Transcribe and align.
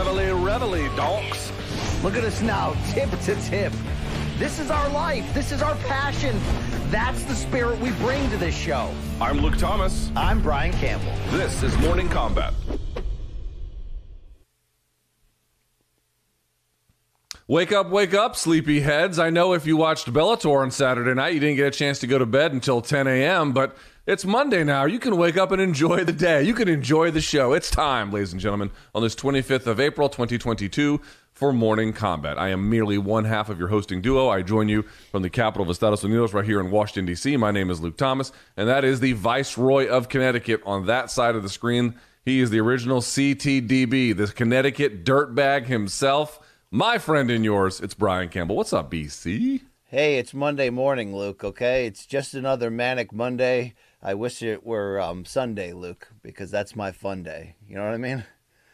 Reveille, 0.00 0.34
reveille, 0.34 0.96
donks. 0.96 1.52
Look 2.02 2.16
at 2.16 2.24
us 2.24 2.40
now, 2.40 2.74
tip 2.92 3.10
to 3.10 3.34
tip. 3.42 3.70
This 4.38 4.58
is 4.58 4.70
our 4.70 4.88
life. 4.88 5.34
This 5.34 5.52
is 5.52 5.60
our 5.60 5.74
passion. 5.74 6.40
That's 6.90 7.22
the 7.24 7.34
spirit 7.34 7.78
we 7.80 7.90
bring 7.92 8.30
to 8.30 8.38
this 8.38 8.56
show. 8.56 8.90
I'm 9.20 9.40
Luke 9.40 9.58
Thomas. 9.58 10.10
I'm 10.16 10.40
Brian 10.40 10.72
Campbell. 10.72 11.12
This 11.36 11.62
is 11.62 11.76
Morning 11.80 12.08
Combat. 12.08 12.54
Wake 17.46 17.70
up, 17.70 17.90
wake 17.90 18.14
up, 18.14 18.36
sleepy 18.36 18.80
heads. 18.80 19.18
I 19.18 19.28
know 19.28 19.52
if 19.52 19.66
you 19.66 19.76
watched 19.76 20.10
Bellator 20.10 20.62
on 20.62 20.70
Saturday 20.70 21.12
night, 21.12 21.34
you 21.34 21.40
didn't 21.40 21.56
get 21.56 21.66
a 21.66 21.76
chance 21.76 21.98
to 21.98 22.06
go 22.06 22.16
to 22.16 22.24
bed 22.24 22.54
until 22.54 22.80
10 22.80 23.06
a.m., 23.06 23.52
but 23.52 23.76
it's 24.06 24.24
Monday 24.24 24.64
now. 24.64 24.84
You 24.84 24.98
can 24.98 25.16
wake 25.16 25.36
up 25.36 25.52
and 25.52 25.60
enjoy 25.60 26.04
the 26.04 26.12
day. 26.12 26.42
You 26.42 26.54
can 26.54 26.68
enjoy 26.68 27.10
the 27.10 27.20
show. 27.20 27.52
It's 27.52 27.70
time, 27.70 28.10
ladies 28.10 28.32
and 28.32 28.40
gentlemen, 28.40 28.70
on 28.94 29.02
this 29.02 29.14
25th 29.14 29.66
of 29.66 29.78
April, 29.78 30.08
2022, 30.08 31.00
for 31.32 31.52
Morning 31.52 31.92
Combat. 31.92 32.38
I 32.38 32.48
am 32.48 32.68
merely 32.68 32.98
one 32.98 33.24
half 33.24 33.48
of 33.48 33.58
your 33.58 33.68
hosting 33.68 34.00
duo. 34.00 34.28
I 34.28 34.42
join 34.42 34.68
you 34.68 34.82
from 35.10 35.22
the 35.22 35.30
capital 35.30 35.62
of 35.64 35.70
Estados 35.70 36.02
Unidos, 36.02 36.32
right 36.32 36.44
here 36.44 36.60
in 36.60 36.70
Washington, 36.70 37.06
D.C. 37.06 37.36
My 37.36 37.50
name 37.50 37.70
is 37.70 37.80
Luke 37.80 37.96
Thomas, 37.96 38.32
and 38.56 38.68
that 38.68 38.84
is 38.84 39.00
the 39.00 39.12
Viceroy 39.12 39.86
of 39.86 40.08
Connecticut 40.08 40.62
on 40.64 40.86
that 40.86 41.10
side 41.10 41.36
of 41.36 41.42
the 41.42 41.48
screen. 41.48 41.94
He 42.24 42.40
is 42.40 42.50
the 42.50 42.60
original 42.60 43.00
CTDB, 43.00 44.16
the 44.16 44.26
Connecticut 44.28 45.04
dirtbag 45.04 45.66
himself. 45.66 46.40
My 46.70 46.98
friend 46.98 47.30
and 47.30 47.44
yours, 47.44 47.80
it's 47.80 47.94
Brian 47.94 48.28
Campbell. 48.28 48.56
What's 48.56 48.72
up, 48.72 48.90
BC? 48.90 49.62
Hey, 49.84 50.18
it's 50.18 50.32
Monday 50.32 50.70
morning, 50.70 51.16
Luke, 51.16 51.42
okay? 51.42 51.86
It's 51.86 52.06
just 52.06 52.34
another 52.34 52.70
manic 52.70 53.12
Monday. 53.12 53.74
I 54.02 54.14
wish 54.14 54.42
it 54.42 54.64
were 54.64 54.98
um, 54.98 55.24
Sunday, 55.24 55.72
Luke, 55.72 56.08
because 56.22 56.50
that's 56.50 56.74
my 56.74 56.90
fun 56.90 57.22
day. 57.22 57.56
You 57.68 57.76
know 57.76 57.84
what 57.84 57.94
I 57.94 57.98
mean? 57.98 58.24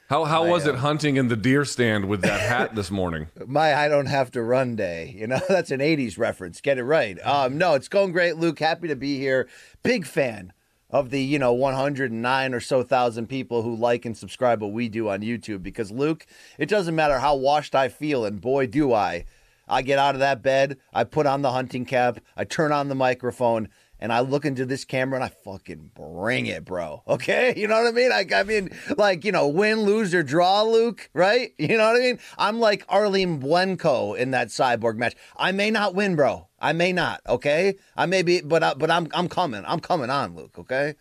How 0.08 0.24
how 0.24 0.44
I, 0.44 0.48
was 0.48 0.66
uh, 0.66 0.70
it 0.70 0.76
hunting 0.76 1.16
in 1.16 1.26
the 1.26 1.36
deer 1.36 1.64
stand 1.64 2.04
with 2.04 2.22
that 2.22 2.40
hat 2.40 2.76
this 2.76 2.92
morning? 2.92 3.26
My 3.46 3.74
I 3.74 3.88
don't 3.88 4.06
have 4.06 4.30
to 4.32 4.42
run 4.42 4.76
day. 4.76 5.12
You 5.18 5.26
know, 5.26 5.40
that's 5.48 5.72
an 5.72 5.80
80s 5.80 6.16
reference. 6.16 6.60
Get 6.60 6.78
it 6.78 6.84
right. 6.84 7.18
Um, 7.26 7.58
no, 7.58 7.74
it's 7.74 7.88
going 7.88 8.12
great, 8.12 8.36
Luke. 8.36 8.60
Happy 8.60 8.86
to 8.86 8.94
be 8.94 9.18
here. 9.18 9.48
Big 9.82 10.06
fan 10.06 10.52
of 10.90 11.10
the, 11.10 11.20
you 11.20 11.40
know, 11.40 11.52
109 11.52 12.54
or 12.54 12.60
so 12.60 12.84
thousand 12.84 13.26
people 13.26 13.62
who 13.62 13.74
like 13.74 14.04
and 14.04 14.16
subscribe 14.16 14.62
what 14.62 14.70
we 14.70 14.88
do 14.88 15.08
on 15.08 15.22
YouTube 15.22 15.64
because 15.64 15.90
Luke, 15.90 16.24
it 16.56 16.68
doesn't 16.68 16.94
matter 16.94 17.18
how 17.18 17.34
washed 17.34 17.74
I 17.74 17.88
feel 17.88 18.24
and 18.24 18.40
boy 18.40 18.68
do 18.68 18.92
I. 18.92 19.24
I 19.68 19.82
get 19.82 19.98
out 19.98 20.14
of 20.14 20.20
that 20.20 20.42
bed, 20.42 20.78
I 20.94 21.02
put 21.02 21.26
on 21.26 21.42
the 21.42 21.50
hunting 21.50 21.84
cap, 21.84 22.20
I 22.36 22.44
turn 22.44 22.70
on 22.70 22.88
the 22.88 22.94
microphone, 22.94 23.68
and 23.98 24.12
I 24.12 24.20
look 24.20 24.44
into 24.44 24.66
this 24.66 24.84
camera 24.84 25.16
and 25.16 25.24
I 25.24 25.28
fucking 25.44 25.90
bring 25.94 26.46
it, 26.46 26.64
bro. 26.64 27.02
Okay? 27.16 27.54
You 27.56 27.66
know 27.66 27.82
what 27.82 27.88
I 27.88 27.92
mean? 27.92 28.10
Like, 28.10 28.32
I 28.32 28.42
mean, 28.42 28.70
like, 28.98 29.24
you 29.24 29.32
know, 29.32 29.48
win, 29.48 29.80
lose, 29.80 30.14
or 30.14 30.22
draw, 30.22 30.62
Luke, 30.62 31.08
right? 31.14 31.52
You 31.58 31.78
know 31.78 31.86
what 31.86 31.96
I 31.96 32.00
mean? 32.00 32.18
I'm 32.36 32.60
like 32.60 32.84
Arlene 32.88 33.40
Blencowe 33.40 34.14
in 34.14 34.32
that 34.32 34.48
cyborg 34.48 34.96
match. 34.96 35.14
I 35.36 35.52
may 35.52 35.70
not 35.70 35.94
win, 35.94 36.14
bro. 36.14 36.46
I 36.60 36.72
may 36.72 36.92
not, 36.92 37.20
okay? 37.26 37.76
I 37.96 38.06
may 38.06 38.22
be, 38.22 38.40
but, 38.42 38.62
I, 38.62 38.74
but 38.74 38.90
I'm, 38.90 39.08
I'm 39.14 39.28
coming. 39.28 39.64
I'm 39.66 39.80
coming 39.80 40.10
on, 40.10 40.36
Luke, 40.36 40.58
okay? 40.58 40.94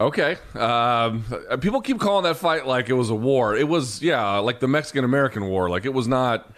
Okay. 0.00 0.36
Um, 0.54 1.24
people 1.60 1.82
keep 1.82 2.00
calling 2.00 2.24
that 2.24 2.36
fight 2.36 2.66
like 2.66 2.88
it 2.88 2.94
was 2.94 3.10
a 3.10 3.14
war. 3.14 3.54
It 3.54 3.68
was, 3.68 4.00
yeah, 4.00 4.38
like 4.38 4.60
the 4.60 4.68
Mexican 4.68 5.04
American 5.04 5.46
War. 5.46 5.68
Like 5.68 5.84
it 5.84 5.92
was 5.92 6.08
not. 6.08 6.50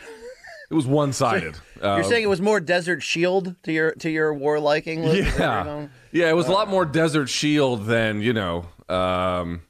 It 0.72 0.74
was 0.74 0.86
one 0.86 1.12
sided. 1.12 1.58
You're 1.82 2.02
saying 2.02 2.22
it 2.22 2.28
was 2.28 2.40
more 2.40 2.58
Desert 2.58 3.02
Shield 3.02 3.56
to 3.64 3.72
your 3.72 3.92
to 3.96 4.08
your 4.08 4.32
war 4.32 4.58
liking, 4.58 5.04
Luke? 5.04 5.16
Is 5.26 5.36
that 5.36 5.66
where 5.66 5.74
you're 5.74 5.82
Yeah, 6.12 6.24
yeah. 6.24 6.30
It 6.30 6.34
was 6.34 6.48
a 6.48 6.52
lot 6.52 6.68
more 6.68 6.86
Desert 6.86 7.28
Shield 7.28 7.84
than 7.84 8.22
you 8.22 8.32
know. 8.32 8.64
Um, 8.88 9.60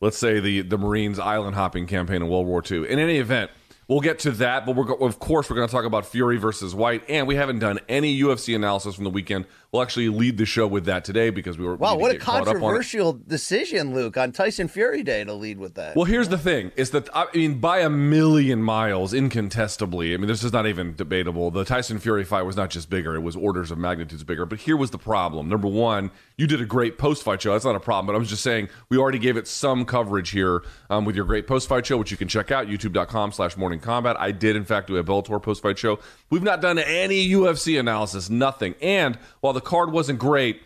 let's 0.00 0.18
say 0.18 0.40
the 0.40 0.62
the 0.62 0.78
Marines 0.78 1.20
island 1.20 1.54
hopping 1.54 1.86
campaign 1.86 2.16
in 2.22 2.28
World 2.28 2.48
War 2.48 2.60
II. 2.68 2.88
In 2.88 2.98
any 2.98 3.18
event, 3.18 3.52
we'll 3.86 4.00
get 4.00 4.18
to 4.20 4.32
that. 4.32 4.66
But 4.66 4.74
we're 4.74 4.82
go- 4.84 4.94
of 4.94 5.20
course 5.20 5.48
we're 5.48 5.54
going 5.56 5.68
to 5.68 5.72
talk 5.72 5.84
about 5.84 6.06
Fury 6.06 6.38
versus 6.38 6.74
Whyte, 6.74 7.04
and 7.08 7.28
we 7.28 7.36
haven't 7.36 7.60
done 7.60 7.78
any 7.88 8.20
UFC 8.20 8.56
analysis 8.56 8.96
from 8.96 9.04
the 9.04 9.10
weekend. 9.10 9.44
We'll 9.76 9.82
actually 9.82 10.08
lead 10.08 10.38
the 10.38 10.46
show 10.46 10.66
with 10.66 10.86
that 10.86 11.04
today 11.04 11.28
because 11.28 11.58
we 11.58 11.66
were. 11.66 11.72
we 11.72 11.80
Wow, 11.80 11.96
to 11.96 12.00
what 12.00 12.10
a 12.12 12.14
get 12.14 12.22
caught 12.22 12.42
up 12.42 12.48
on 12.48 12.56
it. 12.56 12.60
controversial 12.60 13.12
decision, 13.12 13.92
Luke, 13.92 14.16
on 14.16 14.32
Tyson 14.32 14.68
Fury 14.68 15.02
Day 15.02 15.22
to 15.22 15.34
lead 15.34 15.58
with 15.58 15.74
that. 15.74 15.94
Well, 15.94 16.06
here's 16.06 16.30
the 16.30 16.38
thing: 16.38 16.72
is 16.76 16.92
that 16.92 17.10
I 17.14 17.26
mean, 17.34 17.58
by 17.58 17.80
a 17.80 17.90
million 17.90 18.62
miles, 18.62 19.12
incontestably. 19.12 20.14
I 20.14 20.16
mean, 20.16 20.28
this 20.28 20.42
is 20.42 20.50
not 20.50 20.66
even 20.66 20.94
debatable. 20.94 21.50
The 21.50 21.66
Tyson 21.66 21.98
Fury 21.98 22.24
fight 22.24 22.42
was 22.42 22.56
not 22.56 22.70
just 22.70 22.88
bigger; 22.88 23.14
it 23.16 23.20
was 23.20 23.36
orders 23.36 23.70
of 23.70 23.76
magnitudes 23.76 24.24
bigger. 24.24 24.46
But 24.46 24.60
here 24.60 24.78
was 24.78 24.92
the 24.92 24.98
problem: 24.98 25.46
number 25.50 25.68
one, 25.68 26.10
you 26.38 26.46
did 26.46 26.62
a 26.62 26.66
great 26.66 26.96
post-fight 26.96 27.42
show. 27.42 27.52
That's 27.52 27.66
not 27.66 27.76
a 27.76 27.80
problem. 27.80 28.06
But 28.06 28.14
I 28.14 28.18
was 28.18 28.30
just 28.30 28.42
saying 28.42 28.70
we 28.88 28.96
already 28.96 29.18
gave 29.18 29.36
it 29.36 29.46
some 29.46 29.84
coverage 29.84 30.30
here 30.30 30.62
um, 30.88 31.04
with 31.04 31.16
your 31.16 31.26
great 31.26 31.46
post-fight 31.46 31.84
show, 31.84 31.98
which 31.98 32.10
you 32.10 32.16
can 32.16 32.28
check 32.28 32.50
out 32.50 32.66
YouTube.com/slash 32.66 33.58
Morning 33.58 33.80
Combat. 33.80 34.16
I 34.18 34.32
did, 34.32 34.56
in 34.56 34.64
fact, 34.64 34.86
do 34.86 34.96
a 34.96 35.04
Bellator 35.04 35.42
post-fight 35.42 35.78
show. 35.78 35.98
We've 36.30 36.42
not 36.42 36.62
done 36.62 36.78
any 36.78 37.28
UFC 37.28 37.78
analysis, 37.78 38.30
nothing. 38.30 38.74
And 38.80 39.18
while 39.40 39.52
the 39.52 39.65
card 39.66 39.92
wasn't 39.92 40.18
great. 40.18 40.62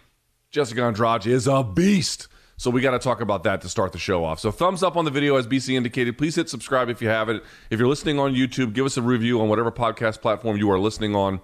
Jessica 0.51 0.83
Andrade 0.83 1.27
is 1.27 1.49
a 1.49 1.65
beast. 1.65 2.29
So 2.57 2.71
we 2.71 2.83
got 2.83 2.91
to 2.91 2.99
talk 2.99 3.23
about 3.23 3.45
that 3.45 3.63
to 3.63 3.71
start 3.71 3.93
the 3.93 3.99
show 3.99 4.23
off. 4.23 4.39
So 4.39 4.51
thumbs 4.51 4.83
up 4.83 4.97
on 4.97 5.07
the 5.07 5.11
video 5.11 5.37
as 5.37 5.47
BC 5.47 5.75
indicated. 5.75 6.19
Please 6.19 6.37
hit 6.37 6.51
subscribe 6.51 6.91
if 6.91 7.01
you 7.01 7.09
haven't. 7.09 7.43
If 7.71 7.79
you're 7.79 7.89
listening 7.89 8.19
on 8.19 8.35
YouTube, 8.35 8.75
give 8.75 8.85
us 8.85 8.99
a 8.99 9.03
review 9.03 9.41
on 9.41 9.49
whatever 9.49 9.73
podcast 9.73 10.21
platform 10.21 10.59
you 10.59 10.71
are 10.71 10.79
listening 10.79 11.17
on. 11.17 11.41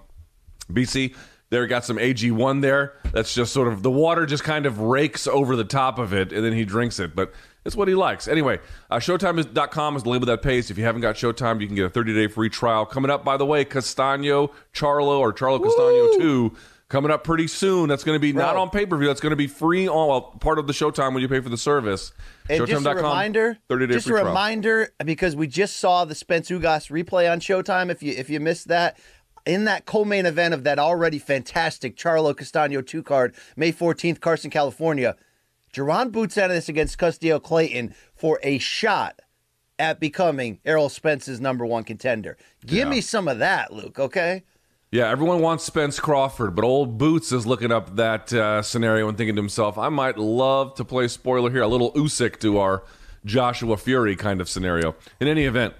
BC, 0.71 1.15
there 1.49 1.65
got 1.65 1.85
some 1.85 1.97
AG1 1.97 2.61
there. 2.61 2.93
That's 3.13 3.33
just 3.33 3.51
sort 3.51 3.67
of 3.67 3.81
the 3.81 3.89
water 3.89 4.27
just 4.27 4.43
kind 4.43 4.67
of 4.67 4.79
rakes 4.79 5.25
over 5.25 5.55
the 5.55 5.63
top 5.63 5.97
of 5.97 6.13
it 6.13 6.31
and 6.31 6.45
then 6.45 6.53
he 6.53 6.65
drinks 6.65 6.99
it. 6.99 7.15
But 7.15 7.33
it's 7.65 7.75
what 7.75 7.87
he 7.87 7.95
likes. 7.95 8.27
Anyway, 8.27 8.59
uh, 8.91 8.97
Showtime.com 8.97 9.95
is 9.95 10.03
the 10.03 10.09
label 10.09 10.27
that 10.27 10.43
pays. 10.43 10.69
If 10.69 10.77
you 10.77 10.83
haven't 10.83 11.01
got 11.01 11.15
Showtime, 11.15 11.61
you 11.61 11.65
can 11.65 11.75
get 11.75 11.85
a 11.85 11.89
30 11.89 12.13
day 12.13 12.27
free 12.27 12.49
trial. 12.49 12.85
Coming 12.85 13.09
up, 13.09 13.25
by 13.25 13.37
the 13.37 13.45
way, 13.45 13.65
Castano 13.65 14.51
Charlo 14.71 15.17
or 15.17 15.33
Charlo 15.33 15.63
Castano 15.63 16.19
2 16.19 16.55
coming 16.89 17.11
up 17.11 17.23
pretty 17.23 17.47
soon. 17.47 17.89
That's 17.89 18.03
going 18.03 18.15
to 18.15 18.19
be 18.19 18.33
not 18.33 18.55
on 18.55 18.69
pay 18.69 18.85
per 18.85 18.97
view. 18.97 19.07
That's 19.07 19.19
going 19.19 19.31
to 19.31 19.37
be 19.37 19.47
free 19.47 19.87
on 19.87 20.07
well, 20.07 20.21
part 20.21 20.59
of 20.59 20.67
the 20.67 20.73
Showtime 20.73 21.13
when 21.13 21.21
you 21.21 21.27
pay 21.27 21.39
for 21.39 21.49
the 21.49 21.57
service. 21.57 22.11
And 22.49 22.65
just 22.65 22.85
a 22.85 22.95
reminder, 22.95 23.57
30 23.67 23.87
day 23.87 23.93
just 23.93 24.07
a 24.07 24.11
trial. 24.11 24.25
reminder, 24.25 24.89
because 25.03 25.35
we 25.35 25.47
just 25.47 25.77
saw 25.77 26.05
the 26.05 26.15
Spence 26.15 26.49
Ugas 26.49 26.89
replay 26.91 27.31
on 27.31 27.39
Showtime. 27.39 27.89
If 27.89 28.01
you 28.01 28.13
if 28.13 28.29
you 28.29 28.39
missed 28.39 28.67
that, 28.69 28.97
in 29.45 29.65
that 29.65 29.85
co-main 29.85 30.25
event 30.25 30.53
of 30.53 30.63
that 30.63 30.79
already 30.79 31.19
fantastic 31.19 31.97
Charlo 31.97 32.35
Castano 32.35 32.81
two 32.81 33.03
card, 33.03 33.35
May 33.55 33.71
fourteenth, 33.71 34.21
Carson, 34.21 34.49
California, 34.49 35.15
Jaron 35.73 36.11
Boots 36.11 36.37
out 36.37 36.49
of 36.49 36.55
this 36.55 36.69
against 36.69 36.97
Custio 36.97 37.39
Clayton 37.39 37.93
for 38.15 38.39
a 38.43 38.57
shot 38.59 39.21
at 39.79 39.99
becoming 39.99 40.59
Errol 40.65 40.89
Spence's 40.89 41.39
number 41.39 41.65
one 41.65 41.83
contender. 41.83 42.37
Give 42.65 42.87
me 42.87 42.99
some 43.01 43.27
of 43.27 43.39
that, 43.39 43.71
Luke. 43.71 43.99
Okay. 43.99 44.43
Yeah, 44.91 45.09
everyone 45.09 45.41
wants 45.41 45.65
Spence 45.65 45.99
Crawford, 45.99 46.55
but 46.55 46.63
old 46.63 46.97
Boots 46.97 47.33
is 47.33 47.45
looking 47.45 47.71
up 47.73 47.97
that 47.97 48.31
uh, 48.31 48.61
scenario 48.61 49.09
and 49.09 49.17
thinking 49.17 49.35
to 49.35 49.41
himself, 49.41 49.77
I 49.77 49.89
might 49.89 50.17
love 50.17 50.75
to 50.75 50.85
play 50.85 51.09
spoiler 51.09 51.51
here, 51.51 51.61
a 51.61 51.67
little 51.67 51.91
Usyk 51.93 52.39
to 52.39 52.57
our 52.59 52.83
Joshua 53.25 53.75
Fury 53.75 54.15
kind 54.15 54.39
of 54.39 54.47
scenario. 54.47 54.95
In 55.19 55.27
any 55.27 55.43
event, 55.43 55.73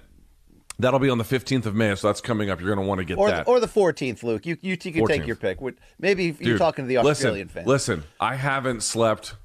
that'll 0.78 0.98
be 1.00 1.08
on 1.08 1.16
the 1.16 1.24
15th 1.24 1.64
of 1.64 1.74
May, 1.74 1.94
so 1.94 2.08
that's 2.08 2.20
coming 2.20 2.50
up. 2.50 2.60
You're 2.60 2.74
going 2.74 2.84
to 2.84 2.88
want 2.88 2.98
to 2.98 3.04
get 3.06 3.16
Or, 3.16 3.30
that. 3.30 3.48
or 3.48 3.60
the 3.60 3.66
14th, 3.66 4.22
Luke. 4.22 4.44
You 4.44 4.58
you 4.60 4.76
t- 4.76 4.92
can 4.92 5.02
14th. 5.04 5.08
take 5.08 5.26
your 5.26 5.36
pick. 5.36 5.58
Maybe 5.98 6.24
you're 6.24 6.34
Dude, 6.52 6.58
talking 6.58 6.84
to 6.84 6.88
the 6.88 6.98
Australian 6.98 7.46
listen, 7.46 7.54
fans. 7.54 7.66
Listen, 7.66 8.04
I 8.20 8.34
haven't 8.34 8.82
slept 8.82 9.36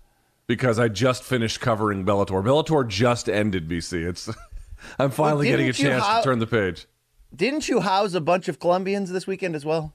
because 0.46 0.78
I 0.78 0.90
just 0.90 1.24
finished 1.24 1.62
covering 1.62 2.04
Bellator. 2.06 2.44
Bellator 2.44 2.86
just 2.86 3.30
ended, 3.30 3.70
BC. 3.70 4.06
It's 4.10 4.30
I'm 5.00 5.10
finally 5.12 5.48
getting 5.48 5.70
a 5.70 5.74
chance 5.74 6.04
ho- 6.04 6.18
to 6.18 6.24
turn 6.26 6.40
the 6.40 6.48
page. 6.48 6.86
Didn't 7.36 7.68
you 7.68 7.80
house 7.82 8.14
a 8.14 8.22
bunch 8.22 8.48
of 8.48 8.60
Colombians 8.60 9.12
this 9.12 9.26
weekend 9.28 9.56
as 9.56 9.66
well? 9.66 9.94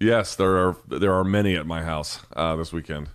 Yes, 0.00 0.34
there 0.34 0.56
are 0.56 0.76
there 0.88 1.12
are 1.14 1.24
many 1.24 1.54
at 1.56 1.66
my 1.66 1.82
house 1.82 2.20
uh, 2.34 2.56
this 2.56 2.72
weekend. 2.72 3.08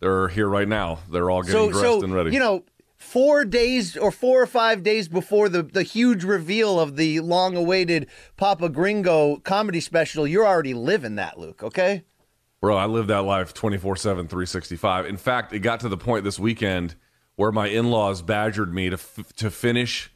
They're 0.00 0.28
here 0.28 0.48
right 0.48 0.68
now. 0.68 0.98
They're 1.10 1.30
all 1.30 1.42
getting 1.42 1.54
So, 1.54 1.70
dressed 1.70 1.82
so 2.00 2.02
and 2.02 2.14
ready. 2.14 2.32
you 2.32 2.38
know, 2.38 2.64
four 2.96 3.44
days 3.44 3.96
or 3.96 4.10
four 4.10 4.42
or 4.42 4.46
five 4.46 4.82
days 4.82 5.08
before 5.08 5.48
the 5.48 5.62
the 5.62 5.82
huge 5.82 6.22
reveal 6.22 6.78
of 6.78 6.96
the 6.96 7.20
long 7.20 7.56
awaited 7.56 8.08
Papa 8.36 8.68
Gringo 8.68 9.36
comedy 9.38 9.80
special, 9.80 10.26
you're 10.26 10.46
already 10.46 10.74
living 10.74 11.16
that, 11.16 11.38
Luke. 11.38 11.62
Okay. 11.62 12.04
Bro, 12.60 12.76
I 12.76 12.86
live 12.86 13.08
that 13.08 13.22
life 13.22 13.52
24 13.52 13.96
7, 13.96 14.26
365. 14.28 15.06
In 15.06 15.16
fact, 15.18 15.52
it 15.52 15.58
got 15.60 15.80
to 15.80 15.88
the 15.88 15.98
point 15.98 16.24
this 16.24 16.38
weekend 16.38 16.94
where 17.36 17.52
my 17.52 17.66
in 17.66 17.90
laws 17.90 18.22
badgered 18.22 18.72
me 18.72 18.88
to, 18.88 18.94
f- 18.94 19.32
to 19.36 19.50
finish. 19.50 20.10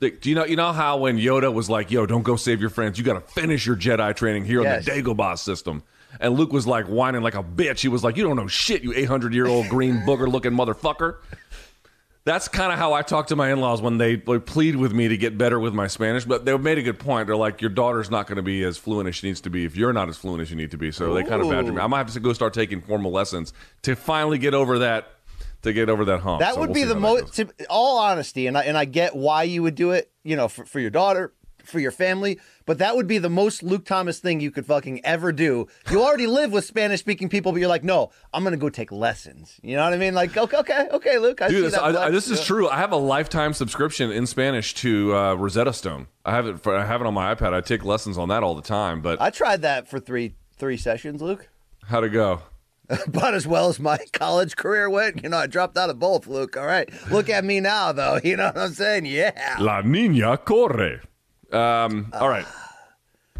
Do 0.00 0.12
you 0.24 0.34
know 0.34 0.44
you 0.44 0.56
know 0.56 0.72
how 0.72 0.98
when 0.98 1.16
Yoda 1.18 1.52
was 1.52 1.70
like, 1.70 1.90
"Yo, 1.90 2.04
don't 2.04 2.22
go 2.22 2.36
save 2.36 2.60
your 2.60 2.68
friends. 2.70 2.98
You 2.98 3.04
got 3.04 3.14
to 3.14 3.20
finish 3.32 3.64
your 3.66 3.76
Jedi 3.76 4.14
training 4.14 4.44
here 4.44 4.62
Yes. 4.62 4.86
on 4.88 4.94
the 4.94 5.02
Dagobah 5.02 5.38
system." 5.38 5.82
And 6.20 6.34
Luke 6.34 6.52
was 6.52 6.66
like 6.66 6.86
whining 6.86 7.22
like 7.22 7.34
a 7.34 7.42
bitch. 7.42 7.80
He 7.80 7.88
was 7.88 8.04
like, 8.04 8.16
"You 8.16 8.22
don't 8.24 8.36
know 8.36 8.46
shit, 8.46 8.82
you 8.82 8.92
800 8.94 9.32
year 9.32 9.46
old 9.46 9.68
green 9.70 9.98
booger 10.06 10.30
looking 10.30 10.52
motherfucker." 10.52 11.16
That's 12.24 12.48
kind 12.48 12.72
of 12.72 12.78
how 12.78 12.92
I 12.92 13.02
talk 13.02 13.28
to 13.28 13.36
my 13.36 13.52
in 13.52 13.60
laws 13.60 13.80
when 13.80 13.98
they, 13.98 14.16
they 14.16 14.40
plead 14.40 14.74
with 14.74 14.92
me 14.92 15.06
to 15.06 15.16
get 15.16 15.38
better 15.38 15.60
with 15.60 15.72
my 15.72 15.86
Spanish. 15.86 16.24
But 16.24 16.44
they 16.44 16.58
made 16.58 16.76
a 16.76 16.82
good 16.82 16.98
point. 16.98 17.28
They're 17.28 17.36
like, 17.36 17.60
"Your 17.60 17.70
daughter's 17.70 18.10
not 18.10 18.26
going 18.26 18.36
to 18.36 18.42
be 18.42 18.64
as 18.64 18.76
fluent 18.76 19.08
as 19.08 19.14
she 19.14 19.28
needs 19.28 19.40
to 19.42 19.50
be 19.50 19.64
if 19.64 19.76
you're 19.76 19.92
not 19.92 20.08
as 20.08 20.16
fluent 20.16 20.42
as 20.42 20.50
you 20.50 20.56
need 20.56 20.72
to 20.72 20.76
be." 20.76 20.90
So 20.90 21.14
they 21.14 21.22
kind 21.22 21.40
of 21.40 21.48
badger 21.48 21.72
me. 21.72 21.80
I 21.80 21.86
might 21.86 21.98
have 21.98 22.12
to 22.12 22.20
go 22.20 22.32
start 22.32 22.52
taking 22.52 22.80
formal 22.82 23.12
lessons 23.12 23.52
to 23.82 23.94
finally 23.96 24.38
get 24.38 24.52
over 24.54 24.80
that. 24.80 25.08
To 25.66 25.72
get 25.72 25.88
over 25.88 26.04
that 26.06 26.20
hump. 26.20 26.40
That 26.40 26.54
So 26.54 26.60
would 26.60 26.70
we'll 26.70 26.74
be 26.74 26.84
the 26.84 26.94
most. 26.94 27.40
All 27.68 27.98
honesty, 27.98 28.46
and 28.46 28.56
I, 28.56 28.62
and 28.64 28.76
I 28.78 28.84
get 28.84 29.14
why 29.16 29.42
you 29.42 29.62
would 29.62 29.74
do 29.74 29.90
it. 29.90 30.10
You 30.24 30.36
know, 30.36 30.48
for, 30.48 30.64
for 30.64 30.80
your 30.80 30.90
daughter, 30.90 31.32
for 31.64 31.78
your 31.80 31.90
family. 31.90 32.38
But 32.66 32.78
that 32.78 32.96
would 32.96 33.06
be 33.06 33.18
the 33.18 33.28
most 33.30 33.62
Luke 33.62 33.84
Thomas 33.84 34.18
thing 34.18 34.40
you 34.40 34.50
could 34.50 34.66
fucking 34.66 35.04
ever 35.04 35.30
do. 35.32 35.66
You 35.90 36.02
already 36.02 36.26
live 36.26 36.50
with 36.52 36.64
Spanish 36.64 37.00
speaking 37.00 37.28
people, 37.28 37.52
but 37.52 37.58
you're 37.58 37.68
like, 37.68 37.84
no, 37.84 38.10
I'm 38.32 38.42
gonna 38.44 38.56
go 38.56 38.68
take 38.68 38.90
lessons. 38.92 39.58
You 39.62 39.76
know 39.76 39.84
what 39.84 39.92
I 39.92 39.96
mean? 39.96 40.14
Like, 40.14 40.36
okay, 40.36 40.56
okay, 40.56 40.88
okay, 40.92 41.18
Luke. 41.18 41.42
I 41.42 41.48
see 41.48 41.54
Dude, 41.54 41.64
this, 41.66 41.72
that 41.74 41.82
I, 41.82 42.06
I- 42.06 42.10
this 42.10 42.28
is 42.28 42.44
true. 42.44 42.68
I 42.68 42.76
have 42.78 42.92
a 42.92 42.96
lifetime 42.96 43.52
subscription 43.52 44.10
in 44.10 44.26
Spanish 44.26 44.74
to 44.74 45.14
uh, 45.16 45.34
Rosetta 45.34 45.72
Stone. 45.72 46.06
I 46.24 46.32
have 46.32 46.46
it. 46.46 46.60
For, 46.60 46.76
I 46.76 46.84
have 46.84 47.00
it 47.00 47.06
on 47.06 47.14
my 47.14 47.34
iPad. 47.34 47.54
I 47.54 47.60
take 47.60 47.84
lessons 47.84 48.18
on 48.18 48.28
that 48.30 48.42
all 48.42 48.54
the 48.54 48.62
time. 48.62 49.00
But 49.00 49.20
I 49.20 49.30
tried 49.30 49.62
that 49.62 49.88
for 49.88 49.98
three 50.00 50.34
three 50.58 50.76
sessions, 50.76 51.20
Luke. 51.22 51.48
how'd 51.86 52.04
it 52.04 52.10
go? 52.10 52.42
About 53.06 53.34
as 53.34 53.46
well 53.46 53.68
as 53.68 53.80
my 53.80 53.98
college 54.12 54.56
career 54.56 54.88
went. 54.88 55.22
You 55.22 55.28
know, 55.28 55.38
I 55.38 55.46
dropped 55.46 55.76
out 55.76 55.90
of 55.90 55.98
both, 55.98 56.26
Luke. 56.26 56.56
All 56.56 56.66
right. 56.66 56.88
Look 57.10 57.28
at 57.28 57.44
me 57.44 57.60
now, 57.60 57.92
though. 57.92 58.20
You 58.22 58.36
know 58.36 58.46
what 58.46 58.58
I'm 58.58 58.72
saying? 58.72 59.06
Yeah. 59.06 59.56
La 59.58 59.82
niña 59.82 60.36
corre. 60.44 61.00
Um, 61.52 62.10
all 62.12 62.28
right. 62.28 62.46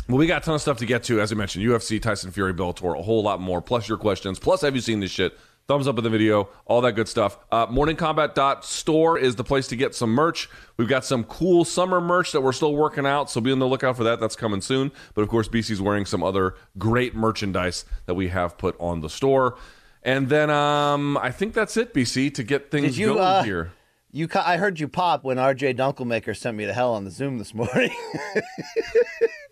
Well, 0.08 0.18
we 0.18 0.26
got 0.26 0.42
a 0.42 0.44
ton 0.44 0.54
of 0.54 0.60
stuff 0.60 0.78
to 0.78 0.86
get 0.86 1.02
to, 1.04 1.20
as 1.20 1.32
I 1.32 1.34
mentioned. 1.34 1.64
UFC, 1.64 2.00
Tyson 2.00 2.30
Fury, 2.30 2.54
Bellator, 2.54 2.98
a 2.98 3.02
whole 3.02 3.22
lot 3.22 3.40
more. 3.40 3.60
Plus 3.60 3.88
your 3.88 3.98
questions. 3.98 4.38
Plus, 4.38 4.60
have 4.60 4.74
you 4.74 4.80
seen 4.80 5.00
this 5.00 5.10
shit? 5.10 5.36
Thumbs 5.68 5.88
up 5.88 5.98
in 5.98 6.04
the 6.04 6.10
video, 6.10 6.48
all 6.64 6.80
that 6.82 6.92
good 6.92 7.08
stuff. 7.08 7.38
Uh, 7.50 7.66
morningcombat.store 7.66 9.18
is 9.18 9.34
the 9.34 9.42
place 9.42 9.66
to 9.66 9.74
get 9.74 9.96
some 9.96 10.10
merch. 10.10 10.48
We've 10.76 10.88
got 10.88 11.04
some 11.04 11.24
cool 11.24 11.64
summer 11.64 12.00
merch 12.00 12.30
that 12.30 12.40
we're 12.40 12.52
still 12.52 12.76
working 12.76 13.04
out, 13.04 13.28
so 13.30 13.40
be 13.40 13.50
on 13.50 13.58
the 13.58 13.66
lookout 13.66 13.96
for 13.96 14.04
that. 14.04 14.20
That's 14.20 14.36
coming 14.36 14.60
soon. 14.60 14.92
But 15.14 15.22
of 15.22 15.28
course, 15.28 15.48
BC's 15.48 15.82
wearing 15.82 16.06
some 16.06 16.22
other 16.22 16.54
great 16.78 17.16
merchandise 17.16 17.84
that 18.06 18.14
we 18.14 18.28
have 18.28 18.56
put 18.56 18.76
on 18.78 19.00
the 19.00 19.10
store. 19.10 19.56
And 20.04 20.28
then 20.28 20.50
um, 20.50 21.16
I 21.16 21.32
think 21.32 21.52
that's 21.52 21.76
it, 21.76 21.92
BC, 21.92 22.32
to 22.34 22.44
get 22.44 22.70
things 22.70 22.96
you, 22.96 23.06
going 23.06 23.18
uh, 23.18 23.42
here. 23.42 23.72
You, 24.12 24.28
ca- 24.28 24.44
I 24.46 24.58
heard 24.58 24.78
you 24.78 24.86
pop 24.86 25.24
when 25.24 25.36
RJ 25.36 25.76
Dunkelmaker 25.76 26.36
sent 26.36 26.56
me 26.56 26.66
to 26.66 26.72
hell 26.72 26.94
on 26.94 27.02
the 27.02 27.10
Zoom 27.10 27.38
this 27.38 27.52
morning. 27.52 27.90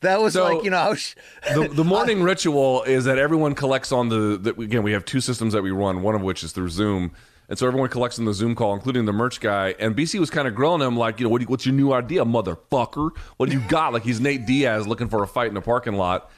that 0.00 0.20
was 0.20 0.34
So- 0.34 0.44
like, 0.44 0.64
you 0.64 0.70
know, 0.70 0.76
I 0.78 0.88
was, 0.90 1.14
the, 1.54 1.68
the 1.68 1.84
morning 1.94 2.22
ritual 2.22 2.82
is 2.84 3.04
that 3.04 3.18
everyone 3.18 3.54
collects 3.54 3.92
on 3.92 4.08
the, 4.08 4.38
the 4.40 4.60
again 4.60 4.82
we 4.82 4.92
have 4.92 5.04
two 5.04 5.20
systems 5.20 5.52
that 5.52 5.62
we 5.62 5.70
run 5.70 6.02
one 6.02 6.14
of 6.14 6.22
which 6.22 6.42
is 6.42 6.52
through 6.52 6.68
zoom 6.68 7.12
and 7.48 7.58
so 7.58 7.66
everyone 7.66 7.88
collects 7.88 8.18
on 8.18 8.24
the 8.24 8.34
zoom 8.34 8.54
call 8.54 8.74
including 8.74 9.04
the 9.06 9.12
merch 9.12 9.40
guy 9.40 9.74
and 9.78 9.96
bc 9.96 10.18
was 10.18 10.30
kind 10.30 10.46
of 10.48 10.54
grilling 10.54 10.80
him 10.86 10.96
like 10.96 11.18
you 11.18 11.24
know 11.24 11.30
what 11.30 11.40
you, 11.40 11.46
what's 11.46 11.64
your 11.66 11.74
new 11.74 11.92
idea 11.92 12.24
motherfucker 12.24 13.10
what 13.36 13.48
do 13.48 13.56
you 13.56 13.62
got 13.68 13.92
like 13.92 14.02
he's 14.02 14.20
nate 14.20 14.46
diaz 14.46 14.86
looking 14.86 15.08
for 15.08 15.22
a 15.22 15.26
fight 15.26 15.50
in 15.50 15.56
a 15.56 15.60
parking 15.62 15.94
lot 15.94 16.30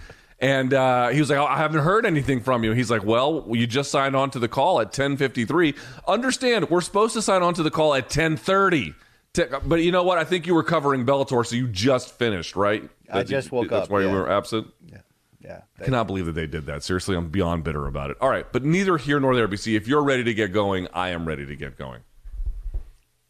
and 0.43 0.73
uh, 0.73 1.09
he 1.09 1.21
was 1.21 1.29
like, 1.29 1.39
I 1.39 1.59
haven't 1.59 1.83
heard 1.83 2.07
anything 2.07 2.41
from 2.41 2.65
you. 2.65 2.73
He's 2.73 2.91
like, 2.91 3.05
well, 3.05 3.45
you 3.51 3.67
just 3.67 3.91
signed 3.91 4.17
on 4.17 4.31
to 4.31 4.39
the 4.39 4.49
call 4.49 4.81
at 4.81 4.91
10:53. 4.91 5.77
Understand, 6.09 6.71
we're 6.71 6.81
supposed 6.81 7.13
to 7.13 7.21
sign 7.21 7.43
on 7.43 7.53
to 7.53 7.63
the 7.63 7.71
call 7.71 7.93
at 7.95 8.09
10:30. 8.09 8.95
But 9.67 9.83
you 9.83 9.93
know 9.93 10.03
what? 10.03 10.17
I 10.17 10.25
think 10.25 10.47
you 10.47 10.55
were 10.55 10.63
covering 10.63 11.05
Bellator, 11.05 11.45
so 11.47 11.57
you 11.57 11.69
just 11.69 12.19
finished, 12.19 12.57
right? 12.57 12.89
I 13.13 13.23
just 13.23 13.51
woke 13.53 13.69
That's 13.69 13.73
up, 13.73 13.81
That's 13.83 13.91
why 13.91 14.03
you 14.03 14.11
were 14.11 14.31
absent. 14.31 14.69
yeah. 14.87 14.99
I 15.81 15.85
cannot 15.85 16.07
believe 16.07 16.27
that 16.27 16.33
they 16.33 16.47
did 16.47 16.67
that. 16.67 16.83
Seriously, 16.85 17.17
I'm 17.17 17.29
beyond 17.31 17.65
bitter 17.65 17.87
about 17.87 18.11
it. 18.11 18.19
All 18.21 18.29
right, 18.29 18.45
but 18.53 18.63
neither 18.65 18.99
here 18.99 19.19
nor 19.19 19.35
there, 19.35 19.49
BC. 19.49 19.75
If 19.75 19.89
you're 19.89 20.03
ready 20.05 20.23
to 20.25 20.35
get 20.35 20.53
going, 20.53 20.87
I 20.93 21.09
am 21.11 21.27
ready 21.27 21.47
to 21.47 21.57
get 21.57 21.77
going. 21.79 22.03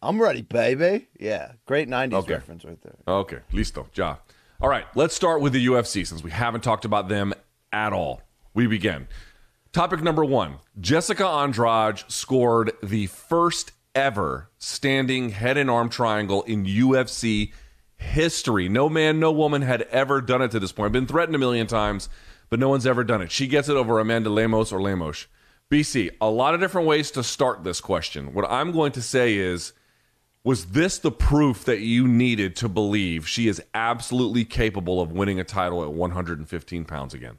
I'm 0.03 0.21
ready, 0.21 0.43
baby. 0.43 1.09
Yeah. 1.19 1.53
Great 1.67 1.89
90s 1.89 2.15
Okay. 2.15 2.35
reference 2.35 2.65
right 2.65 2.81
there. 2.83 2.95
Okay, 3.07 3.39
listo, 3.53 3.87
ja. 3.95 4.17
All 4.61 4.69
right, 4.69 4.87
let's 4.95 5.15
start 5.15 5.41
with 5.41 5.53
the 5.53 5.65
UFC 5.67 6.07
since 6.07 6.23
we 6.23 6.31
haven't 6.31 6.63
talked 6.63 6.85
about 6.85 7.09
them 7.09 7.33
at 7.73 7.93
all. 7.93 8.23
We 8.55 8.67
begin. 8.67 9.07
Topic 9.73 10.03
number 10.03 10.25
one 10.25 10.57
Jessica 10.81 11.27
Andrade 11.27 12.03
scored 12.09 12.73
the 12.83 13.07
first 13.07 13.73
ever 13.95 14.51
standing 14.59 15.31
head 15.31 15.57
and 15.57 15.71
arm 15.71 15.89
triangle 15.89 16.43
in 16.43 16.65
UFC 16.65 17.53
history. 18.01 18.69
No 18.69 18.89
man, 18.89 19.21
no 19.21 19.31
woman 19.31 19.63
had 19.63 19.83
ever 19.83 20.21
done 20.21 20.43
it 20.43 20.51
to 20.53 20.61
this 20.61 20.73
point. 20.73 20.93
Been 20.93 21.07
threatened 21.07 21.37
a 21.37 21.39
million 21.39 21.67
times, 21.67 22.09
but 22.49 22.59
no 22.59 22.69
one's 22.69 22.87
ever 22.87 23.05
done 23.05 23.23
it. 23.23 23.31
She 23.31 23.47
gets 23.47 23.69
it 23.69 23.77
over 23.77 23.99
Amanda 24.01 24.31
Lemos 24.31 24.73
or 24.73 24.83
Lemos. 24.83 25.27
BC, 25.71 26.11
a 26.21 26.29
lot 26.29 26.55
of 26.55 26.61
different 26.61 26.89
ways 26.89 27.13
to 27.13 27.23
start 27.23 27.63
this 27.63 27.81
question. 27.81 28.35
What 28.35 28.51
I'm 28.51 28.73
going 28.73 28.93
to 28.93 29.03
say 29.03 29.37
is 29.37 29.73
was 30.43 30.67
this 30.67 30.99
the 30.99 31.13
proof 31.13 31.65
that 31.67 31.81
you 31.81 32.09
needed 32.09 32.57
to 32.57 32.69
believe 32.69 33.29
she 33.29 33.47
is 33.47 33.63
absolutely 33.75 34.45
capable 34.45 35.01
of 35.01 35.13
winning 35.13 35.39
a 35.39 35.45
title 35.45 35.83
at 35.83 35.93
115 35.93 36.85
pounds 36.87 37.15
again? 37.15 37.39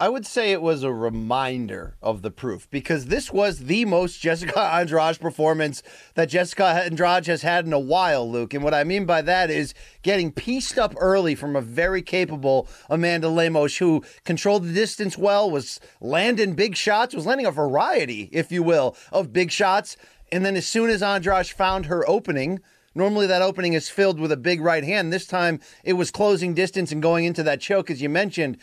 I 0.00 0.08
would 0.08 0.24
say 0.24 0.52
it 0.52 0.62
was 0.62 0.84
a 0.84 0.92
reminder 0.92 1.96
of 2.00 2.22
the 2.22 2.30
proof 2.30 2.70
because 2.70 3.06
this 3.06 3.32
was 3.32 3.64
the 3.64 3.84
most 3.84 4.20
Jessica 4.20 4.60
Andrade 4.74 5.18
performance 5.18 5.82
that 6.14 6.28
Jessica 6.28 6.66
Andrade 6.66 7.26
has 7.26 7.42
had 7.42 7.66
in 7.66 7.72
a 7.72 7.80
while, 7.80 8.30
Luke. 8.30 8.54
And 8.54 8.62
what 8.62 8.74
I 8.74 8.84
mean 8.84 9.06
by 9.06 9.22
that 9.22 9.50
is 9.50 9.74
getting 10.02 10.30
pieced 10.30 10.78
up 10.78 10.94
early 10.98 11.34
from 11.34 11.56
a 11.56 11.60
very 11.60 12.00
capable 12.00 12.68
Amanda 12.88 13.28
Lemos 13.28 13.78
who 13.78 14.04
controlled 14.24 14.62
the 14.62 14.72
distance 14.72 15.18
well, 15.18 15.50
was 15.50 15.80
landing 16.00 16.54
big 16.54 16.76
shots, 16.76 17.12
was 17.12 17.26
landing 17.26 17.46
a 17.46 17.50
variety, 17.50 18.28
if 18.30 18.52
you 18.52 18.62
will, 18.62 18.96
of 19.10 19.32
big 19.32 19.50
shots. 19.50 19.96
And 20.30 20.46
then 20.46 20.54
as 20.54 20.68
soon 20.68 20.90
as 20.90 21.02
Andrade 21.02 21.48
found 21.48 21.86
her 21.86 22.08
opening, 22.08 22.60
Normally, 22.94 23.28
that 23.28 23.42
opening 23.42 23.74
is 23.74 23.88
filled 23.88 24.18
with 24.18 24.32
a 24.32 24.36
big 24.36 24.60
right 24.60 24.82
hand. 24.82 25.12
This 25.12 25.26
time, 25.26 25.60
it 25.84 25.92
was 25.92 26.10
closing 26.10 26.52
distance 26.52 26.90
and 26.90 27.00
going 27.00 27.26
into 27.26 27.44
that 27.44 27.60
choke, 27.60 27.92
as 27.92 28.02
you 28.02 28.08
mentioned. 28.08 28.58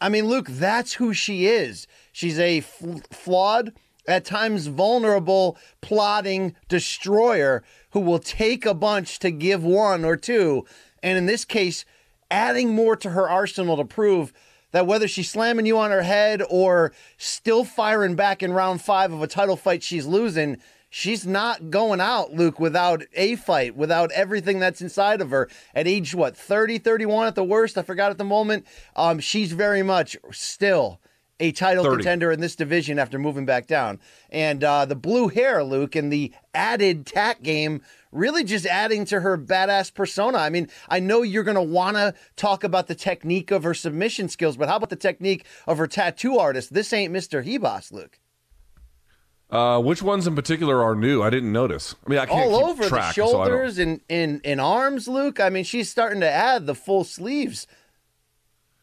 I 0.00 0.08
mean, 0.08 0.26
Luke, 0.26 0.46
that's 0.48 0.94
who 0.94 1.12
she 1.12 1.46
is. 1.46 1.86
She's 2.12 2.38
a 2.38 2.60
fl- 2.60 2.98
flawed, 3.10 3.72
at 4.06 4.24
times 4.24 4.66
vulnerable, 4.66 5.56
plotting 5.80 6.54
destroyer 6.68 7.62
who 7.90 8.00
will 8.00 8.18
take 8.18 8.66
a 8.66 8.74
bunch 8.74 9.18
to 9.20 9.30
give 9.30 9.62
one 9.62 10.04
or 10.04 10.16
two. 10.16 10.66
And 11.02 11.16
in 11.16 11.26
this 11.26 11.44
case, 11.44 11.84
adding 12.30 12.74
more 12.74 12.96
to 12.96 13.10
her 13.10 13.28
arsenal 13.28 13.76
to 13.76 13.84
prove 13.84 14.32
that 14.72 14.86
whether 14.86 15.08
she's 15.08 15.30
slamming 15.30 15.66
you 15.66 15.78
on 15.78 15.90
her 15.90 16.02
head 16.02 16.42
or 16.48 16.92
still 17.18 17.64
firing 17.64 18.14
back 18.14 18.42
in 18.42 18.52
round 18.52 18.80
five 18.80 19.12
of 19.12 19.22
a 19.22 19.26
title 19.26 19.56
fight 19.56 19.82
she's 19.82 20.06
losing, 20.06 20.58
she's 20.90 21.26
not 21.26 21.70
going 21.70 22.00
out, 22.00 22.34
Luke, 22.34 22.60
without 22.60 23.04
a 23.14 23.36
fight, 23.36 23.74
without 23.76 24.10
everything 24.12 24.58
that's 24.58 24.82
inside 24.82 25.22
of 25.22 25.30
her. 25.30 25.48
At 25.74 25.88
age, 25.88 26.14
what, 26.14 26.36
30, 26.36 26.78
31 26.78 27.28
at 27.28 27.34
the 27.36 27.44
worst? 27.44 27.78
I 27.78 27.82
forgot 27.82 28.10
at 28.10 28.18
the 28.18 28.24
moment. 28.24 28.66
Um, 28.94 29.20
she's 29.20 29.52
very 29.52 29.82
much 29.82 30.16
still 30.32 31.00
a 31.40 31.52
title 31.52 31.84
30. 31.84 31.96
contender 31.96 32.30
in 32.30 32.40
this 32.40 32.54
division 32.54 32.98
after 32.98 33.18
moving 33.18 33.46
back 33.46 33.66
down. 33.66 33.98
And 34.28 34.62
uh, 34.62 34.84
the 34.84 34.94
blue 34.94 35.28
hair, 35.28 35.64
Luke, 35.64 35.96
and 35.96 36.12
the 36.12 36.32
added 36.52 37.06
tack 37.06 37.42
game 37.42 37.80
really 38.12 38.44
just 38.44 38.66
adding 38.66 39.06
to 39.06 39.20
her 39.20 39.38
badass 39.38 39.94
persona. 39.94 40.38
I 40.38 40.50
mean, 40.50 40.68
I 40.88 41.00
know 41.00 41.22
you're 41.22 41.44
going 41.44 41.54
to 41.54 41.62
want 41.62 41.96
to 41.96 42.14
talk 42.36 42.62
about 42.62 42.88
the 42.88 42.94
technique 42.94 43.50
of 43.50 43.62
her 43.62 43.74
submission 43.74 44.28
skills, 44.28 44.56
but 44.56 44.68
how 44.68 44.76
about 44.76 44.90
the 44.90 44.96
technique 44.96 45.46
of 45.66 45.78
her 45.78 45.86
tattoo 45.86 46.36
artist? 46.36 46.74
This 46.74 46.92
ain't 46.92 47.14
Mr. 47.14 47.42
Hebos, 47.44 47.90
Luke. 47.90 48.19
Uh, 49.50 49.80
which 49.80 50.00
ones 50.00 50.26
in 50.26 50.36
particular 50.36 50.82
are 50.82 50.94
new? 50.94 51.22
I 51.22 51.30
didn't 51.30 51.52
notice. 51.52 51.96
I 52.06 52.10
mean, 52.10 52.18
I 52.20 52.26
can't 52.26 52.52
All 52.52 52.60
keep 52.60 52.68
over 52.68 52.88
track, 52.88 53.14
the 53.14 53.22
so 53.22 53.32
shoulders 53.32 53.78
and, 53.78 54.00
and, 54.08 54.40
and 54.44 54.60
arms, 54.60 55.08
Luke. 55.08 55.40
I 55.40 55.50
mean, 55.50 55.64
she's 55.64 55.88
starting 55.88 56.20
to 56.20 56.30
add 56.30 56.66
the 56.66 56.74
full 56.74 57.02
sleeves. 57.02 57.66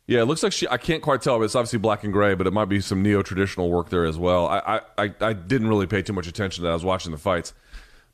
Yeah, 0.08 0.22
it 0.22 0.26
looks 0.26 0.42
like 0.42 0.54
she. 0.54 0.68
I 0.70 0.78
can't 0.78 1.02
quite 1.02 1.22
tell, 1.22 1.38
but 1.38 1.44
it's 1.44 1.56
obviously 1.56 1.80
black 1.80 2.04
and 2.04 2.14
gray, 2.14 2.34
but 2.34 2.48
it 2.48 2.54
might 2.54 2.70
be 2.70 2.80
some 2.80 3.02
neo 3.02 3.22
traditional 3.22 3.70
work 3.70 3.90
there 3.90 4.06
as 4.06 4.18
well. 4.18 4.48
I, 4.48 4.82
I, 4.98 5.14
I, 5.20 5.34
didn't 5.34 5.68
really 5.68 5.86
pay 5.86 6.02
too 6.02 6.14
much 6.14 6.28
attention 6.28 6.62
to 6.62 6.68
that. 6.68 6.72
I 6.72 6.74
was 6.74 6.86
watching 6.86 7.12
the 7.12 7.18
fights, 7.18 7.54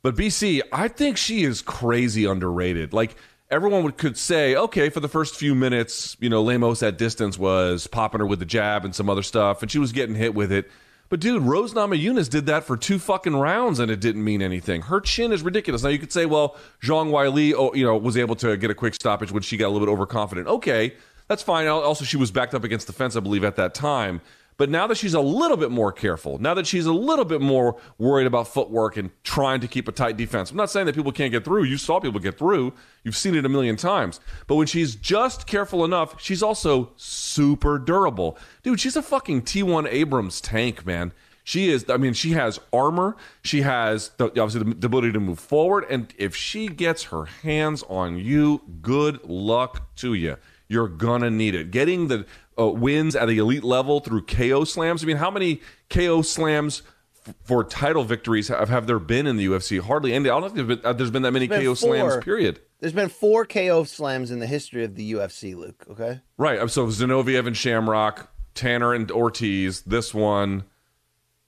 but 0.02 0.16
BC, 0.16 0.62
I 0.72 0.88
think 0.88 1.18
she 1.18 1.44
is 1.44 1.62
crazy 1.62 2.26
underrated. 2.26 2.94
Like 2.94 3.16
everyone 3.52 3.84
would 3.84 3.98
could 3.98 4.18
say, 4.18 4.56
okay, 4.56 4.90
for 4.90 5.02
the 5.02 5.08
first 5.08 5.36
few 5.36 5.54
minutes, 5.54 6.18
you 6.20 6.30
know, 6.30 6.42
Lemos 6.42 6.82
at 6.82 6.98
distance 6.98 7.38
was 7.38 7.86
popping 7.86 8.20
her 8.20 8.26
with 8.26 8.40
the 8.40 8.46
jab 8.46 8.86
and 8.86 8.96
some 8.96 9.08
other 9.08 9.24
stuff, 9.24 9.62
and 9.62 9.70
she 9.70 9.78
was 9.78 9.92
getting 9.92 10.16
hit 10.16 10.34
with 10.34 10.52
it. 10.52 10.72
But 11.10 11.20
dude, 11.20 11.44
Rose 11.44 11.74
Namajunas 11.74 12.30
did 12.30 12.48
that 12.48 12.64
for 12.64 12.76
two 12.76 12.98
fucking 12.98 13.36
rounds 13.36 13.80
and 13.80 13.92
it 13.92 14.00
didn't 14.00 14.24
mean 14.24 14.42
anything. 14.42 14.84
Her 14.84 15.00
chin 15.00 15.32
is 15.32 15.44
ridiculous. 15.44 15.84
Now 15.84 15.90
you 15.90 16.00
could 16.00 16.12
say, 16.12 16.26
well, 16.26 16.56
Zhang 16.82 17.12
Weili, 17.12 17.54
oh, 17.56 17.74
you 17.76 17.86
know, 17.86 17.96
was 17.96 18.18
able 18.18 18.36
to 18.38 18.58
get 18.58 18.72
a 18.72 18.76
quick 18.76 18.96
stoppage 18.96 19.32
when 19.32 19.44
she 19.44 19.58
got 19.58 19.68
a 19.68 19.70
little 19.70 19.86
bit 19.86 19.92
overconfident. 19.92 20.48
Okay, 20.48 20.96
that's 21.28 21.44
fine. 21.44 21.68
Also, 21.68 22.04
she 22.04 22.18
was 22.18 22.32
backed 22.32 22.56
up 22.56 22.64
against 22.64 22.88
the 22.88 22.94
fence, 22.94 23.16
I 23.16 23.20
believe, 23.20 23.44
at 23.44 23.56
that 23.58 23.74
time. 23.74 24.22
But 24.58 24.70
now 24.70 24.88
that 24.88 24.98
she's 24.98 25.14
a 25.14 25.22
little 25.22 25.58
bit 25.58 25.72
more 25.72 25.92
careful, 25.92 26.38
now 26.38 26.54
that 26.54 26.68
she's 26.68 26.86
a 26.86 26.94
little 26.94 27.26
bit 27.26 27.42
more 27.42 27.80
worried 27.98 28.28
about 28.28 28.48
footwork 28.48 28.98
and 28.98 29.10
trying 29.24 29.60
to 29.62 29.68
keep 29.68 29.88
a 29.88 29.92
tight 29.92 30.18
defense, 30.18 30.52
I'm 30.52 30.58
not 30.58 30.70
saying 30.70 30.86
that 30.86 30.96
people 30.96 31.12
can't 31.12 31.32
get 31.32 31.44
through. 31.44 31.64
You 31.64 31.78
saw 31.78 32.00
people 32.00 32.20
get 32.20 32.38
through. 32.38 32.74
You've 33.04 33.16
seen 33.16 33.36
it 33.36 33.46
a 33.46 33.50
million 33.50 33.76
times. 33.76 34.20
But 34.48 34.56
when 34.56 34.68
she's 34.68 34.96
just 34.96 35.48
careful 35.48 35.84
enough, 35.84 36.22
she's 36.22 36.44
also 36.44 36.92
super 36.96 37.80
durable. 37.80 38.38
Dude, 38.62 38.80
she's 38.80 38.96
a 38.96 39.02
fucking 39.02 39.44
T1 39.44 39.88
Abrams 39.90 40.40
tank, 40.40 40.86
man. 40.86 41.14
She 41.44 41.70
is, 41.70 41.86
I 41.90 41.98
mean, 41.98 42.14
she 42.14 42.32
has 42.32 42.60
armor. 42.72 43.18
She 43.44 43.64
has 43.64 44.10
the, 44.18 44.28
obviously 44.28 44.64
the, 44.64 44.76
the 44.76 44.88
ability 44.88 45.12
to 45.12 45.20
move 45.20 45.40
forward. 45.40 45.86
And 45.90 46.14
if 46.18 46.36
she 46.36 46.68
gets 46.68 47.04
her 47.06 47.26
hands 47.26 47.84
on 47.90 48.18
you, 48.18 48.62
good 48.82 49.24
luck 49.26 49.94
to 49.98 50.14
you. 50.14 50.38
You're 50.74 50.88
gonna 50.90 51.30
need 51.30 51.56
it. 51.56 51.72
Getting 51.72 52.08
the 52.08 52.26
uh, 52.60 52.68
wins 52.68 53.16
at 53.16 53.28
the 53.28 53.38
elite 53.38 53.64
level 53.64 54.00
through 54.00 54.24
KO 54.26 54.64
slams. 54.64 55.04
I 55.04 55.08
mean, 55.08 55.18
how 55.18 55.32
many 55.32 55.62
KO 55.90 56.22
slams 56.22 56.82
f- 57.28 57.34
for 57.44 57.64
title 57.64 58.04
victories 58.04 58.48
have, 58.50 58.70
have 58.70 58.86
there 58.88 59.00
been 59.00 59.28
in 59.28 59.38
the 59.38 59.46
UFC? 59.46 59.80
Hardly 59.80 60.14
any. 60.14 60.30
I 60.30 60.40
don't 60.40 60.54
think 60.54 60.68
there's 60.68 60.80
been, 60.80 60.86
uh, 60.86 60.94
there's 60.94 61.12
been 61.12 61.22
that 61.22 61.32
many 61.32 61.48
been 61.48 61.62
KO 61.64 61.74
slams. 61.76 62.18
Period. 62.24 62.60
There's 62.80 62.94
been 62.94 63.10
four 63.10 63.46
KO 63.46 63.86
slams 63.86 64.30
in 64.32 64.40
the 64.40 64.48
history 64.48 64.84
of 64.84 64.96
the 64.96 65.14
UFC, 65.14 65.56
Luke. 65.56 65.86
Okay. 65.92 66.20
Right. 66.38 66.60
um, 66.60 66.68
So 66.68 66.88
Zinoviev 66.88 67.48
and 67.48 67.56
Shamrock, 67.56 68.30
Tanner 68.56 68.94
and 68.94 69.10
Ortiz. 69.10 69.82
This 69.84 70.14
one, 70.14 70.64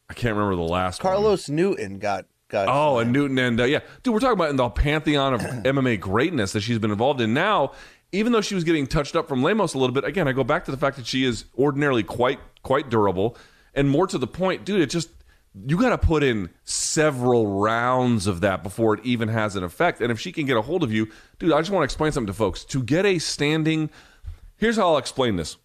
I 0.09 0.13
can't 0.13 0.35
remember 0.35 0.55
the 0.55 0.61
last 0.71 1.03
one. 1.03 1.13
Carlos 1.13 1.49
Newton 1.49 1.99
got 1.99 2.25
got. 2.47 2.67
Oh, 2.69 2.99
and 2.99 3.11
Newton 3.11 3.37
and 3.37 3.59
uh, 3.59 3.65
yeah, 3.65 3.79
dude, 4.03 4.13
we're 4.13 4.19
talking 4.21 4.33
about 4.37 4.49
in 4.51 4.55
the 4.55 4.69
pantheon 4.69 5.33
of 5.33 5.41
MMA 5.41 5.99
greatness 5.99 6.53
that 6.53 6.61
she's 6.61 6.79
been 6.79 6.91
involved 6.91 7.19
in. 7.19 7.33
Now, 7.33 7.73
even 8.15 8.31
though 8.31 8.41
she 8.41 8.55
was 8.55 8.63
getting 8.63 8.87
touched 8.87 9.15
up 9.15 9.27
from 9.27 9.43
Lemos 9.43 9.73
a 9.73 9.77
little 9.77 9.93
bit, 9.93 10.03
again, 10.03 10.27
I 10.27 10.31
go 10.31 10.43
back 10.43 10.65
to 10.65 10.71
the 10.71 10.77
fact 10.77 10.97
that 10.97 11.05
she 11.05 11.23
is 11.23 11.45
ordinarily 11.57 12.03
quite 12.03 12.39
quite 12.63 12.89
durable, 12.89 13.37
and 13.73 13.89
more 13.89 14.07
to 14.07 14.17
the 14.17 14.27
point, 14.27 14.65
dude, 14.65 14.81
it 14.81 14.89
just 14.89 15.09
you 15.67 15.77
got 15.77 15.89
to 15.89 15.97
put 15.97 16.23
in 16.23 16.49
several 16.65 17.59
rounds 17.59 18.27
of 18.27 18.41
that 18.41 18.61
before 18.61 18.93
it 18.95 19.05
even 19.05 19.29
has 19.29 19.55
an 19.55 19.63
effect. 19.63 20.01
And 20.01 20.11
if 20.11 20.19
she 20.19 20.31
can 20.31 20.45
get 20.45 20.57
a 20.57 20.61
hold 20.61 20.83
of 20.83 20.91
you, 20.91 21.09
dude, 21.39 21.53
I 21.53 21.59
just 21.59 21.71
want 21.71 21.81
to 21.81 21.85
explain 21.85 22.11
something 22.11 22.27
to 22.27 22.33
folks. 22.33 22.65
To 22.65 22.83
get 22.83 23.05
a 23.05 23.19
standing, 23.19 23.89
here's 24.57 24.75
how 24.75 24.93
I'll 24.93 24.97
explain 24.97 25.37
this. 25.37 25.55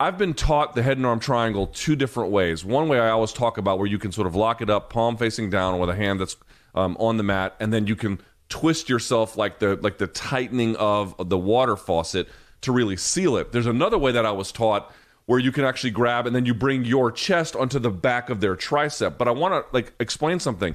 I've 0.00 0.18
been 0.18 0.34
taught 0.34 0.74
the 0.74 0.82
head 0.82 0.96
and 0.96 1.06
arm 1.06 1.20
triangle 1.20 1.66
two 1.68 1.96
different 1.96 2.30
ways. 2.30 2.64
One 2.64 2.88
way 2.88 3.00
I 3.00 3.10
always 3.10 3.32
talk 3.32 3.58
about 3.58 3.78
where 3.78 3.86
you 3.86 3.98
can 3.98 4.12
sort 4.12 4.26
of 4.26 4.34
lock 4.34 4.60
it 4.60 4.70
up, 4.70 4.90
palm 4.90 5.16
facing 5.16 5.50
down, 5.50 5.78
with 5.78 5.90
a 5.90 5.96
hand 5.96 6.20
that's 6.20 6.36
um, 6.74 6.96
on 7.00 7.16
the 7.16 7.24
mat, 7.24 7.56
and 7.58 7.72
then 7.72 7.86
you 7.86 7.96
can 7.96 8.20
twist 8.48 8.88
yourself 8.88 9.36
like 9.36 9.58
the 9.58 9.76
like 9.76 9.98
the 9.98 10.06
tightening 10.06 10.76
of 10.76 11.14
the 11.28 11.38
water 11.38 11.76
faucet 11.76 12.28
to 12.62 12.72
really 12.72 12.96
seal 12.96 13.36
it. 13.36 13.52
There's 13.52 13.66
another 13.66 13.98
way 13.98 14.12
that 14.12 14.26
I 14.26 14.32
was 14.32 14.52
taught 14.52 14.92
where 15.26 15.38
you 15.38 15.52
can 15.52 15.64
actually 15.64 15.90
grab 15.90 16.26
and 16.26 16.34
then 16.34 16.46
you 16.46 16.54
bring 16.54 16.84
your 16.84 17.12
chest 17.12 17.54
onto 17.54 17.78
the 17.78 17.90
back 17.90 18.30
of 18.30 18.40
their 18.40 18.56
tricep. 18.56 19.18
But 19.18 19.28
I 19.28 19.32
want 19.32 19.52
to 19.52 19.74
like 19.74 19.92
explain 20.00 20.40
something. 20.40 20.74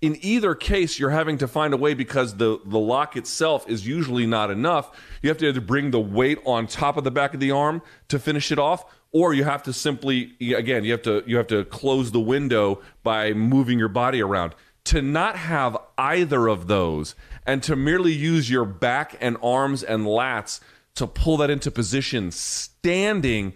In 0.00 0.16
either 0.22 0.54
case, 0.54 0.98
you're 0.98 1.10
having 1.10 1.36
to 1.38 1.46
find 1.46 1.74
a 1.74 1.76
way 1.76 1.92
because 1.92 2.36
the 2.36 2.58
the 2.64 2.78
lock 2.78 3.16
itself 3.16 3.68
is 3.68 3.86
usually 3.86 4.26
not 4.26 4.50
enough. 4.50 4.98
You 5.20 5.28
have 5.28 5.36
to 5.38 5.48
either 5.48 5.60
bring 5.60 5.90
the 5.90 6.00
weight 6.00 6.38
on 6.46 6.66
top 6.66 6.96
of 6.96 7.04
the 7.04 7.10
back 7.10 7.34
of 7.34 7.40
the 7.40 7.50
arm 7.50 7.82
to 8.08 8.18
finish 8.18 8.50
it 8.50 8.58
off, 8.58 8.84
or 9.12 9.34
you 9.34 9.44
have 9.44 9.62
to 9.64 9.74
simply 9.74 10.32
again 10.40 10.84
you 10.84 10.92
have 10.92 11.02
to 11.02 11.22
you 11.26 11.36
have 11.36 11.48
to 11.48 11.66
close 11.66 12.12
the 12.12 12.20
window 12.20 12.80
by 13.02 13.34
moving 13.34 13.78
your 13.78 13.88
body 13.88 14.22
around. 14.22 14.54
To 14.90 15.00
not 15.00 15.36
have 15.36 15.76
either 15.96 16.48
of 16.48 16.66
those 16.66 17.14
and 17.46 17.62
to 17.62 17.76
merely 17.76 18.12
use 18.12 18.50
your 18.50 18.64
back 18.64 19.16
and 19.20 19.36
arms 19.40 19.84
and 19.84 20.04
lats 20.04 20.58
to 20.96 21.06
pull 21.06 21.36
that 21.36 21.48
into 21.48 21.70
position 21.70 22.30
standing 22.32 23.54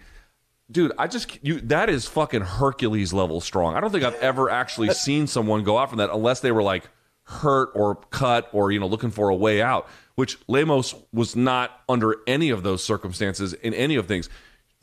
dude 0.71 0.91
i 0.97 1.07
just 1.07 1.37
you 1.43 1.59
that 1.61 1.89
is 1.89 2.07
fucking 2.07 2.41
hercules 2.41 3.13
level 3.13 3.41
strong. 3.41 3.75
I 3.75 3.81
don't 3.81 3.91
think 3.91 4.03
i've 4.03 4.15
ever 4.15 4.49
actually 4.49 4.91
seen 4.91 5.27
someone 5.27 5.63
go 5.63 5.77
out 5.77 5.89
from 5.89 5.97
that 5.97 6.09
unless 6.09 6.39
they 6.39 6.51
were 6.51 6.63
like 6.63 6.89
hurt 7.23 7.69
or 7.75 7.95
cut 7.95 8.49
or 8.53 8.71
you 8.71 8.79
know 8.79 8.87
looking 8.87 9.11
for 9.11 9.29
a 9.29 9.35
way 9.35 9.61
out 9.61 9.87
which 10.15 10.37
lemos 10.47 10.95
was 11.11 11.35
not 11.35 11.81
under 11.89 12.15
any 12.27 12.49
of 12.49 12.63
those 12.63 12.83
circumstances 12.83 13.53
in 13.53 13.73
any 13.73 13.95
of 13.95 14.07
things 14.07 14.29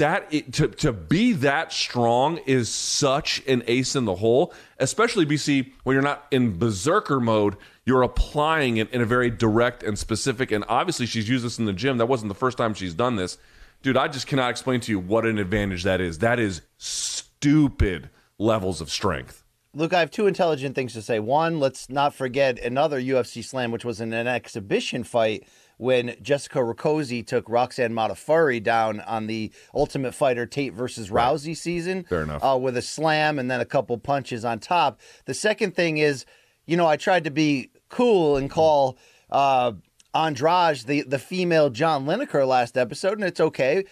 that 0.03 0.53
to, 0.53 0.69
to 0.69 0.93
be 0.93 1.33
that 1.33 1.73
strong 1.73 2.39
is 2.47 2.69
such 2.69 3.43
an 3.47 3.63
ace 3.67 3.97
in 3.97 4.05
the 4.05 4.17
hole 4.17 4.53
especially 4.79 5.25
bc 5.25 5.73
when 5.85 5.95
you're 5.95 6.03
not 6.03 6.27
in 6.31 6.59
berserker 6.59 7.21
mode 7.21 7.57
you're 7.85 8.03
applying 8.03 8.77
it 8.77 8.91
in 8.91 9.01
a 9.01 9.05
very 9.05 9.31
direct 9.31 9.83
and 9.83 9.99
specific 9.99 10.53
and 10.53 10.65
obviously 10.69 11.07
she's 11.07 11.29
used 11.29 11.45
this 11.45 11.59
in 11.59 11.65
the 11.65 11.73
gym. 11.73 11.99
That 11.99 12.07
wasn't 12.07 12.29
the 12.29 12.35
first 12.35 12.59
time 12.59 12.75
she's 12.75 12.95
done 12.95 13.17
this. 13.17 13.39
Dude 13.83 13.97
i 13.97 14.07
just 14.09 14.27
cannot 14.27 14.51
explain 14.51 14.81
to 14.81 14.93
you 14.93 14.99
what 14.99 15.27
an 15.27 15.39
advantage 15.39 15.83
that 15.83 16.01
is. 16.01 16.19
That 16.19 16.39
is 16.39 16.63
stupid 16.79 18.11
levels 18.39 18.81
of 18.81 18.91
strength. 18.91 19.43
Luke, 19.75 19.95
I 19.95 20.01
have 20.01 20.11
two 20.11 20.27
intelligent 20.27 20.75
things 20.75 20.93
to 20.93 21.03
say. 21.03 21.19
One, 21.19 21.59
let's 21.59 21.89
not 21.89 22.15
forget 22.15 22.59
another 22.59 23.01
UFC 23.01 23.43
slam, 23.43 23.71
which 23.71 23.87
was 23.87 24.03
in 24.03 24.13
an 24.13 24.27
exhibition 24.27 25.03
fight 25.03 25.49
when 25.83 26.15
Jessica 26.23 26.61
Rakoczy 26.61 27.27
took 27.27 27.49
Roxanne 27.49 27.93
Modafferi 27.93 28.63
down 28.63 29.01
on 29.01 29.27
the 29.27 29.51
Ultimate 29.75 30.15
Fighter 30.15 30.47
Tate 30.47 30.73
versus 30.73 31.11
Rousey 31.11 31.57
season. 31.57 32.05
Fair 32.05 32.23
enough. 32.23 32.41
Uh, 32.43 32.57
with 32.57 32.77
a 32.77 32.83
slam 32.83 33.37
and 33.37 33.51
then 33.51 33.61
a 33.61 33.65
couple 33.65 33.99
punches 33.99 34.45
on 34.45 34.61
top. 34.61 35.01
The 35.25 35.35
second 35.35 35.75
thing 35.75 35.99
is, 35.99 36.25
you 36.67 36.77
know, 36.77 36.87
I 36.87 36.97
tried 36.97 37.25
to 37.25 37.33
be 37.33 37.71
cool 37.89 38.37
and 38.37 38.49
call 38.49 38.97
uh, 39.29 39.73
Andrade 40.15 40.87
the, 40.87 41.03
the 41.03 41.19
female 41.19 41.69
John 41.69 42.07
Lineker 42.07 42.47
last 42.47 42.79
episode, 42.79 43.15
and 43.15 43.25
it's 43.25 43.41
okay. 43.41 43.85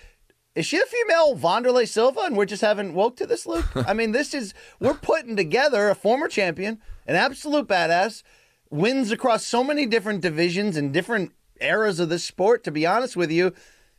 Is 0.55 0.67
she 0.67 0.79
a 0.79 0.87
female 0.87 1.37
Wanderlei 1.37 1.89
Silva, 1.89 2.21
and 2.21 2.37
we're 2.37 2.45
just 2.45 2.63
haven't 2.63 2.95
woke 2.95 3.17
to 3.17 3.27
this, 3.27 3.47
Luke? 3.47 3.67
I 3.75 3.95
mean, 3.95 4.13
this 4.13 4.33
is 4.33 4.55
we're 4.79 4.95
putting 4.95 5.35
together 5.35 5.91
a 5.91 5.97
former 5.97 6.29
champion, 6.29 6.79
an 7.09 7.17
absolute 7.17 7.67
badass, 7.67 8.23
wins 8.71 9.11
across 9.11 9.45
so 9.45 9.65
many 9.65 9.87
different 9.87 10.21
divisions 10.21 10.77
and 10.77 10.93
different 10.93 11.33
eras 11.61 12.01
of 12.01 12.09
this 12.09 12.25
sport. 12.25 12.65
To 12.65 12.71
be 12.71 12.87
honest 12.87 13.17
with 13.17 13.31
you, 13.31 13.53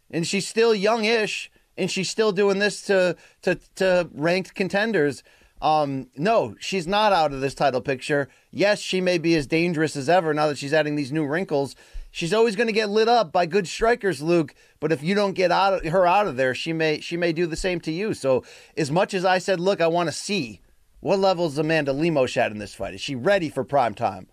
and 0.10 0.28
she's 0.28 0.48
still 0.48 0.76
youngish, 0.76 1.52
and 1.78 1.90
she's 1.90 2.10
still 2.10 2.32
doing 2.32 2.60
this 2.60 2.82
to 2.84 3.16
to 3.44 3.56
to 3.76 4.10
ranked 4.14 4.56
contenders. 4.56 5.24
Um, 5.62 6.08
no, 6.18 6.56
she's 6.60 6.88
not 6.88 7.14
out 7.14 7.34
of 7.34 7.42
this 7.42 7.54
title 7.54 7.82
picture. 7.82 8.30
Yes, 8.50 8.80
she 8.80 9.00
may 9.00 9.20
be 9.20 9.36
as 9.36 9.46
dangerous 9.46 9.96
as 9.96 10.10
ever 10.10 10.34
now 10.34 10.48
that 10.48 10.58
she's 10.58 10.74
adding 10.74 10.96
these 10.96 11.12
new 11.12 11.26
wrinkles. 11.26 11.76
She's 12.10 12.34
always 12.34 12.56
going 12.56 12.68
to 12.68 12.74
get 12.74 12.90
lit 12.90 13.08
up 13.08 13.32
by 13.32 13.46
good 13.46 13.68
strikers, 13.68 14.22
Luke. 14.22 14.54
But 14.80 14.92
if 14.92 15.04
you 15.04 15.16
don't 15.16 15.34
get 15.34 15.52
out 15.52 15.74
of, 15.74 15.92
her 15.92 16.06
out 16.06 16.28
of 16.28 16.36
there, 16.36 16.54
she 16.56 16.74
may 16.74 17.00
she 17.00 17.16
may 17.16 17.32
do 17.32 17.46
the 17.46 17.56
same 17.56 17.80
to 17.82 17.92
you. 17.92 18.14
So 18.14 18.44
as 18.76 18.92
much 18.92 19.14
as 19.14 19.24
I 19.24 19.38
said, 19.38 19.60
look, 19.60 19.80
I 19.80 19.88
want 19.88 20.08
to 20.08 20.14
see 20.14 20.62
what 21.00 21.20
levels 21.20 21.58
Amanda 21.58 21.94
Lemos 21.94 22.36
at 22.38 22.52
in 22.52 22.58
this 22.58 22.76
fight. 22.76 22.96
Is 22.96 23.02
she 23.02 23.16
ready 23.16 23.50
for 23.50 23.64
prime 23.64 23.94
time? 23.94 24.28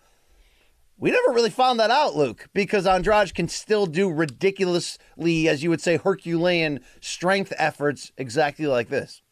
We 1.01 1.13
never 1.13 1.31
really 1.31 1.51
found 1.51 1.79
that 1.79 1.93
out, 1.93 2.17
Luke, 2.17 2.49
because 2.53 2.85
Andrade 2.85 3.33
can 3.33 3.47
still 3.47 3.87
do 3.87 4.11
ridiculously, 4.11 5.49
as 5.49 5.63
you 5.63 5.71
would 5.71 5.81
say, 5.81 5.97
Herculean 5.97 6.81
strength 7.01 7.53
efforts 7.57 8.11
exactly 8.17 8.67
like 8.67 8.89
this. 8.89 9.23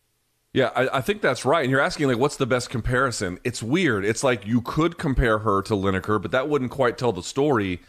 Yeah, 0.53 0.71
I, 0.77 0.99
I, 0.99 1.01
think 1.01 1.21
that's 1.21 1.45
right. 1.45 1.63
And 1.63 1.71
you're 1.71 1.81
asking 1.81 2.07
like, 2.07 2.19
what's 2.19 2.37
the 2.37 2.47
best 2.47 2.71
comparison? 2.71 3.39
It's 3.45 3.63
weird. 3.63 4.05
It's 4.05 4.25
like 4.25 4.47
you 4.47 4.63
could 4.63 4.97
compare 4.97 5.41
her 5.41 5.61
to 5.63 5.75
Lineker, 5.75 6.23
but 6.23 6.31
that 6.31 6.49
wouldn't 6.49 6.71
quite 6.71 6.97
tell 6.97 7.13
the 7.13 7.23
story. 7.23 7.83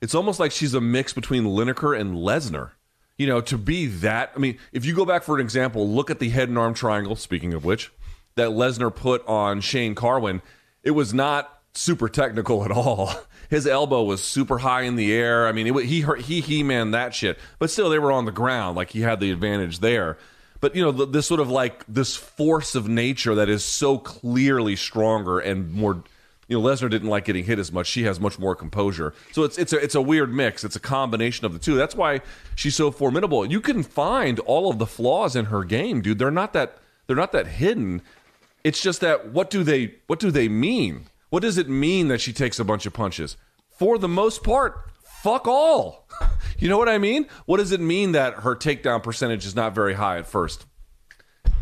It's 0.00 0.14
almost 0.14 0.40
like 0.40 0.52
she's 0.52 0.72
a 0.72 0.80
mix 0.80 1.12
between 1.12 1.44
Lineker 1.44 1.98
and 1.98 2.16
Lesnar. 2.16 2.70
You 3.18 3.26
know, 3.26 3.40
to 3.42 3.58
be 3.58 3.86
that. 3.86 4.32
I 4.34 4.38
mean, 4.38 4.58
if 4.72 4.86
you 4.86 4.94
go 4.94 5.04
back 5.04 5.22
for 5.22 5.34
an 5.34 5.40
example, 5.40 5.88
look 5.88 6.10
at 6.10 6.18
the 6.18 6.30
head 6.30 6.48
and 6.48 6.56
arm 6.56 6.72
triangle. 6.72 7.14
Speaking 7.14 7.52
of 7.52 7.64
which, 7.64 7.92
that 8.36 8.50
Lesnar 8.50 8.94
put 8.94 9.26
on 9.28 9.60
Shane 9.60 9.94
Carwin, 9.94 10.40
it 10.82 10.92
was 10.92 11.12
not 11.12 11.53
super 11.74 12.08
technical 12.08 12.64
at 12.64 12.70
all. 12.70 13.12
His 13.50 13.66
elbow 13.66 14.02
was 14.02 14.22
super 14.22 14.58
high 14.58 14.82
in 14.82 14.96
the 14.96 15.12
air. 15.12 15.46
I 15.46 15.52
mean, 15.52 15.66
it, 15.66 15.84
he 15.84 16.02
he 16.20 16.40
he 16.40 16.62
man 16.62 16.92
that 16.92 17.14
shit. 17.14 17.38
But 17.58 17.70
still, 17.70 17.90
they 17.90 17.98
were 17.98 18.10
on 18.10 18.24
the 18.24 18.32
ground. 18.32 18.76
Like 18.76 18.90
he 18.90 19.02
had 19.02 19.20
the 19.20 19.30
advantage 19.30 19.80
there. 19.80 20.16
But 20.60 20.74
you 20.74 20.82
know 20.82 20.92
this 20.92 21.26
sort 21.26 21.40
of 21.40 21.50
like 21.50 21.84
this 21.86 22.16
force 22.16 22.74
of 22.74 22.88
nature 22.88 23.34
that 23.34 23.50
is 23.50 23.62
so 23.62 23.98
clearly 23.98 24.76
stronger 24.76 25.38
and 25.38 25.70
more 25.74 26.02
you 26.48 26.58
know 26.58 26.66
Lesnar 26.66 26.88
didn't 26.88 27.10
like 27.10 27.26
getting 27.26 27.44
hit 27.44 27.58
as 27.58 27.70
much. 27.70 27.86
She 27.86 28.04
has 28.04 28.18
much 28.18 28.38
more 28.38 28.56
composure. 28.56 29.12
So 29.32 29.44
it's 29.44 29.58
it's 29.58 29.74
a 29.74 29.78
it's 29.78 29.94
a 29.94 30.00
weird 30.00 30.32
mix. 30.32 30.64
It's 30.64 30.76
a 30.76 30.80
combination 30.80 31.44
of 31.44 31.52
the 31.52 31.58
two. 31.58 31.74
That's 31.74 31.94
why 31.94 32.22
she's 32.54 32.74
so 32.74 32.90
formidable. 32.90 33.44
You 33.44 33.60
can 33.60 33.82
find 33.82 34.38
all 34.40 34.70
of 34.70 34.78
the 34.78 34.86
flaws 34.86 35.36
in 35.36 35.46
her 35.46 35.64
game 35.64 36.00
dude. 36.00 36.18
They're 36.18 36.30
not 36.30 36.54
that 36.54 36.78
they're 37.06 37.16
not 37.16 37.32
that 37.32 37.46
hidden. 37.46 38.00
It's 38.62 38.80
just 38.80 39.02
that 39.02 39.32
what 39.32 39.50
do 39.50 39.64
they 39.64 39.96
what 40.06 40.18
do 40.18 40.30
they 40.30 40.48
mean 40.48 41.08
what 41.34 41.42
does 41.42 41.58
it 41.58 41.68
mean 41.68 42.06
that 42.06 42.20
she 42.20 42.32
takes 42.32 42.60
a 42.60 42.64
bunch 42.64 42.86
of 42.86 42.92
punches 42.92 43.36
for 43.68 43.98
the 43.98 44.06
most 44.06 44.44
part 44.44 44.88
fuck 45.24 45.48
all. 45.48 46.06
You 46.56 46.68
know 46.68 46.78
what 46.78 46.88
I 46.88 46.98
mean? 46.98 47.26
What 47.46 47.56
does 47.56 47.72
it 47.72 47.80
mean 47.80 48.12
that 48.12 48.34
her 48.34 48.54
takedown 48.54 49.02
percentage 49.02 49.44
is 49.44 49.56
not 49.56 49.74
very 49.74 49.94
high 49.94 50.18
at 50.18 50.26
first? 50.26 50.66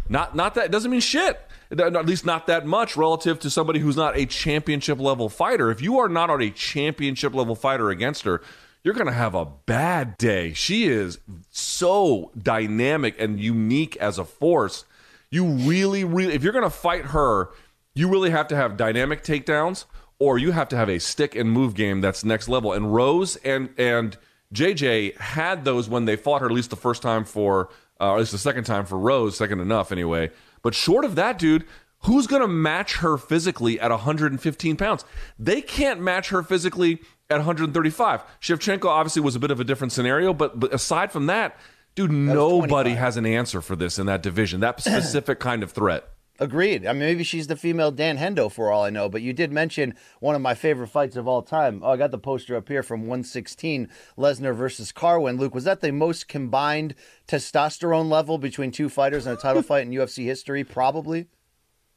Not 0.07 0.37
not 0.37 0.55
that 0.55 0.67
it 0.67 0.71
doesn't 0.71 0.91
mean 0.91 1.01
shit. 1.01 1.41
At 1.71 2.07
least 2.07 2.27
not 2.27 2.47
that 2.49 2.67
much 2.67 2.95
relative 2.95 3.41
to 3.41 3.51
somebody 3.51 3.81
who's 3.81 3.97
not 3.97 4.17
a 4.17 4.27
championship 4.27 5.01
level 5.01 5.31
fighter. 5.31 5.71
If 5.71 5.81
you 5.81 5.99
are 5.99 6.11
not 6.11 6.29
on 6.29 6.43
a 6.43 6.51
championship 6.51 7.35
level 7.35 7.55
fighter 7.55 7.89
against 7.89 8.25
her, 8.25 8.43
you're 8.85 8.95
going 8.95 9.07
to 9.07 9.13
have 9.13 9.35
a 9.35 9.47
bad 9.47 10.19
day. 10.19 10.53
She 10.53 10.85
is 10.85 11.19
so 11.51 12.31
dynamic 12.41 13.19
and 13.19 13.41
unique 13.41 13.97
as 13.97 14.19
a 14.19 14.25
force. 14.25 14.85
You 15.31 15.47
really, 15.47 16.05
really, 16.05 16.35
if 16.35 16.43
you're 16.43 16.53
going 16.53 16.65
to 16.65 16.71
fight 16.71 17.07
her, 17.07 17.49
you 17.95 18.09
really 18.09 18.31
have 18.31 18.49
to 18.49 18.57
have 18.57 18.77
dynamic 18.77 19.23
takedowns, 19.23 19.85
or 20.19 20.39
you 20.39 20.53
have 20.53 20.69
to 20.69 20.77
have 20.77 20.89
a 20.89 20.99
stick 20.99 21.35
and 21.35 21.51
move 21.51 21.75
game 21.75 22.01
that's 22.01 22.25
next 22.25 22.49
level. 22.49 22.73
And 22.73 22.95
Rose 22.95 23.37
and 23.37 23.71
and 23.77 24.17
JJ 24.55 25.19
had 25.19 25.65
those 25.65 25.89
when 25.89 26.05
they 26.05 26.17
fought 26.17 26.41
her, 26.41 26.47
at 26.47 26.53
least 26.53 26.71
the 26.71 26.77
first 26.77 27.03
time 27.03 27.25
for, 27.25 27.71
uh, 28.01 28.11
or 28.11 28.15
at 28.15 28.21
least 28.21 28.33
the 28.33 28.39
second 28.39 28.65
time 28.65 28.85
for 28.85 28.99
Rose, 28.99 29.37
second 29.37 29.61
enough 29.61 29.91
anyway. 29.93 30.31
But 30.63 30.75
short 30.75 31.05
of 31.05 31.15
that, 31.17 31.39
dude, 31.39 31.65
who's 32.01 32.27
going 32.27 32.43
to 32.43 32.49
match 32.49 32.97
her 32.97 33.17
physically 33.17 33.81
at 33.81 33.91
115 33.91 34.77
pounds? 34.77 35.05
They 35.39 35.63
can't 35.63 36.01
match 36.01 36.29
her 36.29 36.43
physically 36.43 37.01
at 37.31 37.37
135. 37.37 38.23
Shevchenko 38.41 38.85
obviously 38.87 39.23
was 39.23 39.35
a 39.37 39.41
bit 39.41 39.51
of 39.51 39.59
a 39.59 39.65
different 39.65 39.93
scenario, 39.93 40.35
but, 40.35 40.61
but 40.61 40.73
aside 40.75 41.11
from 41.11 41.27
that, 41.27 41.57
dude, 41.95 42.11
nobody 42.13 42.91
25. 42.91 42.99
has 42.99 43.17
an 43.17 43.27
answer 43.27 43.63
for 43.63 43.75
this 43.75 43.99
in 43.99 44.07
that 44.07 44.23
division, 44.23 44.61
that 44.61 44.81
specific 44.81 45.41
kind 45.41 45.63
of 45.63 45.73
threat. 45.73 46.12
Agreed. 46.39 46.87
I 46.87 46.93
mean, 46.93 47.01
maybe 47.01 47.25
she's 47.25 47.47
the 47.47 47.57
female 47.57 47.91
Dan 47.91 48.17
Hendo 48.17 48.51
for 48.51 48.71
all 48.71 48.85
I 48.85 48.91
know, 48.91 49.09
but 49.09 49.23
you 49.23 49.33
did 49.33 49.53
mention 49.53 49.95
one 50.19 50.35
of 50.35 50.41
my 50.41 50.55
favorite 50.55 50.89
fights 50.89 51.15
of 51.15 51.29
all 51.29 51.43
time. 51.43 51.83
Oh, 51.85 51.91
I 51.91 51.97
got 51.97 52.11
the 52.11 52.19
poster 52.19 52.57
up 52.57 52.69
here 52.69 52.83
from 52.83 53.03
116 53.03 53.89
Lesnar 54.17 54.55
versus 54.55 54.93
Carwin. 54.93 55.37
Luke, 55.37 55.55
was 55.55 55.65
that 55.65 55.83
the 55.83 55.93
most 55.93 56.29
combined 56.29 56.95
testosterone 57.29 58.09
level 58.09 58.39
between 58.39 58.71
two 58.71 58.89
fighters 58.89 59.27
in 59.27 59.33
a 59.33 59.37
title 59.37 59.63
fight 59.63 59.87
in 59.87 59.93
UFC 59.93 60.25
history? 60.25 60.65
Probably. 60.65 61.29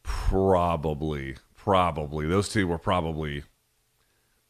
Probably, 0.04 1.38
probably. 1.56 2.28
Those 2.28 2.50
two 2.50 2.68
were 2.68 2.78
probably 2.78 3.44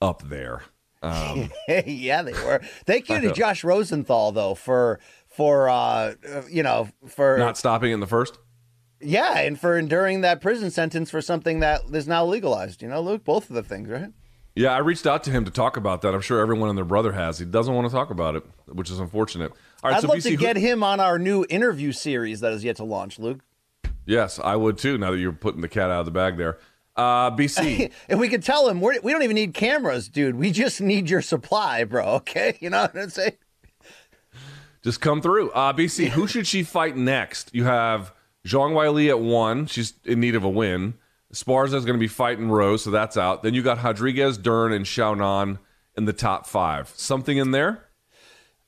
up 0.01 0.27
there. 0.27 0.63
Um, 1.01 1.51
yeah, 1.85 2.23
they 2.23 2.33
were. 2.33 2.59
Thank 2.85 3.09
you 3.09 3.21
to 3.21 3.31
Josh 3.31 3.63
Rosenthal 3.63 4.31
though 4.31 4.55
for 4.55 4.99
for 5.27 5.69
uh 5.69 6.15
you 6.49 6.63
know 6.63 6.87
for 7.07 7.37
not 7.37 7.57
stopping 7.57 7.91
in 7.91 7.99
the 7.99 8.07
first. 8.07 8.39
Yeah 9.05 9.39
and 9.39 9.59
for 9.59 9.77
enduring 9.77 10.21
that 10.21 10.41
prison 10.41 10.69
sentence 10.71 11.09
for 11.11 11.21
something 11.21 11.59
that 11.61 11.81
is 11.93 12.07
now 12.07 12.25
legalized. 12.25 12.81
You 12.81 12.87
know, 12.89 13.01
Luke, 13.01 13.23
both 13.23 13.49
of 13.49 13.55
the 13.55 13.63
things, 13.63 13.87
right? 13.89 14.09
Yeah, 14.55 14.69
I 14.73 14.77
reached 14.77 15.05
out 15.05 15.23
to 15.25 15.31
him 15.31 15.43
to 15.45 15.51
talk 15.51 15.75
about 15.75 16.01
that. 16.03 16.13
I'm 16.13 16.21
sure 16.21 16.39
everyone 16.39 16.69
and 16.69 16.77
their 16.77 16.85
brother 16.85 17.11
has. 17.11 17.37
He 17.39 17.45
doesn't 17.45 17.73
want 17.73 17.87
to 17.89 17.93
talk 17.93 18.09
about 18.09 18.35
it, 18.37 18.43
which 18.67 18.89
is 18.89 18.99
unfortunate. 18.99 19.51
All 19.83 19.89
right, 19.91 19.97
I'd 19.97 20.01
so 20.01 20.07
love 20.07 20.17
BC, 20.19 20.23
to 20.23 20.29
who- 20.31 20.37
get 20.37 20.55
him 20.55 20.81
on 20.83 20.99
our 21.01 21.19
new 21.19 21.45
interview 21.49 21.91
series 21.91 22.39
that 22.39 22.53
is 22.53 22.63
yet 22.63 22.77
to 22.77 22.83
launch, 22.85 23.19
Luke. 23.19 23.39
yes, 24.05 24.39
I 24.41 24.55
would 24.55 24.77
too. 24.77 24.97
Now 24.97 25.11
that 25.11 25.17
you're 25.17 25.33
putting 25.33 25.59
the 25.61 25.67
cat 25.67 25.91
out 25.91 25.99
of 25.99 26.05
the 26.05 26.11
bag 26.11 26.37
there, 26.37 26.57
uh, 26.95 27.31
BC. 27.31 27.91
And 28.09 28.17
we 28.19 28.29
could 28.29 28.43
tell 28.43 28.69
him 28.69 28.79
we're, 28.79 28.99
we 29.01 29.11
don't 29.11 29.23
even 29.23 29.35
need 29.35 29.53
cameras, 29.53 30.07
dude. 30.07 30.35
We 30.37 30.51
just 30.51 30.79
need 30.79 31.09
your 31.09 31.21
supply, 31.21 31.83
bro. 31.83 32.05
Okay, 32.15 32.57
you 32.61 32.69
know 32.69 32.83
what 32.83 32.97
I'm 32.97 33.09
saying? 33.09 33.33
Just 34.83 35.01
come 35.01 35.21
through. 35.21 35.49
Uh, 35.51 35.73
BC, 35.73 36.09
who 36.09 36.27
should 36.27 36.45
she 36.47 36.63
fight 36.63 36.95
next? 36.95 37.49
You 37.53 37.63
have 37.65 38.13
Zhang 38.45 38.73
Weili 38.73 39.09
at 39.09 39.19
one. 39.19 39.65
She's 39.65 39.93
in 40.03 40.19
need 40.19 40.35
of 40.35 40.43
a 40.43 40.49
win. 40.49 40.93
Sparza 41.33 41.73
is 41.73 41.85
going 41.85 41.97
to 41.97 41.99
be 41.99 42.07
fighting 42.07 42.49
Rose, 42.49 42.83
so 42.83 42.91
that's 42.91 43.17
out. 43.17 43.43
Then 43.43 43.53
you 43.53 43.61
got 43.61 43.83
Rodriguez, 43.83 44.37
Dern, 44.37 44.71
and 44.71 44.85
Xiaonan 44.85 45.59
in 45.97 46.05
the 46.05 46.13
top 46.13 46.45
five. 46.45 46.93
Something 46.95 47.37
in 47.37 47.51
there? 47.51 47.85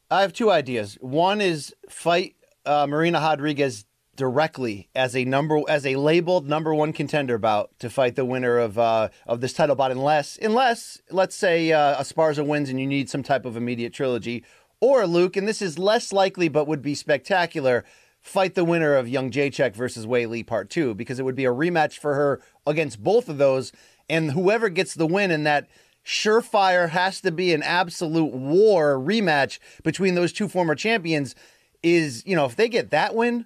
I 0.10 0.22
have 0.22 0.34
two 0.34 0.50
ideas. 0.50 0.98
One 1.00 1.42
is 1.42 1.74
fight 1.90 2.36
uh, 2.66 2.88
Marina 2.88 3.20
Rodriguez 3.20 3.86
directly 4.16 4.90
as 4.96 5.16
a 5.16 5.24
number 5.26 5.62
as 5.70 5.86
a 5.86 5.96
labeled 5.96 6.48
number 6.48 6.74
one 6.74 6.92
contender 6.92 7.38
bout 7.38 7.78
to 7.80 7.90
fight 7.90 8.16
the 8.16 8.26
winner 8.26 8.58
of 8.58 8.78
uh, 8.78 9.10
of 9.28 9.42
this 9.42 9.54
title 9.54 9.76
bout, 9.76 9.92
unless 9.92 10.38
unless 10.42 11.02
let's 11.12 11.36
say 11.36 11.72
uh, 11.72 12.02
Esparza 12.02 12.46
wins 12.46 12.70
and 12.70 12.80
you 12.80 12.88
need 12.88 13.10
some 13.10 13.24
type 13.24 13.46
of 13.46 13.56
immediate 13.56 13.94
trilogy, 13.94 14.44
or 14.82 15.06
Luke, 15.06 15.38
and 15.38 15.48
this 15.48 15.62
is 15.62 15.78
less 15.78 16.12
likely 16.12 16.50
but 16.50 16.68
would 16.68 16.82
be 16.82 16.96
spectacular. 16.96 17.86
Fight 18.28 18.56
the 18.56 18.66
winner 18.66 18.94
of 18.96 19.06
Jędrzejczyk 19.06 19.74
versus 19.74 20.06
Weili 20.06 20.46
Part 20.46 20.70
Two 20.70 20.94
because 20.94 21.18
it 21.18 21.24
would 21.24 21.36
be 21.36 21.46
a 21.46 21.54
rematch 21.54 21.98
for 21.98 22.14
her 22.16 22.42
against 22.66 23.02
both 23.02 23.30
of 23.30 23.38
those, 23.38 23.72
and 24.10 24.32
whoever 24.32 24.68
gets 24.68 24.94
the 24.94 25.08
win 25.08 25.32
in 25.32 25.44
that 25.44 25.68
surefire 26.06 26.90
has 26.90 27.22
to 27.22 27.32
be 27.32 27.54
an 27.54 27.64
absolute 27.64 28.34
war 28.34 28.98
rematch 28.98 29.60
between 29.82 30.16
those 30.16 30.34
two 30.34 30.50
former 30.50 30.76
champions. 30.76 31.36
Is 31.82 32.22
you 32.26 32.36
know 32.36 32.46
if 32.46 32.58
they 32.58 32.68
get 32.68 32.90
that 32.90 33.16
win, 33.16 33.46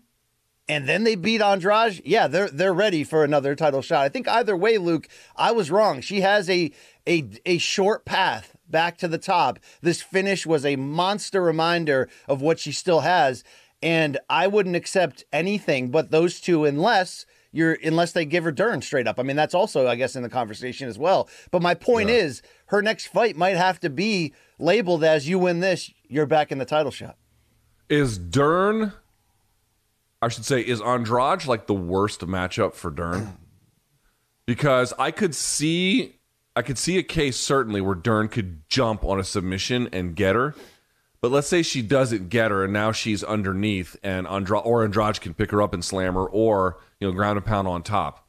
and 0.68 0.88
then 0.88 1.04
they 1.04 1.16
beat 1.16 1.42
Andrade, 1.42 2.02
yeah, 2.04 2.28
they're 2.28 2.50
they're 2.50 2.74
ready 2.74 3.04
for 3.04 3.24
another 3.24 3.56
title 3.56 3.82
shot. 3.82 4.04
I 4.04 4.10
think 4.10 4.28
either 4.28 4.58
way, 4.58 4.78
Luke, 4.78 5.08
I 5.36 5.52
was 5.52 5.70
wrong. 5.70 6.02
She 6.02 6.22
has 6.22 6.50
a 6.50 6.72
a 7.08 7.30
a 7.46 7.58
short 7.60 8.04
path 8.06 8.56
back 8.68 8.98
to 8.98 9.08
the 9.08 9.18
top. 9.18 9.60
This 9.82 10.02
finish 10.02 10.46
was 10.46 10.66
a 10.66 10.78
monster 10.78 11.42
reminder 11.42 12.10
of 12.28 12.42
what 12.42 12.58
she 12.58 12.72
still 12.72 13.02
has, 13.02 13.44
and 13.82 14.18
I 14.30 14.48
wouldn't 14.48 14.76
accept 14.76 15.24
anything 15.34 15.90
but 15.90 16.12
those 16.12 16.40
two 16.40 16.66
unless 16.66 17.26
you're 17.52 17.78
unless 17.84 18.14
they 18.14 18.26
give 18.26 18.44
her 18.44 18.52
Dern 18.52 18.82
straight 18.82 19.08
up. 19.08 19.20
I 19.20 19.24
mean, 19.24 19.36
that's 19.36 19.54
also 19.54 19.88
I 19.88 19.96
guess 19.96 20.16
in 20.16 20.24
the 20.24 20.30
conversation 20.30 20.88
as 20.88 20.98
well. 20.98 21.30
But 21.52 21.62
my 21.62 21.74
point 21.74 22.10
is, 22.10 22.42
her 22.68 22.82
next 22.82 23.08
fight 23.08 23.36
might 23.36 23.58
have 23.58 23.80
to 23.82 23.90
be 23.90 24.34
labeled 24.60 25.04
as 25.04 25.28
you 25.28 25.40
win 25.40 25.60
this, 25.60 25.92
you're 26.08 26.26
back 26.26 26.52
in 26.52 26.58
the 26.58 26.66
title 26.66 26.92
shot. 26.92 27.18
Is 27.90 28.18
Dern, 28.18 28.94
I 30.22 30.30
should 30.30 30.46
say, 30.46 30.62
is 30.62 30.80
Andrade 30.82 31.46
like 31.46 31.68
the 31.68 31.74
worst 31.74 32.22
matchup 32.22 32.74
for 32.74 32.92
Dern? 32.92 33.38
Because 34.48 34.92
I 34.98 35.12
could 35.12 35.34
see, 35.34 36.16
I 36.56 36.62
could 36.62 36.78
see 36.78 36.98
a 36.98 37.04
case 37.04 37.38
certainly 37.38 37.80
where 37.80 37.96
Dern 37.96 38.28
could 38.28 38.68
jump 38.68 39.06
on 39.06 39.18
a 39.18 39.24
submission 39.24 39.88
and 39.94 40.16
get 40.16 40.36
her. 40.36 40.56
But 41.22 41.32
let's 41.32 41.48
say 41.48 41.62
she 41.62 41.84
doesn't 41.84 42.30
get 42.30 42.50
her, 42.50 42.64
and 42.64 42.74
now 42.74 42.92
she's 42.92 43.24
underneath, 43.24 43.96
and 44.02 44.28
Andrade 44.28 44.64
or 44.66 44.84
Andrade 44.84 45.22
can 45.22 45.36
pick 45.36 45.52
her 45.52 45.62
up 45.62 45.74
and 45.74 45.86
slam 45.86 46.16
her, 46.16 46.26
or 46.26 46.80
you 47.00 47.08
know, 47.08 47.14
ground 47.14 47.38
and 47.38 47.46
pound 47.46 47.68
on 47.68 47.84
top. 47.84 48.28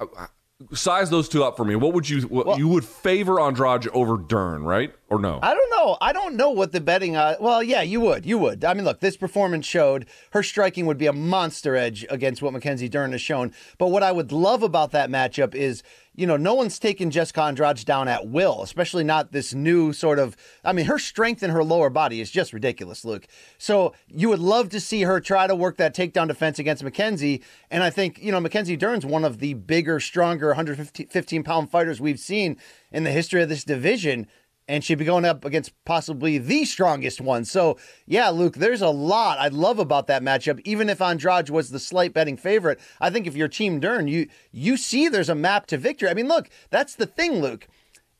Uh, 0.00 0.06
uh, 0.16 0.26
size 0.74 1.10
those 1.10 1.28
two 1.28 1.44
up 1.44 1.56
for 1.56 1.64
me. 1.64 1.76
What 1.76 1.92
would 1.94 2.08
you? 2.08 2.22
What, 2.22 2.58
you 2.58 2.66
would 2.68 2.84
favor 2.84 3.40
Andrade 3.40 3.86
over 3.88 4.16
Dern, 4.16 4.64
right? 4.64 4.92
Or 5.10 5.18
no? 5.18 5.38
I 5.42 5.54
don't 5.54 5.70
know. 5.70 5.96
I 6.02 6.12
don't 6.12 6.36
know 6.36 6.50
what 6.50 6.72
the 6.72 6.82
betting. 6.82 7.16
Uh, 7.16 7.36
well, 7.40 7.62
yeah, 7.62 7.80
you 7.80 7.98
would. 8.00 8.26
You 8.26 8.36
would. 8.38 8.62
I 8.62 8.74
mean, 8.74 8.84
look, 8.84 9.00
this 9.00 9.16
performance 9.16 9.64
showed 9.64 10.06
her 10.32 10.42
striking 10.42 10.84
would 10.84 10.98
be 10.98 11.06
a 11.06 11.14
monster 11.14 11.76
edge 11.76 12.04
against 12.10 12.42
what 12.42 12.52
Mackenzie 12.52 12.90
Dern 12.90 13.12
has 13.12 13.22
shown. 13.22 13.54
But 13.78 13.88
what 13.88 14.02
I 14.02 14.12
would 14.12 14.32
love 14.32 14.62
about 14.62 14.90
that 14.90 15.08
matchup 15.08 15.54
is, 15.54 15.82
you 16.14 16.26
know, 16.26 16.36
no 16.36 16.52
one's 16.52 16.78
taken 16.78 17.10
Jessica 17.10 17.40
Andrade 17.40 17.86
down 17.86 18.06
at 18.06 18.28
will, 18.28 18.62
especially 18.62 19.02
not 19.02 19.32
this 19.32 19.54
new 19.54 19.94
sort 19.94 20.18
of. 20.18 20.36
I 20.62 20.74
mean, 20.74 20.84
her 20.84 20.98
strength 20.98 21.42
in 21.42 21.50
her 21.50 21.64
lower 21.64 21.88
body 21.88 22.20
is 22.20 22.30
just 22.30 22.52
ridiculous, 22.52 23.02
Luke. 23.02 23.26
So 23.56 23.94
you 24.08 24.28
would 24.28 24.40
love 24.40 24.68
to 24.70 24.80
see 24.80 25.02
her 25.02 25.20
try 25.20 25.46
to 25.46 25.54
work 25.54 25.78
that 25.78 25.94
takedown 25.94 26.28
defense 26.28 26.58
against 26.58 26.84
Mackenzie. 26.84 27.42
And 27.70 27.82
I 27.82 27.88
think, 27.88 28.18
you 28.18 28.30
know, 28.30 28.40
Mackenzie 28.40 28.76
Dern's 28.76 29.06
one 29.06 29.24
of 29.24 29.38
the 29.38 29.54
bigger, 29.54 30.00
stronger 30.00 30.48
115 30.48 31.44
pound 31.44 31.70
fighters 31.70 31.98
we've 31.98 32.20
seen 32.20 32.58
in 32.92 33.04
the 33.04 33.10
history 33.10 33.42
of 33.42 33.48
this 33.48 33.64
division 33.64 34.26
and 34.68 34.84
she'd 34.84 34.98
be 34.98 35.04
going 35.04 35.24
up 35.24 35.44
against 35.44 35.72
possibly 35.84 36.38
the 36.38 36.64
strongest 36.64 37.20
one. 37.20 37.44
So, 37.44 37.78
yeah, 38.06 38.28
Luke, 38.28 38.56
there's 38.56 38.82
a 38.82 38.90
lot 38.90 39.38
I 39.38 39.48
love 39.48 39.78
about 39.78 40.06
that 40.08 40.22
matchup. 40.22 40.60
Even 40.64 40.90
if 40.90 41.00
Andrade 41.00 41.48
was 41.48 41.70
the 41.70 41.78
slight 41.78 42.12
betting 42.12 42.36
favorite, 42.36 42.78
I 43.00 43.10
think 43.10 43.26
if 43.26 43.34
you're 43.34 43.48
Team 43.48 43.80
Dern, 43.80 44.06
you 44.06 44.28
you 44.52 44.76
see 44.76 45.08
there's 45.08 45.30
a 45.30 45.34
map 45.34 45.66
to 45.66 45.78
victory. 45.78 46.10
I 46.10 46.14
mean, 46.14 46.28
look, 46.28 46.50
that's 46.70 46.94
the 46.94 47.06
thing, 47.06 47.40
Luke. 47.40 47.66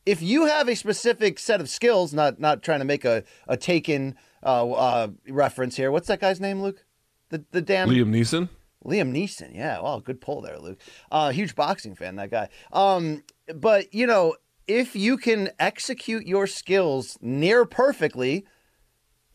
If 0.07 0.23
you 0.23 0.47
have 0.47 0.69
a 0.69 0.75
specific 0.75 1.39
set 1.39 1.61
of 1.61 1.69
skills, 1.69 2.15
not 2.15 2.41
not 2.41 2.63
trying 2.63 2.79
to 2.79 2.87
make 2.87 3.05
a 3.05 3.25
a 3.47 3.57
taken 3.57 4.17
uh, 4.43 4.71
uh, 4.71 5.09
reference 5.29 5.77
here. 5.77 5.93
What's 5.93 6.09
that 6.09 6.21
guy's 6.21 6.41
name, 6.41 6.63
Luke? 6.63 6.85
The 7.29 7.45
the 7.51 7.61
damn 7.61 7.89
Liam 7.89 8.09
Neeson. 8.09 8.49
Liam 8.85 9.13
Neeson, 9.13 9.55
yeah. 9.55 9.81
Well, 9.81 10.01
good 10.01 10.21
pull 10.21 10.41
there, 10.41 10.59
Luke. 10.59 10.81
Uh, 11.11 11.31
huge 11.31 11.55
boxing 11.55 11.95
fan, 11.95 12.17
that 12.17 12.31
guy. 12.31 12.49
Um, 12.73 13.25
but 13.55 13.93
you 13.93 14.07
know, 14.07 14.37
if 14.69 14.95
you 14.95 15.17
can 15.17 15.51
execute 15.59 16.27
your 16.27 16.47
skills 16.47 17.19
near 17.21 17.65
perfectly, 17.65 18.45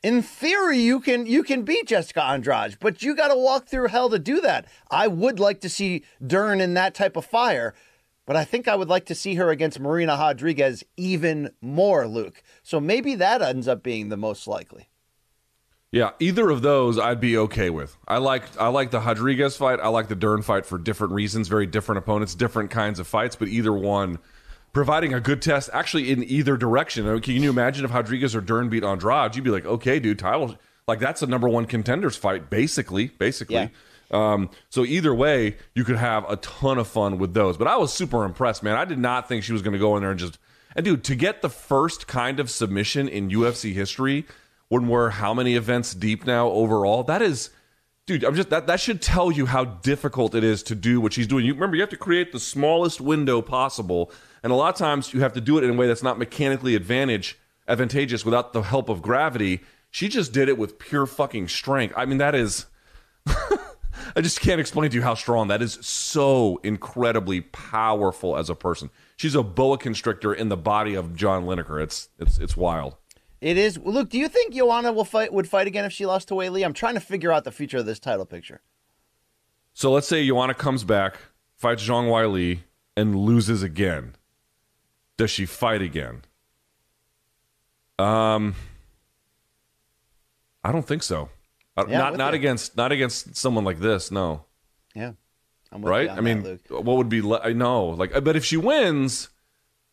in 0.03 0.21
theory, 0.21 0.79
you 0.79 0.99
can 0.99 1.25
you 1.25 1.43
can 1.43 1.63
beat 1.63 1.87
Jessica 1.87 2.23
Andrade. 2.23 2.77
But 2.79 3.01
you 3.01 3.15
got 3.15 3.29
to 3.29 3.35
walk 3.35 3.67
through 3.67 3.87
hell 3.87 4.09
to 4.09 4.19
do 4.19 4.39
that. 4.41 4.67
I 4.91 5.07
would 5.07 5.39
like 5.39 5.59
to 5.61 5.69
see 5.69 6.03
Dern 6.25 6.61
in 6.61 6.75
that 6.75 6.93
type 6.93 7.17
of 7.17 7.25
fire. 7.25 7.73
But 8.25 8.35
I 8.37 8.45
think 8.45 8.69
I 8.69 8.75
would 8.75 8.87
like 8.87 9.05
to 9.07 9.15
see 9.15 9.35
her 9.35 9.49
against 9.49 9.81
Marina 9.81 10.13
Rodriguez 10.13 10.83
even 10.95 11.51
more, 11.61 12.07
Luke. 12.07 12.41
So 12.61 12.79
maybe 12.79 13.15
that 13.15 13.41
ends 13.41 13.67
up 13.67 13.83
being 13.83 14.07
the 14.07 14.15
most 14.15 14.47
likely. 14.47 14.87
Yeah, 15.91 16.11
either 16.19 16.49
of 16.49 16.61
those 16.61 16.97
I'd 16.97 17.19
be 17.19 17.37
okay 17.37 17.69
with. 17.69 17.97
I 18.07 18.17
like 18.17 18.43
I 18.59 18.69
like 18.69 18.91
the 18.91 18.99
Rodriguez 18.99 19.57
fight. 19.57 19.79
I 19.79 19.89
like 19.89 20.07
the 20.07 20.15
Dern 20.15 20.41
fight 20.41 20.65
for 20.65 20.77
different 20.77 21.13
reasons, 21.13 21.47
very 21.47 21.65
different 21.65 21.99
opponents, 21.99 22.33
different 22.35 22.71
kinds 22.71 22.99
of 22.99 23.07
fights, 23.07 23.35
but 23.35 23.47
either 23.47 23.73
one 23.73 24.19
providing 24.73 25.13
a 25.13 25.19
good 25.19 25.41
test 25.41 25.69
actually 25.71 26.11
in 26.11 26.23
either 26.23 26.57
direction. 26.57 27.07
I 27.07 27.13
mean, 27.13 27.21
Can 27.21 27.41
you 27.41 27.49
imagine 27.49 27.85
if 27.85 27.93
Rodriguez 27.93 28.35
or 28.35 28.41
Dern 28.41 28.69
beat 28.69 28.83
Andrade? 28.83 29.35
You'd 29.35 29.45
be 29.45 29.51
like, 29.51 29.65
okay, 29.65 29.99
dude, 29.99 30.19
title 30.19 30.55
like 30.87 30.99
that's 30.99 31.21
a 31.21 31.27
number 31.27 31.47
one 31.47 31.65
contenders 31.65 32.15
fight, 32.15 32.49
basically. 32.49 33.07
Basically. 33.07 33.55
Yeah. 33.55 33.69
Um, 34.11 34.49
so 34.69 34.85
either 34.85 35.13
way, 35.13 35.57
you 35.73 35.83
could 35.83 35.95
have 35.95 36.29
a 36.29 36.35
ton 36.37 36.77
of 36.77 36.87
fun 36.87 37.17
with 37.17 37.33
those. 37.33 37.57
But 37.57 37.67
I 37.67 37.77
was 37.77 37.93
super 37.93 38.25
impressed, 38.25 38.61
man. 38.61 38.75
I 38.75 38.85
did 38.85 38.99
not 38.99 39.27
think 39.27 39.43
she 39.43 39.53
was 39.53 39.61
going 39.61 39.73
to 39.73 39.79
go 39.79 39.95
in 39.95 40.01
there 40.01 40.11
and 40.11 40.19
just 40.19 40.37
and 40.75 40.83
dude 40.83 41.03
to 41.05 41.15
get 41.15 41.41
the 41.41 41.49
first 41.49 42.07
kind 42.07 42.39
of 42.39 42.49
submission 42.49 43.07
in 43.07 43.29
UFC 43.29 43.73
history 43.73 44.25
when 44.69 44.87
we're 44.87 45.11
how 45.11 45.33
many 45.33 45.55
events 45.55 45.93
deep 45.93 46.25
now 46.25 46.49
overall. 46.49 47.03
That 47.03 47.21
is 47.21 47.49
dude, 48.05 48.23
I'm 48.23 48.35
just 48.35 48.49
that 48.49 48.67
that 48.67 48.79
should 48.79 49.01
tell 49.01 49.31
you 49.31 49.45
how 49.45 49.65
difficult 49.65 50.35
it 50.35 50.43
is 50.43 50.63
to 50.63 50.75
do 50.75 50.99
what 50.99 51.13
she's 51.13 51.27
doing. 51.27 51.45
You 51.45 51.53
remember 51.53 51.75
you 51.75 51.81
have 51.81 51.89
to 51.91 51.97
create 51.97 52.31
the 52.31 52.39
smallest 52.39 53.01
window 53.01 53.41
possible, 53.41 54.11
and 54.43 54.51
a 54.51 54.55
lot 54.55 54.73
of 54.73 54.77
times 54.77 55.13
you 55.13 55.21
have 55.21 55.33
to 55.33 55.41
do 55.41 55.57
it 55.57 55.63
in 55.63 55.71
a 55.71 55.73
way 55.73 55.87
that's 55.87 56.03
not 56.03 56.19
mechanically 56.19 56.75
advantage 56.75 57.39
advantageous 57.67 58.25
without 58.25 58.53
the 58.53 58.61
help 58.61 58.89
of 58.89 59.01
gravity. 59.01 59.61
She 59.89 60.09
just 60.09 60.33
did 60.33 60.49
it 60.49 60.57
with 60.57 60.79
pure 60.79 61.05
fucking 61.05 61.47
strength. 61.47 61.93
I 61.97 62.05
mean, 62.05 62.17
that 62.17 62.35
is. 62.35 62.65
I 64.15 64.21
just 64.21 64.41
can't 64.41 64.59
explain 64.59 64.89
to 64.89 64.95
you 64.95 65.01
how 65.01 65.13
strong 65.13 65.47
that 65.47 65.61
is. 65.61 65.73
So 65.81 66.59
incredibly 66.63 67.41
powerful 67.41 68.35
as 68.35 68.49
a 68.49 68.55
person. 68.55 68.89
She's 69.15 69.35
a 69.35 69.43
boa 69.43 69.77
constrictor 69.77 70.33
in 70.33 70.49
the 70.49 70.57
body 70.57 70.95
of 70.95 71.15
John 71.15 71.45
Lineker. 71.45 71.81
It's 71.81 72.09
it's 72.19 72.37
it's 72.37 72.57
wild. 72.57 72.97
It 73.39 73.57
is. 73.57 73.77
Luke, 73.77 74.09
do 74.09 74.17
you 74.17 74.27
think 74.27 74.53
Joanna 74.53 74.91
will 74.91 75.05
fight 75.05 75.33
would 75.33 75.47
fight 75.47 75.67
again 75.67 75.85
if 75.85 75.93
she 75.93 76.05
lost 76.05 76.27
to 76.29 76.35
Wei 76.35 76.49
Li? 76.49 76.63
I'm 76.63 76.73
trying 76.73 76.95
to 76.95 76.99
figure 76.99 77.31
out 77.31 77.43
the 77.43 77.51
future 77.51 77.77
of 77.77 77.85
this 77.85 77.99
title 77.99 78.25
picture. 78.25 78.61
So 79.73 79.91
let's 79.91 80.07
say 80.07 80.25
Joanna 80.25 80.53
comes 80.53 80.83
back, 80.83 81.17
fights 81.55 81.87
Zhang 81.87 82.11
Wei 82.11 82.25
Li, 82.25 82.63
and 82.95 83.15
loses 83.15 83.63
again. 83.63 84.15
Does 85.17 85.29
she 85.31 85.45
fight 85.45 85.81
again? 85.81 86.23
Um, 87.99 88.55
I 90.63 90.71
don't 90.71 90.85
think 90.87 91.03
so. 91.03 91.29
Yeah, 91.77 91.97
not 91.97 92.17
not 92.17 92.33
you. 92.33 92.39
against 92.39 92.77
not 92.77 92.91
against 92.91 93.35
someone 93.35 93.63
like 93.63 93.79
this. 93.79 94.11
No, 94.11 94.45
Yeah. 94.95 95.13
I'm 95.71 95.81
with 95.81 95.89
right? 95.89 96.09
I 96.09 96.21
mean, 96.21 96.43
that, 96.43 96.69
Luke. 96.69 96.85
what 96.85 96.97
would 96.97 97.09
be? 97.09 97.21
Le- 97.21 97.41
I 97.43 97.53
know, 97.53 97.85
like, 97.87 98.15
uh, 98.15 98.21
but 98.21 98.35
if 98.35 98.45
she 98.45 98.57
wins, 98.57 99.29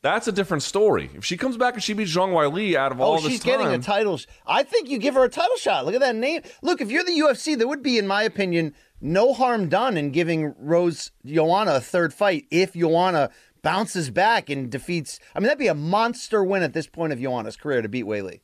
that's 0.03 0.29
a 0.29 0.33
different 0.33 0.63
story. 0.63 1.09
If 1.15 1.25
she 1.25 1.39
comes 1.39 1.57
back 1.57 1.73
and 1.75 1.83
she 1.83 1.95
beats 1.95 2.15
Zhang 2.15 2.35
Wei 2.35 2.47
Li 2.49 2.77
out 2.77 2.93
of 2.93 3.01
all 3.01 3.15
Oh, 3.15 3.21
this 3.21 3.33
she's 3.33 3.41
time, 3.41 3.59
getting 3.61 3.69
a 3.75 3.79
title. 3.79 4.19
sh- 4.19 4.27
I 4.47 4.63
think 4.63 4.91
you 4.91 4.99
give 4.99 5.15
her 5.15 5.25
a 5.25 5.29
title 5.31 5.57
shot. 5.57 5.87
Look 5.87 5.95
at 5.95 6.01
that 6.03 6.17
name. 6.17 6.43
Look, 6.63 6.83
if 6.83 6.91
you're 6.91 7.05
the 7.05 7.19
UFC, 7.19 7.57
there 7.57 7.67
would 7.69 7.83
be, 7.83 7.97
in 7.97 8.07
my 8.07 8.23
opinion, 8.25 8.75
no 9.01 9.33
harm 9.33 9.71
done 9.71 9.97
in 9.97 10.11
giving 10.11 10.55
Rose 10.59 11.13
Joanna 11.25 11.77
a 11.77 11.81
third 11.81 12.13
fight 12.13 12.45
if 12.51 12.75
Joanna 12.75 13.31
bounces 13.63 14.11
back 14.11 14.49
and 14.51 14.71
defeats. 14.71 15.21
I 15.35 15.41
mean, 15.41 15.45
that'd 15.45 15.59
be 15.59 15.69
a 15.69 15.75
monster 15.75 16.43
win 16.43 16.63
at 16.63 16.73
this 16.73 16.87
point 16.87 17.13
of 17.13 17.21
Joanna's 17.21 17.57
career 17.57 17.83
to 17.83 17.89
beat 17.89 18.05
Weili. 18.05 18.41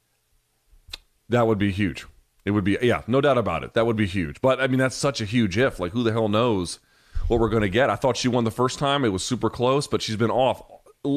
That 1.29 1.47
would 1.47 1.59
be 1.59 1.73
huge. 1.73 2.07
It 2.45 2.53
would 2.53 2.65
be, 2.65 2.79
yeah, 2.81 3.03
no 3.09 3.21
doubt 3.21 3.39
about 3.39 3.65
it. 3.65 3.75
That 3.75 3.87
would 3.87 3.97
be 3.97 4.07
huge. 4.07 4.41
But 4.41 4.61
I 4.61 4.69
mean, 4.69 4.79
that's 4.79 4.95
such 4.95 5.21
a 5.21 5.25
huge 5.25 5.59
if. 5.59 5.81
Like, 5.81 5.93
who 5.93 6.05
the 6.05 6.13
hell 6.13 6.29
knows 6.29 6.79
what 7.27 7.41
we're 7.41 7.49
going 7.49 7.63
to 7.63 7.69
get? 7.69 7.91
I 7.91 7.97
thought 7.97 8.17
she 8.17 8.29
won 8.29 8.45
the 8.45 8.53
first 8.53 8.79
time. 8.79 9.05
It 9.05 9.09
was 9.09 9.25
super 9.25 9.51
close, 9.51 9.89
but 9.89 10.01
she's 10.01 10.17
been 10.17 10.31
off. 10.31 10.63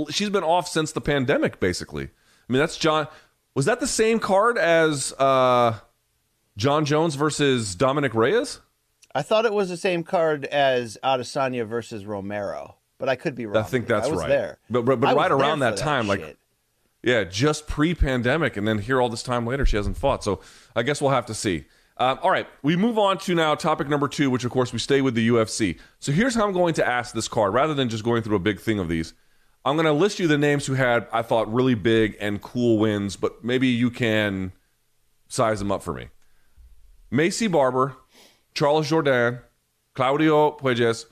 She's 0.10 0.30
been 0.30 0.44
off 0.44 0.68
since 0.68 0.92
the 0.92 1.02
pandemic, 1.02 1.60
basically. 1.60 2.06
I 2.06 2.52
mean, 2.54 2.60
that's 2.60 2.78
John. 2.78 3.08
Was 3.54 3.66
that 3.66 3.80
the 3.80 3.88
same 3.88 4.20
card 4.20 4.58
as 4.58 5.14
uh, 5.20 5.78
Jon 6.58 6.86
Jones 6.86 7.14
versus 7.14 7.76
Dominic 7.76 8.16
Reyes? 8.16 8.60
I 9.14 9.22
thought 9.22 9.46
it 9.46 9.54
was 9.54 9.70
the 9.70 9.78
same 9.78 10.04
card 10.04 10.46
as 10.46 10.98
Adesanya 11.04 11.68
versus 11.68 12.06
Romero, 12.06 12.78
but 13.00 13.10
I 13.10 13.16
could 13.16 13.34
be 13.34 13.48
wrong. 13.48 13.58
I 13.58 13.64
think 13.64 13.88
that's 13.88 14.08
I 14.08 14.12
was 14.12 14.20
right. 14.20 14.30
There, 14.30 14.60
But- 14.70 14.86
but- 14.86 15.00
but 15.00 15.16
right 15.16 15.32
around 15.32 15.60
for 15.60 15.66
that 15.66 15.78
time, 15.78 16.08
like. 16.08 16.38
Yeah, 17.02 17.24
just 17.24 17.66
pre-pandemic, 17.66 18.58
and 18.58 18.68
then 18.68 18.80
here 18.80 19.00
all 19.02 19.08
this 19.08 19.24
time 19.24 19.48
later, 19.48 19.66
she 19.66 19.78
hasn't 19.78 19.96
fought. 19.98 20.22
So 20.22 20.42
I 20.76 20.84
guess 20.84 21.02
we'll 21.02 21.12
have 21.12 21.26
to 21.28 21.34
see. 21.34 21.64
Um, 21.96 22.20
all 22.22 22.30
right, 22.30 22.46
we 22.62 22.76
move 22.76 22.98
on 23.00 23.18
to 23.20 23.34
now 23.36 23.56
topic 23.56 23.88
number 23.88 24.10
two, 24.10 24.30
which 24.30 24.44
of 24.44 24.52
course 24.52 24.74
we 24.74 24.80
stay 24.80 25.02
with 25.02 25.16
the 25.16 25.30
UFC. 25.30 25.80
So 26.00 26.12
here's 26.12 26.36
how 26.36 26.46
I'm 26.46 26.52
going 26.52 26.74
to 26.74 26.86
ask 26.86 27.14
this 27.16 27.30
card, 27.30 27.54
rather 27.54 27.74
than 27.74 27.88
just 27.88 28.04
going 28.04 28.22
through 28.22 28.36
a 28.36 28.40
big 28.40 28.60
thing 28.60 28.80
of 28.80 28.90
these. 28.90 29.14
I'm 29.64 29.76
going 29.78 29.86
to 29.86 29.94
list 29.94 30.20
you 30.20 30.28
the 30.28 30.38
names 30.38 30.66
who 30.66 30.74
had 30.74 31.08
I 31.14 31.22
thought 31.22 31.52
really 31.54 31.74
big 31.74 32.18
and 32.20 32.42
cool 32.42 32.78
wins, 32.80 33.16
but 33.16 33.46
maybe 33.46 33.68
you 33.68 33.90
can 33.92 34.52
size 35.30 35.60
them 35.60 35.72
up 35.72 35.82
for 35.84 35.94
me. 35.94 36.10
Maycee 37.12 37.50
Barber, 37.52 37.96
Charles 38.54 38.90
Jordan, 38.90 39.40
Claudio 39.96 40.52
Puelles. 40.58 41.06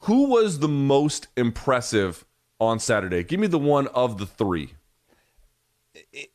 Who 0.00 0.28
was 0.28 0.58
the 0.58 0.68
most 0.68 1.28
impressive 1.36 2.24
on 2.60 2.78
Saturday? 2.78 3.24
Give 3.24 3.40
me 3.40 3.46
the 3.46 3.58
one 3.58 3.86
of 3.88 4.18
the 4.18 4.26
three. 4.26 4.74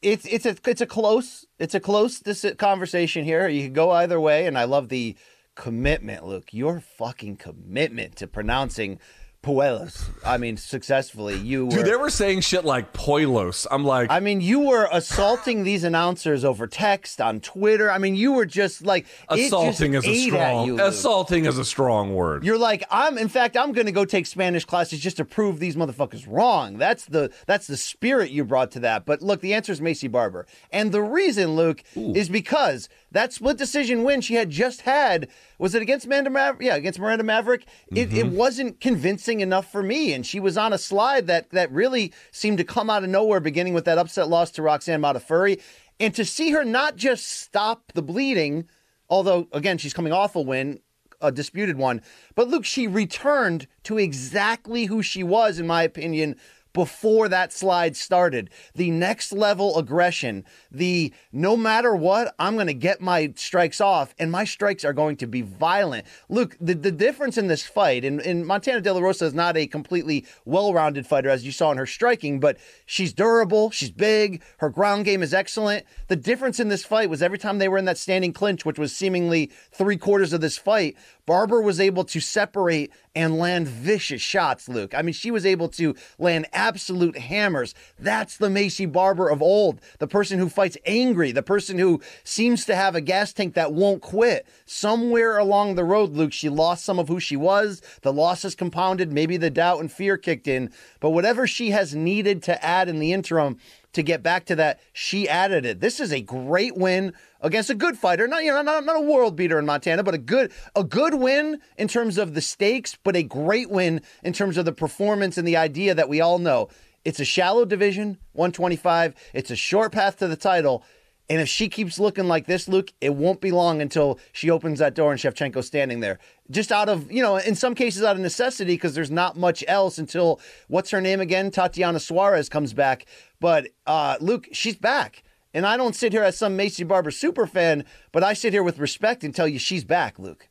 it's 0.02 0.26
it's 0.26 0.46
a 0.46 0.56
it's 0.66 0.82
a 0.82 0.86
close 0.86 1.46
it's 1.60 1.76
a 1.76 1.80
close 1.80 2.20
dis- 2.20 2.56
conversation 2.58 3.24
here. 3.24 3.48
You 3.48 3.64
could 3.64 3.76
go 3.76 3.92
either 3.92 4.20
way, 4.20 4.48
and 4.48 4.58
I 4.58 4.64
love 4.64 4.90
the 4.90 5.16
commitment. 5.56 6.26
Luke, 6.26 6.54
your 6.54 6.80
fucking 6.80 7.38
commitment 7.38 8.16
to 8.18 8.28
pronouncing 8.28 9.00
Puelos. 9.44 10.08
I 10.24 10.38
mean, 10.38 10.56
successfully. 10.56 11.36
You 11.36 11.66
were. 11.66 11.72
Dude, 11.72 11.86
they 11.88 11.96
were 11.96 12.12
saying 12.12 12.42
shit 12.42 12.64
like 12.64 12.94
Poilos. 12.94 13.66
I'm 13.72 13.84
like, 13.84 14.12
I 14.12 14.20
mean, 14.20 14.40
you 14.40 14.60
were 14.60 14.88
assaulting 14.92 15.64
these 15.64 15.84
announcers 15.84 16.46
over 16.46 16.68
text 16.68 17.20
on 17.20 17.40
Twitter. 17.40 17.90
I 17.90 17.98
mean, 17.98 18.16
you 18.16 18.34
were 18.34 18.46
just 18.46 18.86
like 18.86 19.08
it 19.32 19.38
just 19.38 19.48
assaulting 19.48 19.96
is 19.96 20.06
a 20.06 20.28
strong 20.28 20.68
you, 20.68 20.80
assaulting 20.80 21.46
is 21.46 21.58
a 21.58 21.66
strong 21.66 22.14
word. 22.14 22.44
You're 22.44 22.60
like, 22.60 22.84
I'm 22.92 23.18
in 23.18 23.30
fact, 23.30 23.58
I'm 23.58 23.72
gonna 23.72 23.92
go 23.92 24.06
take 24.06 24.28
Spanish 24.28 24.64
classes 24.64 25.00
just 25.00 25.18
to 25.18 25.26
prove 25.26 25.60
these 25.60 25.76
motherfuckers 25.76 26.28
wrong. 26.28 26.78
That's 26.78 27.06
the 27.06 27.32
that's 27.48 27.66
the 27.66 27.78
spirit 27.78 28.30
you 28.30 28.46
brought 28.46 28.70
to 28.72 28.80
that. 28.82 29.06
But 29.06 29.24
look, 29.24 29.42
the 29.42 29.56
answer 29.56 29.72
is 29.72 29.82
Maycee 29.82 30.12
Barber. 30.12 30.46
And 30.72 30.92
the 30.92 31.02
reason, 31.02 31.56
Luke, 31.56 31.84
is 31.96 32.30
because 32.30 32.90
that 33.12 33.34
split 33.34 33.58
decision 33.58 34.04
win 34.04 34.22
she 34.22 34.36
had 34.36 34.50
just 34.50 34.82
had 34.82 35.28
was 35.60 35.76
it 35.76 35.82
against 35.82 36.08
Miranda 36.08 36.30
Maverick? 36.30 36.66
Yeah, 36.66 36.76
against 36.76 37.00
Miranda 37.00 37.24
Maverick. 37.24 37.66
It, 37.92 38.12
it 38.14 38.26
mm-hmm. 38.26 38.36
wasn't 38.36 38.80
convincing 38.80 39.42
enough 39.42 39.72
for 39.72 39.84
me. 39.84 40.14
And 40.14 40.26
she 40.26 40.40
was 40.40 40.58
on 40.58 40.74
a 40.74 40.78
slide 40.78 41.28
that 41.28 41.52
that 41.52 41.72
really 41.72 42.14
seemed 42.32 42.58
to 42.58 42.64
come 42.64 42.90
out 42.90 43.04
of 43.04 43.10
nowhere, 43.10 43.40
beginning 43.40 43.74
with 43.74 43.86
that 43.86 43.98
upset 43.98 44.28
loss 44.28 44.50
to 44.52 44.62
Roxanne 44.62 45.02
Modafferi. 45.02 45.62
And 46.00 46.16
to 46.16 46.26
see 46.26 46.52
her 46.52 46.64
not 46.64 46.96
just 46.96 47.28
stop 47.28 47.92
the 47.94 48.02
bleeding, 48.02 48.68
although 49.10 49.48
again 49.52 49.78
she's 49.78 49.94
coming 49.94 50.14
off 50.14 50.36
a 50.36 50.42
win, 50.42 50.80
a 51.22 51.32
disputed 51.32 51.78
one. 51.78 52.02
But 52.34 52.48
Luke, 52.48 52.66
she 52.66 52.88
returned 52.88 53.68
to 53.84 53.98
exactly 53.98 54.86
who 54.86 55.04
she 55.04 55.24
was, 55.24 55.60
in 55.60 55.68
my 55.68 55.84
opinion, 55.84 56.38
before 56.74 57.28
that 57.30 57.54
slide 57.54 57.96
started. 57.96 58.50
The 58.76 58.92
next 58.92 59.32
level 59.32 59.78
aggression, 59.78 60.46
the 60.72 61.14
no 61.32 61.58
matter 61.58 61.96
what, 61.96 62.34
I'm 62.40 62.56
going 62.56 62.68
to 62.68 62.74
get 62.74 63.02
my 63.02 63.34
strikes 63.36 63.82
off, 63.82 64.14
and 64.20 64.32
my 64.32 64.44
strikes 64.44 64.86
are 64.86 64.94
going 64.94 65.18
to 65.18 65.28
be 65.28 65.42
violent. 65.42 66.06
Look, 66.30 66.58
the, 66.60 66.74
the 66.74 66.92
difference 66.92 67.38
in 67.38 67.48
this 67.48 67.66
fight, 67.66 68.06
and, 68.06 68.22
and 68.22 68.46
Montana 68.46 68.82
De 68.82 68.94
La 68.94 69.00
Rosa 69.00 69.26
is 69.26 69.34
not 69.34 69.58
a 69.58 69.68
completely 69.68 70.26
well 70.46 70.74
rounded 70.74 71.06
fighter, 71.08 71.30
as 71.30 71.46
you 71.46 71.52
saw 71.52 71.72
in 71.72 71.78
her 71.78 71.86
striking, 71.86 72.40
but 72.40 72.58
she's 72.86 73.14
durable, 73.14 73.72
she's 73.72 73.92
big, 73.92 74.42
her 74.58 74.70
ground 74.70 75.06
game 75.06 75.24
is 75.24 75.34
excellent. 75.34 75.86
The 76.08 76.16
difference 76.16 76.60
in 76.60 76.70
this 76.70 76.86
fight 76.86 77.10
was 77.10 77.22
every 77.22 77.38
time 77.38 77.58
they 77.58 77.70
were 77.70 77.78
in 77.78 77.86
that 77.86 77.98
standing 77.98 78.34
clinch, 78.34 78.66
which 78.66 78.80
was 78.80 78.96
seemingly 78.96 79.52
three 79.72 79.98
quarters 79.98 80.34
of 80.34 80.42
this 80.42 80.58
fight, 80.58 80.96
Barber 81.26 81.62
was 81.62 81.80
able 81.80 82.04
to 82.06 82.20
separate 82.20 82.92
and 83.16 83.38
land 83.38 83.68
vicious 83.68 84.22
shots, 84.22 84.70
Luke. 84.70 84.94
I 84.96 85.02
mean, 85.02 85.14
she 85.14 85.32
was 85.32 85.46
able 85.46 85.68
to 85.70 85.96
land 86.18 86.48
absolute 86.54 87.18
hammers. 87.18 87.76
That's 88.00 88.38
the 88.38 88.48
Maycee 88.48 88.92
Barber 88.92 89.30
of 89.30 89.42
old, 89.42 89.82
the 90.00 90.08
person 90.08 90.40
who 90.40 90.50
fights 90.50 90.78
angry, 90.86 91.32
the 91.32 91.44
person 91.44 91.78
who 91.78 92.02
seems 92.24 92.66
to 92.66 92.76
have 92.76 92.96
a 92.96 93.02
gas 93.02 93.34
tank 93.34 93.54
that 93.56 93.74
won't 93.74 94.02
quit. 94.02 94.48
Somewhere 94.66 95.38
along 95.38 95.76
the 95.76 95.84
road, 95.84 96.14
Luke, 96.14 96.34
she 96.34 96.50
lost 96.50 96.86
some 96.86 97.00
of 97.00 97.08
who 97.08 97.20
she 97.20 97.36
was. 97.36 97.82
The 98.02 98.14
losses 98.14 98.56
compounded, 98.56 99.12
maybe 99.12 99.38
the 99.38 99.50
doubt 99.50 99.80
and 99.80 99.92
fear 99.92 100.18
kicked 100.18 100.48
in. 100.48 100.72
But 101.00 101.12
whatever 101.12 101.48
she 101.48 101.72
has 101.72 101.94
needed 101.94 102.44
to 102.44 102.64
add 102.64 102.88
in 102.88 103.00
the 103.00 103.14
interim, 103.14 103.58
to 103.94 104.04
get 104.04 104.24
back 104.24 104.46
to 104.46 104.56
that, 104.56 104.80
she 104.94 105.28
added 105.28 105.66
it. 105.66 105.80
This 105.80 106.00
is 106.00 106.12
a 106.12 106.22
great 106.22 106.78
win 106.78 107.14
against 107.42 107.70
a 107.70 107.76
good 107.76 107.98
fighter. 107.98 108.28
Not 108.28 108.44
you 108.44 108.52
know, 108.52 108.62
not, 108.62 108.86
not 108.86 108.96
a 108.96 109.02
world 109.02 109.36
beater 109.36 109.60
in 109.60 109.66
Montana, 109.66 110.04
but 110.04 110.14
a 110.14 110.20
good 110.20 110.52
a 110.76 110.84
good 110.84 111.16
win 111.16 111.60
in 111.78 111.88
terms 111.88 112.18
of 112.18 112.34
the 112.34 112.42
stakes, 112.42 112.98
but 113.04 113.16
a 113.16 113.24
great 113.24 113.70
win 113.70 114.02
in 114.24 114.34
terms 114.34 114.58
of 114.58 114.66
the 114.66 114.72
performance 114.72 115.38
and 115.38 115.48
the 115.48 115.58
idea 115.58 115.94
that 115.94 116.10
we 116.10 116.22
all 116.22 116.40
know. 116.40 116.70
It's 117.04 117.20
a 117.20 117.26
shallow 117.26 117.66
division, 117.66 118.20
125. 118.34 119.16
It's 119.34 119.50
a 119.50 119.56
short 119.56 119.92
path 119.92 120.18
to 120.18 120.28
the 120.28 120.36
title. 120.36 120.84
And 121.32 121.40
if 121.40 121.48
she 121.48 121.70
keeps 121.70 121.98
looking 121.98 122.28
like 122.28 122.46
this, 122.46 122.68
Luke, 122.68 122.92
it 123.00 123.16
won't 123.16 123.40
be 123.40 123.52
long 123.52 123.82
until 123.82 124.20
she 124.34 124.50
opens 124.50 124.80
that 124.80 124.96
door 124.96 125.14
and 125.14 125.20
Shevchenko's 125.20 125.66
standing 125.66 126.02
there. 126.02 126.20
Just 126.50 126.74
out 126.74 126.90
of, 126.90 127.10
you 127.10 127.24
know, 127.24 127.38
in 127.38 127.56
some 127.56 127.74
cases 127.74 128.04
out 128.04 128.18
of 128.18 128.22
necessity 128.22 128.74
because 128.74 128.96
there's 128.96 129.10
not 129.10 129.38
much 129.38 129.64
else 129.66 129.98
until 129.98 130.42
what's 130.68 130.90
her 130.90 131.00
name 131.00 131.22
again? 131.22 131.50
Tatiana 131.50 132.02
Suarez 132.02 132.50
comes 132.50 132.74
back. 132.74 133.06
But 133.40 133.70
uh, 133.88 134.18
Luke, 134.20 134.50
she's 134.52 134.76
back. 134.76 135.24
And 135.54 135.66
I 135.66 135.78
don't 135.78 135.96
sit 135.96 136.12
here 136.12 136.22
as 136.22 136.38
some 136.38 136.58
Maycee 136.58 136.86
Barber 136.86 137.12
super 137.12 137.48
fan, 137.48 137.86
but 138.12 138.26
I 138.26 138.34
sit 138.34 138.52
here 138.52 138.62
with 138.62 138.78
respect 138.78 139.24
and 139.24 139.34
tell 139.34 139.48
you 139.48 139.58
she's 139.58 139.86
back, 139.86 140.20
Luke. 140.20 140.50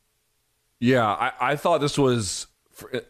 Yeah, 0.79 1.05
I, 1.05 1.31
I 1.39 1.55
thought 1.57 1.81
this 1.81 1.99
was. 1.99 2.47
For, 2.71 3.03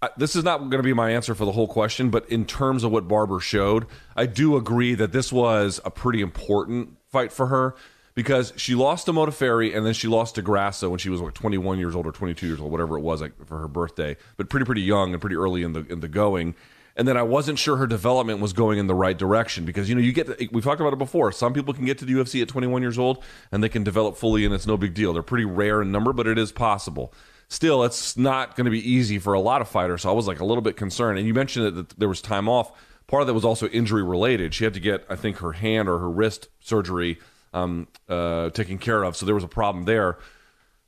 I, 0.00 0.08
this 0.16 0.34
is 0.34 0.42
not 0.42 0.56
going 0.60 0.78
to 0.78 0.82
be 0.82 0.94
my 0.94 1.10
answer 1.10 1.34
for 1.34 1.44
the 1.44 1.52
whole 1.52 1.68
question, 1.68 2.08
but 2.08 2.26
in 2.30 2.46
terms 2.46 2.82
of 2.82 2.90
what 2.90 3.06
Barber 3.06 3.40
showed, 3.40 3.84
I 4.16 4.24
do 4.24 4.56
agree 4.56 4.94
that 4.94 5.12
this 5.12 5.30
was 5.30 5.82
a 5.84 5.90
pretty 5.90 6.22
important 6.22 6.96
fight 7.10 7.32
for 7.32 7.46
her 7.46 7.74
because 8.14 8.52
she 8.56 8.74
lost 8.74 9.06
to 9.06 9.12
Modafferi 9.12 9.76
and 9.76 9.86
then 9.86 9.94
she 9.94 10.08
lost 10.08 10.34
to 10.34 10.42
Grasso 10.42 10.90
when 10.90 10.98
she 10.98 11.08
was 11.08 11.20
like 11.20 11.34
21 11.34 11.78
years 11.78 11.94
old 11.94 12.06
or 12.06 12.12
22 12.12 12.46
years 12.46 12.60
old, 12.60 12.70
whatever 12.70 12.96
it 12.96 13.00
was, 13.00 13.20
like 13.20 13.32
for 13.46 13.58
her 13.58 13.68
birthday, 13.68 14.16
but 14.36 14.48
pretty 14.48 14.66
pretty 14.66 14.82
young 14.82 15.12
and 15.12 15.20
pretty 15.20 15.36
early 15.36 15.62
in 15.62 15.72
the 15.72 15.86
in 15.86 16.00
the 16.00 16.08
going. 16.08 16.54
and 16.96 17.06
then 17.06 17.16
I 17.16 17.22
wasn't 17.22 17.58
sure 17.58 17.76
her 17.76 17.86
development 17.86 18.40
was 18.40 18.52
going 18.52 18.78
in 18.78 18.86
the 18.86 18.94
right 18.94 19.16
direction 19.16 19.64
because 19.64 19.88
you 19.88 19.94
know 19.94 20.00
you 20.00 20.12
get 20.12 20.52
we've 20.52 20.64
talked 20.64 20.80
about 20.80 20.92
it 20.92 20.98
before. 20.98 21.32
Some 21.32 21.52
people 21.52 21.72
can 21.72 21.84
get 21.84 21.98
to 21.98 22.04
the 22.04 22.12
UFC 22.12 22.42
at 22.42 22.48
21 22.48 22.82
years 22.82 22.98
old 22.98 23.22
and 23.52 23.62
they 23.62 23.68
can 23.68 23.84
develop 23.84 24.16
fully, 24.16 24.44
and 24.44 24.54
it's 24.54 24.66
no 24.66 24.76
big 24.76 24.94
deal. 24.94 25.12
They're 25.12 25.22
pretty 25.22 25.44
rare 25.44 25.82
in 25.82 25.92
number, 25.92 26.12
but 26.12 26.26
it 26.26 26.38
is 26.38 26.52
possible. 26.52 27.12
Still, 27.48 27.82
it's 27.82 28.16
not 28.16 28.54
going 28.54 28.66
to 28.66 28.70
be 28.70 28.78
easy 28.88 29.18
for 29.18 29.32
a 29.32 29.40
lot 29.40 29.60
of 29.60 29.68
fighters. 29.68 30.02
So 30.02 30.10
I 30.10 30.12
was 30.12 30.28
like 30.28 30.38
a 30.38 30.44
little 30.44 30.62
bit 30.62 30.76
concerned. 30.76 31.18
And 31.18 31.26
you 31.26 31.34
mentioned 31.34 31.76
that 31.76 31.98
there 31.98 32.08
was 32.08 32.22
time 32.22 32.48
off. 32.48 32.70
Part 33.10 33.22
of 33.22 33.26
that 33.26 33.34
was 33.34 33.44
also 33.44 33.66
injury 33.68 34.04
related. 34.04 34.54
She 34.54 34.62
had 34.62 34.72
to 34.74 34.80
get, 34.80 35.04
I 35.10 35.16
think, 35.16 35.38
her 35.38 35.50
hand 35.50 35.88
or 35.88 35.98
her 35.98 36.08
wrist 36.08 36.48
surgery 36.60 37.18
um, 37.52 37.88
uh, 38.08 38.50
taken 38.50 38.78
care 38.78 39.02
of. 39.02 39.16
So 39.16 39.26
there 39.26 39.34
was 39.34 39.42
a 39.42 39.48
problem 39.48 39.84
there. 39.84 40.16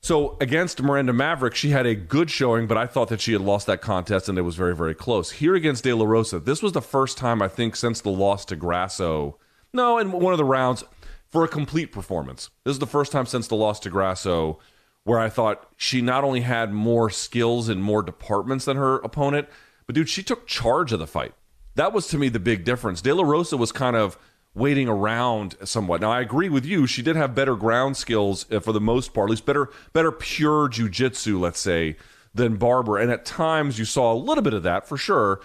So 0.03 0.37
against 0.41 0.81
Miranda 0.81 1.13
Maverick, 1.13 1.57
she 1.57 1.71
had 1.71 1.85
a 1.85 1.97
good 1.97 2.31
showing, 2.31 2.69
but 2.69 2.79
I 2.79 2.87
thought 2.87 3.09
that 3.09 3.21
she 3.21 3.33
had 3.33 3.41
lost 3.41 3.67
that 3.67 3.81
contest 3.81 4.29
and 4.29 4.39
it 4.39 4.43
was 4.43 4.55
very, 4.55 4.77
very 4.77 4.95
close. 4.95 5.33
Here 5.33 5.57
against 5.57 5.83
De 5.83 5.93
La 5.93 6.05
Rosa, 6.05 6.39
this 6.39 6.63
was 6.63 6.71
the 6.71 6.81
first 6.81 7.19
time 7.19 7.43
I 7.43 7.49
think 7.49 7.75
since 7.75 8.01
the 8.01 8.11
loss 8.11 8.45
to 8.47 8.57
Grasso. 8.57 9.39
No, 9.73 9.99
in 9.99 10.13
one 10.13 10.33
of 10.33 10.39
the 10.39 10.45
rounds 10.45 10.85
for 11.29 11.43
a 11.43 11.49
complete 11.49 11.91
performance. 11.91 12.51
This 12.63 12.75
is 12.75 12.79
the 12.79 12.87
first 12.87 13.11
time 13.11 13.27
since 13.27 13.49
the 13.49 13.57
loss 13.57 13.81
to 13.81 13.91
Grasso 13.91 14.61
where 15.03 15.19
I 15.19 15.29
thought 15.29 15.69
she 15.77 16.01
not 16.01 16.23
only 16.23 16.43
had 16.43 16.73
more 16.73 17.11
skills 17.11 17.69
in 17.69 17.83
more 17.83 18.05
departments 18.05 18.67
than 18.67 18.77
her 18.77 18.97
opponent, 18.99 19.49
but 19.87 19.97
dude, 19.97 20.09
she 20.09 20.23
took 20.23 20.47
charge 20.47 20.93
of 20.93 21.01
the 21.01 21.07
fight. 21.09 21.35
That 21.75 21.93
was 21.93 22.07
to 22.09 22.19
me 22.19 22.29
the 22.29 22.41
big 22.41 22.65
difference. 22.65 23.01
De 23.01 23.13
La 23.13 23.25
Rosa 23.25 23.57
was 23.57 23.73
kind 23.73 23.97
of 23.97 24.19
waiting 24.55 24.89
around 24.89 25.57
somewhat. 25.65 26.01
Now 26.01 26.11
I 26.11 26.21
agree 26.21 26.49
with 26.49 26.67
you. 26.67 26.87
She 26.87 27.03
did 27.03 27.17
have 27.17 27.35
better 27.35 27.57
ground 27.57 27.97
skills 27.97 28.45
uh, 28.53 28.61
for 28.61 28.73
the 28.73 28.81
most 28.81 29.15
part, 29.15 29.29
at 29.29 29.31
least 29.31 29.47
better 29.47 29.71
better 29.93 30.13
pure 30.13 30.69
jujitsu, 30.69 31.41
let's 31.41 31.61
say, 31.61 31.97
than 32.35 32.57
Barbara. 32.57 33.03
And 33.03 33.11
at 33.11 33.25
times 33.25 33.79
you 33.79 33.85
saw 33.85 34.13
a 34.13 34.15
little 34.15 34.43
bit 34.43 34.55
of 34.55 34.63
that 34.65 34.87
for 34.87 34.97
sure. 34.97 35.41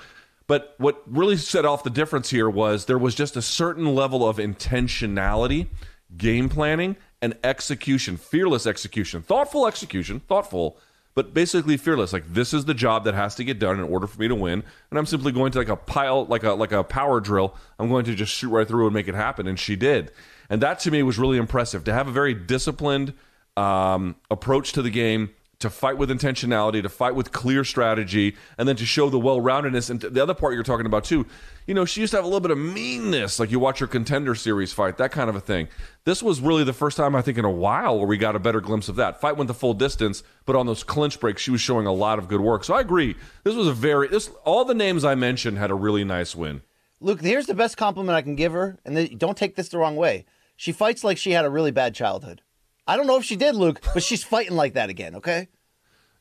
But 0.48 0.76
what 0.78 1.04
really 1.06 1.36
set 1.38 1.66
off 1.66 1.84
the 1.84 1.90
difference 1.90 2.30
here 2.30 2.50
was 2.50 2.86
there 2.86 2.98
was 2.98 3.16
just 3.16 3.36
a 3.36 3.42
certain 3.42 3.94
level 3.94 4.28
of 4.28 4.38
intentionality, 4.38 5.68
game 6.16 6.48
planning, 6.48 6.96
and 7.22 7.38
execution, 7.44 8.16
fearless 8.16 8.66
execution, 8.66 9.22
thoughtful 9.22 9.68
execution, 9.68 10.22
thoughtful 10.22 10.78
but 11.18 11.34
basically 11.34 11.78
fearless. 11.78 12.14
Like 12.14 12.32
this 12.32 12.54
is 12.54 12.66
the 12.66 12.76
job 12.76 13.06
that 13.06 13.16
has 13.16 13.34
to 13.36 13.44
get 13.44 13.58
done 13.58 13.80
in 13.80 13.86
order 13.86 14.06
for 14.06 14.20
me 14.20 14.28
to 14.28 14.36
win, 14.36 14.62
and 14.92 15.00
I'm 15.00 15.08
simply 15.08 15.32
going 15.32 15.52
to 15.54 15.58
like 15.58 15.68
a 15.68 15.76
pile, 15.76 16.26
like 16.26 16.44
a 16.44 16.52
like 16.52 16.72
a 16.72 16.84
power 16.84 17.20
drill. 17.20 17.56
I'm 17.80 17.90
going 17.90 18.06
to 18.06 18.14
just 18.14 18.32
shoot 18.32 18.50
right 18.50 18.68
through 18.68 18.86
and 18.86 18.94
make 18.94 19.08
it 19.08 19.16
happen, 19.16 19.48
and 19.48 19.60
she 19.60 19.76
did. 19.76 20.12
And 20.48 20.62
that 20.62 20.78
to 20.82 20.92
me 20.92 21.02
was 21.02 21.18
really 21.18 21.40
impressive 21.40 21.84
to 21.86 21.94
have 21.94 22.08
a 22.08 22.12
very 22.12 22.36
disciplined 22.36 23.16
um, 23.58 24.16
approach 24.30 24.74
to 24.74 24.84
the 24.84 24.92
game 24.92 25.32
to 25.60 25.70
fight 25.72 25.98
with 25.98 26.10
intentionality, 26.10 26.84
to 26.84 26.90
fight 26.90 27.16
with 27.16 27.32
clear 27.32 27.64
strategy, 27.64 28.36
and 28.58 28.68
then 28.68 28.76
to 28.76 28.86
show 28.86 29.10
the 29.10 29.20
well 29.20 29.42
roundedness. 29.42 29.90
And 29.90 30.00
the 30.00 30.22
other 30.22 30.36
part 30.36 30.54
you're 30.54 30.64
talking 30.64 30.86
about 30.86 31.04
too, 31.04 31.26
you 31.66 31.74
know, 31.74 31.84
she 31.84 32.02
used 32.02 32.12
to 32.12 32.18
have 32.18 32.26
a 32.26 32.28
little 32.28 32.42
bit 32.42 32.52
of 32.52 32.58
meanness, 32.58 33.40
like 33.40 33.50
you 33.50 33.60
watch 33.60 33.80
her 33.80 33.88
contender 33.88 34.36
series 34.36 34.72
fight, 34.72 34.98
that 34.98 35.12
kind 35.12 35.30
of 35.30 35.36
a 35.36 35.40
thing. 35.40 35.68
This 36.04 36.22
was 36.22 36.42
really 36.42 36.64
the 36.64 36.74
first 36.74 36.96
time 36.96 37.16
I 37.16 37.22
think 37.22 37.38
in 37.38 37.46
a 37.46 37.52
while 37.52 37.98
where 37.98 38.08
we 38.08 38.18
got 38.18 38.36
a 38.36 38.40
better 38.40 38.62
glimpse 38.62 38.88
of 38.88 38.96
that. 38.98 39.20
Fight 39.20 39.36
went 39.36 39.48
the 39.48 39.54
full 39.54 39.74
distance, 39.74 40.24
but 40.46 40.56
on 40.56 40.68
those 40.68 40.84
clinch 40.84 41.20
breaks, 41.20 41.42
she 41.42 41.52
was 41.52 41.62
showing 41.62 41.88
a 41.88 41.94
lot 41.94 42.20
of 42.20 42.28
good 42.28 42.42
work. 42.42 42.64
So 42.64 42.76
I 42.76 42.82
agree. 42.82 43.16
This 43.44 43.56
was 43.56 43.68
a 43.68 43.74
very 43.74 44.08
this 44.08 44.30
all 44.46 44.64
the 44.64 44.76
names 44.76 45.04
I 45.04 45.16
mentioned 45.16 45.58
had 45.58 45.72
a 45.72 45.76
really 45.76 46.04
nice 46.04 46.36
win. 46.36 46.62
Luke, 47.00 47.22
here's 47.22 47.46
the 47.46 47.54
best 47.54 47.78
compliment 47.78 48.16
I 48.16 48.24
can 48.24 48.36
give 48.36 48.54
her, 48.54 48.80
and 48.84 49.20
don't 49.20 49.38
take 49.38 49.56
this 49.56 49.70
the 49.70 49.78
wrong 49.78 49.96
way. 49.96 50.26
She 50.56 50.72
fights 50.72 51.04
like 51.04 51.20
she 51.20 51.32
had 51.32 51.46
a 51.46 51.50
really 51.50 51.70
bad 51.70 51.94
childhood. 51.94 52.42
I 52.88 52.96
don't 52.98 53.08
know 53.08 53.18
if 53.18 53.24
she 53.26 53.36
did, 53.36 53.56
Luke, 53.56 53.82
but 53.94 54.04
she's 54.04 54.24
fighting 54.24 54.56
like 54.56 54.74
that 54.74 54.90
again, 54.90 55.16
okay? 55.16 55.50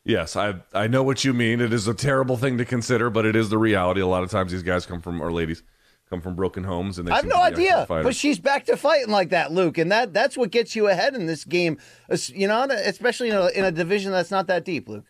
Yes, 0.05 0.37
I 0.37 0.55
I 0.72 0.87
know 0.87 1.02
what 1.02 1.24
you 1.24 1.35
mean. 1.35 1.61
It 1.61 1.72
is 1.72 1.88
a 1.88 1.94
terrible 1.94 2.37
thing 2.37 2.59
to 2.59 2.64
consider, 2.64 3.11
but 3.11 3.26
it 3.26 3.35
is 3.35 3.50
the 3.50 3.59
reality. 3.59 4.00
A 4.00 4.07
lot 4.07 4.22
of 4.22 4.31
times 4.31 4.52
these 4.52 4.62
guys 4.62 4.87
come 4.87 5.00
from 5.00 5.20
or 5.20 5.33
ladies 5.33 5.64
come 6.09 6.20
from 6.20 6.37
broken 6.37 6.62
homes 6.62 6.98
and 6.98 7.09
they 7.09 7.12
I 7.12 7.16
have 7.16 7.24
no 7.24 7.42
idea. 7.42 7.85
But 7.88 8.14
she's 8.14 8.38
back 8.38 8.66
to 8.66 8.76
fighting 8.76 9.11
like 9.11 9.31
that, 9.31 9.50
Luke, 9.50 9.79
and 9.79 9.90
that 9.90 10.14
that's 10.14 10.37
what 10.37 10.52
gets 10.52 10.76
you 10.76 10.87
ahead 10.87 11.16
in 11.16 11.26
this 11.26 11.44
game. 11.44 11.79
You 12.29 12.46
know, 12.46 12.62
especially 12.70 13.31
in 13.31 13.37
a, 13.37 13.48
in 13.48 13.64
a 13.64 13.72
division 13.72 14.12
that's 14.12 14.31
not 14.31 14.46
that 14.46 14.64
deep, 14.64 14.88
Luke. 14.88 15.07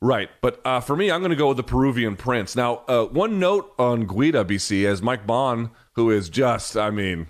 Right, 0.00 0.28
but 0.42 0.60
uh, 0.66 0.80
for 0.80 0.96
me, 0.96 1.10
I'm 1.10 1.20
going 1.20 1.30
to 1.30 1.36
go 1.36 1.48
with 1.48 1.56
the 1.56 1.62
Peruvian 1.62 2.16
Prince. 2.16 2.56
Now, 2.56 2.82
uh, 2.88 3.04
one 3.06 3.38
note 3.38 3.72
on 3.78 4.06
Guida 4.06 4.44
BC 4.44 4.84
as 4.84 5.00
Mike 5.00 5.26
Bohn, 5.26 5.70
who 5.92 6.10
is 6.10 6.28
just, 6.28 6.76
I 6.76 6.90
mean, 6.90 7.28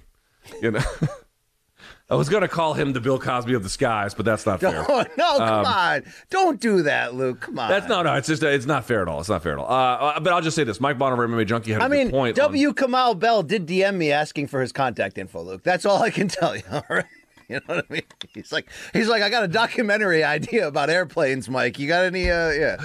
you 0.60 0.72
know. 0.72 0.80
I 2.10 2.16
was 2.16 2.28
going 2.28 2.42
to 2.42 2.48
call 2.48 2.74
him 2.74 2.92
the 2.92 3.00
Bill 3.00 3.18
Cosby 3.18 3.54
of 3.54 3.62
the 3.62 3.68
skies, 3.70 4.12
but 4.12 4.26
that's 4.26 4.44
not 4.44 4.60
fair. 4.60 4.72
No, 4.72 5.04
no 5.16 5.38
come 5.38 5.48
um, 5.48 5.66
on. 5.66 6.02
Don't 6.28 6.60
do 6.60 6.82
that, 6.82 7.14
Luke. 7.14 7.40
Come 7.40 7.58
on. 7.58 7.70
That's 7.70 7.88
no, 7.88 8.02
no. 8.02 8.14
It's 8.14 8.28
just 8.28 8.42
it's 8.42 8.66
not 8.66 8.84
fair 8.84 9.00
at 9.00 9.08
all. 9.08 9.20
It's 9.20 9.30
not 9.30 9.42
fair 9.42 9.52
at 9.52 9.58
all. 9.58 9.70
Uh, 9.70 9.96
uh 10.16 10.20
but 10.20 10.32
I'll 10.32 10.42
just 10.42 10.54
say 10.54 10.64
this: 10.64 10.80
Mike 10.80 10.98
Bonner, 10.98 11.16
MMA 11.16 11.46
Junkie, 11.46 11.72
had 11.72 11.80
a 11.80 11.84
I 11.84 11.88
mean, 11.88 12.10
point. 12.10 12.36
W. 12.36 12.68
On... 12.68 12.74
Kamau 12.74 13.18
Bell 13.18 13.42
did 13.42 13.66
DM 13.66 13.96
me 13.96 14.12
asking 14.12 14.48
for 14.48 14.60
his 14.60 14.70
contact 14.70 15.16
info, 15.16 15.42
Luke. 15.42 15.62
That's 15.62 15.86
all 15.86 16.02
I 16.02 16.10
can 16.10 16.28
tell 16.28 16.54
you. 16.54 16.62
All 16.70 16.82
right. 16.90 17.06
You 17.48 17.56
know 17.56 17.74
what 17.74 17.86
I 17.90 17.92
mean? 17.92 18.02
He's 18.32 18.52
like, 18.52 18.68
he's 18.92 19.08
like, 19.08 19.22
I 19.22 19.28
got 19.28 19.44
a 19.44 19.48
documentary 19.48 20.24
idea 20.24 20.66
about 20.66 20.90
airplanes, 20.90 21.48
Mike. 21.48 21.78
You 21.78 21.88
got 21.88 22.04
any? 22.04 22.30
Uh, 22.30 22.50
yeah. 22.50 22.76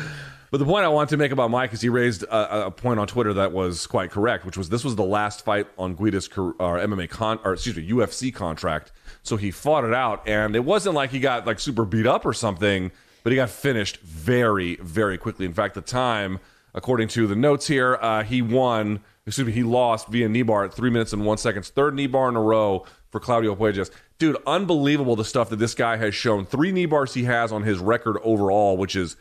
But 0.52 0.58
the 0.58 0.66
point 0.66 0.84
I 0.84 0.88
want 0.88 1.10
to 1.12 1.18
make 1.18 1.32
about 1.32 1.52
Mike 1.52 1.74
is 1.74 1.82
he 1.82 1.90
raised 1.90 2.24
a, 2.24 2.68
a, 2.68 2.72
point 2.72 3.00
on 3.00 3.06
Twitter 3.06 3.34
that 3.34 3.52
was 3.52 3.86
quite 3.86 4.10
correct, 4.10 4.46
which 4.46 4.58
was 4.58 4.70
this 4.70 4.84
was 4.84 4.96
the 4.96 5.04
last 5.04 5.46
fight 5.46 5.68
on 5.78 5.94
Guida's 5.94 6.28
uh, 6.28 6.54
MMA 6.60 7.10
con, 7.10 7.40
or 7.44 7.54
excuse 7.54 7.76
me, 7.76 7.88
UFC 7.88 8.34
contract 8.34 8.92
so 9.24 9.38
he 9.38 9.52
fought 9.52 9.84
it 9.84 9.94
out, 9.94 10.28
and 10.28 10.56
it 10.56 10.66
wasn't 10.66 10.96
like 10.96 11.12
he 11.12 11.20
got 11.20 11.46
like 11.46 11.60
super 11.60 11.86
beat 11.86 12.08
up 12.08 12.26
or 12.26 12.34
something, 12.34 12.92
but 13.24 13.32
he 13.32 13.36
got 13.36 13.50
finished 13.50 13.98
very, 13.98 14.76
very 14.78 15.18
quickly. 15.18 15.46
In 15.46 15.54
fact, 15.54 15.76
the 15.76 15.82
time, 15.82 16.40
according 16.74 17.10
to 17.10 17.28
the 17.28 17.36
notes 17.36 17.68
here, 17.68 17.98
uh, 18.02 18.24
he 18.24 18.42
won. 18.42 19.02
Excuse 19.28 19.46
me, 19.46 19.54
he 19.54 19.62
lost 19.62 20.08
via 20.08 20.28
knee 20.28 20.42
bar 20.42 20.66
at 20.66 20.74
three 20.74 20.90
minutes 20.90 21.14
and 21.14 21.24
one 21.24 21.38
seconds, 21.38 21.70
third 21.70 21.94
knee 21.94 22.08
bar 22.08 22.30
in 22.30 22.36
a 22.36 22.42
row 22.42 22.86
for 23.12 23.20
Claudio 23.20 23.56
Puelles. 23.56 23.92
Dude, 24.18 24.38
unbelievable 24.48 25.16
the 25.16 25.24
stuff 25.24 25.52
that 25.52 25.58
this 25.58 25.76
guy 25.76 25.98
has 25.98 26.16
shown. 26.16 26.46
Three 26.46 26.72
knee 26.72 26.88
bars 26.88 27.14
he 27.14 27.26
has 27.26 27.52
on 27.52 27.62
his 27.62 27.78
record 27.78 28.18
overall, 28.24 28.76
which 28.76 28.96
is 28.96 29.18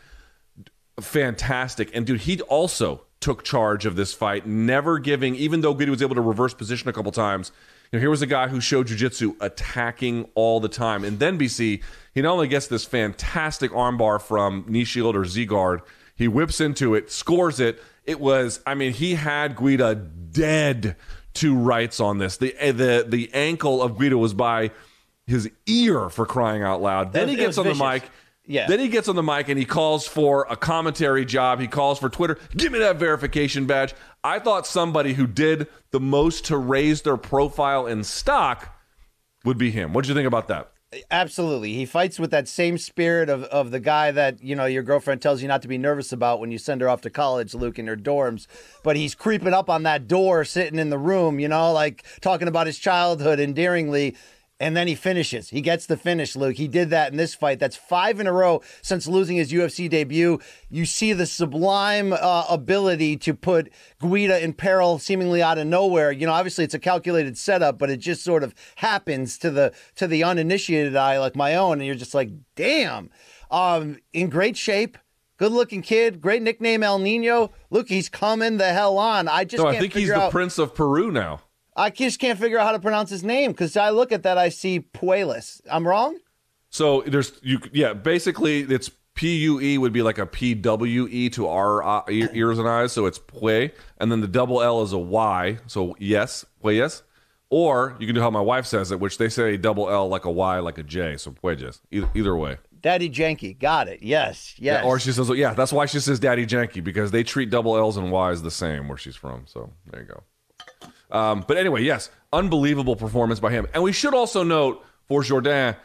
fantastic. 1.01 1.95
And 1.95 2.05
dude, 2.05 2.21
he 2.21 2.41
also 2.41 3.01
took 3.19 3.43
charge 3.43 3.85
of 3.85 3.95
this 3.95 4.13
fight, 4.13 4.45
never 4.45 4.99
giving, 4.99 5.35
even 5.35 5.61
though 5.61 5.73
Guida 5.73 5.91
was 5.91 6.01
able 6.01 6.15
to 6.15 6.21
reverse 6.21 6.53
position 6.53 6.89
a 6.89 6.93
couple 6.93 7.11
times, 7.11 7.51
you 7.91 7.97
know, 7.97 8.01
here 8.01 8.09
was 8.09 8.21
a 8.21 8.27
guy 8.27 8.47
who 8.47 8.61
showed 8.61 8.87
jujitsu 8.87 9.35
attacking 9.41 10.29
all 10.35 10.59
the 10.59 10.69
time. 10.69 11.03
And 11.03 11.19
then 11.19 11.39
BC, 11.39 11.81
he 12.13 12.21
not 12.21 12.33
only 12.33 12.47
gets 12.47 12.67
this 12.67 12.85
fantastic 12.85 13.71
armbar 13.71 14.21
from 14.21 14.63
knee 14.67 14.83
shield 14.83 15.15
or 15.15 15.25
Z 15.25 15.45
guard, 15.45 15.81
he 16.15 16.27
whips 16.27 16.61
into 16.61 16.95
it, 16.95 17.11
scores 17.11 17.59
it. 17.59 17.81
It 18.05 18.19
was, 18.19 18.59
I 18.65 18.75
mean, 18.75 18.93
he 18.93 19.15
had 19.15 19.55
Guida 19.55 19.95
dead 19.95 20.95
to 21.35 21.55
rights 21.55 21.99
on 21.99 22.17
this. 22.17 22.37
The 22.37 22.55
eh, 22.57 22.71
the 22.71 23.05
the 23.07 23.29
ankle 23.33 23.81
of 23.81 23.97
Guida 23.97 24.17
was 24.17 24.33
by 24.33 24.71
his 25.25 25.49
ear 25.67 26.09
for 26.09 26.25
crying 26.25 26.63
out 26.63 26.81
loud. 26.81 27.13
Then 27.13 27.29
he 27.29 27.35
gets 27.35 27.57
on 27.57 27.65
vicious. 27.65 27.79
the 27.79 27.85
mic 27.85 28.03
yeah. 28.49 28.65
Then 28.65 28.79
he 28.79 28.87
gets 28.87 29.07
on 29.07 29.15
the 29.15 29.21
mic 29.21 29.47
and 29.47 29.59
he 29.59 29.63
calls 29.63 30.07
for 30.07 30.47
a 30.49 30.57
commentary 30.57 31.23
job. 31.23 31.59
He 31.59 31.67
calls 31.67 31.99
for 31.99 32.09
Twitter. 32.09 32.39
Give 32.57 32.71
me 32.71 32.79
that 32.79 32.95
verification 32.95 33.67
badge. 33.67 33.93
I 34.23 34.39
thought 34.39 34.65
somebody 34.65 35.13
who 35.13 35.27
did 35.27 35.67
the 35.91 35.99
most 35.99 36.45
to 36.45 36.57
raise 36.57 37.03
their 37.03 37.15
profile 37.15 37.85
in 37.85 38.03
stock 38.03 38.75
would 39.45 39.59
be 39.59 39.69
him. 39.69 39.93
What 39.93 40.03
do 40.03 40.09
you 40.09 40.15
think 40.15 40.25
about 40.25 40.47
that? 40.47 40.71
Absolutely. 41.11 41.73
He 41.73 41.85
fights 41.85 42.17
with 42.17 42.31
that 42.31 42.47
same 42.47 42.79
spirit 42.79 43.29
of, 43.29 43.43
of 43.43 43.69
the 43.69 43.79
guy 43.79 44.09
that, 44.09 44.43
you 44.43 44.55
know, 44.55 44.65
your 44.65 44.81
girlfriend 44.81 45.21
tells 45.21 45.43
you 45.43 45.47
not 45.47 45.61
to 45.61 45.67
be 45.67 45.77
nervous 45.77 46.11
about 46.11 46.39
when 46.39 46.49
you 46.49 46.57
send 46.57 46.81
her 46.81 46.89
off 46.89 47.01
to 47.01 47.11
college, 47.11 47.53
Luke, 47.53 47.77
in 47.77 47.85
her 47.85 47.95
dorms. 47.95 48.47
But 48.83 48.95
he's 48.95 49.13
creeping 49.13 49.53
up 49.53 49.69
on 49.69 49.83
that 49.83 50.07
door, 50.07 50.43
sitting 50.43 50.79
in 50.79 50.89
the 50.89 50.97
room, 50.97 51.39
you 51.39 51.47
know, 51.47 51.71
like 51.71 52.03
talking 52.21 52.47
about 52.47 52.65
his 52.65 52.79
childhood 52.79 53.39
endearingly 53.39 54.17
and 54.59 54.75
then 54.75 54.87
he 54.87 54.95
finishes. 54.95 55.49
He 55.49 55.61
gets 55.61 55.85
the 55.85 55.95
finish, 55.95 56.35
Luke. 56.35 56.57
He 56.57 56.67
did 56.67 56.89
that 56.89 57.11
in 57.11 57.17
this 57.17 57.33
fight. 57.33 57.59
That's 57.59 57.77
five 57.77 58.19
in 58.19 58.27
a 58.27 58.33
row 58.33 58.61
since 58.81 59.07
losing 59.07 59.37
his 59.37 59.51
UFC 59.51 59.89
debut. 59.89 60.39
You 60.69 60.85
see 60.85 61.13
the 61.13 61.25
sublime 61.25 62.11
uh, 62.13 62.45
ability 62.49 63.17
to 63.17 63.33
put 63.33 63.71
Guida 64.01 64.43
in 64.43 64.53
peril 64.53 64.99
seemingly 64.99 65.41
out 65.41 65.57
of 65.57 65.67
nowhere. 65.67 66.11
You 66.11 66.25
know, 66.27 66.33
obviously 66.33 66.65
it's 66.65 66.73
a 66.73 66.79
calculated 66.79 67.37
setup, 67.37 67.77
but 67.77 67.89
it 67.89 67.97
just 67.97 68.23
sort 68.23 68.43
of 68.43 68.53
happens 68.75 69.37
to 69.39 69.49
the 69.49 69.73
to 69.95 70.07
the 70.07 70.23
uninitiated 70.23 70.95
eye 70.95 71.19
like 71.19 71.35
my 71.35 71.55
own, 71.55 71.79
and 71.79 71.85
you're 71.85 71.95
just 71.95 72.13
like, 72.13 72.29
damn. 72.55 73.09
Um, 73.49 73.97
in 74.13 74.29
great 74.29 74.57
shape. 74.57 74.97
Good 75.37 75.53
looking 75.53 75.81
kid, 75.81 76.19
great 76.19 76.41
nickname 76.41 76.83
El 76.83 76.99
Nino. 76.99 77.51
Look, 77.69 77.87
he's 77.87 78.09
coming 78.09 78.57
the 78.57 78.73
hell 78.73 78.97
on. 78.97 79.29
I 79.29 79.45
just 79.45 79.63
no, 79.63 79.69
I 79.69 79.79
think 79.79 79.93
he's 79.93 80.09
the 80.09 80.15
out- 80.19 80.31
Prince 80.31 80.57
of 80.59 80.75
Peru 80.75 81.11
now. 81.11 81.39
I 81.79 81.89
just 81.89 82.19
can't 82.19 82.37
figure 82.37 82.59
out 82.59 82.65
how 82.65 82.71
to 82.73 82.79
pronounce 82.79 83.09
his 83.09 83.23
name 83.23 83.51
because 83.51 83.77
I 83.77 83.91
look 83.91 84.11
at 84.11 84.23
that, 84.23 84.37
I 84.37 84.49
see 84.49 84.81
Puelis. 84.81 85.61
I'm 85.71 85.87
wrong. 85.87 86.17
So 86.69 87.01
there's 87.07 87.31
you, 87.41 87.59
yeah. 87.71 87.93
Basically, 87.93 88.59
it's 88.59 88.91
P 89.15 89.37
U 89.37 89.59
E 89.61 89.77
would 89.77 89.93
be 89.93 90.01
like 90.01 90.17
a 90.17 90.25
P 90.25 90.53
W 90.53 91.07
E 91.09 91.29
to 91.29 91.47
our 91.47 91.81
uh, 91.81 92.03
ears 92.09 92.59
and 92.59 92.67
eyes. 92.67 92.91
So 92.91 93.05
it's 93.05 93.17
Pue, 93.17 93.71
and 93.97 94.11
then 94.11 94.21
the 94.21 94.27
double 94.27 94.61
L 94.61 94.81
is 94.83 94.91
a 94.91 94.99
Y. 94.99 95.57
So 95.67 95.95
yes, 95.99 96.45
Pueyes. 96.61 97.01
Or 97.49 97.95
you 97.99 98.05
can 98.05 98.13
do 98.13 98.21
how 98.21 98.29
my 98.29 98.41
wife 98.41 98.67
says 98.67 98.91
it, 98.91 98.99
which 98.99 99.17
they 99.17 99.29
say 99.29 99.57
double 99.57 99.89
L 99.89 100.07
like 100.07 100.25
a 100.25 100.31
Y, 100.31 100.59
like 100.59 100.77
a 100.77 100.83
J. 100.83 101.17
So 101.17 101.31
Pueyes. 101.31 101.79
Either, 101.89 102.09
either 102.13 102.35
way. 102.35 102.57
Daddy 102.81 103.09
Janky. 103.09 103.57
Got 103.57 103.87
it. 103.87 104.03
Yes. 104.03 104.53
Yes. 104.59 104.85
Or 104.85 104.99
she 104.99 105.11
says, 105.11 105.29
yeah, 105.29 105.53
that's 105.53 105.73
why 105.73 105.85
she 105.87 105.99
says 105.99 106.19
Daddy 106.19 106.45
Janky 106.45 106.83
because 106.83 107.09
they 107.11 107.23
treat 107.23 107.49
double 107.49 107.75
L's 107.75 107.97
and 107.97 108.11
Y's 108.11 108.43
the 108.43 108.51
same 108.51 108.87
where 108.87 108.97
she's 108.97 109.15
from. 109.15 109.45
So 109.47 109.71
there 109.89 110.01
you 110.01 110.07
go. 110.07 110.23
Um, 111.11 111.43
but 111.47 111.57
anyway, 111.57 111.81
yes, 111.83 112.09
unbelievable 112.31 112.95
performance 112.95 113.39
by 113.39 113.51
him. 113.51 113.67
And 113.73 113.81
we 113.83 113.91
should 113.91 114.13
also 114.13 114.43
note 114.43 114.85
for 115.07 115.23
Jordan, 115.23 115.75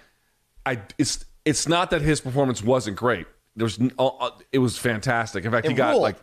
I 0.66 0.80
it's 0.98 1.24
it's 1.44 1.66
not 1.68 1.90
that 1.90 2.02
his 2.02 2.20
performance 2.20 2.62
wasn't 2.62 2.96
great. 2.96 3.26
There's 3.56 3.78
uh, 3.98 4.06
uh, 4.06 4.30
it 4.52 4.58
was 4.58 4.76
fantastic. 4.78 5.44
In 5.44 5.50
fact, 5.50 5.66
It 5.66 5.70
he 5.70 5.74
got 5.76 5.90
ruled. 5.90 6.02
like 6.02 6.16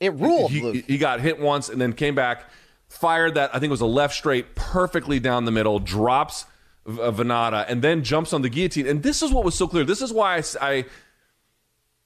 It 0.00 0.12
ruled, 0.14 0.50
he, 0.50 0.80
he 0.80 0.98
got 0.98 1.20
hit 1.20 1.38
once 1.40 1.68
and 1.68 1.80
then 1.80 1.92
came 1.92 2.14
back, 2.14 2.44
fired 2.88 3.34
that 3.34 3.50
I 3.50 3.58
think 3.58 3.68
it 3.68 3.70
was 3.72 3.80
a 3.80 3.86
left 3.86 4.14
straight 4.14 4.54
perfectly 4.54 5.20
down 5.20 5.44
the 5.44 5.50
middle, 5.52 5.78
drops 5.78 6.44
uh, 6.86 6.90
Venata, 7.12 7.64
and 7.68 7.82
then 7.82 8.02
jumps 8.02 8.32
on 8.32 8.42
the 8.42 8.48
guillotine. 8.48 8.86
And 8.86 9.02
this 9.02 9.22
is 9.22 9.30
what 9.32 9.44
was 9.44 9.54
so 9.54 9.68
clear. 9.68 9.84
This 9.84 10.02
is 10.02 10.12
why 10.12 10.36
I. 10.36 10.42
I- 10.60 10.84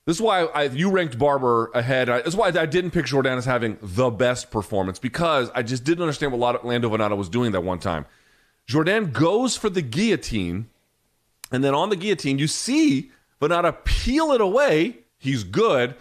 this 0.06 0.16
is 0.16 0.22
why 0.22 0.44
I, 0.44 0.64
you 0.64 0.90
ranked 0.90 1.18
Barber 1.18 1.70
ahead. 1.74 2.08
Is 2.26 2.34
why 2.34 2.48
I 2.48 2.66
didn't 2.66 2.90
pick 2.90 3.06
Jourdain 3.06 3.36
as 3.38 3.44
having 3.44 3.78
the 3.80 4.10
best 4.10 4.50
performance 4.50 4.98
because 4.98 5.50
I 5.54 5.62
just 5.62 5.84
didn't 5.84 6.02
understand 6.02 6.32
what 6.32 6.40
Lando- 6.40 6.66
Lando 6.66 6.90
Vannata 6.90 7.16
was 7.16 7.28
doing 7.28 7.52
that 7.52 7.62
one 7.62 7.78
time. 7.78 8.06
Jourdain 8.68 9.12
goes 9.12 9.56
for 9.56 9.70
the 9.70 9.82
guillotine, 9.82 10.68
and 11.50 11.62
then 11.62 11.74
on 11.74 11.88
the 11.88 11.96
guillotine, 11.96 12.38
you 12.38 12.48
see 12.48 13.10
Vannata 13.40 13.84
peel 13.84 14.32
it 14.32 14.40
away. 14.40 14.98
He's 15.18 15.44
good. 15.44 15.94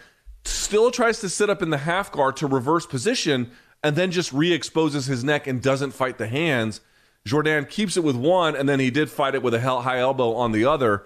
Still 0.46 0.90
tries 0.90 1.20
to 1.20 1.30
sit 1.30 1.50
up 1.50 1.62
in 1.62 1.70
the 1.70 1.78
half 1.78 2.12
guard 2.12 2.38
to 2.38 2.48
reverse 2.48 2.88
position, 2.88 3.52
and 3.84 3.96
then 3.96 4.10
just 4.10 4.34
re 4.34 4.52
exposes 4.52 5.06
his 5.06 5.24
neck 5.24 5.46
and 5.46 5.62
doesn't 5.62 5.92
fight 5.92 6.18
the 6.18 6.28
hands. 6.28 6.82
Jourdain 7.26 7.70
keeps 7.70 7.98
it 7.98 8.04
with 8.04 8.16
one, 8.16 8.56
and 8.56 8.68
then 8.68 8.80
he 8.80 8.90
did 8.90 9.12
fight 9.12 9.36
it 9.36 9.44
with 9.44 9.54
a 9.54 9.62
high 9.62 10.00
elbow 10.00 10.34
on 10.34 10.54
the 10.54 10.66
other. 10.66 11.04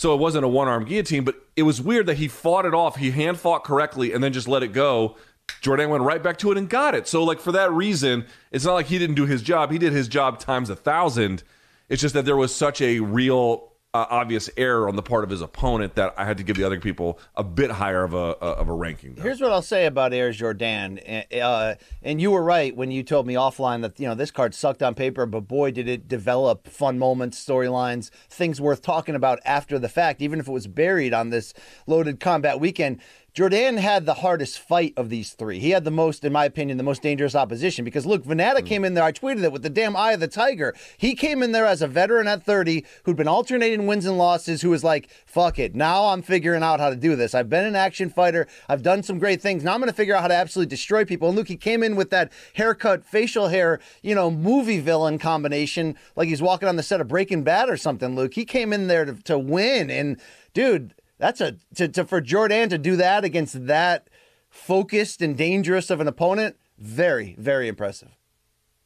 So 0.00 0.14
it 0.14 0.16
wasn't 0.16 0.46
a 0.46 0.48
one 0.48 0.66
arm 0.66 0.86
guillotine, 0.86 1.24
but 1.24 1.34
it 1.56 1.64
was 1.64 1.82
weird 1.82 2.06
that 2.06 2.16
he 2.16 2.26
fought 2.26 2.64
it 2.64 2.72
off. 2.72 2.96
He 2.96 3.10
hand 3.10 3.38
fought 3.38 3.64
correctly 3.64 4.14
and 4.14 4.24
then 4.24 4.32
just 4.32 4.48
let 4.48 4.62
it 4.62 4.68
go. 4.68 5.16
Jourdain 5.60 5.90
went 5.90 6.02
right 6.04 6.22
back 6.22 6.38
to 6.38 6.50
it 6.50 6.56
and 6.56 6.70
got 6.70 6.94
it. 6.94 7.06
So, 7.06 7.22
like, 7.22 7.38
for 7.38 7.52
that 7.52 7.70
reason, 7.70 8.24
it's 8.50 8.64
not 8.64 8.72
like 8.72 8.86
he 8.86 8.98
didn't 8.98 9.16
do 9.16 9.26
his 9.26 9.42
job. 9.42 9.70
He 9.70 9.76
did 9.76 9.92
his 9.92 10.08
job 10.08 10.38
times 10.38 10.70
a 10.70 10.74
thousand. 10.74 11.42
It's 11.90 12.00
just 12.00 12.14
that 12.14 12.24
there 12.24 12.38
was 12.38 12.54
such 12.54 12.80
a 12.80 13.00
real, 13.00 13.69
uh, 13.92 14.06
obvious 14.08 14.48
error 14.56 14.88
on 14.88 14.94
the 14.94 15.02
part 15.02 15.24
of 15.24 15.30
his 15.30 15.40
opponent 15.40 15.96
that 15.96 16.14
I 16.16 16.24
had 16.24 16.36
to 16.38 16.44
give 16.44 16.56
the 16.56 16.62
other 16.62 16.78
people 16.78 17.18
a 17.34 17.42
bit 17.42 17.72
higher 17.72 18.04
of 18.04 18.14
a, 18.14 18.36
of 18.38 18.68
a 18.68 18.72
ranking. 18.72 19.14
Though. 19.14 19.22
Here's 19.22 19.40
what 19.40 19.50
I'll 19.50 19.62
say 19.62 19.86
about 19.86 20.12
Air 20.12 20.30
Jordan. 20.30 21.00
Uh, 21.32 21.74
and 22.02 22.20
you 22.20 22.30
were 22.30 22.42
right 22.42 22.74
when 22.74 22.92
you 22.92 23.02
told 23.02 23.26
me 23.26 23.34
offline 23.34 23.82
that 23.82 23.98
you 23.98 24.06
know 24.06 24.14
this 24.14 24.30
card 24.30 24.54
sucked 24.54 24.82
on 24.82 24.94
paper, 24.94 25.26
but 25.26 25.40
boy, 25.40 25.72
did 25.72 25.88
it 25.88 26.06
develop 26.06 26.68
fun 26.68 26.98
moments, 26.98 27.44
storylines, 27.44 28.10
things 28.28 28.60
worth 28.60 28.80
talking 28.80 29.16
about 29.16 29.40
after 29.44 29.78
the 29.78 29.88
fact, 29.88 30.22
even 30.22 30.38
if 30.38 30.46
it 30.46 30.52
was 30.52 30.68
buried 30.68 31.12
on 31.12 31.30
this 31.30 31.52
loaded 31.88 32.20
combat 32.20 32.60
weekend. 32.60 33.00
Jourdain 33.34 33.78
had 33.78 34.06
the 34.06 34.14
hardest 34.14 34.58
fight 34.58 34.92
of 34.96 35.08
these 35.08 35.32
three. 35.32 35.60
He 35.60 35.70
had 35.70 35.84
the 35.84 35.90
most, 35.90 36.24
in 36.24 36.32
my 36.32 36.44
opinion, 36.44 36.78
the 36.78 36.84
most 36.84 37.00
dangerous 37.00 37.36
opposition 37.36 37.84
because 37.84 38.04
look, 38.04 38.24
Vannata 38.24 38.60
hmm. 38.60 38.66
came 38.66 38.84
in 38.84 38.94
there. 38.94 39.04
I 39.04 39.12
tweeted 39.12 39.44
it 39.44 39.52
with 39.52 39.62
the 39.62 39.70
damn 39.70 39.94
eye 39.96 40.12
of 40.12 40.20
the 40.20 40.28
tiger. 40.28 40.74
He 40.96 41.14
came 41.14 41.42
in 41.42 41.52
there 41.52 41.66
as 41.66 41.80
a 41.80 41.86
veteran 41.86 42.26
at 42.26 42.44
30 42.44 42.84
who'd 43.04 43.16
been 43.16 43.28
alternating 43.28 43.86
wins 43.86 44.04
and 44.04 44.18
losses, 44.18 44.62
who 44.62 44.70
was 44.70 44.82
like, 44.82 45.08
fuck 45.26 45.58
it. 45.58 45.74
Now 45.76 46.06
I'm 46.06 46.22
figuring 46.22 46.62
out 46.62 46.80
how 46.80 46.90
to 46.90 46.96
do 46.96 47.14
this. 47.14 47.34
I've 47.34 47.48
been 47.48 47.64
an 47.64 47.76
action 47.76 48.10
fighter. 48.10 48.48
I've 48.68 48.82
done 48.82 49.02
some 49.02 49.18
great 49.18 49.40
things. 49.40 49.62
Now 49.62 49.74
I'm 49.74 49.80
going 49.80 49.90
to 49.90 49.96
figure 49.96 50.14
out 50.14 50.22
how 50.22 50.28
to 50.28 50.34
absolutely 50.34 50.70
destroy 50.70 51.04
people. 51.04 51.28
And 51.28 51.36
Luke, 51.36 51.48
he 51.48 51.56
came 51.56 51.82
in 51.82 51.94
with 51.94 52.10
that 52.10 52.32
haircut, 52.54 53.04
facial 53.04 53.48
hair, 53.48 53.78
you 54.02 54.14
know, 54.14 54.30
movie 54.30 54.80
villain 54.80 55.18
combination, 55.18 55.96
like 56.16 56.28
he's 56.28 56.42
walking 56.42 56.68
on 56.68 56.76
the 56.76 56.82
set 56.82 57.00
of 57.00 57.08
Breaking 57.08 57.44
Bad 57.44 57.68
or 57.68 57.76
something, 57.76 58.16
Luke. 58.16 58.34
He 58.34 58.44
came 58.44 58.72
in 58.72 58.88
there 58.88 59.04
to, 59.04 59.14
to 59.14 59.38
win. 59.38 59.90
And 59.90 60.20
dude, 60.52 60.94
that's 61.20 61.40
a 61.40 61.56
to, 61.76 61.86
to 61.88 62.04
for 62.04 62.20
Jourdain 62.20 62.70
to 62.70 62.78
do 62.78 62.96
that 62.96 63.24
against 63.24 63.66
that 63.66 64.08
focused 64.48 65.22
and 65.22 65.36
dangerous 65.36 65.90
of 65.90 66.00
an 66.00 66.08
opponent, 66.08 66.56
very, 66.78 67.36
very 67.38 67.68
impressive. 67.68 68.16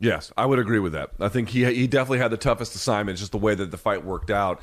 Yes, 0.01 0.33
I 0.37 0.44
would 0.44 0.59
agree 0.59 0.81
with 0.81 0.92
that. 0.92 1.11
I 1.20 1.29
think 1.29 1.51
he 1.51 1.64
he 1.64 1.87
definitely 1.87 2.18
had 2.18 2.33
the 2.33 2.37
toughest 2.37 2.75
assignment, 2.75 3.18
just 3.18 3.33
the 3.33 3.38
way 3.38 3.55
that 3.55 3.70
the 3.70 3.79
fight 3.79 4.05
worked 4.05 4.31
out. 4.31 4.61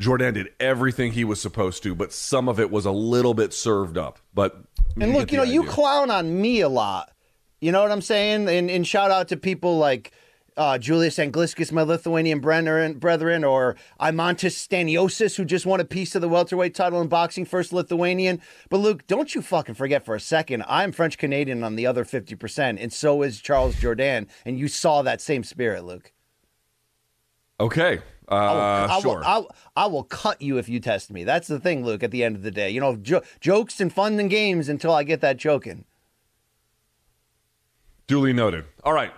Jourdain 0.00 0.34
did 0.34 0.48
everything 0.58 1.12
he 1.12 1.24
was 1.24 1.40
supposed 1.40 1.82
to, 1.84 1.94
but 1.94 2.12
some 2.12 2.48
of 2.48 2.58
it 2.58 2.70
was 2.70 2.84
a 2.84 2.90
little 2.90 3.34
bit 3.34 3.54
served 3.54 3.96
up. 3.96 4.18
But 4.34 4.58
And 5.00 5.12
look, 5.12 5.30
you 5.30 5.38
know, 5.38 5.44
you 5.44 5.64
clown 5.64 6.10
on 6.10 6.40
me 6.40 6.60
a 6.60 6.68
lot. 6.68 7.12
You 7.60 7.72
know 7.72 7.82
what 7.82 7.90
I'm 7.90 8.02
saying? 8.02 8.48
And, 8.48 8.70
and 8.70 8.86
shout 8.86 9.10
out 9.10 9.28
to 9.28 9.36
people 9.36 9.78
like 9.78 10.12
uh, 10.56 10.78
Julius 10.78 11.18
Anglickas, 11.18 11.70
my 11.70 11.82
Lithuanian 11.82 12.40
brethren, 12.40 13.44
or 13.44 13.76
Eimantas 14.00 14.54
Stanionis, 14.56 15.36
who 15.36 15.44
just 15.44 15.66
won 15.66 15.80
a 15.80 15.84
piece 15.84 16.14
of 16.14 16.22
the 16.22 16.28
welterweight 16.28 16.74
title 16.74 17.00
in 17.00 17.08
boxing, 17.08 17.44
first 17.44 17.72
Lithuanian. 17.72 18.40
But 18.70 18.78
Luke, 18.78 19.06
don't 19.06 19.34
you 19.34 19.42
fucking 19.42 19.74
forget 19.74 20.04
for 20.04 20.14
a 20.14 20.20
second, 20.20 20.64
I'm 20.66 20.92
French 20.92 21.18
Canadian 21.18 21.62
on 21.62 21.76
the 21.76 21.86
other 21.86 22.04
50%, 22.04 22.78
and 22.80 22.92
so 22.92 23.22
is 23.22 23.40
Charles 23.40 23.76
Jourdain. 23.76 24.28
And 24.44 24.58
you 24.58 24.68
saw 24.68 25.02
that 25.02 25.20
same 25.20 25.44
spirit, 25.44 25.84
Luke. 25.84 26.12
okay. 27.60 28.00
Uh, 28.28 28.88
I 28.90 28.94
will, 28.96 29.02
sure. 29.02 29.24
I, 29.24 29.38
will, 29.38 29.50
I 29.76 29.86
will 29.86 30.02
cut 30.02 30.42
you 30.42 30.58
if 30.58 30.68
you 30.68 30.80
test 30.80 31.12
me. 31.12 31.22
That's 31.22 31.46
the 31.46 31.60
thing, 31.60 31.84
Luke, 31.84 32.02
at 32.02 32.10
the 32.10 32.24
end 32.24 32.34
of 32.34 32.42
the 32.42 32.50
day. 32.50 32.68
You 32.70 32.80
know, 32.80 32.96
jo- 32.96 33.22
jokes 33.40 33.80
and 33.80 33.92
fun 33.92 34.18
and 34.18 34.28
games 34.28 34.68
until 34.68 34.92
I 34.92 35.04
get 35.04 35.20
that 35.20 35.38
choking. 35.38 35.84
Duly 38.08 38.32
noted. 38.32 38.64
All 38.82 38.92
right. 38.92 39.12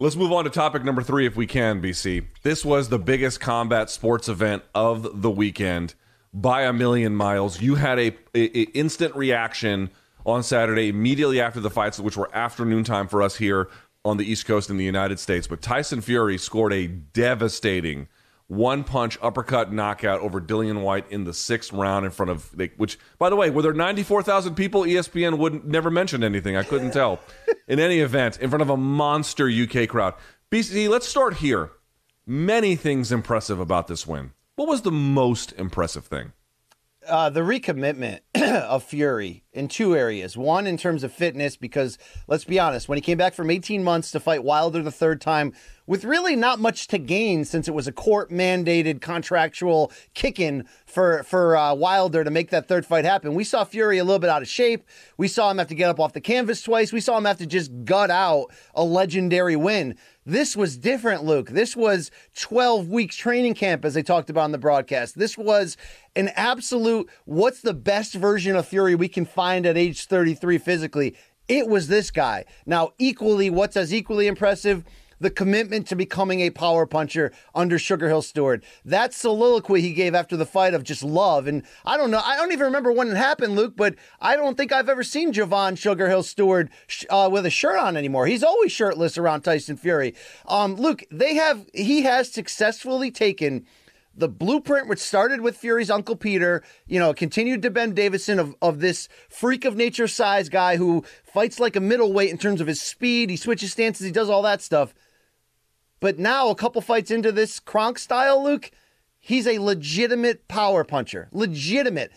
Let's 0.00 0.14
move 0.14 0.30
on 0.30 0.44
to 0.44 0.50
topic 0.50 0.84
number 0.84 1.02
three, 1.02 1.26
if 1.26 1.34
we 1.34 1.46
can, 1.48 1.82
BC. 1.82 2.24
This 2.44 2.64
was 2.64 2.88
the 2.88 3.00
biggest 3.00 3.40
combat 3.40 3.90
sports 3.90 4.28
event 4.28 4.62
of 4.72 5.22
the 5.22 5.30
weekend 5.30 5.94
by 6.32 6.62
a 6.62 6.72
million 6.72 7.16
miles. 7.16 7.60
You 7.60 7.74
had 7.74 7.98
a, 7.98 8.16
a- 8.32 8.58
a 8.58 8.62
instant 8.74 9.16
reaction 9.16 9.90
on 10.24 10.44
Saturday, 10.44 10.88
immediately 10.88 11.40
after 11.40 11.58
the 11.58 11.70
fights, 11.70 11.98
which 11.98 12.16
were 12.16 12.32
afternoon 12.32 12.84
time 12.84 13.08
for 13.08 13.22
us 13.22 13.36
here 13.38 13.68
on 14.04 14.18
the 14.18 14.30
East 14.30 14.46
Coast 14.46 14.70
in 14.70 14.76
the 14.76 14.84
United 14.84 15.18
States. 15.18 15.48
But 15.48 15.62
Tyson 15.62 16.00
Fury 16.00 16.38
scored 16.38 16.72
a 16.72 16.86
devastating 16.86 18.06
one 18.48 18.82
punch 18.82 19.18
uppercut 19.20 19.72
knockout 19.72 20.20
over 20.20 20.40
Dillian 20.40 20.80
Whyte 20.82 21.10
in 21.10 21.24
the 21.24 21.34
sixth 21.34 21.72
round 21.72 22.04
in 22.06 22.10
front 22.10 22.30
of 22.30 22.54
which 22.76 22.98
by 23.18 23.28
the 23.30 23.36
way 23.36 23.50
were 23.50 23.62
there 23.62 23.74
94,000 23.74 24.54
people 24.54 24.82
ESPN 24.82 25.38
wouldn't 25.38 25.66
never 25.66 25.90
mention 25.90 26.24
anything. 26.24 26.56
I 26.56 26.62
couldn't 26.62 26.90
tell. 26.90 27.20
In 27.68 27.78
any 27.78 27.98
event 27.98 28.38
in 28.40 28.48
front 28.48 28.62
of 28.62 28.70
a 28.70 28.78
monster 28.78 29.46
UK 29.46 29.86
crowd. 29.90 30.14
BC 30.50 30.88
let's 30.88 31.06
start 31.06 31.34
here. 31.36 31.70
Many 32.26 32.76
things 32.76 33.12
impressive 33.12 33.60
about 33.60 33.88
this 33.88 34.06
win. 34.06 34.32
What 34.56 34.68
was 34.68 34.80
the 34.80 34.90
most 34.90 35.52
impressive 35.52 36.06
thing? 36.06 36.32
Uh, 37.06 37.28
the 37.30 37.40
recommitment 37.40 38.20
of 38.34 38.82
Fury 38.84 39.44
in 39.52 39.68
two 39.68 39.94
areas. 39.94 40.36
One, 40.36 40.66
in 40.66 40.76
terms 40.76 41.04
of 41.04 41.12
fitness, 41.12 41.56
because 41.56 41.96
let's 42.26 42.44
be 42.44 42.58
honest, 42.58 42.88
when 42.88 42.96
he 42.96 43.02
came 43.02 43.18
back 43.18 43.34
from 43.34 43.50
18 43.50 43.84
months 43.84 44.10
to 44.12 44.20
fight 44.20 44.42
Wilder 44.42 44.82
the 44.82 44.90
third 44.90 45.20
time, 45.20 45.52
with 45.88 46.04
really 46.04 46.36
not 46.36 46.60
much 46.60 46.86
to 46.86 46.98
gain 46.98 47.46
since 47.46 47.66
it 47.66 47.74
was 47.74 47.88
a 47.88 47.92
court 47.92 48.30
mandated 48.30 49.00
contractual 49.00 49.90
kick 50.12 50.38
in 50.38 50.68
for, 50.84 51.22
for 51.22 51.56
uh, 51.56 51.72
Wilder 51.74 52.22
to 52.22 52.30
make 52.30 52.50
that 52.50 52.68
third 52.68 52.84
fight 52.84 53.06
happen, 53.06 53.34
we 53.34 53.42
saw 53.42 53.64
Fury 53.64 53.96
a 53.96 54.04
little 54.04 54.18
bit 54.18 54.28
out 54.28 54.42
of 54.42 54.48
shape. 54.48 54.84
We 55.16 55.28
saw 55.28 55.50
him 55.50 55.56
have 55.56 55.68
to 55.68 55.74
get 55.74 55.88
up 55.88 55.98
off 55.98 56.12
the 56.12 56.20
canvas 56.20 56.62
twice. 56.62 56.92
We 56.92 57.00
saw 57.00 57.16
him 57.16 57.24
have 57.24 57.38
to 57.38 57.46
just 57.46 57.72
gut 57.86 58.10
out 58.10 58.48
a 58.74 58.84
legendary 58.84 59.56
win. 59.56 59.96
This 60.26 60.54
was 60.54 60.76
different, 60.76 61.24
Luke. 61.24 61.48
This 61.48 61.74
was 61.74 62.10
12 62.36 62.88
weeks 62.88 63.16
training 63.16 63.54
camp, 63.54 63.82
as 63.86 63.94
they 63.94 64.02
talked 64.02 64.28
about 64.28 64.44
on 64.44 64.52
the 64.52 64.58
broadcast. 64.58 65.18
This 65.18 65.38
was 65.38 65.78
an 66.14 66.28
absolute 66.36 67.08
what's 67.24 67.62
the 67.62 67.72
best 67.72 68.12
version 68.12 68.56
of 68.56 68.68
Fury 68.68 68.94
we 68.94 69.08
can 69.08 69.24
find 69.24 69.64
at 69.64 69.78
age 69.78 70.04
33 70.04 70.58
physically. 70.58 71.16
It 71.48 71.66
was 71.66 71.88
this 71.88 72.10
guy. 72.10 72.44
Now, 72.66 72.90
equally, 72.98 73.48
what's 73.48 73.74
as 73.74 73.94
equally 73.94 74.26
impressive? 74.26 74.84
The 75.20 75.30
commitment 75.30 75.86
to 75.88 75.96
becoming 75.96 76.40
a 76.40 76.50
power 76.50 76.86
puncher 76.86 77.32
under 77.54 77.78
Sugar 77.78 78.08
Hill 78.08 78.22
Steward. 78.22 78.64
That 78.84 79.12
soliloquy 79.12 79.80
he 79.80 79.92
gave 79.92 80.14
after 80.14 80.36
the 80.36 80.46
fight 80.46 80.74
of 80.74 80.84
just 80.84 81.02
love. 81.02 81.46
And 81.46 81.64
I 81.84 81.96
don't 81.96 82.10
know, 82.10 82.22
I 82.24 82.36
don't 82.36 82.52
even 82.52 82.66
remember 82.66 82.92
when 82.92 83.08
it 83.08 83.16
happened, 83.16 83.56
Luke, 83.56 83.74
but 83.76 83.94
I 84.20 84.36
don't 84.36 84.56
think 84.56 84.72
I've 84.72 84.88
ever 84.88 85.02
seen 85.02 85.32
Javan 85.32 85.76
Sugar 85.76 86.08
Hill 86.08 86.22
Steward 86.22 86.70
uh, 87.10 87.28
with 87.30 87.46
a 87.46 87.50
shirt 87.50 87.78
on 87.78 87.96
anymore. 87.96 88.26
He's 88.26 88.44
always 88.44 88.72
shirtless 88.72 89.18
around 89.18 89.42
Tyson 89.42 89.76
Fury. 89.76 90.14
Um, 90.46 90.76
Luke, 90.76 91.04
they 91.10 91.34
have, 91.34 91.66
he 91.74 92.02
has 92.02 92.30
successfully 92.30 93.10
taken 93.10 93.66
the 94.18 94.28
blueprint 94.28 94.88
which 94.88 94.98
started 94.98 95.40
with 95.40 95.56
Fury's 95.56 95.90
Uncle 95.90 96.16
Peter, 96.16 96.62
you 96.86 96.98
know, 96.98 97.14
continued 97.14 97.62
to 97.62 97.70
Ben 97.70 97.94
Davison 97.94 98.38
of, 98.38 98.54
of 98.60 98.80
this 98.80 99.08
freak 99.28 99.64
of 99.64 99.76
nature 99.76 100.08
size 100.08 100.48
guy 100.48 100.76
who 100.76 101.04
fights 101.22 101.60
like 101.60 101.76
a 101.76 101.80
middleweight 101.80 102.30
in 102.30 102.36
terms 102.36 102.60
of 102.60 102.66
his 102.66 102.82
speed. 102.82 103.30
He 103.30 103.36
switches 103.36 103.72
stances, 103.72 104.04
he 104.04 104.12
does 104.12 104.28
all 104.28 104.42
that 104.42 104.60
stuff. 104.60 104.92
But 106.00 106.18
now, 106.18 106.48
a 106.48 106.54
couple 106.54 106.80
fights 106.80 107.10
into 107.10 107.32
this 107.32 107.58
Kronk 107.60 107.98
style, 107.98 108.42
Luke, 108.42 108.70
he's 109.18 109.46
a 109.46 109.58
legitimate 109.58 110.46
power 110.48 110.84
puncher. 110.84 111.28
Legitimate. 111.32 112.12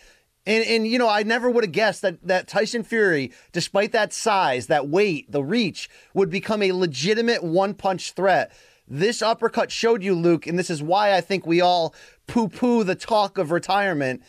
And, 0.46 0.64
and 0.64 0.86
you 0.86 0.98
know, 0.98 1.08
I 1.08 1.22
never 1.22 1.50
would 1.50 1.64
have 1.64 1.72
guessed 1.72 2.02
that, 2.02 2.26
that 2.26 2.48
Tyson 2.48 2.82
Fury, 2.82 3.32
despite 3.52 3.92
that 3.92 4.12
size, 4.12 4.66
that 4.66 4.88
weight, 4.88 5.30
the 5.30 5.42
reach, 5.42 5.88
would 6.14 6.30
become 6.30 6.62
a 6.62 6.72
legitimate 6.72 7.42
one 7.44 7.74
punch 7.74 8.12
threat. 8.12 8.52
This 8.88 9.22
uppercut 9.22 9.70
showed 9.70 10.02
you, 10.02 10.14
Luke, 10.14 10.46
and 10.46 10.58
this 10.58 10.70
is 10.70 10.82
why 10.82 11.14
I 11.14 11.20
think 11.20 11.46
we 11.46 11.60
all 11.60 11.94
poo 12.26 12.48
poo 12.48 12.84
the 12.84 12.94
talk 12.94 13.38
of 13.38 13.50
retirement. 13.50 14.22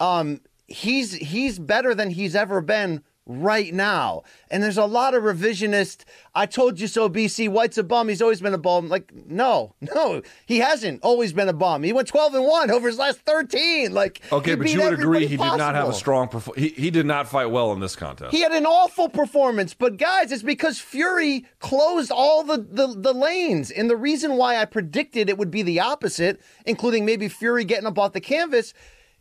Um, 0.00 0.40
he's 0.66 1.14
he's 1.14 1.58
better 1.58 1.94
than 1.94 2.10
he's 2.10 2.34
ever 2.34 2.60
been 2.60 3.02
right 3.30 3.72
now. 3.72 4.22
And 4.50 4.62
there's 4.62 4.78
a 4.78 4.84
lot 4.84 5.14
of 5.14 5.22
revisionist, 5.22 6.04
I 6.34 6.46
told 6.46 6.80
you 6.80 6.86
so, 6.86 7.08
BC. 7.08 7.48
Whyte's 7.48 7.78
a 7.78 7.84
bum. 7.84 8.08
He's 8.08 8.20
always 8.20 8.40
been 8.40 8.54
a 8.54 8.58
bum. 8.58 8.88
Like, 8.88 9.12
no, 9.28 9.74
no, 9.94 10.22
he 10.46 10.58
hasn't 10.58 11.00
always 11.02 11.32
been 11.32 11.48
a 11.48 11.52
bum. 11.52 11.82
He 11.82 11.92
went 11.92 12.08
12 12.08 12.34
and 12.34 12.44
1 12.44 12.70
over 12.70 12.88
his 12.88 12.98
last 12.98 13.20
13. 13.20 13.92
Like, 13.92 14.20
Okay, 14.32 14.54
but 14.56 14.68
you 14.68 14.82
would 14.82 14.94
agree 14.94 15.26
he 15.26 15.36
did 15.36 15.56
not 15.56 15.74
have 15.74 15.88
a 15.88 15.92
strong 15.94 16.28
performance. 16.28 16.62
He, 16.62 16.68
he 16.70 16.90
did 16.90 17.06
not 17.06 17.28
fight 17.28 17.46
well 17.46 17.72
in 17.72 17.80
this 17.80 17.96
contest. 17.96 18.32
He 18.32 18.40
had 18.40 18.52
an 18.52 18.66
awful 18.66 19.08
performance, 19.08 19.74
but 19.74 19.96
guys, 19.96 20.32
it's 20.32 20.42
because 20.42 20.78
Fury 20.78 21.46
closed 21.60 22.10
all 22.10 22.42
the, 22.42 22.58
the, 22.58 22.88
the 22.96 23.12
lanes. 23.12 23.70
And 23.70 23.88
the 23.88 23.96
reason 23.96 24.36
why 24.36 24.56
I 24.56 24.64
predicted 24.64 25.28
it 25.28 25.38
would 25.38 25.50
be 25.50 25.62
the 25.62 25.80
opposite, 25.80 26.40
including 26.66 27.04
maybe 27.04 27.28
Fury 27.28 27.64
getting 27.64 27.86
up 27.86 27.98
off 27.98 28.12
the 28.12 28.20
canvas, 28.20 28.74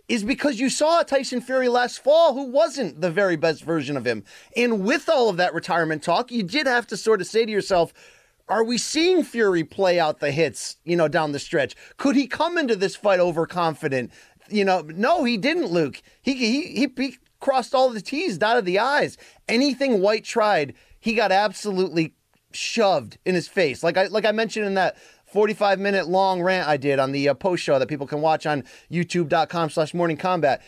is 0.09 0.23
because 0.23 0.59
you 0.59 0.69
saw 0.69 1.03
Tyson 1.03 1.39
Fury 1.39 1.69
last 1.69 2.03
fall 2.03 2.33
who 2.33 2.45
wasn't 2.45 2.99
the 2.99 3.11
very 3.11 3.35
best 3.35 3.63
version 3.63 3.95
of 3.95 4.05
him. 4.05 4.23
And 4.57 4.83
with 4.83 5.07
all 5.07 5.29
of 5.29 5.37
that 5.37 5.53
retirement 5.53 6.03
talk, 6.03 6.31
you 6.31 6.43
did 6.43 6.65
have 6.65 6.87
to 6.87 6.97
sort 6.97 7.21
of 7.21 7.27
say 7.27 7.45
to 7.45 7.51
yourself, 7.51 7.93
are 8.49 8.63
we 8.63 8.79
seeing 8.79 9.23
Fury 9.23 9.63
play 9.63 9.99
out 9.99 10.19
the 10.19 10.31
hits, 10.31 10.77
you 10.83 10.95
know, 10.95 11.07
down 11.07 11.31
the 11.31 11.39
stretch? 11.39 11.75
Could 11.97 12.15
he 12.15 12.25
come 12.25 12.57
into 12.57 12.75
this 12.75 12.95
fight 12.95 13.19
overconfident? 13.19 14.11
You 14.49 14.65
know, 14.65 14.81
no, 14.81 15.23
he 15.23 15.37
didn't, 15.37 15.67
Luke. 15.67 16.01
He 16.23 16.33
he 16.33 16.61
he, 16.73 16.91
he 16.97 17.17
crossed 17.39 17.75
all 17.75 17.91
the 17.91 18.01
T's, 18.01 18.39
dotted 18.39 18.65
the 18.65 18.79
I's. 18.79 19.17
Anything 19.47 20.01
Whyte 20.01 20.23
tried, 20.23 20.73
he 20.99 21.13
got 21.13 21.31
absolutely 21.31 22.15
shoved 22.51 23.19
in 23.25 23.35
his 23.35 23.47
face. 23.47 23.83
Like 23.83 23.97
I 23.97 24.05
like 24.05 24.25
I 24.25 24.31
mentioned 24.31 24.65
in 24.65 24.73
that 24.73 24.97
45 25.31 25.79
minute 25.79 26.07
long 26.07 26.41
rant 26.41 26.67
I 26.67 26.77
did 26.77 26.99
on 26.99 27.11
the 27.11 27.29
uh, 27.29 27.33
post 27.33 27.63
show 27.63 27.79
that 27.79 27.87
people 27.87 28.07
can 28.07 28.21
watch 28.21 28.45
on 28.45 28.63
youtube.com 28.91 29.69
slash 29.69 29.93
morning 29.93 30.17
combat. 30.17 30.61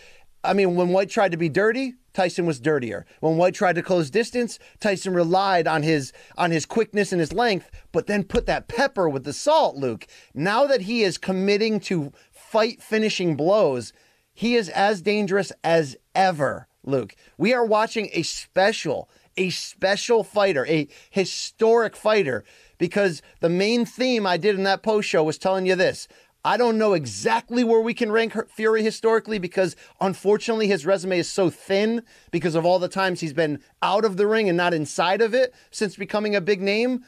I 0.43 0.53
mean, 0.53 0.76
when 0.76 0.89
Whyte 0.89 1.09
tried 1.09 1.32
to 1.32 1.38
be 1.38 1.49
dirty, 1.49 1.95
Tyson 2.14 2.45
was 2.45 2.59
dirtier. 2.59 3.05
When 3.20 3.38
Whyte 3.38 3.53
tried 3.53 3.76
to 3.76 3.84
close 3.84 4.09
distance, 4.09 4.59
Tyson 4.80 5.14
relied 5.14 5.68
on 5.68 5.84
his 5.84 6.12
on 6.38 6.51
his 6.51 6.66
quickness 6.66 7.12
and 7.12 7.20
his 7.20 7.32
length, 7.32 7.70
but 7.91 8.07
then 8.07 8.24
put 8.24 8.47
that 8.47 8.68
pepper 8.68 9.07
with 9.07 9.24
the 9.24 9.34
salt, 9.34 9.76
Luke. 9.76 10.07
Now 10.34 10.66
that 10.66 10.82
he 10.82 11.03
is 11.03 11.18
committing 11.18 11.80
to 11.82 12.12
fight 12.32 12.82
finishing 12.82 13.36
blows, 13.36 13.93
he 14.34 14.55
is 14.55 14.70
as 14.70 15.01
dangerous 15.01 15.51
as 15.64 15.95
ever, 16.16 16.68
Luke. 16.84 17.16
We 17.38 17.53
are 17.53 17.66
watching 17.66 18.09
a 18.14 18.24
special, 18.24 19.09
a 19.38 19.49
special 19.51 20.24
fighter, 20.24 20.66
a 20.68 20.88
historic 21.09 21.95
fighter, 21.95 22.43
because 22.82 23.21
the 23.41 23.47
main 23.47 23.86
theme 23.86 24.25
I 24.25 24.38
did 24.38 24.55
in 24.55 24.63
that 24.63 24.82
post 24.82 25.07
show 25.07 25.23
was 25.23 25.38
telling 25.38 25.67
you 25.67 25.75
this. 25.75 26.07
I 26.43 26.57
don't 26.57 26.79
know 26.79 26.93
exactly 26.93 27.63
where 27.63 27.79
we 27.79 27.93
can 27.93 28.11
rank 28.11 28.36
Fury 28.49 28.82
historically 28.82 29.38
because 29.38 29.75
unfortunately 30.01 30.65
his 30.65 30.84
resume 30.84 31.19
is 31.19 31.29
so 31.29 31.51
thin 31.51 32.01
because 32.32 32.55
of 32.55 32.65
all 32.65 32.79
the 32.79 32.88
times 32.88 33.19
he's 33.19 33.34
been 33.34 33.59
out 33.84 34.03
of 34.03 34.17
the 34.17 34.25
ring 34.25 34.49
and 34.49 34.57
not 34.57 34.73
inside 34.73 35.21
of 35.21 35.36
it 35.36 35.53
since 35.69 35.95
becoming 35.95 36.36
a 36.36 36.41
big 36.41 36.59
name. 36.59 37.05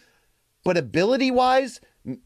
But 0.64 0.78
ability 0.78 1.32
wise, 1.32 1.82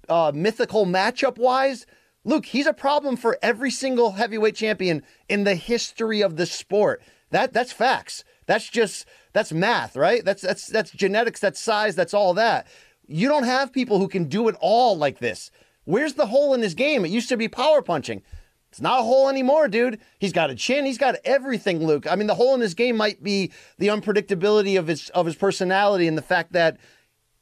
uh, 0.10 0.34
mythical 0.36 0.86
matchup 0.86 1.38
wise, 1.38 1.86
Luke, 2.26 2.48
he's 2.48 2.68
a 2.68 2.74
problem 2.74 3.16
for 3.16 3.40
every 3.42 3.72
single 3.72 4.12
heavyweight 4.12 4.56
champion 4.56 5.04
in 5.30 5.46
the 5.46 5.56
history 5.56 6.20
of 6.20 6.36
the 6.36 6.46
sport. 6.46 7.02
That 7.32 7.54
that's 7.54 7.72
facts. 7.72 8.26
That's 8.46 8.70
just 8.70 9.06
that's 9.32 9.54
math, 9.54 9.96
right? 9.96 10.26
That's 10.26 10.42
that's 10.42 10.68
that's 10.68 10.92
genetics, 10.92 11.40
that's 11.40 11.62
size, 11.62 11.96
that's 11.96 12.14
all 12.14 12.34
that. 12.34 12.68
You 13.08 13.28
don't 13.28 13.44
have 13.44 13.74
people 13.74 14.00
who 14.00 14.08
can 14.08 14.26
do 14.26 14.48
it 14.48 14.56
all 14.60 14.98
like 14.98 15.20
this. 15.20 15.50
Where's 15.86 16.14
the 16.14 16.28
hole 16.28 16.54
in 16.54 16.62
his 16.62 16.74
game? 16.74 17.06
It 17.06 17.12
used 17.12 17.30
to 17.30 17.38
be 17.38 17.48
power 17.48 17.82
punching. 17.82 18.22
It's 18.70 18.82
not 18.82 19.00
a 19.00 19.04
hole 19.04 19.30
anymore, 19.30 19.70
dude. 19.70 20.00
He's 20.20 20.34
got 20.34 20.50
a 20.50 20.56
chin. 20.56 20.86
He's 20.86 20.98
got 20.98 21.16
everything, 21.24 21.86
Luke. 21.86 22.06
I 22.12 22.16
mean, 22.16 22.28
the 22.28 22.36
hole 22.36 22.54
in 22.54 22.62
his 22.62 22.74
game 22.74 22.98
might 22.98 23.24
be 23.24 23.52
the 23.78 23.88
unpredictability 23.88 24.78
of 24.78 24.88
his 24.88 25.10
of 25.12 25.26
his 25.26 25.36
personality 25.36 26.08
and 26.08 26.18
the 26.18 26.22
fact 26.22 26.52
that 26.52 26.78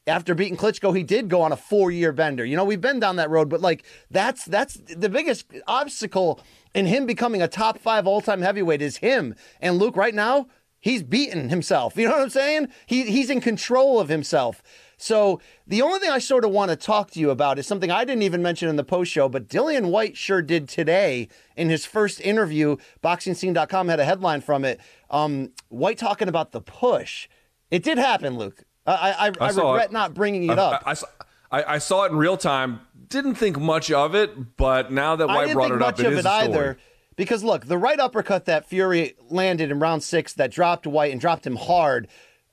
after 0.08 0.36
beating 0.36 0.56
Klitschko, 0.56 0.96
he 0.96 1.02
did 1.02 1.30
go 1.30 1.42
on 1.42 1.52
a 1.52 1.58
four-year 1.58 2.12
bender. 2.12 2.46
You 2.46 2.56
know, 2.56 2.64
we've 2.64 2.80
been 2.80 3.00
down 3.00 3.16
that 3.16 3.32
road, 3.32 3.50
but 3.50 3.62
like 3.62 3.84
that's 4.12 4.46
that's 4.46 4.76
the 4.76 5.10
biggest 5.10 5.48
obstacle 5.68 6.40
in 6.76 6.86
him 6.86 7.08
becoming 7.08 7.42
a 7.42 7.48
top 7.48 7.80
five 7.80 8.06
all-time 8.06 8.42
heavyweight 8.42 8.84
is 8.84 8.98
him. 8.98 9.34
And 9.60 9.80
Luke, 9.80 9.98
right 9.98 10.14
now, 10.14 10.48
he's 10.80 11.02
beaten 11.02 11.50
himself. 11.50 11.98
You 11.98 12.08
know 12.08 12.14
what 12.14 12.22
I'm 12.22 12.30
saying? 12.30 12.68
He 12.86 13.10
he's 13.10 13.32
in 13.32 13.42
control 13.42 14.00
of 14.00 14.10
himself. 14.10 14.62
So 15.06 15.40
the 15.68 15.84
only 15.84 16.00
thing 16.00 16.10
I 16.10 16.18
sort 16.18 16.46
of 16.46 16.50
want 16.50 16.72
to 16.72 16.76
talk 16.76 17.12
to 17.12 17.20
you 17.20 17.30
about 17.30 17.60
is 17.60 17.68
something 17.68 17.92
I 17.92 18.06
didn't 18.06 18.24
even 18.24 18.42
mention 18.42 18.70
in 18.70 18.76
the 18.76 18.84
post 18.84 19.12
show, 19.12 19.30
but 19.30 19.48
Dillian 19.48 19.92
Whyte 19.92 20.18
sure 20.18 20.42
did 20.42 20.68
today 20.68 21.28
in 21.56 21.70
his 21.70 21.86
first 21.86 22.20
interview. 22.22 22.78
BoxingScene.com 23.04 23.88
had 23.88 24.00
a 24.00 24.04
headline 24.04 24.42
from 24.42 24.66
it. 24.66 24.80
Um, 25.12 25.52
Whyte 25.70 26.00
talking 26.00 26.28
about 26.28 26.54
the 26.54 26.62
push. 26.62 27.30
It 27.70 27.84
did 27.84 28.00
happen, 28.00 28.40
Luke. 28.40 28.64
I 28.88 29.28
I, 29.40 29.46
I, 29.46 29.52
saw 29.52 29.74
regret 29.74 29.90
it. 29.90 29.94
not 29.94 30.16
bringing 30.16 30.50
it 30.50 30.58
I, 30.58 30.64
up. 30.64 30.84
I, 30.88 30.92
I 30.92 30.94
saw- 30.96 31.08
I, 31.52 31.64
I 31.76 31.78
saw 31.78 32.06
it 32.06 32.12
in 32.12 32.18
real 32.18 32.36
time. 32.36 32.80
Didn't 33.08 33.36
think 33.36 33.60
much 33.60 33.92
of 33.92 34.16
it, 34.16 34.58
but 34.58 34.92
now 34.92 35.16
that 35.18 35.30
I 35.30 35.36
Whyte 35.36 35.54
brought 35.54 35.68
think 35.70 35.82
it 35.82 35.82
up, 35.84 36.00
it 36.00 36.06
of 36.08 36.14
is 36.14 36.20
it 36.20 36.26
a 36.26 36.42
story. 36.42 36.44
either. 36.46 36.78
Because 37.16 37.44
look, 37.44 37.68
the 37.68 37.78
right 37.78 38.00
uppercut 38.00 38.46
that 38.46 38.68
Fury 38.68 39.14
landed 39.30 39.70
in 39.70 39.78
round 39.78 40.02
six 40.02 40.34
that 40.34 40.50
dropped 40.50 40.88
Whyte 40.88 41.12
and 41.12 41.22
dropped 41.22 41.46
him 41.46 41.58
hard. 41.58 42.08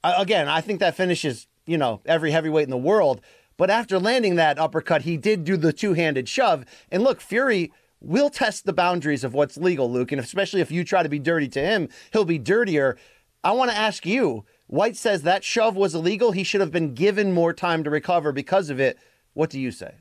Again, 0.04 0.48
I 0.48 0.60
think 0.60 0.80
that 0.80 0.94
finishes 0.96 1.46
you 1.66 1.78
know 1.78 2.00
every 2.06 2.30
heavyweight 2.30 2.64
in 2.64 2.70
the 2.70 2.76
world. 2.76 3.20
But 3.56 3.70
after 3.70 3.98
landing 3.98 4.36
that 4.36 4.58
uppercut, 4.58 5.02
he 5.02 5.16
did 5.16 5.44
do 5.44 5.56
the 5.56 5.72
two-handed 5.72 6.28
shove. 6.28 6.64
And 6.90 7.02
look, 7.02 7.20
Fury 7.20 7.72
will 8.00 8.30
test 8.30 8.64
the 8.64 8.72
boundaries 8.72 9.24
of 9.24 9.34
what's 9.34 9.56
legal, 9.56 9.90
Luke. 9.90 10.10
And 10.10 10.20
especially 10.20 10.60
if 10.60 10.70
you 10.70 10.84
try 10.84 11.02
to 11.02 11.08
be 11.08 11.18
dirty 11.18 11.48
to 11.48 11.60
him, 11.60 11.88
he'll 12.12 12.24
be 12.24 12.38
dirtier. 12.38 12.96
I 13.44 13.52
want 13.52 13.70
to 13.70 13.76
ask 13.76 14.04
you. 14.06 14.44
Whyte 14.66 14.96
says 14.96 15.22
that 15.22 15.44
shove 15.44 15.76
was 15.76 15.94
illegal. 15.94 16.32
He 16.32 16.44
should 16.44 16.62
have 16.62 16.72
been 16.72 16.94
given 16.94 17.32
more 17.32 17.52
time 17.52 17.84
to 17.84 17.90
recover 17.90 18.32
because 18.32 18.70
of 18.70 18.80
it. 18.80 18.98
What 19.34 19.50
do 19.50 19.60
you 19.60 19.70
say? 19.70 19.96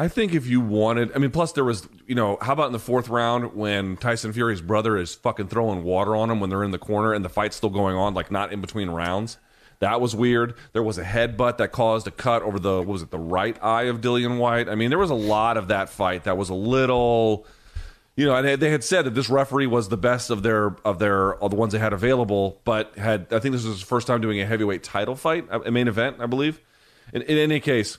I 0.00 0.08
think 0.08 0.34
if 0.34 0.46
you 0.46 0.62
wanted, 0.62 1.14
I 1.14 1.18
mean, 1.18 1.30
plus 1.30 1.52
there 1.52 1.62
was, 1.62 1.86
you 2.06 2.14
know, 2.14 2.38
how 2.40 2.54
about 2.54 2.68
in 2.68 2.72
the 2.72 2.78
fourth 2.78 3.10
round 3.10 3.52
when 3.52 3.98
Tyson 3.98 4.32
Fury's 4.32 4.62
brother 4.62 4.96
is 4.96 5.14
fucking 5.14 5.48
throwing 5.48 5.84
water 5.84 6.16
on 6.16 6.30
him 6.30 6.40
when 6.40 6.48
they're 6.48 6.64
in 6.64 6.70
the 6.70 6.78
corner 6.78 7.12
and 7.12 7.22
the 7.22 7.28
fight's 7.28 7.56
still 7.56 7.68
going 7.68 7.96
on, 7.96 8.14
like 8.14 8.30
not 8.30 8.50
in 8.50 8.62
between 8.62 8.88
rounds? 8.88 9.36
That 9.80 10.00
was 10.00 10.16
weird. 10.16 10.54
There 10.72 10.82
was 10.82 10.96
a 10.96 11.04
headbutt 11.04 11.58
that 11.58 11.72
caused 11.72 12.06
a 12.06 12.10
cut 12.10 12.40
over 12.40 12.58
the, 12.58 12.80
was 12.80 13.02
it, 13.02 13.10
the 13.10 13.18
right 13.18 13.62
eye 13.62 13.82
of 13.82 14.00
Dillian 14.00 14.38
Whyte? 14.38 14.70
I 14.70 14.74
mean, 14.74 14.88
there 14.88 14.98
was 14.98 15.10
a 15.10 15.14
lot 15.14 15.58
of 15.58 15.68
that 15.68 15.90
fight 15.90 16.24
that 16.24 16.38
was 16.38 16.48
a 16.48 16.54
little, 16.54 17.46
you 18.16 18.24
know, 18.24 18.34
and 18.34 18.58
they 18.58 18.70
had 18.70 18.82
said 18.82 19.04
that 19.04 19.14
this 19.14 19.28
referee 19.28 19.66
was 19.66 19.90
the 19.90 19.98
best 19.98 20.30
of 20.30 20.42
their 20.42 20.76
of 20.82 20.98
their 20.98 21.34
of 21.42 21.50
the 21.50 21.56
ones 21.58 21.74
they 21.74 21.78
had 21.78 21.92
available, 21.92 22.62
but 22.64 22.96
had 22.96 23.26
I 23.30 23.38
think 23.38 23.52
this 23.52 23.66
was 23.66 23.74
his 23.74 23.82
first 23.82 24.06
time 24.06 24.22
doing 24.22 24.40
a 24.40 24.46
heavyweight 24.46 24.82
title 24.82 25.14
fight, 25.14 25.46
a 25.50 25.70
main 25.70 25.88
event, 25.88 26.16
I 26.20 26.26
believe. 26.26 26.58
In, 27.12 27.20
in 27.20 27.36
any 27.36 27.60
case, 27.60 27.98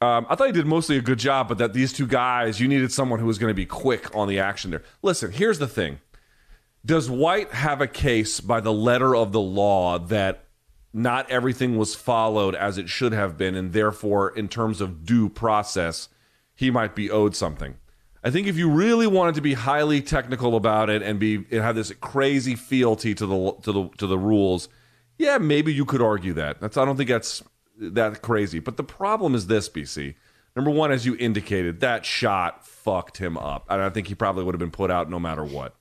um, 0.00 0.26
I 0.28 0.34
thought 0.34 0.46
he 0.46 0.52
did 0.52 0.66
mostly 0.66 0.96
a 0.96 1.02
good 1.02 1.18
job, 1.18 1.48
but 1.48 1.58
that 1.58 1.72
these 1.72 1.92
two 1.92 2.06
guys, 2.06 2.60
you 2.60 2.68
needed 2.68 2.92
someone 2.92 3.20
who 3.20 3.26
was 3.26 3.38
going 3.38 3.50
to 3.50 3.54
be 3.54 3.66
quick 3.66 4.14
on 4.14 4.28
the 4.28 4.38
action 4.38 4.70
there. 4.70 4.82
Listen, 5.02 5.32
here's 5.32 5.58
the 5.58 5.68
thing: 5.68 6.00
Does 6.84 7.08
Whyte 7.08 7.52
have 7.52 7.80
a 7.80 7.86
case 7.86 8.40
by 8.40 8.60
the 8.60 8.72
letter 8.72 9.14
of 9.14 9.32
the 9.32 9.40
law 9.40 9.98
that 9.98 10.44
not 10.92 11.28
everything 11.30 11.76
was 11.76 11.94
followed 11.94 12.54
as 12.54 12.78
it 12.78 12.88
should 12.88 13.12
have 13.12 13.36
been, 13.38 13.54
and 13.54 13.72
therefore, 13.72 14.30
in 14.30 14.48
terms 14.48 14.80
of 14.80 15.04
due 15.04 15.28
process, 15.28 16.08
he 16.54 16.70
might 16.70 16.94
be 16.94 17.10
owed 17.10 17.34
something? 17.34 17.76
I 18.22 18.30
think 18.30 18.46
if 18.46 18.56
you 18.56 18.70
really 18.70 19.06
wanted 19.06 19.34
to 19.34 19.42
be 19.42 19.52
highly 19.52 20.00
technical 20.00 20.56
about 20.56 20.88
it 20.88 21.02
and 21.02 21.20
be 21.20 21.36
and 21.50 21.62
have 21.62 21.76
this 21.76 21.92
crazy 22.00 22.54
fealty 22.54 23.14
to 23.14 23.26
the 23.26 23.52
to 23.62 23.72
the 23.72 23.88
to 23.98 24.06
the 24.06 24.18
rules, 24.18 24.68
yeah, 25.18 25.38
maybe 25.38 25.74
you 25.74 25.84
could 25.84 26.00
argue 26.00 26.32
that. 26.32 26.60
That's 26.60 26.76
I 26.76 26.84
don't 26.84 26.96
think 26.96 27.10
that's 27.10 27.42
that 27.78 28.22
crazy. 28.22 28.58
But 28.58 28.76
the 28.76 28.84
problem 28.84 29.34
is 29.34 29.46
this, 29.46 29.68
BC. 29.68 30.14
Number 30.56 30.70
one, 30.70 30.92
as 30.92 31.04
you 31.04 31.16
indicated, 31.16 31.80
that 31.80 32.06
shot 32.06 32.66
fucked 32.66 33.18
him 33.18 33.36
up, 33.36 33.66
and 33.68 33.82
I 33.82 33.90
think 33.90 34.06
he 34.06 34.14
probably 34.14 34.44
would 34.44 34.54
have 34.54 34.60
been 34.60 34.70
put 34.70 34.90
out 34.90 35.10
no 35.10 35.18
matter 35.18 35.44
what. 35.44 35.74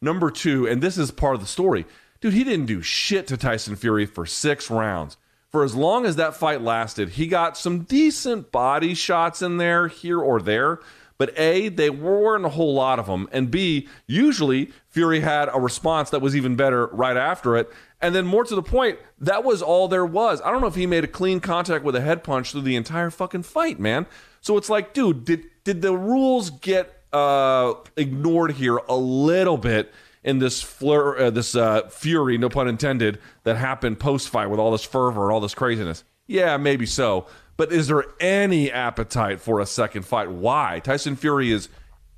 Number 0.00 0.30
two, 0.30 0.66
and 0.66 0.82
this 0.82 0.98
is 0.98 1.10
part 1.10 1.34
of 1.34 1.40
the 1.40 1.46
story, 1.46 1.86
dude, 2.20 2.34
he 2.34 2.44
didn't 2.44 2.66
do 2.66 2.82
shit 2.82 3.26
to 3.28 3.36
Tyson 3.36 3.74
Fury 3.74 4.04
for 4.04 4.26
six 4.26 4.70
rounds. 4.70 5.16
For 5.50 5.64
as 5.64 5.74
long 5.74 6.04
as 6.04 6.16
that 6.16 6.36
fight 6.36 6.60
lasted, 6.60 7.10
he 7.10 7.26
got 7.26 7.56
some 7.56 7.80
decent 7.80 8.52
body 8.52 8.92
shots 8.92 9.40
in 9.40 9.56
there, 9.56 9.88
here 9.88 10.20
or 10.20 10.42
there. 10.42 10.80
But 11.16 11.36
A, 11.36 11.68
they 11.68 11.90
weren't 11.90 12.44
a 12.44 12.50
whole 12.50 12.74
lot 12.74 12.98
of 13.00 13.06
them. 13.06 13.28
And 13.32 13.50
B, 13.50 13.88
usually 14.06 14.70
Fury 14.88 15.20
had 15.20 15.48
a 15.52 15.58
response 15.58 16.10
that 16.10 16.20
was 16.22 16.36
even 16.36 16.54
better 16.54 16.86
right 16.88 17.16
after 17.16 17.56
it. 17.56 17.72
And 18.00 18.14
then 18.14 18.26
more 18.26 18.44
to 18.44 18.54
the 18.54 18.62
point, 18.62 18.98
that 19.18 19.42
was 19.42 19.60
all 19.60 19.88
there 19.88 20.06
was. 20.06 20.40
I 20.42 20.50
don't 20.50 20.60
know 20.60 20.68
if 20.68 20.76
he 20.76 20.86
made 20.86 21.04
a 21.04 21.08
clean 21.08 21.40
contact 21.40 21.84
with 21.84 21.96
a 21.96 22.00
head 22.00 22.22
punch 22.22 22.52
through 22.52 22.62
the 22.62 22.76
entire 22.76 23.10
fucking 23.10 23.42
fight, 23.42 23.80
man. 23.80 24.06
So 24.40 24.56
it's 24.56 24.70
like, 24.70 24.94
dude, 24.94 25.24
did 25.24 25.46
did 25.64 25.82
the 25.82 25.96
rules 25.96 26.50
get 26.50 27.02
uh, 27.12 27.74
ignored 27.96 28.52
here 28.52 28.76
a 28.88 28.96
little 28.96 29.58
bit 29.58 29.92
in 30.22 30.38
this 30.38 30.62
flur, 30.62 31.18
uh, 31.18 31.30
this 31.30 31.54
uh, 31.54 31.88
fury, 31.88 32.38
no 32.38 32.48
pun 32.48 32.68
intended, 32.68 33.18
that 33.44 33.56
happened 33.56 33.98
post 33.98 34.28
fight 34.28 34.46
with 34.46 34.60
all 34.60 34.70
this 34.70 34.84
fervor 34.84 35.24
and 35.24 35.32
all 35.32 35.40
this 35.40 35.54
craziness? 35.54 36.04
Yeah, 36.26 36.56
maybe 36.56 36.86
so. 36.86 37.26
But 37.56 37.72
is 37.72 37.88
there 37.88 38.04
any 38.20 38.70
appetite 38.70 39.40
for 39.40 39.58
a 39.58 39.66
second 39.66 40.04
fight? 40.04 40.30
Why? 40.30 40.80
Tyson 40.84 41.16
Fury 41.16 41.50
is 41.50 41.68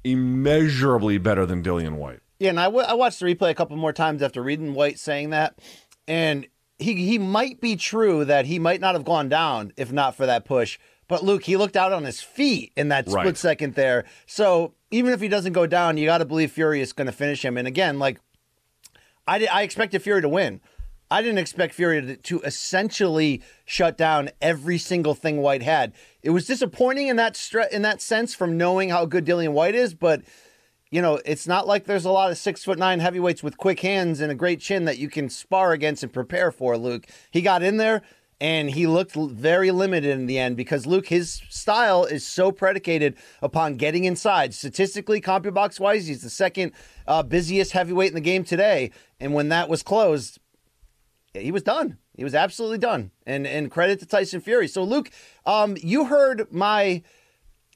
immeasurably 0.04 1.18
better 1.18 1.46
than 1.46 1.62
Dillian 1.62 1.94
Whyte. 1.94 2.20
Yeah, 2.40 2.48
and 2.50 2.58
I, 2.58 2.64
w- 2.64 2.84
I 2.84 2.94
watched 2.94 3.20
the 3.20 3.26
replay 3.26 3.50
a 3.50 3.54
couple 3.54 3.76
more 3.76 3.92
times 3.92 4.22
after 4.22 4.42
reading 4.42 4.74
Whyte 4.74 4.98
saying 4.98 5.30
that, 5.30 5.58
and 6.08 6.46
he 6.78 6.94
he 7.06 7.18
might 7.18 7.60
be 7.60 7.76
true 7.76 8.24
that 8.24 8.46
he 8.46 8.58
might 8.58 8.80
not 8.80 8.94
have 8.94 9.04
gone 9.04 9.28
down 9.28 9.72
if 9.76 9.92
not 9.92 10.16
for 10.16 10.24
that 10.26 10.46
push. 10.46 10.78
But 11.06 11.22
Luke, 11.22 11.44
he 11.44 11.56
looked 11.56 11.76
out 11.76 11.92
on 11.92 12.04
his 12.04 12.22
feet 12.22 12.72
in 12.76 12.88
that 12.88 13.06
split 13.08 13.24
Right. 13.24 13.36
second 13.36 13.74
there. 13.74 14.04
So 14.26 14.74
even 14.90 15.12
if 15.12 15.20
he 15.20 15.28
doesn't 15.28 15.52
go 15.52 15.66
down, 15.66 15.98
you 15.98 16.06
got 16.06 16.18
to 16.18 16.24
believe 16.24 16.50
Fury 16.52 16.80
is 16.80 16.92
going 16.94 17.06
to 17.06 17.12
finish 17.12 17.44
him. 17.44 17.56
And 17.58 17.68
again, 17.68 17.98
like 17.98 18.20
I, 19.26 19.38
di- 19.40 19.48
I 19.48 19.62
expected 19.62 20.02
Fury 20.02 20.22
to 20.22 20.28
win. 20.28 20.60
I 21.10 21.20
didn't 21.22 21.38
expect 21.38 21.74
Fury 21.74 22.00
to, 22.00 22.16
to 22.16 22.40
essentially 22.42 23.42
shut 23.66 23.98
down 23.98 24.30
every 24.40 24.78
single 24.78 25.14
thing 25.14 25.38
Whyte 25.38 25.62
had. 25.64 25.92
It 26.22 26.30
was 26.30 26.46
disappointing 26.46 27.08
in 27.08 27.16
that 27.16 27.34
stre- 27.34 27.70
in 27.70 27.82
that 27.82 28.00
sense 28.00 28.32
from 28.34 28.56
knowing 28.56 28.88
how 28.90 29.04
good 29.04 29.26
Dillian 29.26 29.52
Whyte 29.52 29.74
is, 29.74 29.92
but 29.92 30.22
you 30.90 31.00
know, 31.00 31.20
it's 31.24 31.46
not 31.46 31.68
like 31.68 31.84
there's 31.84 32.04
a 32.04 32.10
lot 32.10 32.30
of 32.30 32.38
six 32.38 32.64
foot 32.64 32.78
nine 32.78 33.00
heavyweights 33.00 33.42
with 33.42 33.56
quick 33.56 33.80
hands 33.80 34.20
and 34.20 34.32
a 34.32 34.34
great 34.34 34.60
chin 34.60 34.84
that 34.86 34.98
you 34.98 35.08
can 35.08 35.28
spar 35.28 35.72
against 35.72 36.02
and 36.02 36.12
prepare 36.12 36.50
for. 36.50 36.76
Luke, 36.76 37.06
he 37.30 37.42
got 37.42 37.62
in 37.62 37.76
there 37.76 38.02
and 38.40 38.70
he 38.70 38.86
looked 38.86 39.14
very 39.14 39.70
limited 39.70 40.10
in 40.10 40.26
the 40.26 40.38
end 40.38 40.56
because 40.56 40.86
Luke, 40.86 41.06
his 41.06 41.42
style 41.48 42.04
is 42.04 42.26
so 42.26 42.50
predicated 42.50 43.14
upon 43.40 43.76
getting 43.76 44.04
inside. 44.04 44.52
Statistically, 44.52 45.20
CompuBox 45.20 45.78
wise, 45.78 46.08
he's 46.08 46.22
the 46.22 46.30
second 46.30 46.72
uh, 47.06 47.22
busiest 47.22 47.72
heavyweight 47.72 48.08
in 48.08 48.14
the 48.14 48.20
game 48.20 48.42
today. 48.42 48.90
And 49.20 49.32
when 49.32 49.50
that 49.50 49.68
was 49.68 49.82
closed, 49.84 50.40
he 51.34 51.52
was 51.52 51.62
done. 51.62 51.98
He 52.16 52.24
was 52.24 52.34
absolutely 52.34 52.78
done. 52.78 53.12
And 53.26 53.46
and 53.46 53.70
credit 53.70 54.00
to 54.00 54.06
Tyson 54.06 54.40
Fury. 54.40 54.66
So 54.66 54.82
Luke, 54.82 55.10
um, 55.46 55.76
you 55.80 56.06
heard 56.06 56.52
my 56.52 57.02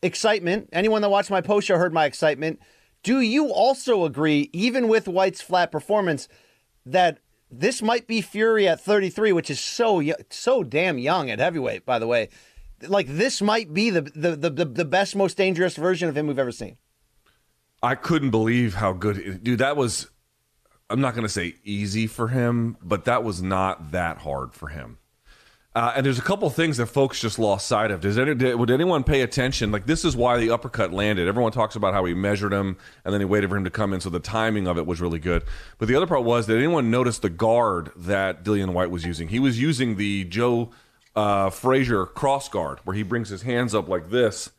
excitement. 0.02 0.68
Anyone 0.72 1.02
that 1.02 1.10
watched 1.10 1.30
my 1.30 1.40
post 1.40 1.68
show 1.68 1.76
heard 1.76 1.92
my 1.92 2.06
excitement. 2.06 2.58
Do 3.04 3.20
you 3.20 3.52
also 3.52 4.04
agree, 4.06 4.48
even 4.52 4.88
with 4.88 5.06
Whyte's 5.06 5.42
flat 5.42 5.70
performance, 5.70 6.26
that 6.86 7.18
this 7.50 7.82
might 7.82 8.06
be 8.06 8.22
Fury 8.22 8.66
at 8.66 8.80
33, 8.80 9.30
which 9.32 9.50
is 9.50 9.60
so 9.60 10.02
so 10.30 10.64
damn 10.64 10.98
young 10.98 11.30
at 11.30 11.38
heavyweight, 11.38 11.84
by 11.84 11.98
the 11.98 12.06
way. 12.06 12.30
Like 12.82 13.06
this 13.06 13.40
might 13.40 13.72
be 13.72 13.90
the 13.90 14.00
the 14.00 14.50
the, 14.50 14.64
the, 14.64 14.84
best, 14.84 15.14
most 15.14 15.36
dangerous 15.36 15.76
version 15.76 16.08
of 16.08 16.16
him 16.16 16.26
we've 16.26 16.38
ever 16.38 16.50
seen. 16.50 16.78
I 17.82 17.94
couldn't 17.94 18.30
believe 18.30 18.74
how 18.74 18.94
good, 18.94 19.44
dude. 19.44 19.60
That 19.60 19.76
was. 19.76 20.10
I'm 20.90 21.00
not 21.00 21.14
to 21.14 21.28
say 21.28 21.54
easy 21.62 22.06
for 22.06 22.28
him, 22.28 22.76
but 22.82 23.04
that 23.04 23.22
was 23.22 23.42
not 23.42 23.92
that 23.92 24.18
hard 24.18 24.54
for 24.54 24.68
him. 24.68 24.98
Uh, 25.74 25.92
and 25.96 26.06
there's 26.06 26.20
a 26.20 26.22
couple 26.22 26.48
things 26.50 26.76
that 26.76 26.86
folks 26.86 27.20
just 27.20 27.36
lost 27.36 27.66
sight 27.66 27.90
of. 27.90 28.00
Does 28.00 28.16
any, 28.16 28.32
did, 28.36 28.54
would 28.54 28.70
anyone 28.70 29.02
pay 29.02 29.22
attention? 29.22 29.72
Like 29.72 29.86
this 29.86 30.04
is 30.04 30.16
why 30.16 30.38
the 30.38 30.50
uppercut 30.50 30.92
landed. 30.92 31.26
Everyone 31.26 31.50
talks 31.50 31.74
about 31.74 31.94
how 31.94 32.04
he 32.04 32.14
measured 32.14 32.52
him 32.52 32.76
and 33.04 33.12
then 33.12 33.20
he 33.20 33.24
waited 33.24 33.50
for 33.50 33.56
him 33.56 33.64
to 33.64 33.70
come 33.70 33.92
in, 33.92 34.00
so 34.00 34.08
the 34.08 34.20
timing 34.20 34.68
of 34.68 34.78
it 34.78 34.86
was 34.86 35.00
really 35.00 35.18
good. 35.18 35.42
But 35.78 35.88
the 35.88 35.96
other 35.96 36.06
part 36.06 36.22
was 36.22 36.46
that 36.46 36.56
anyone 36.56 36.92
noticed 36.92 37.22
the 37.22 37.30
guard 37.30 37.90
that 37.96 38.44
Dillian 38.44 38.72
Whyte 38.72 38.90
was 38.90 39.04
using? 39.04 39.28
He 39.28 39.40
was 39.40 39.60
using 39.60 39.96
the 39.96 40.24
Joe 40.24 40.70
uh, 41.16 41.50
Frazier 41.50 42.06
cross 42.06 42.48
guard, 42.48 42.78
where 42.84 42.94
he 42.94 43.02
brings 43.02 43.28
his 43.28 43.42
hands 43.42 43.74
up 43.74 43.88
like 43.88 44.10
this, 44.10 44.50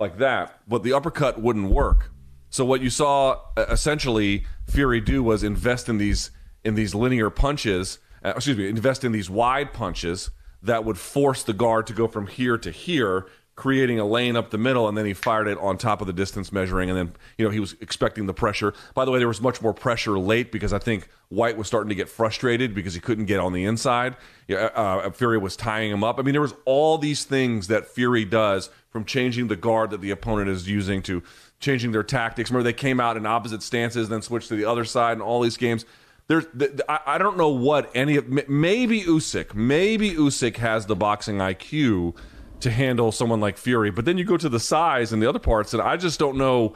like 0.00 0.18
that, 0.18 0.60
but 0.66 0.82
the 0.82 0.92
uppercut 0.92 1.40
wouldn't 1.40 1.70
work. 1.70 2.10
So 2.50 2.64
what 2.64 2.80
you 2.80 2.90
saw 2.90 3.40
uh, 3.56 3.66
essentially 3.70 4.46
Fury 4.66 5.00
do 5.00 5.22
was 5.22 5.44
invest 5.44 5.88
in 5.88 5.98
these 5.98 6.32
in 6.64 6.74
these 6.74 6.92
linear 6.92 7.30
punches. 7.30 8.00
Uh, 8.24 8.32
excuse 8.34 8.56
me, 8.56 8.68
invest 8.68 9.04
in 9.04 9.12
these 9.12 9.30
wide 9.30 9.72
punches 9.72 10.30
that 10.66 10.84
would 10.84 10.98
force 10.98 11.42
the 11.42 11.52
guard 11.52 11.86
to 11.88 11.92
go 11.92 12.06
from 12.06 12.26
here 12.26 12.58
to 12.58 12.70
here, 12.70 13.26
creating 13.54 13.98
a 13.98 14.04
lane 14.04 14.36
up 14.36 14.50
the 14.50 14.58
middle, 14.58 14.86
and 14.86 14.96
then 14.96 15.06
he 15.06 15.14
fired 15.14 15.48
it 15.48 15.56
on 15.58 15.78
top 15.78 16.00
of 16.00 16.06
the 16.06 16.12
distance 16.12 16.52
measuring, 16.52 16.90
and 16.90 16.98
then 16.98 17.12
you 17.38 17.44
know 17.44 17.50
he 17.50 17.60
was 17.60 17.74
expecting 17.80 18.26
the 18.26 18.34
pressure. 18.34 18.74
By 18.94 19.04
the 19.04 19.10
way, 19.10 19.18
there 19.18 19.28
was 19.28 19.40
much 19.40 19.62
more 19.62 19.72
pressure 19.72 20.18
late 20.18 20.52
because 20.52 20.72
I 20.72 20.78
think 20.78 21.08
Whyte 21.30 21.56
was 21.56 21.66
starting 21.66 21.88
to 21.88 21.94
get 21.94 22.08
frustrated 22.08 22.74
because 22.74 22.94
he 22.94 23.00
couldn't 23.00 23.24
get 23.24 23.40
on 23.40 23.52
the 23.52 23.64
inside. 23.64 24.16
Yeah, 24.46 24.66
uh, 24.74 25.10
Fury 25.10 25.38
was 25.38 25.56
tying 25.56 25.90
him 25.90 26.04
up. 26.04 26.18
I 26.18 26.22
mean, 26.22 26.32
there 26.32 26.42
was 26.42 26.54
all 26.64 26.98
these 26.98 27.24
things 27.24 27.68
that 27.68 27.88
Fury 27.88 28.24
does 28.24 28.70
from 28.90 29.04
changing 29.04 29.48
the 29.48 29.56
guard 29.56 29.90
that 29.90 30.00
the 30.00 30.10
opponent 30.10 30.48
is 30.48 30.68
using 30.68 31.02
to 31.02 31.22
changing 31.58 31.92
their 31.92 32.02
tactics. 32.02 32.50
Remember, 32.50 32.64
they 32.64 32.72
came 32.72 33.00
out 33.00 33.16
in 33.16 33.26
opposite 33.26 33.62
stances, 33.62 34.08
then 34.08 34.22
switched 34.22 34.48
to 34.48 34.56
the 34.56 34.64
other 34.64 34.84
side, 34.84 35.12
and 35.12 35.22
all 35.22 35.40
these 35.40 35.56
games. 35.56 35.84
There's, 36.28 36.46
th- 36.58 36.72
th- 36.72 36.82
I, 36.88 37.18
don't 37.18 37.36
know 37.36 37.50
what 37.50 37.90
any 37.94 38.16
of 38.16 38.28
maybe 38.48 39.02
Usyk, 39.02 39.54
maybe 39.54 40.10
Usyk 40.10 40.56
has 40.56 40.86
the 40.86 40.96
boxing 40.96 41.38
IQ 41.38 42.16
to 42.60 42.70
handle 42.70 43.12
someone 43.12 43.40
like 43.40 43.56
Fury, 43.56 43.90
but 43.90 44.04
then 44.04 44.18
you 44.18 44.24
go 44.24 44.36
to 44.36 44.48
the 44.48 44.58
size 44.58 45.12
and 45.12 45.22
the 45.22 45.28
other 45.28 45.38
parts, 45.38 45.72
and 45.72 45.82
I 45.82 45.96
just 45.96 46.18
don't 46.18 46.36
know. 46.36 46.74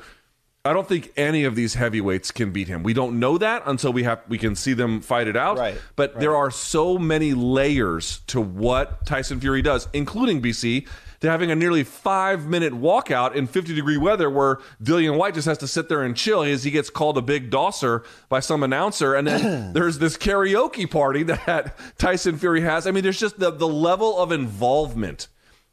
I 0.65 0.73
don't 0.75 0.87
think 0.87 1.13
any 1.17 1.45
of 1.45 1.57
these 1.57 1.75
heavyweights 1.75 2.31
can 2.33 2.53
beat 2.53 2.69
him. 2.69 2.83
We 2.83 2.93
don't 2.93 3.19
know 3.19 3.39
that 3.39 3.63
until 3.67 3.93
we 3.93 4.03
have 4.03 4.21
we 4.29 4.37
can 4.39 4.55
see 4.55 4.75
them 4.75 5.01
fight 5.01 5.27
it 5.27 5.37
out. 5.37 5.57
Right, 5.59 5.81
But 5.97 6.21
there 6.21 6.37
are 6.37 6.51
so 6.51 6.99
many 6.99 7.33
layers 7.33 8.21
to 8.27 8.41
what 8.43 9.07
Tyson 9.07 9.41
Fury 9.41 9.63
does, 9.63 9.89
including 9.95 10.43
BC, 10.43 10.87
to 11.21 11.29
having 11.31 11.51
a 11.51 11.55
nearly 11.55 11.85
five 11.85 12.47
minute 12.47 12.73
walkout 12.73 13.35
in 13.35 13.47
50 13.47 13.75
degree 13.75 13.97
weather 13.99 14.31
where 14.31 14.59
Dillian 14.83 15.17
Whyte 15.19 15.35
just 15.35 15.47
has 15.47 15.59
to 15.59 15.69
sit 15.69 15.89
there 15.89 16.03
and 16.03 16.17
chill 16.17 16.43
as 16.43 16.65
he 16.65 16.71
gets 16.71 16.89
called 16.91 17.19
a 17.19 17.23
big 17.23 17.51
dosser 17.51 18.05
by 18.29 18.41
some 18.41 18.63
announcer. 18.63 19.15
And 19.15 19.27
then 19.27 19.73
there's 19.75 19.99
this 19.99 20.17
karaoke 20.17 20.91
party 20.91 21.23
that 21.25 21.77
Tyson 21.99 22.39
Fury 22.39 22.63
has. 22.63 22.87
I 22.87 22.91
mean, 22.91 23.03
there's 23.03 23.21
just 23.21 23.39
the, 23.39 23.51
the 23.51 23.69
level 23.69 24.19
of 24.19 24.33
involvement 24.33 25.29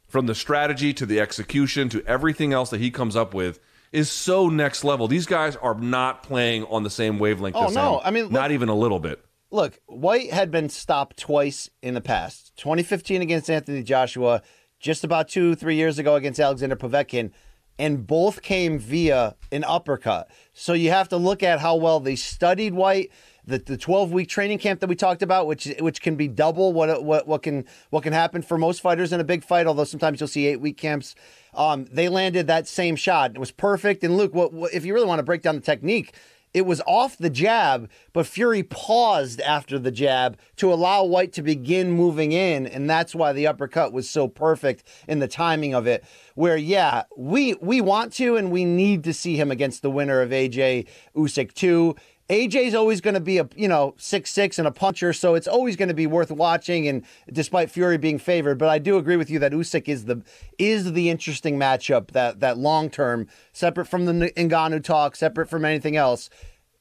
from 0.06 0.26
the 0.26 0.34
strategy 0.34 0.92
to 0.94 1.04
the 1.06 1.20
execution 1.20 1.88
to 1.90 2.02
everything 2.06 2.52
else 2.52 2.70
that 2.70 2.80
he 2.80 2.90
comes 2.90 3.14
up 3.16 3.34
with 3.34 3.58
is 3.92 4.10
so 4.10 4.48
next 4.50 4.84
level. 4.84 5.08
These 5.08 5.26
guys 5.26 5.56
are 5.56 5.74
not 5.74 6.22
playing 6.22 6.64
on 6.64 6.82
the 6.82 6.90
same 6.90 7.18
wavelength 7.18 7.56
Oh, 7.56 7.66
as 7.68 7.74
no. 7.74 7.94
him. 7.96 8.00
I 8.04 8.10
mean, 8.10 8.24
look- 8.24 8.32
not 8.32 8.50
even 8.50 8.68
a 8.68 8.74
little 8.74 8.98
bit. 9.00 9.24
look, 9.50 9.78
Whyte 9.86 10.30
had 10.30 10.50
been 10.50 10.68
stopped 10.68 11.16
twice 11.16 11.70
in 11.82 11.94
the 11.94 12.02
past 12.02 12.52
2015 12.58 13.22
against 13.22 13.48
Anthony 13.50 13.82
Joshua, 13.82 14.42
just 14.78 15.04
about 15.04 15.28
two, 15.28 15.54
three 15.54 15.76
years 15.76 15.98
ago 15.98 16.14
against 16.14 16.40
Alexander 16.40 16.76
Povetkin, 16.76 17.30
and 17.78 18.06
both 18.06 18.42
came 18.42 18.78
via 18.78 19.36
an 19.52 19.64
uppercut. 19.64 20.30
So 20.52 20.72
you 20.72 20.90
have 20.90 21.08
to 21.10 21.16
look 21.16 21.42
at 21.42 21.60
how 21.60 21.76
well 21.76 22.00
they 22.00 22.16
studied 22.16 22.74
Whyte. 22.74 23.10
The, 23.44 23.58
the 23.58 23.78
12 23.78 24.12
week 24.12 24.28
training 24.28 24.58
camp 24.58 24.80
that 24.80 24.88
we 24.88 24.94
talked 24.94 25.22
about, 25.22 25.46
which 25.46 25.72
which 25.80 26.02
can 26.02 26.16
be 26.16 26.28
double 26.28 26.74
what 26.74 27.02
what 27.02 27.26
what 27.26 27.42
can 27.42 27.64
what 27.88 28.02
can 28.02 28.12
happen 28.12 28.42
for 28.42 28.58
most 28.58 28.82
fighters 28.82 29.10
in 29.10 29.20
a 29.20 29.24
big 29.24 29.42
fight. 29.42 29.66
Although 29.66 29.84
sometimes 29.84 30.20
you'll 30.20 30.28
see 30.28 30.46
eight 30.46 30.60
week 30.60 30.76
camps. 30.76 31.14
Um, 31.54 31.86
they 31.90 32.10
landed 32.10 32.46
that 32.48 32.68
same 32.68 32.94
shot. 32.94 33.30
It 33.30 33.38
was 33.38 33.50
perfect. 33.50 34.04
And 34.04 34.18
Luke, 34.18 34.34
what, 34.34 34.52
what 34.52 34.74
if 34.74 34.84
you 34.84 34.92
really 34.92 35.06
want 35.06 35.20
to 35.20 35.22
break 35.22 35.40
down 35.40 35.54
the 35.54 35.62
technique? 35.62 36.14
It 36.58 36.66
was 36.66 36.82
off 36.88 37.16
the 37.16 37.30
jab, 37.30 37.88
but 38.12 38.26
Fury 38.26 38.64
paused 38.64 39.40
after 39.42 39.78
the 39.78 39.92
jab 39.92 40.36
to 40.56 40.72
allow 40.72 41.04
Whyte 41.04 41.32
to 41.34 41.42
begin 41.42 41.92
moving 41.92 42.32
in, 42.32 42.66
and 42.66 42.90
that's 42.90 43.14
why 43.14 43.32
the 43.32 43.46
uppercut 43.46 43.92
was 43.92 44.10
so 44.10 44.26
perfect 44.26 44.82
in 45.06 45.20
the 45.20 45.28
timing 45.28 45.72
of 45.72 45.86
it. 45.86 46.02
Where 46.34 46.56
yeah, 46.56 47.04
we 47.16 47.54
we 47.62 47.80
want 47.80 48.12
to 48.14 48.36
and 48.36 48.50
we 48.50 48.64
need 48.64 49.04
to 49.04 49.14
see 49.14 49.36
him 49.36 49.52
against 49.52 49.82
the 49.82 49.90
winner 49.90 50.20
of 50.20 50.30
AJ 50.30 50.88
Usyk 51.14 51.54
too. 51.54 51.94
AJ's 52.28 52.74
always 52.74 53.00
going 53.00 53.14
to 53.14 53.20
be 53.20 53.38
a 53.38 53.48
you 53.56 53.68
know 53.68 53.94
six 53.96 54.30
six 54.30 54.58
and 54.58 54.68
a 54.68 54.70
puncher, 54.70 55.12
so 55.12 55.34
it's 55.34 55.48
always 55.48 55.76
going 55.76 55.88
to 55.88 55.94
be 55.94 56.06
worth 56.06 56.30
watching. 56.30 56.86
And 56.86 57.04
despite 57.32 57.70
Fury 57.70 57.96
being 57.96 58.18
favored, 58.18 58.58
but 58.58 58.68
I 58.68 58.78
do 58.78 58.98
agree 58.98 59.16
with 59.16 59.30
you 59.30 59.38
that 59.38 59.52
Usyk 59.52 59.88
is 59.88 60.04
the 60.04 60.22
is 60.58 60.92
the 60.92 61.08
interesting 61.08 61.58
matchup 61.58 62.10
that 62.10 62.40
that 62.40 62.58
long 62.58 62.90
term, 62.90 63.28
separate 63.52 63.86
from 63.86 64.04
the 64.04 64.30
Ngannou 64.36 64.84
talk, 64.84 65.16
separate 65.16 65.48
from 65.48 65.64
anything 65.64 65.96
else. 65.96 66.28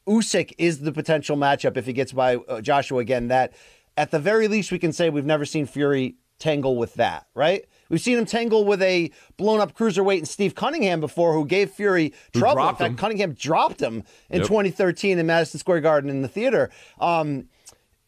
Usyk 0.05 0.53
is 0.57 0.79
the 0.79 0.91
potential 0.91 1.37
matchup 1.37 1.77
if 1.77 1.85
he 1.85 1.93
gets 1.93 2.11
by 2.11 2.35
uh, 2.35 2.59
Joshua 2.61 2.99
again. 2.99 3.29
That 3.29 3.53
at 3.95 4.11
the 4.11 4.19
very 4.19 4.49
least 4.49 4.71
we 4.71 4.79
can 4.79 4.91
say 4.91 5.09
we've 5.09 5.25
never 5.25 5.45
seen 5.45 5.65
Fury 5.65 6.17
tangle 6.39 6.75
with 6.75 6.95
that, 6.95 7.27
right? 7.33 7.65
We've 7.89 8.01
seen 8.01 8.17
him 8.17 8.25
tangle 8.25 8.65
with 8.65 8.81
a 8.81 9.11
blown 9.37 9.59
up 9.59 9.73
cruiserweight 9.77 10.17
and 10.19 10.27
Steve 10.27 10.55
Cunningham 10.55 10.99
before, 10.99 11.33
who 11.33 11.45
gave 11.45 11.71
Fury 11.71 12.13
trouble. 12.33 12.61
In 12.67 12.75
fact, 12.75 12.91
him. 12.91 12.97
Cunningham 12.97 13.33
dropped 13.33 13.81
him 13.81 14.03
in 14.29 14.39
Yep. 14.39 14.47
2013 14.47 15.19
in 15.19 15.25
Madison 15.25 15.59
Square 15.59 15.81
Garden 15.81 16.09
in 16.09 16.21
the 16.21 16.27
theater. 16.27 16.69
Um, 16.99 17.47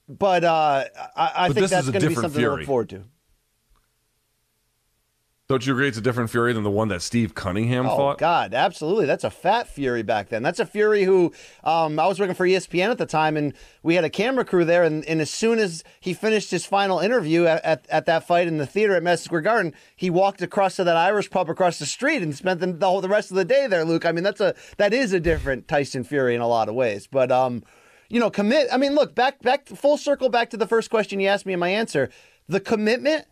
but 0.08 0.44
uh, 0.44 0.86
I, 1.16 1.32
I 1.36 1.48
But 1.50 1.56
think 1.56 1.70
that's 1.70 1.90
going 1.90 2.02
to 2.02 2.10
be 2.10 2.16
something 2.16 2.42
to 2.42 2.50
look 2.52 2.66
forward 2.66 2.90
to. 2.90 3.04
Don't 5.50 5.66
you 5.66 5.74
agree 5.74 5.88
it's 5.88 5.98
a 5.98 6.02
different 6.02 6.30
Fury 6.30 6.54
than 6.54 6.62
the 6.62 6.70
one 6.70 6.90
that 6.90 7.02
Steve 7.02 7.34
Cunningham 7.34 7.86
fought? 7.86 7.94
Oh 7.94 7.98
fought? 7.98 8.18
God, 8.20 8.54
absolutely. 8.54 9.08
That's 9.08 9.24
a 9.24 9.32
fat 9.32 9.68
Fury 9.68 10.04
back 10.04 10.30
then. 10.30 10.44
That's 10.44 10.60
a 10.60 10.66
Fury 10.66 11.06
who 11.06 11.34
um, 11.64 11.98
I 11.98 12.06
was 12.06 12.20
working 12.20 12.36
for 12.36 12.46
ESPN 12.46 12.92
at 12.92 13.00
the 13.00 13.08
time, 13.08 13.36
and 13.36 13.56
we 13.82 13.96
had 13.96 14.04
a 14.04 14.12
camera 14.12 14.46
crew 14.46 14.64
there. 14.64 14.84
And, 14.84 15.04
and 15.06 15.20
as 15.20 15.32
soon 15.32 15.58
as 15.58 15.84
he 16.02 16.14
finished 16.14 16.52
his 16.52 16.68
final 16.68 17.00
interview 17.00 17.48
at, 17.48 17.66
at, 17.66 17.88
at 17.90 18.06
that 18.06 18.28
fight 18.28 18.48
in 18.48 18.60
the 18.60 18.68
theater 18.68 18.94
at 18.94 19.02
Madison 19.02 19.26
Square 19.26 19.42
Garden, 19.42 19.74
he 19.96 20.12
walked 20.12 20.44
across 20.44 20.76
to 20.76 20.84
that 20.84 20.96
Irish 20.96 21.32
pub 21.32 21.50
across 21.50 21.80
the 21.80 21.88
street 21.88 22.22
and 22.22 22.36
spent 22.36 22.60
the, 22.60 22.68
the 22.68 22.86
whole 22.86 23.02
the 23.02 23.10
rest 23.10 23.32
of 23.32 23.36
the 23.36 23.44
day 23.44 23.66
there. 23.66 23.84
Luke, 23.84 24.06
I 24.06 24.12
mean 24.12 24.24
that's 24.24 24.42
a 24.42 24.54
that 24.78 24.94
is 24.94 25.14
a 25.14 25.20
different 25.20 25.68
Tyson 25.68 26.04
Fury 26.04 26.36
in 26.36 26.42
a 26.42 26.48
lot 26.48 26.70
of 26.70 26.76
ways. 26.76 27.08
But 27.08 27.32
um, 27.32 27.64
you 28.08 28.20
know, 28.20 28.30
commit. 28.30 28.68
I 28.72 28.78
mean, 28.78 28.94
look 28.94 29.16
back 29.16 29.42
back 29.42 29.66
full 29.66 29.98
circle 29.98 30.30
back 30.30 30.52
to 30.52 30.58
the 30.58 30.68
first 30.68 30.92
question 30.92 31.20
you 31.20 31.28
asked 31.28 31.48
me 31.48 31.54
and 31.54 31.60
my 31.60 31.70
answer. 31.70 32.12
The 32.48 32.60
commitment 32.60 33.26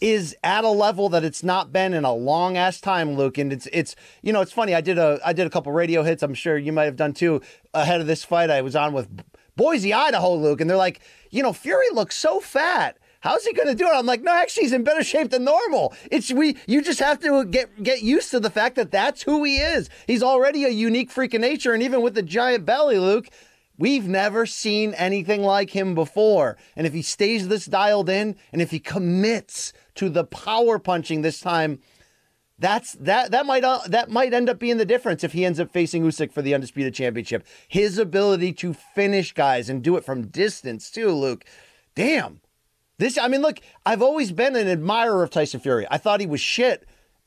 is 0.00 0.36
at 0.42 0.64
a 0.64 0.68
level 0.68 1.08
that 1.10 1.24
it's 1.24 1.42
not 1.42 1.72
been 1.72 1.94
in 1.94 2.04
a 2.04 2.12
long 2.12 2.56
ass 2.56 2.80
time, 2.80 3.14
Luke. 3.14 3.38
And 3.38 3.52
it's 3.52 3.66
it's 3.72 3.96
you 4.22 4.32
know 4.32 4.40
it's 4.40 4.52
funny. 4.52 4.74
I 4.74 4.80
did 4.80 4.98
a 4.98 5.20
I 5.24 5.32
did 5.32 5.46
a 5.46 5.50
couple 5.50 5.72
radio 5.72 6.02
hits. 6.02 6.22
I'm 6.22 6.34
sure 6.34 6.58
you 6.58 6.72
might 6.72 6.84
have 6.84 6.96
done 6.96 7.12
too 7.12 7.40
ahead 7.72 8.00
of 8.00 8.06
this 8.06 8.24
fight. 8.24 8.50
I 8.50 8.62
was 8.62 8.76
on 8.76 8.92
with 8.92 9.08
Boise, 9.56 9.92
Idaho, 9.92 10.34
Luke, 10.34 10.60
and 10.60 10.68
they're 10.68 10.76
like, 10.76 11.00
you 11.30 11.42
know, 11.42 11.52
Fury 11.52 11.86
looks 11.92 12.16
so 12.16 12.40
fat. 12.40 12.98
How's 13.20 13.46
he 13.46 13.54
going 13.54 13.68
to 13.68 13.74
do 13.74 13.86
it? 13.86 13.94
I'm 13.94 14.04
like, 14.04 14.20
no, 14.20 14.34
actually, 14.34 14.64
he's 14.64 14.74
in 14.74 14.84
better 14.84 15.02
shape 15.02 15.30
than 15.30 15.44
normal. 15.44 15.94
It's 16.10 16.30
we. 16.30 16.58
You 16.66 16.82
just 16.82 17.00
have 17.00 17.20
to 17.20 17.46
get 17.46 17.82
get 17.82 18.02
used 18.02 18.30
to 18.32 18.40
the 18.40 18.50
fact 18.50 18.76
that 18.76 18.90
that's 18.90 19.22
who 19.22 19.42
he 19.44 19.56
is. 19.56 19.88
He's 20.06 20.22
already 20.22 20.64
a 20.64 20.68
unique 20.68 21.10
freak 21.10 21.32
of 21.32 21.40
nature, 21.40 21.72
and 21.72 21.82
even 21.82 22.02
with 22.02 22.14
the 22.14 22.22
giant 22.22 22.66
belly, 22.66 22.98
Luke, 22.98 23.28
we've 23.78 24.06
never 24.06 24.44
seen 24.44 24.92
anything 24.94 25.42
like 25.42 25.70
him 25.70 25.94
before. 25.94 26.58
And 26.76 26.86
if 26.86 26.92
he 26.92 27.00
stays 27.00 27.48
this 27.48 27.64
dialed 27.64 28.10
in, 28.10 28.36
and 28.52 28.60
if 28.60 28.70
he 28.70 28.78
commits 28.78 29.72
to 29.96 30.08
the 30.08 30.24
power 30.24 30.78
punching 30.78 31.22
this 31.22 31.40
time, 31.40 31.80
that's 32.58 32.92
that 32.94 33.30
that 33.32 33.46
might 33.46 33.64
uh, 33.64 33.80
that 33.88 34.10
might 34.10 34.32
end 34.32 34.48
up 34.48 34.58
being 34.58 34.76
the 34.76 34.84
difference 34.84 35.24
if 35.24 35.32
he 35.32 35.44
ends 35.44 35.58
up 35.58 35.72
facing 35.72 36.04
Usyk 36.04 36.32
for 36.32 36.42
the 36.42 36.54
undisputed 36.54 36.94
championship. 36.94 37.46
His 37.66 37.98
ability 37.98 38.52
to 38.54 38.72
finish 38.72 39.32
guys 39.32 39.68
and 39.68 39.82
do 39.82 39.96
it 39.96 40.04
from 40.04 40.28
distance 40.28 40.90
too, 40.90 41.10
Luke. 41.10 41.44
Damn. 41.94 42.40
This 42.98 43.18
I 43.18 43.28
mean, 43.28 43.42
look, 43.42 43.58
I've 43.84 44.02
always 44.02 44.30
been 44.30 44.54
an 44.54 44.68
admirer 44.68 45.22
of 45.22 45.30
Tyson 45.30 45.60
Fury. 45.60 45.86
I 45.90 45.98
thought 45.98 46.20
he 46.20 46.26
was 46.26 46.40
shit 46.40 46.86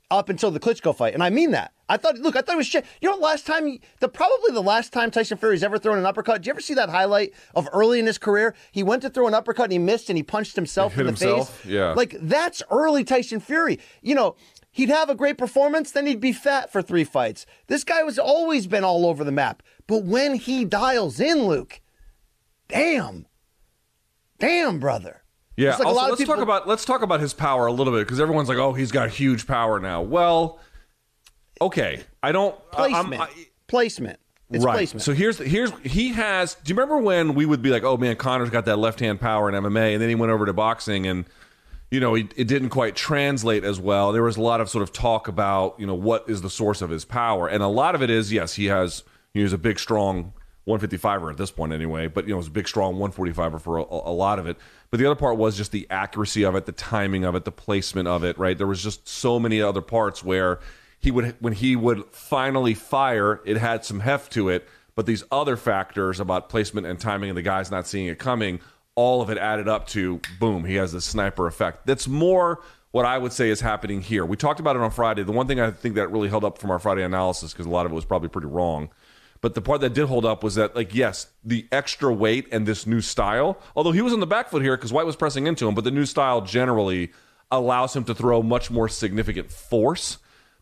up 0.09 0.29
until 0.29 0.51
the 0.51 0.61
Klitschko 0.61 0.95
fight, 0.95 1.13
and 1.13 1.23
I 1.23 1.29
mean 1.29 1.51
that. 1.51 1.73
I 1.89 1.97
thought, 1.97 2.17
look, 2.17 2.35
I 2.35 2.41
thought 2.41 2.55
it 2.55 2.57
was 2.57 2.67
shit. 2.67 2.85
You 3.01 3.09
know, 3.09 3.17
last 3.17 3.45
time, 3.45 3.79
the 4.01 4.09
probably 4.09 4.51
the 4.51 4.61
last 4.61 4.91
time 4.91 5.09
Tyson 5.09 5.37
Fury's 5.37 5.63
ever 5.63 5.77
thrown 5.77 5.97
an 5.97 6.05
uppercut. 6.05 6.37
Did 6.41 6.47
you 6.47 6.49
ever 6.51 6.61
see 6.61 6.73
that 6.73 6.89
highlight 6.89 7.33
of 7.55 7.69
early 7.71 7.99
in 7.99 8.05
his 8.05 8.17
career? 8.17 8.55
He 8.71 8.83
went 8.83 9.01
to 9.03 9.09
throw 9.09 9.27
an 9.27 9.33
uppercut 9.33 9.63
and 9.65 9.71
he 9.71 9.79
missed, 9.79 10.09
and 10.09 10.17
he 10.17 10.23
punched 10.23 10.55
himself 10.55 10.95
He 10.95 10.99
in 10.99 11.05
the 11.07 11.11
himself? 11.13 11.59
face. 11.61 11.71
Yeah. 11.71 11.93
like 11.93 12.15
that's 12.21 12.61
early 12.69 13.03
Tyson 13.03 13.39
Fury. 13.39 13.79
You 14.01 14.15
know. 14.15 14.35
He'd 14.69 14.89
have 14.89 15.09
a 15.09 15.15
great 15.15 15.39
performance, 15.39 15.89
then 15.89 16.05
he'd 16.05 16.19
be 16.21 16.31
fat 16.31 16.71
for 16.71 16.83
three 16.83 17.03
fights. 17.03 17.47
This 17.65 17.83
guy 17.83 18.03
was 18.03 18.19
always 18.19 18.67
been 18.67 18.83
all 18.83 19.07
over 19.07 19.23
the 19.23 19.31
map. 19.31 19.63
But 19.87 20.03
when 20.03 20.35
he 20.35 20.65
dials 20.65 21.19
in, 21.19 21.47
Luke, 21.47 21.81
damn, 22.67 23.25
damn, 24.39 24.79
brother. 24.79 25.23
Yeah. 25.55 25.71
Like 25.71 25.79
a 25.79 25.83
also, 25.85 25.95
lot 25.95 26.03
of 26.03 26.09
let's 26.11 26.21
people- 26.21 26.35
talk 26.35 26.43
about 26.43 26.67
let's 26.67 26.85
talk 26.85 27.01
about 27.01 27.19
his 27.21 27.33
power 27.33 27.65
a 27.65 27.71
little 27.71 27.91
bit 27.91 28.05
because 28.05 28.19
everyone's 28.19 28.49
like, 28.49 28.59
oh, 28.59 28.73
he's 28.73 28.91
got 28.91 29.09
huge 29.09 29.47
power 29.47 29.79
now. 29.79 30.01
Well, 30.01 30.59
okay, 31.61 32.03
I 32.21 32.31
don't. 32.31 32.55
Placement. 32.71 33.21
I- 33.21 33.29
placement. 33.67 34.19
It's 34.49 34.63
right. 34.63 34.73
placement. 34.73 35.01
So 35.03 35.13
here's 35.13 35.37
here's 35.37 35.71
he 35.79 36.09
has. 36.09 36.55
Do 36.55 36.71
you 36.71 36.75
remember 36.75 36.99
when 36.99 37.33
we 37.33 37.45
would 37.45 37.61
be 37.61 37.69
like, 37.69 37.83
oh 37.83 37.97
man, 37.97 38.15
Conor's 38.15 38.49
got 38.49 38.65
that 38.65 38.77
left 38.77 38.99
hand 38.99 39.19
power 39.19 39.49
in 39.49 39.55
MMA, 39.55 39.93
and 39.93 40.01
then 40.01 40.09
he 40.09 40.15
went 40.15 40.31
over 40.31 40.45
to 40.45 40.53
boxing 40.53 41.07
and. 41.07 41.25
You 41.89 42.01
know, 42.01 42.15
he, 42.15 42.27
it 42.35 42.49
didn't 42.49 42.67
quite 42.67 42.97
translate 42.97 43.63
as 43.63 43.79
well. 43.79 44.11
There 44.11 44.23
was 44.23 44.35
a 44.35 44.41
lot 44.41 44.59
of 44.59 44.69
sort 44.69 44.81
of 44.81 44.91
talk 44.91 45.29
about, 45.29 45.79
you 45.79 45.87
know, 45.87 45.93
what 45.93 46.29
is 46.29 46.41
the 46.41 46.49
source 46.49 46.81
of 46.81 46.89
his 46.89 47.05
power, 47.05 47.47
and 47.47 47.63
a 47.63 47.67
lot 47.67 47.95
of 47.95 48.01
it 48.01 48.09
is 48.09 48.29
yes, 48.29 48.55
he 48.55 48.65
has 48.65 49.03
he 49.33 49.41
was 49.41 49.53
a 49.53 49.57
big, 49.57 49.79
strong 49.79 50.33
155er 50.67 51.31
at 51.31 51.37
this 51.37 51.49
point 51.49 51.71
anyway, 51.71 52.07
but 52.07 52.25
you 52.25 52.31
know, 52.31 52.35
it 52.35 52.39
was 52.39 52.47
a 52.47 52.51
big, 52.51 52.67
strong 52.67 52.95
145er 52.95 53.61
for 53.61 53.77
a, 53.77 53.83
a 53.83 54.11
lot 54.11 54.37
of 54.37 54.47
it. 54.47 54.57
But 54.91 54.99
the 54.99 55.05
other 55.05 55.15
part 55.15 55.37
was 55.37 55.55
just 55.55 55.71
the 55.71 55.87
accuracy 55.89 56.43
of 56.43 56.55
it, 56.55 56.65
the 56.65 56.71
timing 56.73 57.23
of 57.23 57.35
it, 57.35 57.45
the 57.45 57.51
placement 57.51 58.07
of 58.07 58.23
it. 58.23 58.37
Right, 58.37 58.57
there 58.57 58.67
was 58.67 58.83
just 58.83 59.07
so 59.07 59.39
many 59.39 59.61
other 59.61 59.81
parts 59.81 60.23
where 60.23 60.59
he 60.99 61.11
would 61.11 61.35
when 61.39 61.53
he 61.53 61.75
would 61.75 62.05
finally 62.11 62.73
fire, 62.73 63.41
it 63.45 63.57
had 63.57 63.85
some 63.85 63.99
heft 63.99 64.31
to 64.33 64.49
it. 64.49 64.67
But 64.95 65.05
these 65.05 65.23
other 65.31 65.57
factors 65.57 66.19
about 66.19 66.49
placement 66.49 66.87
and 66.87 66.99
timing 66.99 67.29
and 67.29 67.37
the 67.37 67.43
guys 67.43 67.69
not 67.69 67.85
seeing 67.85 68.07
it 68.07 68.17
coming, 68.17 68.59
all 68.95 69.21
of 69.21 69.29
it 69.29 69.37
added 69.37 69.67
up 69.67 69.87
to 69.89 70.19
boom, 70.39 70.65
he 70.65 70.75
has 70.75 70.91
this 70.91 71.05
sniper 71.05 71.45
effect. 71.45 71.85
That's 71.85 72.07
more 72.07 72.61
what 72.91 73.05
I 73.05 73.17
would 73.17 73.31
say 73.31 73.49
is 73.49 73.61
happening 73.61 74.01
here. 74.01 74.25
We 74.25 74.37
talked 74.37 74.59
about 74.59 74.75
it 74.75 74.81
on 74.81 74.89
Friday. 74.89 75.21
The 75.21 75.31
one 75.31 75.45
thing 75.45 75.59
I 75.59 75.69
think 75.69 75.95
that 75.95 76.11
really 76.11 76.29
held 76.29 76.43
up 76.43 76.57
from 76.57 76.71
our 76.71 76.79
Friday 76.79 77.03
analysis, 77.03 77.53
because 77.53 77.67
a 77.67 77.69
lot 77.69 77.85
of 77.85 77.91
it 77.91 77.95
was 77.95 78.05
probably 78.05 78.29
pretty 78.29 78.47
wrong. 78.47 78.89
But 79.39 79.53
the 79.53 79.61
part 79.61 79.81
that 79.81 79.93
did 79.93 80.07
hold 80.07 80.25
up 80.25 80.43
was 80.43 80.55
that, 80.55 80.75
like, 80.75 80.95
yes, 80.95 81.27
the 81.43 81.67
extra 81.71 82.11
weight 82.11 82.47
and 82.51 82.65
this 82.65 82.87
new 82.87 83.01
style, 83.01 83.59
although 83.75 83.91
he 83.91 84.01
was 84.01 84.13
on 84.13 84.19
the 84.19 84.25
back 84.25 84.49
foot 84.49 84.63
here 84.63 84.75
because 84.75 84.91
Whyte 84.91 85.05
was 85.05 85.15
pressing 85.15 85.45
into 85.45 85.67
him, 85.67 85.75
but 85.75 85.83
the 85.83 85.91
new 85.91 86.05
style 86.05 86.41
generally 86.41 87.11
allows 87.51 87.95
him 87.95 88.03
to 88.05 88.15
throw 88.15 88.41
much 88.41 88.71
more 88.71 88.89
significant 88.89 89.51
force. 89.51 90.17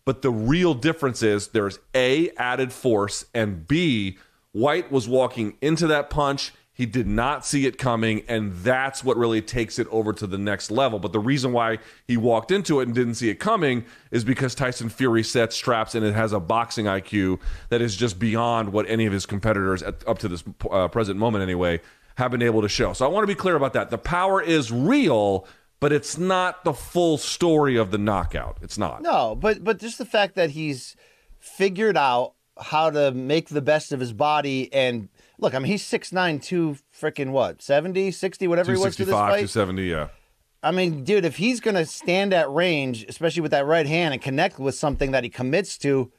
But 0.05 0.21
the 0.21 0.31
real 0.31 0.73
difference 0.75 1.23
is 1.23 1.49
there's 1.49 1.79
A, 1.95 2.29
added 2.37 2.71
force, 2.71 3.25
and 3.33 3.67
B, 3.67 4.17
Whyte 4.53 4.89
was 4.89 5.05
walking 5.05 5.57
into 5.61 5.87
that 5.87 6.09
punch. 6.09 6.53
He 6.71 6.85
did 6.85 7.07
not 7.07 7.45
see 7.45 7.65
it 7.65 7.77
coming, 7.77 8.23
and 8.27 8.53
that's 8.53 9.03
what 9.03 9.17
really 9.17 9.41
takes 9.41 9.79
it 9.79 9.87
over 9.89 10.13
to 10.13 10.27
the 10.27 10.37
next 10.37 10.71
level. 10.71 10.99
But 10.99 11.11
the 11.11 11.19
reason 11.19 11.51
why 11.51 11.79
he 12.05 12.15
walked 12.15 12.51
into 12.51 12.79
it 12.79 12.83
and 12.83 12.95
didn't 12.95 13.15
see 13.15 13.29
it 13.29 13.35
coming 13.35 13.83
is 14.11 14.23
because 14.23 14.55
Tyson 14.55 14.89
Fury 14.89 15.23
sets 15.23 15.57
traps 15.57 15.95
and 15.95 16.05
it 16.05 16.13
has 16.13 16.33
a 16.33 16.39
boxing 16.39 16.85
IQ 16.85 17.39
that 17.69 17.81
is 17.81 17.95
just 17.95 18.19
beyond 18.19 18.71
what 18.71 18.87
any 18.89 19.05
of 19.05 19.13
his 19.13 19.25
competitors, 19.25 19.81
at, 19.83 20.07
up 20.07 20.19
to 20.19 20.27
this 20.27 20.43
uh, 20.69 20.87
present 20.87 21.17
moment 21.17 21.41
anyway, 21.41 21.81
have 22.15 22.31
been 22.31 22.41
able 22.41 22.61
to 22.61 22.69
show. 22.69 22.93
So 22.93 23.05
I 23.05 23.09
want 23.09 23.23
to 23.23 23.27
be 23.27 23.35
clear 23.35 23.55
about 23.55 23.73
that. 23.73 23.89
The 23.89 23.97
power 23.97 24.41
is 24.41 24.71
real, 24.71 25.47
but 25.79 25.91
it's 25.91 26.17
not 26.17 26.63
the 26.63 26.73
full 26.73 27.17
story 27.17 27.75
of 27.75 27.91
the 27.91 27.97
knockout. 27.97 28.57
It's 28.61 28.77
not. 28.77 29.01
No, 29.01 29.35
but 29.35 29.63
but 29.63 29.79
just 29.79 29.97
the 29.97 30.05
fact 30.05 30.35
that 30.35 30.51
he's 30.51 30.95
figured 31.39 31.97
out 31.97 32.33
how 32.59 32.89
to 32.89 33.11
make 33.11 33.49
the 33.49 33.61
best 33.61 33.91
of 33.91 33.99
his 33.99 34.13
body 34.13 34.73
and 34.73 35.09
look, 35.37 35.53
I 35.53 35.59
mean 35.59 35.71
he's 35.71 35.83
6'9", 35.83 36.41
two 36.41 36.77
freaking 36.97 37.31
what, 37.31 37.61
70, 37.61 38.11
60, 38.11 38.47
whatever 38.47 38.71
he 38.71 38.77
was 38.77 38.95
for 38.95 39.03
this 39.03 39.13
265, 39.13 39.29
fight. 39.29 39.53
270, 39.53 39.83
yeah. 39.83 40.07
I 40.63 40.71
mean, 40.71 41.03
dude, 41.03 41.25
if 41.25 41.35
he's 41.35 41.59
gonna 41.59 41.85
stand 41.85 42.33
at 42.33 42.49
range, 42.49 43.05
especially 43.07 43.41
with 43.41 43.51
that 43.51 43.65
right 43.65 43.85
hand, 43.85 44.13
and 44.13 44.21
connect 44.21 44.57
with 44.57 44.75
something 44.75 45.11
that 45.11 45.23
he 45.23 45.29
commits 45.29 45.77
to, 45.79 46.11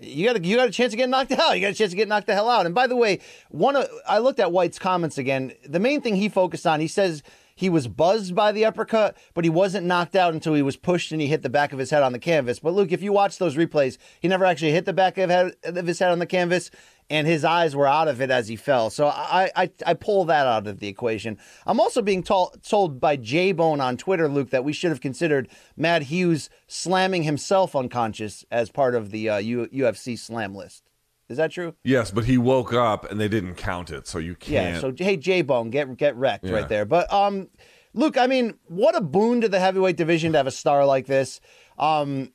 you 0.00 0.26
got 0.26 0.36
a, 0.36 0.42
you 0.42 0.56
got 0.56 0.68
a 0.68 0.72
chance 0.72 0.90
to 0.90 0.96
get 0.96 1.08
knocked 1.08 1.32
out. 1.32 1.54
You 1.54 1.60
got 1.60 1.72
a 1.72 1.74
chance 1.74 1.90
to 1.90 1.96
get 1.96 2.08
knocked 2.08 2.26
the 2.26 2.34
hell 2.34 2.48
out. 2.48 2.66
And 2.66 2.74
by 2.74 2.86
the 2.86 2.96
way, 2.96 3.20
one 3.50 3.76
of, 3.76 3.88
I 4.08 4.18
looked 4.18 4.40
at 4.40 4.50
Whyte's 4.50 4.78
comments 4.78 5.18
again. 5.18 5.52
The 5.66 5.78
main 5.78 6.00
thing 6.00 6.16
he 6.16 6.28
focused 6.28 6.66
on, 6.66 6.80
he 6.80 6.88
says 6.88 7.22
he 7.60 7.68
was 7.68 7.88
buzzed 7.88 8.34
by 8.34 8.52
the 8.52 8.64
uppercut, 8.64 9.18
but 9.34 9.44
he 9.44 9.50
wasn't 9.50 9.86
knocked 9.86 10.16
out 10.16 10.32
until 10.32 10.54
he 10.54 10.62
was 10.62 10.78
pushed 10.78 11.12
and 11.12 11.20
he 11.20 11.26
hit 11.26 11.42
the 11.42 11.50
back 11.50 11.74
of 11.74 11.78
his 11.78 11.90
head 11.90 12.02
on 12.02 12.12
the 12.12 12.18
canvas. 12.18 12.58
But 12.58 12.72
Luke, 12.72 12.90
if 12.90 13.02
you 13.02 13.12
watch 13.12 13.36
those 13.36 13.54
replays, 13.54 13.98
he 14.18 14.28
never 14.28 14.46
actually 14.46 14.72
hit 14.72 14.86
the 14.86 14.94
back 14.94 15.18
of, 15.18 15.28
head, 15.28 15.54
of 15.62 15.86
his 15.86 15.98
head 15.98 16.10
on 16.10 16.20
the 16.20 16.26
canvas, 16.26 16.70
and 17.10 17.26
his 17.26 17.44
eyes 17.44 17.76
were 17.76 17.86
out 17.86 18.08
of 18.08 18.22
it 18.22 18.30
as 18.30 18.48
he 18.48 18.56
fell. 18.56 18.88
So 18.88 19.08
I 19.08 19.50
I, 19.54 19.70
I 19.84 19.92
pull 19.92 20.24
that 20.24 20.46
out 20.46 20.66
of 20.66 20.80
the 20.80 20.88
equation. 20.88 21.36
I'm 21.66 21.80
also 21.80 22.00
being 22.00 22.22
told 22.22 22.62
told 22.62 22.98
by 22.98 23.16
J 23.16 23.52
Bone 23.52 23.82
on 23.82 23.98
Twitter, 23.98 24.26
Luke, 24.26 24.48
that 24.48 24.64
we 24.64 24.72
should 24.72 24.90
have 24.90 25.02
considered 25.02 25.46
Matt 25.76 26.04
Hughes 26.04 26.48
slamming 26.66 27.24
himself 27.24 27.76
unconscious 27.76 28.42
as 28.50 28.70
part 28.70 28.94
of 28.94 29.10
the 29.10 29.28
uh, 29.28 29.36
U- 29.36 29.68
UFC 29.68 30.18
slam 30.18 30.54
list. 30.54 30.89
Is 31.30 31.36
that 31.36 31.52
true? 31.52 31.74
Yes, 31.84 32.10
but 32.10 32.24
he 32.24 32.36
woke 32.36 32.72
up 32.74 33.08
and 33.08 33.20
they 33.20 33.28
didn't 33.28 33.54
count 33.54 33.90
it, 33.90 34.08
so 34.08 34.18
you 34.18 34.34
can't. 34.34 34.74
Yeah. 34.74 34.80
So 34.80 34.92
hey, 34.96 35.16
J 35.16 35.42
Bone, 35.42 35.70
get 35.70 35.96
get 35.96 36.16
wrecked 36.16 36.44
Yeah. 36.44 36.54
right 36.54 36.68
there. 36.68 36.84
But 36.84 37.10
um, 37.12 37.48
Luke, 37.94 38.18
I 38.18 38.26
mean, 38.26 38.54
what 38.66 38.96
a 38.96 39.00
boon 39.00 39.40
to 39.42 39.48
the 39.48 39.60
heavyweight 39.60 39.96
division 39.96 40.32
to 40.32 40.38
have 40.38 40.48
a 40.48 40.50
star 40.52 40.84
like 40.84 41.06
this. 41.06 41.40
Um, 41.78 42.32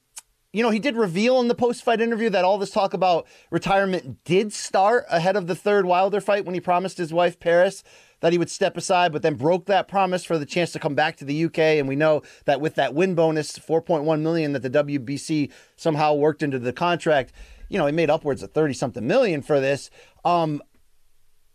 you 0.54 0.64
know, 0.64 0.70
he 0.70 0.80
did 0.80 0.96
reveal 0.96 1.42
in 1.42 1.50
the 1.50 1.56
post 1.56 1.84
fight 1.84 2.00
interview 2.00 2.30
that 2.30 2.46
all 2.46 2.58
this 2.58 2.70
talk 2.72 2.94
about 2.94 3.28
retirement 3.52 4.24
did 4.24 4.54
start 4.54 5.04
ahead 5.10 5.36
of 5.36 5.48
the 5.48 5.56
third 5.56 5.86
Wilder 5.86 6.22
fight 6.22 6.46
when 6.46 6.54
he 6.54 6.62
promised 6.62 6.98
his 6.98 7.12
wife 7.14 7.38
Paris 7.38 7.84
that 8.22 8.32
he 8.32 8.38
would 8.40 8.50
step 8.50 8.78
aside, 8.78 9.12
but 9.12 9.22
then 9.22 9.36
broke 9.36 9.66
that 9.66 9.90
promise 9.90 10.24
for 10.24 10.38
the 10.38 10.46
chance 10.46 10.72
to 10.72 10.80
come 10.80 10.96
back 10.96 11.18
to 11.18 11.26
the 11.26 11.46
UK. 11.46 11.60
And 11.60 11.88
we 11.90 11.98
know 11.98 12.22
that 12.46 12.62
with 12.62 12.76
that 12.76 12.94
win 12.94 13.14
bonus, 13.14 13.60
4.1 13.60 14.22
million 14.22 14.54
that 14.54 14.62
the 14.62 14.70
WBC 14.70 15.52
somehow 15.76 16.14
worked 16.14 16.42
into 16.42 16.58
the 16.58 16.72
contract, 16.72 17.34
you 17.70 17.78
know, 17.78 17.86
he 17.86 17.92
made 17.92 18.10
upwards 18.10 18.44
of 18.44 18.52
30 18.52 18.74
something 18.74 19.06
million 19.06 19.42
for 19.42 19.60
this. 19.60 19.90
Um, 20.24 20.62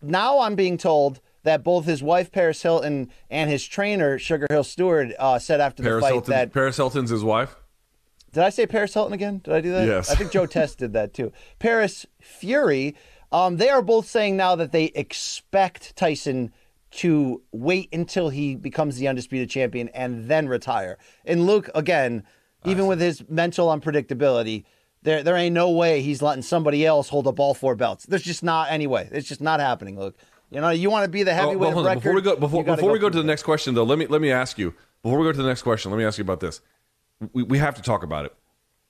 now 0.03 0.41
I'm 0.41 0.55
being 0.55 0.79
told 0.79 1.21
that 1.43 1.65
both 1.65 1.85
his 1.87 2.03
wife 2.03 2.31
Paris 2.33 2.63
Hilton 2.63 3.11
and 3.31 3.51
his 3.51 3.67
trainer 3.67 4.19
Sugar 4.19 4.47
Hill 4.51 4.65
Steward 4.65 5.15
uh, 5.19 5.39
said 5.39 5.61
after 5.61 5.83
the 5.83 5.89
Paris 5.89 6.03
fight 6.03 6.13
Hilton, 6.13 6.31
that 6.33 6.53
Paris 6.53 6.77
Hilton's 6.77 7.11
his 7.11 7.25
wife. 7.25 7.57
did 8.33 8.43
I 8.43 8.51
say 8.51 8.67
Paris 8.67 8.95
Hilton 8.95 9.13
again? 9.13 9.41
Did 9.45 9.55
I 9.55 9.61
do 9.61 9.73
that? 9.73 9.87
Yes. 9.87 10.11
I 10.11 10.15
think 10.15 10.33
Joe 10.33 10.47
Tess 10.47 10.75
did 10.75 10.93
that 10.93 11.15
too. 11.15 11.33
Paris 11.59 12.07
Fury. 12.21 12.95
Um, 13.33 13.59
they 13.59 13.69
are 13.69 13.83
both 13.83 14.07
saying 14.09 14.37
now 14.37 14.57
that 14.57 14.73
they 14.73 14.87
expect 14.87 15.95
Tyson 15.97 16.53
to 16.91 17.43
wait 17.53 17.89
until 17.93 18.31
he 18.31 18.57
becomes 18.57 18.97
the 18.97 19.07
undisputed 19.07 19.49
champion 19.49 19.89
and 19.91 20.27
then 20.27 20.49
retire. 20.49 20.99
And 21.25 21.47
Luke, 21.47 21.71
again, 21.75 22.25
even 22.65 22.87
with 22.87 23.01
his 23.01 23.23
mental 23.29 23.69
unpredictability, 23.69 24.65
there 25.03 25.23
there 25.23 25.37
ain't 25.37 25.55
no 25.55 25.71
way 25.71 26.03
he's 26.03 26.21
letting 26.23 26.43
somebody 26.43 26.85
else 26.85 27.09
hold 27.09 27.27
up 27.27 27.41
all 27.41 27.55
four 27.55 27.75
belts. 27.75 28.05
There's 28.05 28.23
just 28.23 28.43
not 28.43 28.71
any 28.71 28.87
way. 28.87 29.09
It's 29.13 29.29
just 29.29 29.41
not 29.41 29.61
happening, 29.61 29.99
Luke. 29.99 30.17
You 30.51 30.61
know, 30.61 30.71
you 30.71 30.91
want 30.91 31.05
to 31.05 31.11
be 31.11 31.23
the 31.23 31.31
Oh, 31.31 31.35
heavyweight 31.35 31.59
well, 31.59 31.79
on. 31.79 31.85
record. 31.85 32.01
Before 32.03 32.15
we 32.15 32.23
go, 32.23 32.37
before, 32.37 32.61
you 32.61 32.67
gotta 32.67 32.87
we 32.87 32.99
go 32.99 33.09
to 33.09 33.19
the 33.19 33.25
next 33.25 33.45
question, 33.45 33.75
though, 33.75 33.85
let 33.85 33.99
me 33.99 34.07
let 34.07 34.21
me 34.21 34.31
ask 34.31 34.59
you. 34.59 34.75
Before 35.03 35.19
we 35.19 35.25
go 35.25 35.33
to 35.33 35.43
the 35.43 35.49
next 35.49 35.63
question, 35.63 35.91
let 35.91 35.99
me 35.99 36.05
ask 36.05 36.19
you 36.19 36.23
about 36.23 36.41
this. 36.41 36.61
We, 37.33 37.43
we 37.43 37.59
have 37.59 37.75
to 37.77 37.83
talk 37.83 38.03
about 38.03 38.27
it. 38.27 38.35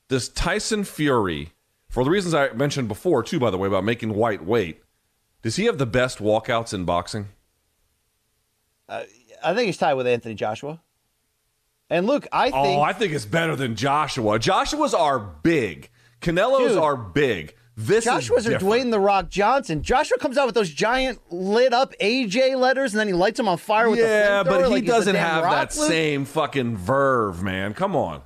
Does 0.08 0.28
Tyson 0.28 0.82
Fury, 0.84 1.52
for 1.88 2.02
the 2.02 2.10
reasons 2.10 2.34
I 2.34 2.50
mentioned 2.52 2.88
before, 2.88 3.22
too, 3.22 3.38
by 3.38 3.50
the 3.50 3.58
way, 3.58 3.68
about 3.68 3.84
making 3.84 4.14
Whyte 4.14 4.44
wait, 4.44 4.82
does 5.42 5.56
he 5.56 5.66
have 5.66 5.78
the 5.78 5.86
best 5.86 6.18
walkouts 6.18 6.74
in 6.74 6.84
boxing? 6.84 7.28
Uh, 8.88 9.04
I 9.44 9.54
think 9.54 9.66
he's 9.66 9.76
tied 9.76 9.94
with 9.94 10.06
Anthony 10.06 10.34
Joshua. 10.34 10.80
And 11.88 12.06
look, 12.06 12.26
I 12.32 12.48
oh, 12.48 12.62
think 12.62 12.78
Oh, 12.78 12.82
I 12.82 12.92
think 12.92 13.12
it's 13.12 13.24
better 13.24 13.54
than 13.56 13.76
Joshua. 13.76 14.38
Joshua's 14.38 14.94
are 14.94 15.18
big. 15.18 15.90
Canelo's 16.20 16.72
Dude. 16.72 16.78
are 16.78 16.96
big. 16.96 17.54
This 17.76 18.04
Joshua's 18.04 18.46
are. 18.46 18.58
Dwayne 18.58 18.90
the 18.90 19.00
Rock 19.00 19.30
Johnson. 19.30 19.82
Joshua 19.82 20.18
comes 20.18 20.36
out 20.36 20.44
with 20.46 20.54
those 20.54 20.68
giant 20.70 21.18
lit 21.32 21.72
up 21.72 21.94
AJ 22.00 22.56
letters, 22.58 22.92
and 22.92 23.00
then 23.00 23.06
he 23.06 23.14
lights 23.14 23.38
them 23.38 23.48
on 23.48 23.56
fire 23.56 23.88
with 23.88 23.98
Yeah, 24.00 24.42
the 24.42 24.50
flamethrower 24.50 24.52
but 24.60 24.64
he 24.66 24.74
like 24.74 24.84
doesn't 24.86 25.14
have 25.14 25.44
Rock, 25.44 25.70
that 25.70 25.78
Luke. 25.78 25.88
same 25.88 26.24
fucking 26.26 26.76
verve, 26.76 27.42
man. 27.42 27.72
Come 27.72 27.96
on. 27.96 28.22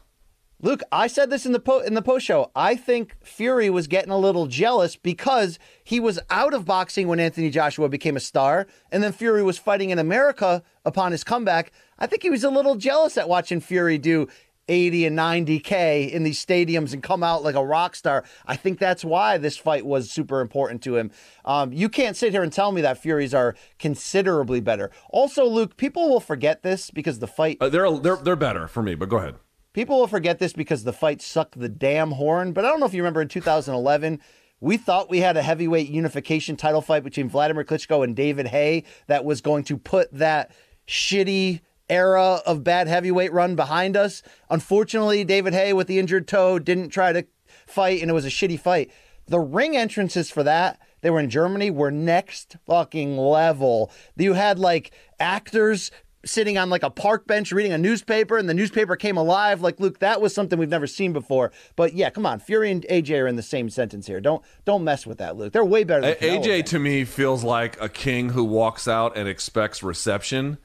Luke, 0.60 0.80
I 0.90 1.08
said 1.08 1.28
this 1.28 1.44
in 1.44 1.52
the 1.52 1.60
po- 1.60 1.80
in 1.80 1.92
the 1.92 2.00
post 2.00 2.24
show. 2.24 2.50
I 2.56 2.74
think 2.74 3.16
Fury 3.22 3.68
was 3.68 3.86
getting 3.86 4.10
a 4.10 4.16
little 4.18 4.46
jealous 4.46 4.96
because 4.96 5.58
he 5.84 6.00
was 6.00 6.18
out 6.30 6.54
of 6.54 6.64
boxing 6.64 7.06
when 7.06 7.20
Anthony 7.20 7.50
Joshua 7.50 7.88
became 7.90 8.16
a 8.16 8.20
star, 8.20 8.66
and 8.90 9.02
then 9.02 9.12
Fury 9.12 9.42
was 9.42 9.58
fighting 9.58 9.90
in 9.90 9.98
America 9.98 10.62
upon 10.86 11.12
his 11.12 11.22
comeback. 11.22 11.70
I 11.98 12.06
think 12.06 12.22
he 12.22 12.30
was 12.30 12.44
a 12.44 12.50
little 12.50 12.76
jealous 12.76 13.18
at 13.18 13.28
watching 13.28 13.60
Fury 13.60 13.98
do 13.98 14.26
80 14.68 15.06
and 15.06 15.18
90k 15.18 16.10
in 16.10 16.22
these 16.22 16.44
stadiums 16.44 16.92
and 16.92 17.02
come 17.02 17.22
out 17.22 17.42
like 17.42 17.54
a 17.54 17.64
rock 17.64 17.94
star. 17.94 18.24
I 18.46 18.56
think 18.56 18.78
that's 18.78 19.04
why 19.04 19.38
this 19.38 19.56
fight 19.56 19.84
was 19.84 20.10
super 20.10 20.40
important 20.40 20.82
to 20.82 20.96
him. 20.96 21.10
Um, 21.44 21.72
you 21.72 21.88
can't 21.88 22.16
sit 22.16 22.32
here 22.32 22.42
and 22.42 22.52
tell 22.52 22.72
me 22.72 22.80
that 22.82 22.98
Furies 22.98 23.34
are 23.34 23.54
considerably 23.78 24.60
better. 24.60 24.90
Also, 25.10 25.44
Luke, 25.44 25.76
people 25.76 26.08
will 26.08 26.20
forget 26.20 26.62
this 26.62 26.90
because 26.90 27.18
the 27.18 27.26
fight 27.26 27.58
Uh, 27.60 27.68
they're 27.68 27.90
they're 27.98 28.16
they're 28.16 28.36
better 28.36 28.66
for 28.68 28.82
me, 28.82 28.94
but 28.94 29.08
go 29.08 29.18
ahead. 29.18 29.36
People 29.72 29.98
will 29.98 30.06
forget 30.06 30.38
this 30.38 30.52
because 30.52 30.84
the 30.84 30.92
fight 30.92 31.20
sucked 31.20 31.58
the 31.58 31.68
damn 31.68 32.12
horn. 32.12 32.52
But 32.52 32.64
I 32.64 32.68
don't 32.68 32.78
know 32.78 32.86
if 32.86 32.94
you 32.94 33.02
remember 33.02 33.20
in 33.20 33.28
2011, 33.28 34.20
we 34.60 34.76
thought 34.76 35.10
we 35.10 35.18
had 35.18 35.36
a 35.36 35.42
heavyweight 35.42 35.90
unification 35.90 36.56
title 36.56 36.80
fight 36.80 37.02
between 37.02 37.28
Wladimir 37.28 37.64
Klitschko 37.64 38.04
and 38.04 38.14
David 38.14 38.46
Haye 38.46 38.84
that 39.08 39.24
was 39.24 39.40
going 39.40 39.64
to 39.64 39.76
put 39.76 40.12
that 40.12 40.52
shitty 40.86 41.60
era 41.88 42.40
of 42.46 42.64
bad 42.64 42.88
heavyweight 42.88 43.32
run 43.32 43.56
behind 43.56 43.96
us. 43.96 44.22
Unfortunately, 44.50 45.24
David 45.24 45.52
Haye 45.54 45.72
with 45.72 45.86
the 45.86 45.98
injured 45.98 46.28
toe 46.28 46.58
didn't 46.58 46.90
try 46.90 47.12
to 47.12 47.26
fight, 47.66 48.00
and 48.00 48.10
it 48.10 48.14
was 48.14 48.24
a 48.24 48.30
shitty 48.30 48.58
fight. 48.58 48.90
The 49.26 49.40
ring 49.40 49.76
entrances 49.76 50.30
for 50.30 50.42
that, 50.42 50.78
they 51.00 51.10
were 51.10 51.20
in 51.20 51.30
Germany, 51.30 51.70
were 51.70 51.90
next 51.90 52.56
fucking 52.66 53.16
level. 53.16 53.90
You 54.16 54.34
had 54.34 54.58
like 54.58 54.92
actors 55.18 55.90
sitting 56.26 56.56
on 56.56 56.70
like 56.70 56.82
a 56.82 56.90
park 56.90 57.26
bench 57.26 57.52
reading 57.52 57.72
a 57.72 57.78
newspaper 57.78 58.38
and 58.38 58.48
the 58.48 58.54
newspaper 58.54 58.96
came 58.96 59.18
alive 59.18 59.60
like 59.60 59.78
luke 59.78 59.98
that 59.98 60.22
was 60.22 60.34
something 60.34 60.58
we've 60.58 60.70
never 60.70 60.86
seen 60.86 61.12
before 61.12 61.52
but 61.76 61.92
yeah 61.92 62.08
come 62.08 62.24
on 62.24 62.40
fury 62.40 62.70
and 62.70 62.86
aj 62.90 63.10
are 63.22 63.26
in 63.26 63.36
the 63.36 63.42
same 63.42 63.68
sentence 63.68 64.06
here 64.06 64.22
don't 64.22 64.42
don't 64.64 64.84
mess 64.84 65.06
with 65.06 65.18
that 65.18 65.36
luke 65.36 65.52
they're 65.52 65.62
way 65.62 65.84
better 65.84 66.00
than 66.00 66.12
A- 66.12 66.38
AJ 66.38 66.64
to 66.66 66.78
me 66.78 67.04
feels 67.04 67.44
like 67.44 67.78
a 67.80 67.90
king 67.90 68.30
who 68.30 68.42
walks 68.42 68.88
out 68.88 69.16
and 69.16 69.28
expects 69.28 69.82
reception. 69.82 70.56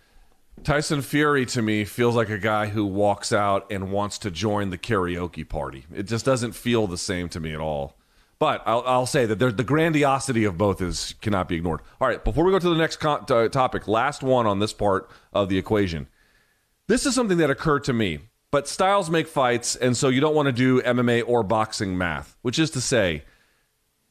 Tyson 0.64 1.02
Fury 1.02 1.46
to 1.48 1.62
me 1.62 1.86
feels 1.86 2.16
like 2.16 2.30
a 2.30 2.38
guy 2.38 2.68
who 2.68 2.86
walks 2.86 3.32
out 3.32 3.66
and 3.72 3.92
wants 3.92 4.18
to 4.20 4.32
join 4.32 4.70
the 4.70 4.78
karaoke 4.78 5.48
party. 5.48 5.86
It 5.94 6.04
just 6.04 6.26
doesn't 6.26 6.54
feel 6.54 6.88
the 6.88 6.98
same 6.98 7.30
to 7.30 7.40
me 7.40 7.54
at 7.54 7.60
all. 7.60 7.96
But 8.40 8.64
I'll, 8.66 8.84
I'll 8.86 9.06
say 9.06 9.26
that 9.26 9.36
the 9.36 9.64
grandiosity 9.64 10.46
of 10.46 10.58
both 10.58 10.82
is 10.82 11.14
cannot 11.22 11.50
be 11.50 11.58
ignored. 11.58 11.82
All 12.00 12.08
right, 12.08 12.24
before 12.24 12.46
we 12.46 12.52
go 12.52 12.60
to 12.60 12.70
the 12.70 12.76
next 12.76 12.98
con- 12.98 13.26
uh, 13.30 13.50
topic, 13.50 13.88
last 13.88 14.24
one 14.24 14.48
on 14.48 14.60
this 14.60 14.72
part 14.72 15.10
of 15.34 15.50
the 15.50 15.58
equation. 15.58 16.08
This 16.88 17.06
is 17.06 17.14
something 17.14 17.38
that 17.40 17.50
occurred 17.50 17.84
to 17.84 17.94
me, 17.94 18.20
but 18.50 18.68
styles 18.68 19.10
make 19.10 19.28
fights, 19.28 19.76
and 19.76 19.96
so 19.96 20.08
you 20.08 20.22
don't 20.22 20.36
want 20.36 20.46
to 20.48 20.54
do 20.54 20.82
MMA 20.82 21.24
or 21.28 21.44
boxing 21.44 21.98
math, 21.98 22.38
which 22.42 22.58
is 22.58 22.72
to 22.72 22.82
say, 22.82 23.24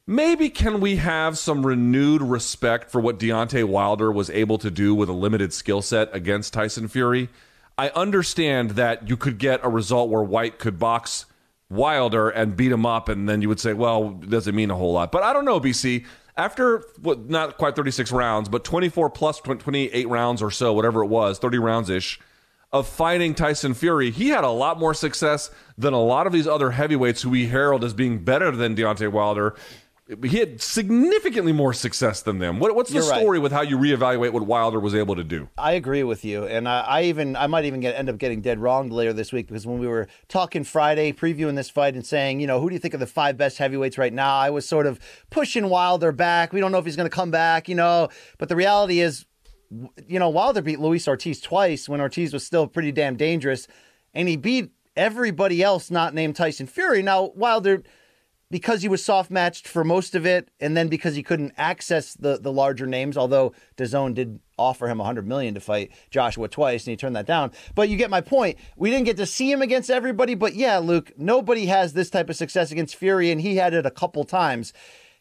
maybe 0.09 0.49
can 0.49 0.81
we 0.81 0.95
have 0.95 1.37
some 1.37 1.63
renewed 1.63 2.23
respect 2.23 2.89
for 2.89 2.99
what 2.99 3.19
Deontay 3.19 3.63
Wilder 3.63 4.11
was 4.11 4.31
able 4.31 4.57
to 4.57 4.71
do 4.71 4.95
with 4.95 5.07
a 5.07 5.13
limited 5.13 5.53
skill 5.53 5.83
set 5.83 6.09
against 6.13 6.51
Tyson 6.51 6.87
Fury? 6.87 7.29
I 7.77 7.89
understand 7.89 8.71
that 8.71 9.07
you 9.07 9.15
could 9.15 9.37
get 9.37 9.59
a 9.63 9.69
result 9.69 10.09
where 10.09 10.23
Whyte 10.23 10.57
could 10.57 10.79
box 10.79 11.27
Wilder 11.69 12.27
and 12.27 12.57
beat 12.57 12.71
him 12.71 12.87
up, 12.87 13.07
and 13.07 13.29
then 13.29 13.43
you 13.43 13.49
would 13.49 13.59
say, 13.59 13.73
well, 13.73 14.19
it 14.23 14.31
doesn't 14.31 14.55
mean 14.55 14.71
a 14.71 14.75
whole 14.75 14.93
lot. 14.93 15.11
But 15.11 15.21
I 15.21 15.31
don't 15.31 15.45
know, 15.45 15.61
BC. 15.61 16.05
After 16.35 16.83
what, 16.99 17.29
not 17.29 17.57
quite 17.57 17.75
36 17.75 18.11
rounds, 18.11 18.49
but 18.49 18.63
24 18.63 19.11
plus 19.11 19.39
28 19.39 20.07
rounds 20.07 20.41
or 20.41 20.49
so, 20.49 20.73
whatever 20.73 21.03
it 21.03 21.07
was, 21.07 21.37
30 21.37 21.59
rounds 21.59 21.89
ish, 21.91 22.19
of 22.71 22.87
fighting 22.87 23.35
Tyson 23.35 23.75
Fury, 23.75 24.09
he 24.09 24.29
had 24.29 24.43
a 24.43 24.49
lot 24.49 24.79
more 24.79 24.93
success 24.93 25.51
than 25.77 25.93
a 25.93 26.01
lot 26.01 26.25
of 26.25 26.33
these 26.33 26.47
other 26.47 26.71
heavyweights 26.71 27.21
who 27.21 27.29
we 27.29 27.47
herald 27.47 27.83
as 27.83 27.93
being 27.93 28.23
better 28.23 28.51
than 28.51 28.75
Deontay 28.75 29.11
Wilder. 29.11 29.55
He 30.23 30.37
had 30.39 30.59
significantly 30.59 31.51
more 31.51 31.71
success 31.71 32.23
than 32.23 32.39
them. 32.39 32.59
What, 32.59 32.73
what's 32.73 32.89
the 32.89 32.95
You're 32.95 33.09
right. 33.09 33.19
story 33.19 33.37
with 33.37 33.51
how 33.51 33.61
you 33.61 33.77
reevaluate 33.77 34.31
what 34.31 34.43
Wilder 34.43 34.79
was 34.79 34.95
able 34.95 35.15
to 35.15 35.23
do? 35.23 35.49
I 35.55 35.73
agree 35.73 36.01
with 36.01 36.25
you, 36.25 36.45
and 36.45 36.67
I, 36.67 36.79
I 36.79 37.03
even 37.03 37.35
I 37.35 37.45
might 37.45 37.65
even 37.65 37.79
get 37.79 37.95
end 37.95 38.09
up 38.09 38.17
getting 38.17 38.41
dead 38.41 38.57
wrong 38.57 38.89
later 38.89 39.13
this 39.13 39.31
week 39.31 39.45
because 39.47 39.67
when 39.67 39.77
we 39.77 39.87
were 39.87 40.07
talking 40.27 40.63
Friday, 40.63 41.13
previewing 41.13 41.55
this 41.55 41.69
fight 41.69 41.93
and 41.93 42.03
saying, 42.03 42.39
you 42.39 42.47
know, 42.47 42.59
who 42.59 42.69
do 42.69 42.73
you 42.73 42.79
think 42.79 42.95
are 42.95 42.97
the 42.97 43.05
five 43.05 43.37
best 43.37 43.59
heavyweights 43.59 43.99
right 43.99 44.11
now? 44.11 44.35
I 44.35 44.49
was 44.49 44.67
sort 44.67 44.87
of 44.87 44.99
pushing 45.29 45.69
Wilder 45.69 46.11
back. 46.11 46.53
We 46.53 46.59
don't 46.59 46.71
know 46.71 46.79
if 46.79 46.85
he's 46.85 46.95
going 46.95 47.09
to 47.09 47.15
come 47.15 47.29
back, 47.29 47.69
you 47.69 47.75
know, 47.75 48.09
but 48.39 48.49
the 48.49 48.55
reality 48.55 49.01
is, 49.01 49.27
you 50.07 50.17
know, 50.17 50.29
Wilder 50.29 50.63
beat 50.63 50.79
Luis 50.79 51.07
Ortiz 51.07 51.39
twice 51.39 51.87
when 51.87 52.01
Ortiz 52.01 52.33
was 52.33 52.43
still 52.43 52.65
pretty 52.65 52.91
damn 52.91 53.15
dangerous, 53.15 53.67
and 54.15 54.27
he 54.27 54.37
beat 54.37 54.71
everybody 54.95 55.61
else 55.61 55.91
not 55.91 56.15
named 56.15 56.35
Tyson 56.35 56.65
Fury. 56.65 57.03
Now 57.03 57.31
Wilder 57.35 57.83
because 58.51 58.81
he 58.81 58.87
was 58.87 59.03
soft 59.03 59.29
matched 59.29 59.67
for 59.67 59.83
most 59.83 60.15
of 60.15 60.25
it, 60.25 60.49
and 60.59 60.75
then 60.75 60.87
because 60.87 61.15
he 61.15 61.23
couldn't 61.23 61.53
access 61.57 62.13
the 62.13 62.39
the 62.39 62.51
larger 62.51 62.87
names, 62.87 63.17
although 63.17 63.53
DAZN 63.77 64.13
did 64.15 64.39
offer 64.57 64.87
him 64.87 64.97
100 64.97 65.27
million 65.27 65.53
to 65.53 65.59
fight 65.59 65.91
Joshua 66.09 66.47
twice, 66.47 66.85
and 66.85 66.91
he 66.91 66.97
turned 66.97 67.15
that 67.15 67.25
down. 67.25 67.51
But 67.75 67.89
you 67.89 67.97
get 67.97 68.09
my 68.09 68.21
point. 68.21 68.57
We 68.75 68.89
didn't 68.89 69.05
get 69.05 69.17
to 69.17 69.25
see 69.25 69.51
him 69.51 69.61
against 69.61 69.89
everybody, 69.89 70.35
but 70.35 70.55
yeah, 70.55 70.79
Luke, 70.79 71.11
nobody 71.17 71.67
has 71.67 71.93
this 71.93 72.09
type 72.09 72.29
of 72.29 72.35
success 72.35 72.71
against 72.71 72.95
Fury, 72.95 73.31
and 73.31 73.41
he 73.41 73.55
had 73.55 73.73
it 73.73 73.85
a 73.85 73.91
couple 73.91 74.23
times. 74.25 74.73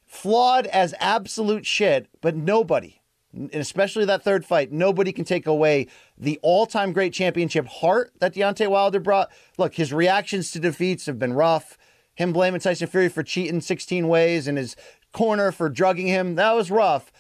Flawed 0.05 0.66
as 0.66 0.95
absolute 0.99 1.66
shit, 1.66 2.09
but 2.22 2.35
nobody, 2.35 3.01
and 3.33 3.55
especially 3.55 4.07
that 4.07 4.24
third 4.24 4.45
fight, 4.45 4.72
nobody 4.72 5.12
can 5.12 5.24
take 5.24 5.47
away 5.47 5.87
the 6.16 6.39
all-time 6.43 6.93
great 6.93 7.12
championship 7.12 7.66
heart 7.66 8.12
that 8.18 8.35
Deontay 8.35 8.68
Wilder 8.68 9.01
brought. 9.01 9.31
Look, 9.59 9.74
his 9.74 9.93
reactions 9.93 10.51
to 10.53 10.61
defeats 10.61 11.07
have 11.07 11.18
been 11.18 11.35
rough 11.35 11.78
him 12.19 12.33
blaming 12.33 12.61
Tyson 12.61 12.89
Fury 12.89 13.09
for 13.09 13.23
cheating 13.23 13.61
16 13.61 14.09
ways 14.09 14.49
and 14.49 14.59
his 14.59 14.75
corner 15.12 15.53
for 15.53 15.69
drugging 15.69 16.09
him. 16.09 16.35
That 16.35 16.51
was 16.57 16.69
rough. 16.69 17.12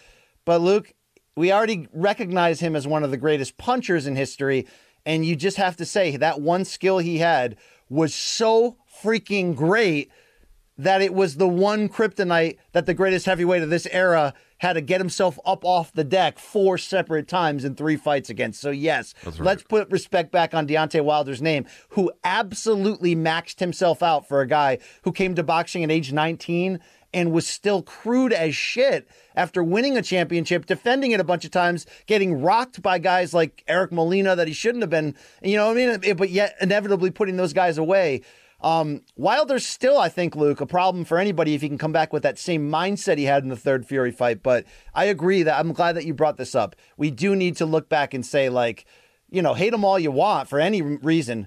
But 0.44 0.60
Luke, 0.60 0.92
we 1.36 1.52
already 1.52 1.86
recognize 1.92 2.58
him 2.58 2.74
as 2.74 2.84
one 2.84 3.04
of 3.04 3.12
the 3.12 3.16
greatest 3.16 3.58
punchers 3.58 4.08
in 4.08 4.16
history. 4.16 4.66
And 5.06 5.24
you 5.24 5.36
just 5.36 5.56
have 5.56 5.76
to 5.76 5.86
say 5.86 6.16
that 6.16 6.40
one 6.40 6.64
skill 6.64 6.98
he 6.98 7.18
had 7.18 7.54
was 7.88 8.12
so 8.12 8.76
freaking 9.00 9.54
great 9.54 10.10
that 10.76 11.00
it 11.00 11.14
was 11.14 11.36
the 11.36 11.46
one 11.46 11.88
kryptonite 11.88 12.58
that 12.72 12.86
the 12.86 12.92
greatest 12.94 13.24
heavyweight 13.24 13.62
of 13.62 13.70
this 13.70 13.86
era 13.92 14.34
had 14.58 14.74
to 14.74 14.80
get 14.80 15.00
himself 15.00 15.38
up 15.46 15.64
off 15.64 15.92
the 15.92 16.04
deck 16.04 16.38
four 16.38 16.78
separate 16.78 17.28
times 17.28 17.64
in 17.64 17.74
three 17.74 17.96
fights 17.96 18.28
against. 18.30 18.60
So 18.60 18.70
yes, 18.70 19.14
let's 19.44 19.62
put 19.62 19.90
respect 19.90 20.32
back 20.32 20.54
on 20.54 20.66
Deontay 20.66 21.04
Wilder's 21.04 21.40
name, 21.42 21.66
who 21.90 22.12
absolutely 22.24 23.16
maxed 23.16 23.60
himself 23.60 24.02
out 24.02 24.28
for 24.28 24.40
a 24.40 24.46
guy 24.46 24.78
who 25.02 25.12
came 25.12 25.34
to 25.34 25.42
boxing 25.42 25.84
at 25.84 25.90
age 25.90 26.12
19 26.12 26.80
and 27.14 27.32
was 27.32 27.46
still 27.46 27.82
crude 27.82 28.34
as 28.34 28.54
shit 28.54 29.08
after 29.34 29.62
winning 29.62 29.96
a 29.96 30.02
championship, 30.02 30.66
defending 30.66 31.12
it 31.12 31.20
a 31.20 31.24
bunch 31.24 31.44
of 31.44 31.50
times, 31.50 31.86
getting 32.06 32.42
rocked 32.42 32.82
by 32.82 32.98
guys 32.98 33.32
like 33.32 33.64
Eric 33.66 33.92
Molina 33.92 34.36
that 34.36 34.46
he 34.46 34.52
shouldn't 34.52 34.82
have 34.82 34.90
been, 34.90 35.14
you 35.42 35.56
know 35.56 35.68
what 35.68 35.78
I 35.78 35.98
mean? 35.98 36.16
But 36.16 36.28
yet 36.28 36.56
inevitably 36.60 37.10
putting 37.10 37.36
those 37.36 37.54
guys 37.54 37.78
away. 37.78 38.20
Um, 38.60 39.02
Wilder's 39.16 39.64
still, 39.64 39.98
I 39.98 40.08
think, 40.08 40.34
Luke, 40.34 40.60
a 40.60 40.66
problem 40.66 41.04
for 41.04 41.18
anybody 41.18 41.54
if 41.54 41.62
he 41.62 41.68
can 41.68 41.78
come 41.78 41.92
back 41.92 42.12
with 42.12 42.24
that 42.24 42.38
same 42.38 42.68
mindset 42.68 43.16
he 43.16 43.24
had 43.24 43.44
in 43.44 43.50
the 43.50 43.56
third 43.56 43.86
Fury 43.86 44.10
fight. 44.10 44.42
But 44.42 44.64
I 44.94 45.04
agree 45.04 45.44
that 45.44 45.58
I'm 45.58 45.72
glad 45.72 45.94
that 45.94 46.04
you 46.04 46.14
brought 46.14 46.36
this 46.36 46.54
up. 46.54 46.74
We 46.96 47.10
do 47.10 47.36
need 47.36 47.56
to 47.58 47.66
look 47.66 47.88
back 47.88 48.14
and 48.14 48.26
say, 48.26 48.48
like, 48.48 48.84
you 49.30 49.42
know, 49.42 49.54
hate 49.54 49.72
him 49.72 49.84
all 49.84 49.98
you 49.98 50.10
want 50.10 50.48
for 50.48 50.58
any 50.58 50.82
reason. 50.82 51.46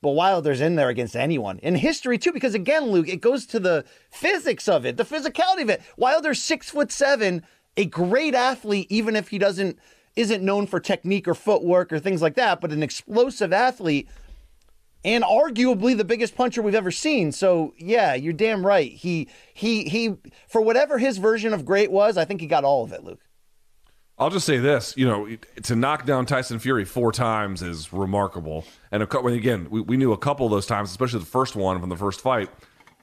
But 0.00 0.10
Wilder's 0.10 0.60
in 0.60 0.76
there 0.76 0.88
against 0.88 1.16
anyone 1.16 1.58
in 1.58 1.74
history 1.74 2.18
too, 2.18 2.32
because 2.32 2.54
again, 2.54 2.86
Luke, 2.86 3.08
it 3.08 3.20
goes 3.20 3.46
to 3.46 3.58
the 3.58 3.84
physics 4.10 4.68
of 4.68 4.86
it, 4.86 4.96
the 4.96 5.04
physicality 5.04 5.62
of 5.62 5.70
it. 5.70 5.82
Wilder's 5.96 6.40
six 6.40 6.70
foot 6.70 6.92
seven, 6.92 7.42
a 7.76 7.84
great 7.84 8.34
athlete, 8.34 8.86
even 8.90 9.16
if 9.16 9.28
he 9.30 9.38
doesn't 9.38 9.78
isn't 10.14 10.44
known 10.44 10.66
for 10.66 10.78
technique 10.78 11.26
or 11.26 11.34
footwork 11.34 11.92
or 11.92 11.98
things 11.98 12.22
like 12.22 12.34
that, 12.34 12.60
but 12.60 12.72
an 12.72 12.82
explosive 12.82 13.52
athlete 13.52 14.08
and 15.04 15.24
arguably 15.24 15.96
the 15.96 16.04
biggest 16.04 16.34
puncher 16.34 16.62
we've 16.62 16.74
ever 16.74 16.90
seen. 16.90 17.32
So 17.32 17.74
yeah, 17.78 18.14
you're 18.14 18.32
damn 18.32 18.64
right. 18.66 18.92
He 18.92 19.28
he 19.54 19.84
he 19.84 20.16
for 20.48 20.60
whatever 20.60 20.98
his 20.98 21.18
version 21.18 21.52
of 21.52 21.64
great 21.64 21.90
was, 21.90 22.16
I 22.16 22.24
think 22.24 22.40
he 22.40 22.46
got 22.46 22.64
all 22.64 22.84
of 22.84 22.92
it, 22.92 23.04
Luke. 23.04 23.20
I'll 24.20 24.30
just 24.30 24.46
say 24.46 24.58
this, 24.58 24.94
you 24.96 25.06
know, 25.06 25.28
to 25.62 25.76
knock 25.76 26.04
down 26.04 26.26
Tyson 26.26 26.58
Fury 26.58 26.84
four 26.84 27.12
times 27.12 27.62
is 27.62 27.92
remarkable. 27.92 28.64
And 28.90 29.00
a 29.00 29.18
again, 29.18 29.68
we, 29.70 29.80
we 29.80 29.96
knew 29.96 30.12
a 30.12 30.18
couple 30.18 30.44
of 30.44 30.50
those 30.50 30.66
times, 30.66 30.90
especially 30.90 31.20
the 31.20 31.26
first 31.26 31.54
one 31.54 31.78
from 31.78 31.88
the 31.88 31.96
first 31.96 32.20
fight. 32.20 32.50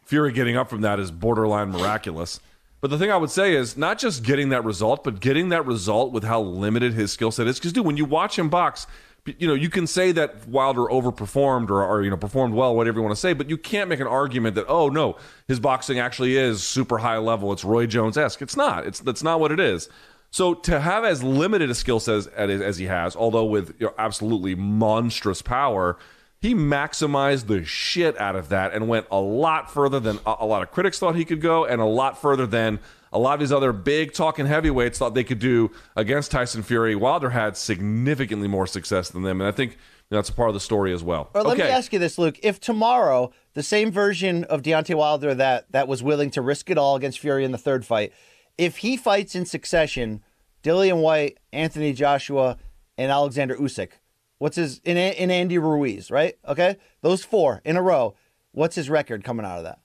Fury 0.03 0.33
getting 0.33 0.57
up 0.57 0.69
from 0.69 0.81
that 0.81 0.99
is 0.99 1.11
borderline 1.11 1.69
miraculous. 1.69 2.41
But 2.81 2.89
the 2.89 2.97
thing 2.97 3.11
I 3.11 3.17
would 3.17 3.31
say 3.31 3.55
is 3.55 3.77
not 3.77 3.97
just 3.97 4.23
getting 4.23 4.49
that 4.49 4.65
result, 4.65 5.05
but 5.05 5.21
getting 5.21 5.49
that 5.49 5.65
result 5.65 6.11
with 6.11 6.25
how 6.25 6.41
limited 6.41 6.93
his 6.93 7.13
skill 7.13 7.31
set 7.31 7.47
is. 7.47 7.57
Because, 7.57 7.71
dude, 7.71 7.85
when 7.85 7.97
you 7.97 8.05
watch 8.05 8.37
him 8.37 8.49
box, 8.49 8.85
you 9.25 9.47
know, 9.47 9.53
you 9.53 9.69
can 9.69 9.87
say 9.87 10.11
that 10.11 10.47
Wilder 10.47 10.81
overperformed 10.81 11.69
or, 11.69 11.83
or 11.83 12.03
you 12.03 12.09
know 12.09 12.17
performed 12.17 12.53
well, 12.53 12.75
whatever 12.75 12.99
you 12.99 13.03
want 13.03 13.15
to 13.15 13.19
say, 13.19 13.33
but 13.33 13.49
you 13.49 13.57
can't 13.57 13.89
make 13.89 13.99
an 13.99 14.07
argument 14.07 14.55
that 14.55 14.65
oh 14.67 14.89
no, 14.89 15.17
his 15.47 15.59
boxing 15.59 15.99
actually 15.99 16.37
is 16.37 16.63
super 16.63 16.99
high 16.99 17.17
level. 17.17 17.51
It's 17.51 17.63
Roy 17.63 17.87
Jones 17.87 18.17
esque. 18.17 18.41
It's 18.41 18.55
not. 18.55 18.85
It's 18.85 18.99
that's 18.99 19.23
not 19.23 19.39
what 19.39 19.51
it 19.51 19.59
is. 19.59 19.89
So 20.31 20.53
to 20.53 20.79
have 20.79 21.05
as 21.05 21.23
limited 21.23 21.69
a 21.69 21.75
skill 21.75 21.99
set 21.99 22.27
as, 22.35 22.61
as 22.61 22.77
he 22.77 22.85
has, 22.85 23.15
although 23.15 23.45
with 23.45 23.73
you 23.79 23.87
know, 23.87 23.93
absolutely 23.97 24.53
monstrous 24.53 25.41
power, 25.41 25.97
he 26.41 26.53
maximized 26.53 27.47
the 27.47 27.63
shit 27.63 28.19
out 28.19 28.35
of 28.35 28.49
that 28.49 28.73
and 28.73 28.87
went 28.87 29.07
a 29.09 29.19
lot 29.19 29.71
further 29.71 29.99
than 29.99 30.19
a, 30.25 30.35
a 30.41 30.45
lot 30.45 30.61
of 30.61 30.71
critics 30.71 30.99
thought 30.99 31.15
he 31.15 31.25
could 31.25 31.41
go, 31.41 31.65
and 31.65 31.81
a 31.81 31.85
lot 31.85 32.21
further 32.21 32.45
than 32.45 32.79
a 33.15 33.19
lot 33.19 33.33
of 33.33 33.39
these 33.39 33.53
other 33.53 33.71
big 33.71 34.11
talking 34.11 34.45
heavyweights 34.45 34.99
thought 34.99 35.15
they 35.15 35.23
could 35.23 35.39
do 35.39 35.71
against 35.95 36.31
Tyson 36.31 36.61
Fury. 36.61 36.95
Wilder 36.95 37.29
had 37.29 37.55
significantly 37.55 38.49
more 38.49 38.67
success 38.67 39.09
than 39.09 39.23
them, 39.23 39.39
and 39.39 39.47
I 39.47 39.51
think 39.51 39.77
that's 40.09 40.27
a 40.27 40.33
part 40.33 40.49
of 40.49 40.53
the 40.53 40.59
story 40.59 40.93
as 40.93 41.01
well. 41.01 41.29
Or 41.33 41.41
let 41.41 41.53
okay. 41.53 41.63
me 41.63 41.69
ask 41.69 41.93
you 41.93 41.99
this, 41.99 42.17
Luke: 42.17 42.37
If 42.43 42.59
tomorrow 42.59 43.31
the 43.53 43.63
same 43.63 43.89
version 43.89 44.43
of 44.43 44.61
Deontay 44.61 44.95
Wilder 44.95 45.33
that 45.33 45.71
that 45.71 45.87
was 45.87 46.03
willing 46.03 46.29
to 46.31 46.41
risk 46.41 46.69
it 46.69 46.77
all 46.77 46.97
against 46.97 47.19
Fury 47.19 47.45
in 47.45 47.53
the 47.53 47.57
third 47.57 47.85
fight, 47.85 48.11
if 48.57 48.77
he 48.77 48.97
fights 48.97 49.33
in 49.33 49.45
succession, 49.45 50.21
Dillian 50.61 51.01
Whyte, 51.01 51.39
Anthony 51.53 51.93
Joshua, 51.93 52.57
and 52.97 53.11
Alexander 53.11 53.55
Usyk, 53.55 53.91
what's 54.39 54.57
his 54.57 54.81
in 54.83 54.97
in 54.97 55.31
Andy 55.31 55.57
Ruiz, 55.57 56.11
right? 56.11 56.37
Okay, 56.45 56.75
those 57.01 57.23
four 57.23 57.61
in 57.63 57.77
a 57.77 57.81
row. 57.81 58.13
What's 58.51 58.75
his 58.75 58.89
record 58.89 59.23
coming 59.23 59.45
out 59.45 59.57
of 59.57 59.63
that? 59.63 59.79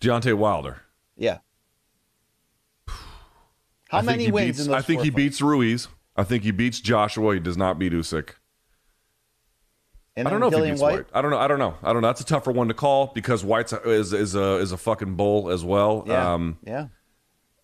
Deontay 0.00 0.34
Wilder. 0.34 0.82
Yeah. 1.16 1.38
How 3.94 3.98
I 3.98 4.02
think 4.02 4.06
many 4.12 4.24
he 4.26 4.32
wins 4.32 4.46
beats- 4.56 4.60
in 4.66 4.72
those 4.72 4.76
I 4.78 4.82
think 4.82 5.02
he 5.02 5.08
fights? 5.10 5.16
beats 5.16 5.42
Ruiz. 5.42 5.88
I 6.16 6.24
think 6.24 6.44
he 6.44 6.50
beats 6.50 6.80
Joshua. 6.80 7.34
He 7.34 7.40
does 7.40 7.56
not 7.56 7.78
beat 7.78 7.92
Usyk. 7.92 8.30
And 10.16 10.28
I 10.28 10.30
don't 10.30 10.38
know 10.40 10.46
if 10.46 10.54
he 10.54 10.60
Dillian 10.60 10.70
beats 10.70 10.80
Whyte. 10.82 10.94
Whyte. 10.96 11.06
I 11.12 11.22
don't 11.22 11.30
know. 11.32 11.38
I 11.38 11.48
don't 11.48 11.58
know. 11.58 11.74
I 11.82 11.92
don't 11.92 12.02
know. 12.02 12.08
That's 12.08 12.20
a 12.20 12.24
tougher 12.26 12.52
one 12.52 12.68
to 12.68 12.74
call 12.74 13.08
because 13.14 13.44
Whyte's 13.44 13.72
a, 13.72 13.80
is 13.90 14.12
is 14.12 14.34
a 14.36 14.56
is 14.58 14.70
a 14.70 14.76
fucking 14.76 15.14
bull 15.16 15.50
as 15.50 15.64
well. 15.64 16.04
Yeah. 16.06 16.34
Um, 16.34 16.58
yeah. 16.64 16.86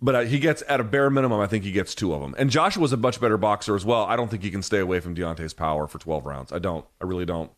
but 0.03 0.15
uh, 0.17 0.21
he 0.23 0.41
gets 0.41 0.65
at 0.69 0.81
a 0.81 0.85
bare 0.85 1.11
minimum. 1.11 1.39
I 1.41 1.47
think 1.47 1.63
he 1.63 1.71
gets 1.71 1.95
two 1.95 2.13
of 2.13 2.21
them. 2.21 2.35
And 2.39 2.51
Joshua's 2.51 2.93
a 2.93 2.97
much 2.97 3.21
better 3.21 3.37
boxer 3.37 3.77
as 3.77 3.85
well. 3.85 4.05
I 4.05 4.17
don't 4.17 4.29
think 4.29 4.43
he 4.43 4.51
can 4.51 4.63
stay 4.63 4.79
away 4.81 4.99
from 4.99 5.15
Deontay's 5.15 5.55
power 5.55 5.87
for 5.87 5.99
twelve 6.01 6.27
rounds. 6.27 6.53
I 6.53 6.59
don't. 6.59 6.85
I 7.01 7.05
really 7.05 7.27
don't. 7.27 7.53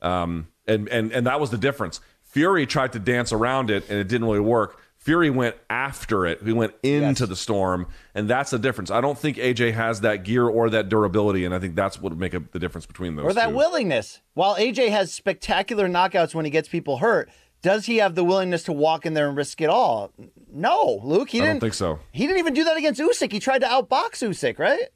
Um, 0.00 0.48
and 0.66 0.88
and 0.88 1.12
and 1.12 1.26
that 1.26 1.38
was 1.38 1.50
the 1.50 1.58
difference. 1.58 2.00
Fury 2.22 2.64
tried 2.64 2.92
to 2.92 2.98
dance 2.98 3.32
around 3.32 3.70
it, 3.70 3.90
and 3.90 3.98
it 3.98 4.08
didn't 4.08 4.26
really 4.26 4.40
work. 4.40 4.79
Fury 5.00 5.30
went 5.30 5.56
after 5.70 6.26
it. 6.26 6.42
He 6.42 6.52
went 6.52 6.74
into 6.82 7.20
Yes. 7.22 7.28
the 7.30 7.34
storm, 7.36 7.86
and 8.14 8.28
that's 8.28 8.50
the 8.50 8.58
difference. 8.58 8.90
I 8.90 9.00
don't 9.00 9.18
think 9.18 9.38
AJ 9.38 9.72
has 9.72 10.02
that 10.02 10.24
gear 10.24 10.46
or 10.46 10.68
that 10.70 10.90
durability, 10.90 11.46
and 11.46 11.54
I 11.54 11.58
think 11.58 11.74
that's 11.74 11.98
what 11.98 12.12
would 12.12 12.20
make 12.20 12.34
a, 12.34 12.40
the 12.52 12.58
difference 12.58 12.84
between 12.84 13.16
those. 13.16 13.24
Or 13.24 13.32
that 13.32 13.48
two. 13.48 13.56
willingness. 13.56 14.20
While 14.34 14.56
AJ 14.56 14.90
has 14.90 15.10
spectacular 15.12 15.88
knockouts 15.88 16.34
when 16.34 16.44
he 16.44 16.50
gets 16.50 16.68
people 16.68 16.98
hurt, 16.98 17.30
does 17.62 17.86
he 17.86 17.96
have 17.96 18.14
the 18.14 18.22
willingness 18.24 18.62
to 18.64 18.72
walk 18.74 19.06
in 19.06 19.14
there 19.14 19.26
and 19.28 19.36
risk 19.38 19.62
it 19.62 19.70
all? 19.70 20.12
No, 20.52 21.00
Luke. 21.02 21.30
He 21.30 21.38
I 21.40 21.44
don't 21.44 21.54
didn't 21.54 21.60
think 21.62 21.74
so. 21.74 21.98
He 22.12 22.26
didn't 22.26 22.38
even 22.40 22.52
do 22.54 22.64
that 22.64 22.76
against 22.76 23.00
Usyk. 23.00 23.32
He 23.32 23.40
tried 23.40 23.60
to 23.60 23.66
outbox 23.68 24.22
Usyk, 24.26 24.58
right? 24.58 24.88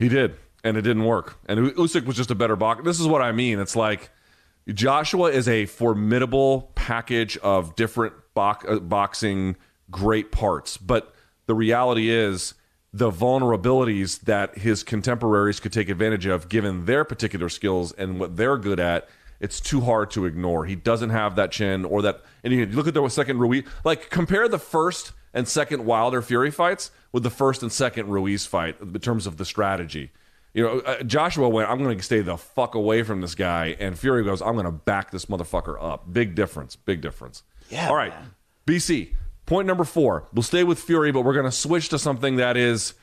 He 0.00 0.08
did, 0.08 0.34
and 0.64 0.76
it 0.76 0.82
didn't 0.82 1.04
work. 1.04 1.38
And 1.46 1.60
Usyk 1.76 2.06
was 2.06 2.16
just 2.16 2.30
a 2.32 2.34
better 2.34 2.56
boxer. 2.56 2.82
This 2.82 2.98
is 2.98 3.06
what 3.06 3.22
I 3.22 3.30
mean. 3.32 3.60
It's 3.60 3.76
like 3.76 4.10
Joshua 4.68 5.30
is 5.30 5.46
a 5.48 5.66
formidable 5.66 6.72
package 6.74 7.36
of 7.38 7.76
different 7.76 8.14
box, 8.40 8.64
uh, 8.66 8.78
boxing 8.78 9.54
great 9.90 10.32
parts, 10.32 10.78
but 10.78 11.14
the 11.44 11.54
reality 11.54 12.08
is 12.08 12.54
the 12.92 13.10
vulnerabilities 13.10 14.20
that 14.20 14.56
his 14.56 14.82
contemporaries 14.82 15.60
could 15.60 15.74
take 15.74 15.90
advantage 15.90 16.24
of, 16.24 16.48
given 16.48 16.86
their 16.86 17.04
particular 17.04 17.50
skills 17.50 17.92
and 17.92 18.18
what 18.18 18.38
they're 18.38 18.56
good 18.56 18.80
at. 18.80 19.08
It's 19.40 19.60
too 19.60 19.82
hard 19.82 20.10
to 20.12 20.24
ignore. 20.24 20.64
He 20.64 20.74
doesn't 20.74 21.10
have 21.10 21.36
that 21.36 21.50
chin 21.52 21.84
or 21.84 22.00
that. 22.02 22.22
And 22.42 22.52
you 22.52 22.64
look 22.64 22.88
at 22.88 22.94
the 22.94 23.06
second 23.10 23.38
Ruiz. 23.38 23.64
Like 23.84 24.08
compare 24.08 24.48
the 24.48 24.58
first 24.58 25.12
and 25.34 25.46
second 25.46 25.84
Wilder 25.84 26.22
Fury 26.22 26.50
fights 26.50 26.90
with 27.12 27.22
the 27.22 27.30
first 27.30 27.62
and 27.62 27.70
second 27.70 28.08
Ruiz 28.08 28.46
fight 28.46 28.80
in 28.80 28.92
terms 29.00 29.26
of 29.26 29.36
the 29.36 29.44
strategy. 29.44 30.12
You 30.54 30.64
know, 30.64 30.78
uh, 30.80 31.02
Joshua 31.02 31.48
went, 31.48 31.70
I'm 31.70 31.82
going 31.82 31.96
to 31.96 32.02
stay 32.02 32.20
the 32.22 32.36
fuck 32.36 32.74
away 32.74 33.02
from 33.02 33.20
this 33.20 33.34
guy. 33.34 33.76
And 33.78 33.98
Fury 33.98 34.24
goes, 34.24 34.42
I'm 34.42 34.54
going 34.54 34.64
to 34.64 34.72
back 34.72 35.10
this 35.10 35.26
motherfucker 35.26 35.76
up. 35.80 36.12
Big 36.12 36.34
difference. 36.34 36.74
Big 36.76 37.00
difference. 37.00 37.42
Yeah, 37.70 37.88
All 37.88 37.96
right. 37.96 38.12
BC, 38.66 39.14
point 39.46 39.66
number 39.66 39.84
four. 39.84 40.28
We'll 40.32 40.42
stay 40.42 40.64
with 40.64 40.78
Fury, 40.80 41.12
but 41.12 41.22
we're 41.22 41.34
going 41.34 41.44
to 41.46 41.52
switch 41.52 41.88
to 41.90 41.98
something 41.98 42.36
that 42.36 42.56
is. 42.56 42.94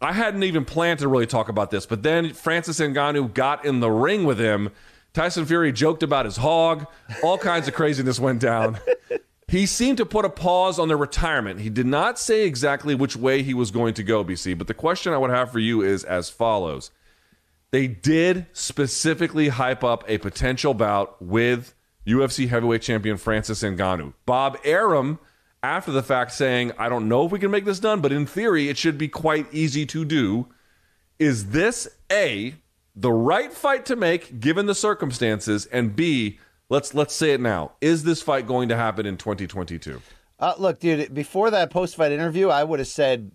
I 0.00 0.12
hadn't 0.12 0.42
even 0.42 0.64
planned 0.64 0.98
to 1.00 1.08
really 1.08 1.26
talk 1.26 1.48
about 1.48 1.70
this, 1.70 1.86
but 1.86 2.02
then 2.02 2.34
Francis 2.34 2.78
Ngannou 2.80 3.32
got 3.32 3.64
in 3.64 3.80
the 3.80 3.90
ring 3.90 4.24
with 4.24 4.38
him. 4.38 4.70
Tyson 5.14 5.46
Fury 5.46 5.72
joked 5.72 6.02
about 6.02 6.26
his 6.26 6.36
hog. 6.36 6.86
All 7.22 7.38
kinds 7.38 7.66
of 7.66 7.72
craziness 7.72 8.20
went 8.20 8.40
down. 8.40 8.78
He 9.48 9.66
seemed 9.66 9.98
to 9.98 10.06
put 10.06 10.24
a 10.24 10.28
pause 10.28 10.78
on 10.78 10.88
their 10.88 10.96
retirement. 10.96 11.60
He 11.60 11.70
did 11.70 11.86
not 11.86 12.18
say 12.18 12.44
exactly 12.44 12.96
which 12.96 13.16
way 13.16 13.44
he 13.44 13.54
was 13.54 13.70
going 13.70 13.94
to 13.94 14.02
go, 14.02 14.24
BC, 14.24 14.58
but 14.58 14.66
the 14.66 14.74
question 14.74 15.12
I 15.12 15.18
would 15.18 15.30
have 15.30 15.52
for 15.52 15.60
you 15.60 15.82
is 15.82 16.02
as 16.02 16.28
follows. 16.28 16.90
They 17.70 17.86
did 17.86 18.46
specifically 18.52 19.48
hype 19.48 19.84
up 19.84 20.02
a 20.08 20.18
potential 20.18 20.74
bout 20.74 21.22
with 21.22 21.74
UFC 22.06 22.48
heavyweight 22.48 22.82
champion 22.82 23.16
Francis 23.16 23.62
Ngannou. 23.62 24.14
Bob 24.24 24.58
Arum, 24.64 25.18
after 25.62 25.90
the 25.90 26.02
fact, 26.02 26.32
saying, 26.32 26.72
I 26.78 26.88
don't 26.88 27.08
know 27.08 27.26
if 27.26 27.32
we 27.32 27.38
can 27.38 27.50
make 27.50 27.64
this 27.64 27.80
done, 27.80 28.00
but 28.00 28.12
in 28.12 28.26
theory, 28.26 28.68
it 28.68 28.78
should 28.78 28.96
be 28.96 29.08
quite 29.08 29.52
easy 29.52 29.84
to 29.86 30.04
do. 30.04 30.46
Is 31.18 31.50
this 31.50 31.88
A, 32.10 32.54
the 32.94 33.12
right 33.12 33.52
fight 33.52 33.84
to 33.86 33.96
make 33.96 34.38
given 34.38 34.66
the 34.66 34.74
circumstances? 34.74 35.66
And 35.66 35.96
B, 35.96 36.38
let's 36.68 36.94
let's 36.94 37.14
say 37.14 37.32
it 37.32 37.40
now. 37.40 37.72
Is 37.80 38.04
this 38.04 38.22
fight 38.22 38.46
going 38.46 38.68
to 38.68 38.76
happen 38.76 39.06
in 39.06 39.16
2022? 39.16 40.00
Uh, 40.38 40.54
look, 40.58 40.78
dude, 40.78 41.14
before 41.14 41.50
that 41.50 41.70
post 41.70 41.96
fight 41.96 42.12
interview, 42.12 42.48
I 42.48 42.62
would 42.62 42.78
have 42.78 42.88
said, 42.88 43.32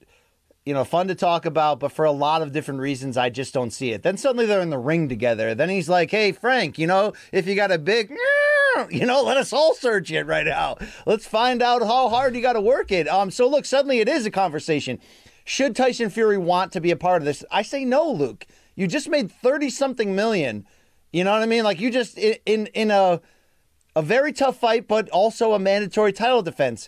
you 0.66 0.74
know, 0.74 0.84
fun 0.84 1.07
to 1.07 1.16
talk 1.16 1.45
about, 1.45 1.80
but 1.80 1.91
for 1.91 2.05
a 2.05 2.12
lot 2.12 2.41
of 2.41 2.51
different 2.51 2.80
reasons, 2.80 3.18
I 3.18 3.30
just 3.30 3.53
don't 3.53 3.72
see 3.72 3.91
it. 3.91 4.03
Then 4.03 4.18
suddenly 4.18 4.45
they're 4.45 4.62
in 4.62 4.70
the 4.70 4.78
ring 4.78 5.09
together. 5.09 5.55
Then 5.55 5.70
he's 5.70 5.89
like, 5.89 6.12
hey, 6.12 6.32
Frank, 6.32 6.78
you 6.78 6.86
know, 6.86 7.14
if 7.32 7.47
you 7.47 7.55
got 7.55 7.72
a 7.72 7.80
big, 7.80 8.14
you 8.89 9.05
know, 9.05 9.24
let 9.24 9.38
us 9.38 9.51
all 9.51 9.74
search 9.74 10.12
it 10.12 10.26
right 10.28 10.45
now. 10.45 10.78
Let's 11.07 11.26
find 11.26 11.64
out 11.64 11.82
how 11.82 12.09
hard 12.09 12.36
you 12.36 12.41
got 12.41 12.53
to 12.53 12.62
work 12.62 12.91
it. 12.91 13.07
Um, 13.07 13.32
so 13.32 13.47
look, 13.47 13.66
suddenly 13.66 13.99
it 13.99 14.07
is 14.07 14.26
a 14.26 14.32
conversation. 14.32 14.99
Should 15.45 15.76
Tyson 15.76 16.12
Fury 16.12 16.38
want 16.38 16.72
to 16.74 16.82
be 16.82 16.91
a 16.91 16.95
part 16.95 17.22
of 17.22 17.26
this? 17.26 17.43
I 17.49 17.64
say 17.64 17.84
no, 17.84 18.09
Luke. 18.09 18.45
You 18.76 18.88
just 18.88 19.09
made 19.09 19.32
30 19.32 19.70
something 19.72 20.16
million. 20.16 20.66
You 21.12 21.24
know 21.24 21.32
what 21.32 21.41
I 21.41 21.47
mean? 21.47 21.64
Like 21.64 21.80
you 21.80 21.91
just 21.91 22.18
in 22.18 22.68
in, 22.68 22.91
a 22.91 23.20
a 23.95 24.01
very 24.01 24.32
tough 24.32 24.57
fight, 24.57 24.88
but 24.88 25.09
also 25.09 25.53
a 25.53 25.59
mandatory 25.59 26.14
title 26.14 26.41
defense. 26.41 26.88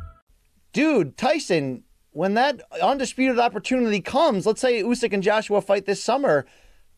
Dude, 0.73 1.17
Tyson, 1.17 1.83
when 2.11 2.33
that 2.33 2.61
undisputed 2.81 3.39
opportunity 3.39 4.01
comes, 4.01 4.45
let's 4.45 4.61
say 4.61 4.83
Usyk 4.83 5.13
and 5.13 5.23
Joshua 5.23 5.61
fight 5.61 5.85
this 5.85 6.03
summer. 6.03 6.45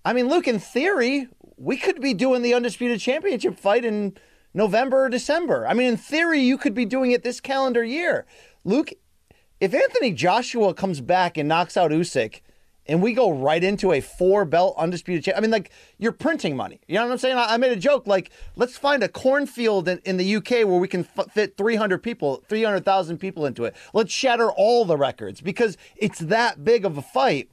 I 0.06 0.14
mean, 0.14 0.28
Luke, 0.28 0.48
in 0.48 0.60
theory, 0.60 1.28
we 1.58 1.78
could 1.78 2.02
be 2.02 2.14
doing 2.14 2.42
the 2.42 2.54
undisputed 2.54 3.00
championship 3.00 3.60
fight 3.60 3.86
in 3.86 4.18
November 4.54 5.06
or 5.06 5.10
December. 5.10 5.68
I 5.68 5.74
mean, 5.74 5.88
in 5.88 5.98
theory, 5.98 6.40
you 6.40 6.58
could 6.58 6.74
be 6.74 6.86
doing 6.86 7.12
it 7.12 7.24
this 7.24 7.40
calendar 7.40 7.84
year. 7.84 8.26
Luke, 8.64 8.92
if 9.60 9.74
Anthony 9.74 10.12
Joshua 10.12 10.74
comes 10.74 11.00
back 11.02 11.38
and 11.38 11.48
knocks 11.48 11.78
out 11.78 11.92
Usyk, 11.92 12.42
and 12.86 13.02
we 13.02 13.14
go 13.14 13.32
right 13.32 13.64
into 13.64 13.92
a 13.94 14.02
four 14.02 14.46
belt 14.46 14.76
undisputed 14.78 15.24
champ. 15.24 15.38
I 15.38 15.42
mean, 15.42 15.52
like 15.52 15.72
you're 15.98 16.12
printing 16.12 16.56
money. 16.56 16.82
You 16.88 16.96
know 16.96 17.06
what 17.06 17.12
I'm 17.12 17.18
saying? 17.18 17.38
I, 17.38 17.54
I 17.54 17.58
made 17.58 17.72
a 17.72 17.78
joke 17.80 18.08
like, 18.08 18.32
let's 18.56 18.78
find 18.78 19.04
a 19.04 19.10
cornfield 19.10 19.88
in, 19.88 20.00
in 20.06 20.18
the 20.18 20.36
UK 20.36 20.50
where 20.66 20.80
we 20.80 20.88
can 20.88 21.08
f- 21.18 21.32
fit 21.32 21.58
300 21.58 22.04
people, 22.04 22.44
300,000 22.48 23.18
people 23.18 23.46
into 23.46 23.66
it. 23.66 23.76
Let's 23.94 24.12
shatter 24.12 24.52
all 24.52 24.86
the 24.86 24.98
records 24.98 25.42
because 25.42 25.78
it's 25.96 26.20
that 26.20 26.64
big 26.64 26.86
of 26.86 26.98
a 26.98 27.02
fight. 27.02 27.50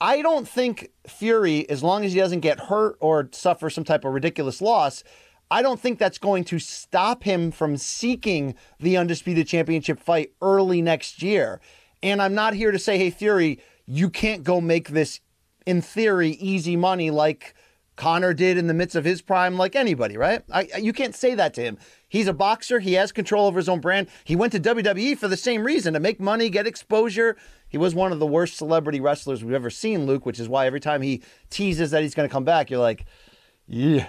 I 0.00 0.20
don't 0.20 0.46
think 0.46 0.90
Fury, 1.06 1.68
as 1.70 1.82
long 1.82 2.04
as 2.04 2.12
he 2.12 2.20
doesn't 2.20 2.40
get 2.40 2.60
hurt 2.60 2.96
or 3.00 3.28
suffer 3.32 3.70
some 3.70 3.84
type 3.84 4.04
of 4.04 4.12
ridiculous 4.12 4.60
loss, 4.60 5.02
I 5.50 5.62
don't 5.62 5.80
think 5.80 5.98
that's 5.98 6.18
going 6.18 6.44
to 6.44 6.58
stop 6.58 7.22
him 7.22 7.50
from 7.50 7.76
seeking 7.76 8.54
the 8.78 8.96
undisputed 8.96 9.46
championship 9.46 10.00
fight 10.00 10.32
early 10.42 10.82
next 10.82 11.22
year. 11.22 11.60
And 12.02 12.20
I'm 12.20 12.34
not 12.34 12.54
here 12.54 12.72
to 12.72 12.78
say, 12.78 12.98
hey, 12.98 13.10
Fury, 13.10 13.60
you 13.86 14.10
can't 14.10 14.44
go 14.44 14.60
make 14.60 14.88
this 14.88 15.20
in 15.66 15.80
theory, 15.80 16.30
easy 16.30 16.76
money 16.76 17.10
like 17.10 17.54
Conor 17.96 18.34
did 18.34 18.58
in 18.58 18.66
the 18.66 18.74
midst 18.74 18.94
of 18.94 19.04
his 19.04 19.22
prime, 19.22 19.56
like 19.56 19.74
anybody, 19.74 20.16
right? 20.16 20.42
I, 20.52 20.68
you 20.78 20.92
can't 20.92 21.14
say 21.14 21.34
that 21.34 21.54
to 21.54 21.62
him. 21.62 21.78
He's 22.08 22.28
a 22.28 22.34
boxer. 22.34 22.78
He 22.78 22.92
has 22.92 23.10
control 23.10 23.46
over 23.46 23.58
his 23.58 23.68
own 23.68 23.80
brand. 23.80 24.08
He 24.24 24.36
went 24.36 24.52
to 24.52 24.60
WWE 24.60 25.16
for 25.16 25.28
the 25.28 25.36
same 25.36 25.64
reason 25.64 25.94
to 25.94 26.00
make 26.00 26.20
money, 26.20 26.50
get 26.50 26.66
exposure. 26.66 27.36
He 27.68 27.78
was 27.78 27.94
one 27.94 28.12
of 28.12 28.18
the 28.18 28.26
worst 28.26 28.56
celebrity 28.56 29.00
wrestlers 29.00 29.42
we've 29.42 29.54
ever 29.54 29.70
seen, 29.70 30.06
Luke, 30.06 30.26
which 30.26 30.38
is 30.38 30.48
why 30.48 30.66
every 30.66 30.80
time 30.80 31.02
he 31.02 31.22
teases 31.48 31.90
that 31.90 32.02
he's 32.02 32.14
going 32.14 32.28
to 32.28 32.32
come 32.32 32.44
back, 32.44 32.70
you're 32.70 32.80
like, 32.80 33.06
yeah. 33.66 34.08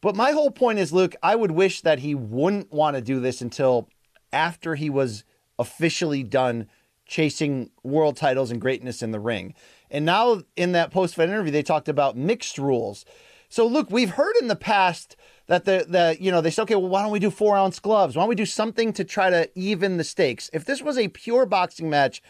But 0.00 0.16
my 0.16 0.32
whole 0.32 0.50
point 0.50 0.78
is, 0.78 0.92
Luke, 0.92 1.14
I 1.22 1.36
would 1.36 1.52
wish 1.52 1.80
that 1.82 2.00
he 2.00 2.14
wouldn't 2.14 2.72
want 2.72 2.96
to 2.96 3.00
do 3.00 3.20
this 3.20 3.40
until 3.40 3.88
after 4.32 4.74
he 4.74 4.90
was 4.90 5.24
officially 5.58 6.22
done 6.22 6.68
chasing 7.08 7.70
world 7.82 8.16
titles 8.16 8.50
and 8.50 8.60
greatness 8.60 9.02
in 9.02 9.10
the 9.10 9.18
ring. 9.18 9.54
And 9.90 10.04
now 10.04 10.42
in 10.54 10.72
that 10.72 10.92
post 10.92 11.16
fight 11.16 11.28
interview, 11.28 11.50
they 11.50 11.62
talked 11.62 11.88
about 11.88 12.16
mixed 12.16 12.58
rules. 12.58 13.04
So, 13.48 13.66
look, 13.66 13.90
we've 13.90 14.10
heard 14.10 14.36
in 14.40 14.48
the 14.48 14.56
past 14.56 15.16
that 15.46 15.64
the, 15.64 15.86
the 15.88 16.16
you 16.20 16.30
know 16.30 16.42
they 16.42 16.50
said, 16.50 16.62
okay, 16.62 16.76
well, 16.76 16.90
why 16.90 17.02
don't 17.02 17.10
we 17.10 17.18
do 17.18 17.30
four 17.30 17.56
ounce 17.56 17.80
gloves? 17.80 18.14
Why 18.14 18.22
don't 18.22 18.28
we 18.28 18.34
do 18.34 18.46
something 18.46 18.92
to 18.92 19.04
try 19.04 19.30
to 19.30 19.50
even 19.58 19.96
the 19.96 20.04
stakes? 20.04 20.50
If 20.52 20.66
this 20.66 20.82
was 20.82 20.98
a 20.98 21.08
pure 21.08 21.46
boxing 21.46 21.88
match, 21.88 22.22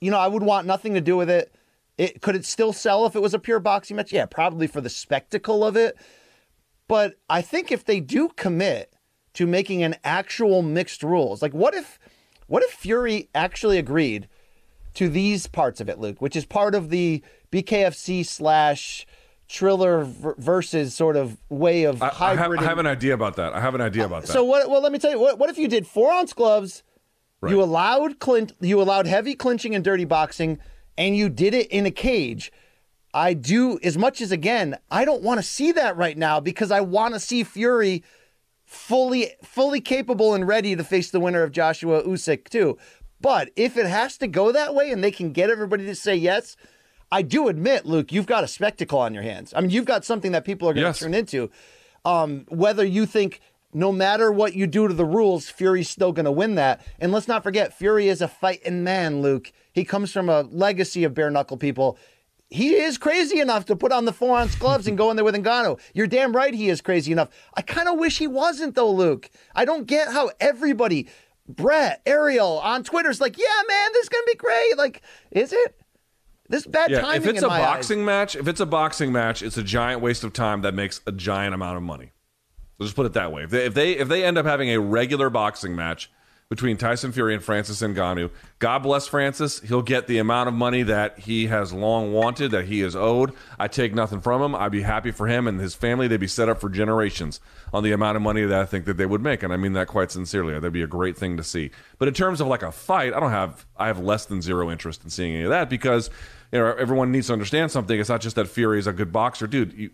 you 0.00 0.10
know, 0.10 0.18
I 0.18 0.28
would 0.28 0.42
want 0.42 0.66
nothing 0.66 0.94
to 0.94 1.00
do 1.00 1.16
with 1.16 1.30
it. 1.30 1.54
It 1.96 2.20
could 2.20 2.36
it 2.36 2.44
still 2.44 2.74
sell 2.74 3.06
if 3.06 3.16
it 3.16 3.22
was 3.22 3.32
a 3.34 3.38
pure 3.38 3.60
boxing 3.60 3.96
match? 3.96 4.12
Yeah, 4.12 4.26
probably 4.26 4.66
for 4.66 4.82
the 4.82 4.90
spectacle 4.90 5.64
of 5.64 5.76
it. 5.76 5.96
But 6.86 7.14
I 7.30 7.40
think 7.40 7.72
if 7.72 7.86
they 7.86 8.00
do 8.00 8.28
commit 8.36 8.92
to 9.32 9.46
making 9.46 9.82
an 9.82 9.96
actual 10.04 10.60
mixed 10.60 11.02
rules, 11.02 11.40
like 11.40 11.54
what 11.54 11.74
if 11.74 11.98
what 12.46 12.62
if 12.62 12.70
Fury 12.70 13.28
actually 13.34 13.78
agreed 13.78 14.28
to 14.94 15.08
these 15.08 15.46
parts 15.46 15.80
of 15.80 15.88
it, 15.88 15.98
Luke, 15.98 16.20
which 16.20 16.36
is 16.36 16.44
part 16.44 16.74
of 16.74 16.90
the 16.90 17.22
BKFC 17.50 18.24
slash 18.24 19.06
Triller 19.46 20.04
versus 20.06 20.94
sort 20.94 21.16
of 21.16 21.36
way 21.50 21.84
of 21.84 22.02
I, 22.02 22.06
I, 22.06 22.08
have, 22.08 22.38
hybrid. 22.38 22.60
I 22.60 22.64
have 22.64 22.78
an 22.78 22.86
idea 22.86 23.12
about 23.12 23.36
that. 23.36 23.52
I 23.52 23.60
have 23.60 23.74
an 23.74 23.82
idea 23.82 24.06
about 24.06 24.22
that. 24.22 24.32
So 24.32 24.42
what? 24.42 24.70
Well, 24.70 24.80
let 24.80 24.90
me 24.90 24.98
tell 24.98 25.10
you. 25.10 25.20
What, 25.20 25.38
what 25.38 25.50
if 25.50 25.58
you 25.58 25.68
did 25.68 25.86
four 25.86 26.10
ounce 26.10 26.32
gloves? 26.32 26.82
Right. 27.42 27.50
You 27.50 27.62
allowed 27.62 28.20
clint. 28.20 28.52
You 28.60 28.80
allowed 28.80 29.06
heavy 29.06 29.34
clinching 29.34 29.74
and 29.74 29.84
dirty 29.84 30.06
boxing, 30.06 30.58
and 30.96 31.14
you 31.14 31.28
did 31.28 31.52
it 31.52 31.66
in 31.68 31.84
a 31.84 31.90
cage. 31.90 32.50
I 33.12 33.34
do 33.34 33.78
as 33.82 33.98
much 33.98 34.22
as 34.22 34.32
again. 34.32 34.78
I 34.90 35.04
don't 35.04 35.22
want 35.22 35.38
to 35.38 35.46
see 35.46 35.72
that 35.72 35.96
right 35.96 36.16
now 36.16 36.40
because 36.40 36.70
I 36.70 36.80
want 36.80 37.12
to 37.14 37.20
see 37.20 37.44
Fury 37.44 38.02
fully 38.64 39.30
fully 39.42 39.80
capable 39.80 40.34
and 40.34 40.46
ready 40.46 40.74
to 40.76 40.84
face 40.84 41.10
the 41.10 41.20
winner 41.20 41.42
of 41.42 41.52
Joshua 41.52 42.02
Usyk 42.02 42.48
too. 42.48 42.78
But 43.20 43.50
if 43.56 43.76
it 43.76 43.86
has 43.86 44.18
to 44.18 44.26
go 44.26 44.52
that 44.52 44.74
way 44.74 44.90
and 44.90 45.02
they 45.02 45.10
can 45.10 45.32
get 45.32 45.50
everybody 45.50 45.86
to 45.86 45.94
say 45.94 46.14
yes, 46.14 46.56
I 47.10 47.22
do 47.22 47.48
admit, 47.48 47.86
Luke, 47.86 48.12
you've 48.12 48.26
got 48.26 48.44
a 48.44 48.48
spectacle 48.48 48.98
on 48.98 49.14
your 49.14 49.22
hands. 49.22 49.54
I 49.56 49.60
mean, 49.60 49.70
you've 49.70 49.84
got 49.84 50.04
something 50.04 50.32
that 50.32 50.44
people 50.44 50.68
are 50.68 50.74
going 50.74 50.84
to 50.84 50.88
Yes. 50.88 50.98
turn 50.98 51.14
into. 51.14 51.50
Um, 52.04 52.44
whether 52.48 52.84
you 52.84 53.06
think 53.06 53.40
no 53.72 53.90
matter 53.92 54.30
what 54.30 54.54
you 54.54 54.66
do 54.66 54.88
to 54.88 54.94
the 54.94 55.04
rules, 55.04 55.48
Fury's 55.48 55.88
still 55.88 56.12
going 56.12 56.26
to 56.26 56.32
win 56.32 56.54
that. 56.56 56.80
And 57.00 57.12
let's 57.12 57.26
not 57.28 57.42
forget, 57.42 57.72
Fury 57.76 58.08
is 58.08 58.20
a 58.20 58.28
fighting 58.28 58.84
man, 58.84 59.22
Luke. 59.22 59.52
He 59.72 59.84
comes 59.84 60.12
from 60.12 60.28
a 60.28 60.42
legacy 60.42 61.02
of 61.04 61.14
bare 61.14 61.30
knuckle 61.30 61.56
people. 61.56 61.98
He 62.50 62.74
is 62.74 62.98
crazy 62.98 63.40
enough 63.40 63.64
to 63.66 63.76
put 63.76 63.90
on 63.90 64.04
the 64.04 64.12
four 64.12 64.38
ounce 64.38 64.54
gloves 64.54 64.86
and 64.86 64.96
go 64.96 65.10
in 65.10 65.16
there 65.16 65.24
with 65.24 65.34
Ngannou. 65.34 65.80
You're 65.92 66.06
damn 66.06 66.36
right 66.36 66.54
he 66.54 66.68
is 66.68 66.80
crazy 66.80 67.10
enough. 67.10 67.30
I 67.54 67.62
kind 67.62 67.88
of 67.88 67.98
wish 67.98 68.18
he 68.18 68.26
wasn't, 68.26 68.74
though, 68.74 68.90
Luke. 68.90 69.30
I 69.54 69.64
don't 69.64 69.86
get 69.86 70.08
how 70.08 70.30
everybody, 70.40 71.08
Brett, 71.48 72.00
Ariel 72.06 72.60
on 72.60 72.84
Twitter's 72.84 73.20
like, 73.20 73.38
yeah, 73.38 73.62
man, 73.66 73.88
this 73.92 74.04
is 74.04 74.08
going 74.08 74.24
to 74.24 74.30
be 74.32 74.36
great. 74.36 74.78
Like, 74.78 75.02
is 75.30 75.52
it? 75.52 75.80
This 76.48 76.60
is 76.60 76.66
bad 76.66 76.90
yeah, 76.90 77.00
timing 77.00 77.22
if 77.22 77.28
it's 77.28 77.42
a 77.42 77.48
my 77.48 77.54
eyes. 77.54 77.64
boxing 77.64 78.04
match, 78.04 78.36
if 78.36 78.46
it's 78.46 78.60
a 78.60 78.66
boxing 78.66 79.10
match, 79.10 79.42
it's 79.42 79.56
a 79.56 79.62
giant 79.62 80.02
waste 80.02 80.24
of 80.24 80.32
time 80.32 80.60
that 80.60 80.74
makes 80.74 81.00
a 81.06 81.12
giant 81.12 81.54
amount 81.54 81.78
of 81.78 81.82
money. 81.82 82.12
So 82.78 82.84
just 82.84 82.94
put 82.94 83.06
it 83.06 83.14
that 83.14 83.32
way. 83.32 83.44
If 83.44 83.50
they 83.50 83.64
if 83.64 83.74
they, 83.74 83.92
if 83.92 84.08
they 84.08 84.24
end 84.24 84.36
up 84.36 84.44
having 84.44 84.68
a 84.68 84.78
regular 84.78 85.30
boxing 85.30 85.74
match 85.74 86.10
between 86.50 86.76
Tyson 86.76 87.10
Fury 87.10 87.34
and 87.34 87.42
Francis 87.42 87.80
Ngannou, 87.80 88.30
God 88.58 88.80
bless 88.80 89.06
Francis. 89.06 89.60
He'll 89.60 89.82
get 89.82 90.06
the 90.06 90.18
amount 90.18 90.48
of 90.48 90.54
money 90.54 90.82
that 90.82 91.18
he 91.20 91.46
has 91.46 91.72
long 91.72 92.12
wanted, 92.12 92.50
that 92.50 92.66
he 92.66 92.82
is 92.82 92.94
owed. 92.94 93.32
I 93.58 93.66
take 93.66 93.94
nothing 93.94 94.20
from 94.20 94.42
him. 94.42 94.54
I'd 94.54 94.72
be 94.72 94.82
happy 94.82 95.10
for 95.10 95.26
him 95.26 95.46
and 95.46 95.60
his 95.60 95.74
family. 95.74 96.06
They'd 96.06 96.20
be 96.20 96.26
set 96.26 96.48
up 96.48 96.60
for 96.60 96.68
generations 96.68 97.40
on 97.72 97.82
the 97.82 97.92
amount 97.92 98.16
of 98.16 98.22
money 98.22 98.44
that 98.44 98.60
I 98.60 98.66
think 98.66 98.84
that 98.84 98.96
they 98.96 99.06
would 99.06 99.22
make, 99.22 99.42
and 99.42 99.52
I 99.52 99.56
mean 99.56 99.72
that 99.72 99.88
quite 99.88 100.10
sincerely. 100.10 100.52
That'd 100.54 100.72
be 100.72 100.82
a 100.82 100.86
great 100.86 101.16
thing 101.16 101.36
to 101.38 101.42
see. 101.42 101.70
But 101.98 102.08
in 102.08 102.14
terms 102.14 102.40
of 102.40 102.46
like 102.46 102.62
a 102.62 102.72
fight, 102.72 103.14
I 103.14 103.20
don't 103.20 103.30
have 103.30 103.66
I 103.76 103.86
have 103.86 103.98
less 103.98 104.26
than 104.26 104.42
zero 104.42 104.70
interest 104.70 105.02
in 105.02 105.10
seeing 105.10 105.34
any 105.34 105.44
of 105.44 105.50
that 105.50 105.70
because 105.70 106.10
you 106.52 106.58
know 106.58 106.74
everyone 106.74 107.10
needs 107.10 107.28
to 107.28 107.32
understand 107.32 107.70
something. 107.70 107.98
It's 107.98 108.10
not 108.10 108.20
just 108.20 108.36
that 108.36 108.48
Fury 108.48 108.78
is 108.78 108.86
a 108.86 108.92
good 108.92 109.12
boxer, 109.12 109.46
dude. 109.46 109.72
You, 109.72 109.90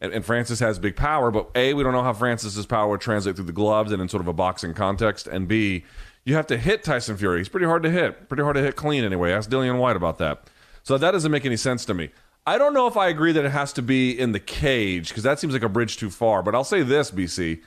and, 0.00 0.12
and 0.12 0.24
Francis 0.24 0.60
has 0.60 0.78
big 0.78 0.96
power, 0.96 1.30
but 1.30 1.50
A, 1.54 1.74
we 1.74 1.82
don't 1.82 1.92
know 1.92 2.02
how 2.02 2.12
Francis's 2.12 2.66
power 2.66 2.88
would 2.88 3.00
translate 3.00 3.36
through 3.36 3.46
the 3.46 3.52
gloves 3.52 3.92
and 3.92 4.00
in 4.00 4.08
sort 4.08 4.20
of 4.20 4.28
a 4.28 4.32
boxing 4.32 4.74
context. 4.74 5.26
And 5.26 5.48
B, 5.48 5.84
you 6.24 6.34
have 6.34 6.46
to 6.48 6.56
hit 6.56 6.84
Tyson 6.84 7.16
Fury. 7.16 7.38
He's 7.38 7.48
pretty 7.48 7.66
hard 7.66 7.82
to 7.82 7.90
hit. 7.90 8.28
Pretty 8.28 8.42
hard 8.42 8.56
to 8.56 8.62
hit 8.62 8.76
clean 8.76 9.04
anyway. 9.04 9.32
Ask 9.32 9.50
Dillian 9.50 9.78
Whyte 9.78 9.96
about 9.96 10.18
that. 10.18 10.44
So 10.82 10.96
that 10.98 11.10
doesn't 11.10 11.32
make 11.32 11.44
any 11.44 11.56
sense 11.56 11.84
to 11.86 11.94
me. 11.94 12.10
I 12.46 12.56
don't 12.56 12.72
know 12.72 12.86
if 12.86 12.96
I 12.96 13.08
agree 13.08 13.32
that 13.32 13.44
it 13.44 13.50
has 13.50 13.72
to 13.74 13.82
be 13.82 14.18
in 14.18 14.32
the 14.32 14.40
cage 14.40 15.08
because 15.08 15.22
that 15.24 15.38
seems 15.38 15.52
like 15.52 15.62
a 15.62 15.68
bridge 15.68 15.96
too 15.96 16.10
far. 16.10 16.42
But 16.42 16.54
I'll 16.54 16.64
say 16.64 16.82
this, 16.82 17.10
BC. 17.10 17.60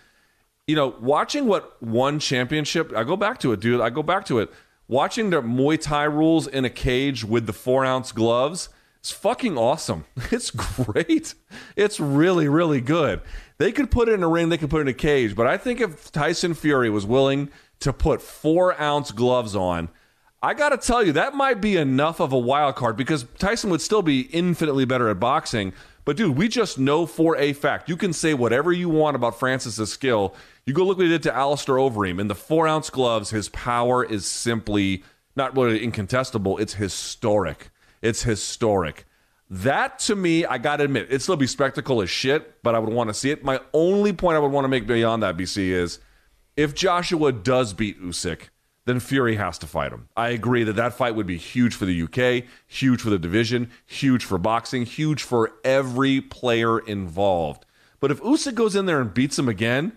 You 0.68 0.76
know, 0.76 0.96
watching 1.00 1.46
what 1.46 1.82
one 1.84 2.18
championship, 2.20 2.94
I 2.96 3.04
go 3.04 3.18
back 3.18 3.40
to 3.40 3.52
it, 3.52 3.60
dude. 3.60 3.82
I 3.82 3.90
go 3.90 4.02
back 4.02 4.26
to 4.26 4.40
it. 4.40 4.52
Watching 4.88 5.30
the 5.30 5.42
Muay 5.42 5.80
Thai 5.80 6.06
rules 6.06 6.48
in 6.48 6.66
a 6.66 6.70
cage 6.70 7.24
with 7.24 7.46
the 7.46 7.54
four 7.54 7.86
ounce 7.86 8.12
gloves 8.12 8.70
it's 9.02 9.12
fucking 9.12 9.58
awesome. 9.58 10.06
It's 10.32 10.52
great. 10.52 11.34
It's 11.76 12.00
really, 12.00 12.48
really 12.48 12.80
good. 12.82 13.22
They 13.58 13.72
could 13.72 13.92
put 13.92 14.08
it 14.08 14.14
in 14.14 14.24
a 14.24 14.28
ring, 14.28 14.50
they 14.50 14.58
could 14.58 14.70
put 14.70 14.78
it 14.78 14.82
in 14.82 14.88
a 14.90 14.94
cage, 14.94 15.36
but 15.36 15.48
I 15.48 15.58
think 15.58 15.82
if 15.82 16.12
Tyson 16.12 16.54
Fury 16.54 16.90
was 16.90 17.06
willing 17.06 17.50
to 17.80 17.92
put 17.92 18.22
four 18.22 18.80
ounce 18.80 19.12
gloves 19.12 19.56
on, 19.56 19.90
I 20.44 20.54
got 20.54 20.70
to 20.70 20.78
tell 20.78 21.04
you, 21.04 21.14
that 21.14 21.34
might 21.34 21.62
be 21.62 21.78
enough 21.78 22.20
of 22.20 22.32
a 22.32 22.38
wild 22.38 22.76
card 22.76 22.96
because 22.96 23.26
Tyson 23.40 23.72
would 23.72 23.82
still 23.82 24.02
be 24.04 24.22
infinitely 24.22 24.86
better 24.86 25.10
at 25.10 25.20
boxing. 25.20 25.74
But 26.06 26.18
dude, 26.18 26.38
we 26.38 26.48
just 26.48 26.80
know 26.80 27.06
for 27.06 27.36
a 27.38 27.54
fact. 27.54 27.90
You 27.90 27.98
can 27.98 28.14
say 28.14 28.34
whatever 28.36 28.72
you 28.72 28.90
want 28.90 29.16
about 29.16 29.38
Francis's 29.38 29.92
skill. 29.92 30.36
You 30.66 30.74
go 30.74 30.84
look 30.84 30.98
what 30.98 31.06
he 31.06 31.10
did 31.10 31.24
to 31.24 31.36
Alistair 31.36 31.76
Overeem 31.76 32.20
in 32.20 32.28
the 32.28 32.36
four 32.36 32.68
ounce 32.68 32.90
gloves. 32.92 33.32
His 33.32 33.50
power 33.50 34.04
is 34.04 34.26
simply 34.28 35.04
not 35.36 35.56
really 35.58 35.84
incontestable. 35.84 36.60
It's 36.60 36.76
historic. 36.76 37.71
It's 38.02 38.24
historic. 38.24 39.06
That 39.50 40.00
to 40.00 40.16
me, 40.16 40.46
I 40.46 40.58
gotta 40.58 40.86
admit, 40.86 41.08
it'd 41.10 41.22
still 41.22 41.36
be 41.36 41.48
spectacle 41.48 42.02
as 42.02 42.10
shit, 42.10 42.64
but 42.64 42.74
I 42.74 42.80
would 42.80 42.94
want 42.94 43.10
to 43.10 43.14
see 43.14 43.32
it. 43.32 43.44
My 43.44 43.60
only 43.74 44.14
point 44.14 44.38
I 44.38 44.40
would 44.40 44.52
want 44.52 44.64
to 44.64 44.70
make 44.70 44.88
beyond 44.88 45.24
that, 45.24 45.36
BC, 45.36 45.72
is 45.72 46.00
if 46.56 46.74
Joshua 46.74 47.32
does 47.32 47.74
beat 47.74 48.02
Usyk, 48.02 48.50
then 48.86 49.00
Fury 49.00 49.36
has 49.36 49.58
to 49.60 49.68
fight 49.68 49.92
him. 49.92 50.08
I 50.16 50.30
agree 50.30 50.64
that 50.64 50.78
that 50.78 50.94
fight 50.94 51.16
would 51.16 51.28
be 51.28 51.38
huge 51.38 51.76
for 51.76 51.86
the 51.86 52.02
UK, 52.04 52.46
huge 52.66 53.02
for 53.02 53.10
the 53.10 53.20
division, 53.20 53.70
huge 53.86 54.26
for 54.26 54.38
boxing, 54.38 54.86
huge 54.86 55.22
for 55.22 55.52
every 55.64 56.22
player 56.22 56.80
involved. 56.80 57.66
But 58.00 58.12
if 58.12 58.22
Usyk 58.22 58.56
goes 58.56 58.76
in 58.76 58.88
there 58.88 59.00
and 59.00 59.14
beats 59.14 59.38
him 59.38 59.48
again, 59.48 59.92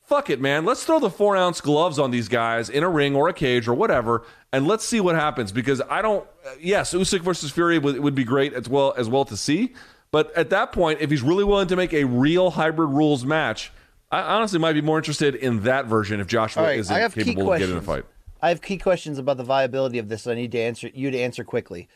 fuck 0.00 0.30
it, 0.30 0.40
man. 0.40 0.64
Let's 0.64 0.84
throw 0.84 0.98
the 0.98 1.10
four 1.10 1.36
ounce 1.36 1.60
gloves 1.60 1.98
on 1.98 2.10
these 2.10 2.28
guys 2.28 2.68
in 2.68 2.82
a 2.82 2.88
ring 2.88 3.14
or 3.14 3.28
a 3.28 3.32
cage 3.32 3.68
or 3.68 3.74
whatever, 3.74 4.24
and 4.54 4.68
let's 4.68 4.84
see 4.84 5.00
what 5.00 5.14
happens. 5.16 5.52
Because 5.52 5.82
I 5.90 6.00
don't. 6.00 6.26
Uh, 6.46 6.50
yes, 6.60 6.94
Usyk 6.94 7.20
versus 7.20 7.50
Fury 7.50 7.78
would, 7.78 7.98
would 7.98 8.14
be 8.14 8.24
great 8.24 8.54
as 8.54 8.68
well 8.68 8.94
as 8.96 9.08
well 9.08 9.24
to 9.26 9.36
see. 9.36 9.74
But 10.10 10.34
at 10.36 10.50
that 10.50 10.70
point, 10.70 11.00
if 11.00 11.10
he's 11.10 11.22
really 11.22 11.42
willing 11.42 11.66
to 11.68 11.76
make 11.76 11.92
a 11.92 12.04
real 12.04 12.52
hybrid 12.52 12.90
rules 12.90 13.24
match, 13.24 13.72
I 14.12 14.20
honestly 14.20 14.60
might 14.60 14.74
be 14.74 14.80
more 14.80 14.96
interested 14.98 15.34
in 15.34 15.64
that 15.64 15.86
version 15.86 16.20
if 16.20 16.28
Joshua 16.28 16.62
right, 16.62 16.78
isn't 16.78 16.94
I 16.94 17.00
have 17.00 17.14
key 17.14 17.24
capable 17.24 17.52
of 17.52 17.58
getting 17.58 17.76
a 17.76 17.82
fight. 17.82 18.04
I 18.40 18.50
have 18.50 18.62
key 18.62 18.78
questions 18.78 19.18
about 19.18 19.38
the 19.38 19.42
viability 19.42 19.98
of 19.98 20.08
this. 20.08 20.26
I 20.26 20.34
need 20.34 20.52
to 20.52 20.60
answer 20.60 20.88
you 20.94 21.10
to 21.10 21.18
answer 21.18 21.42
quickly. 21.42 21.88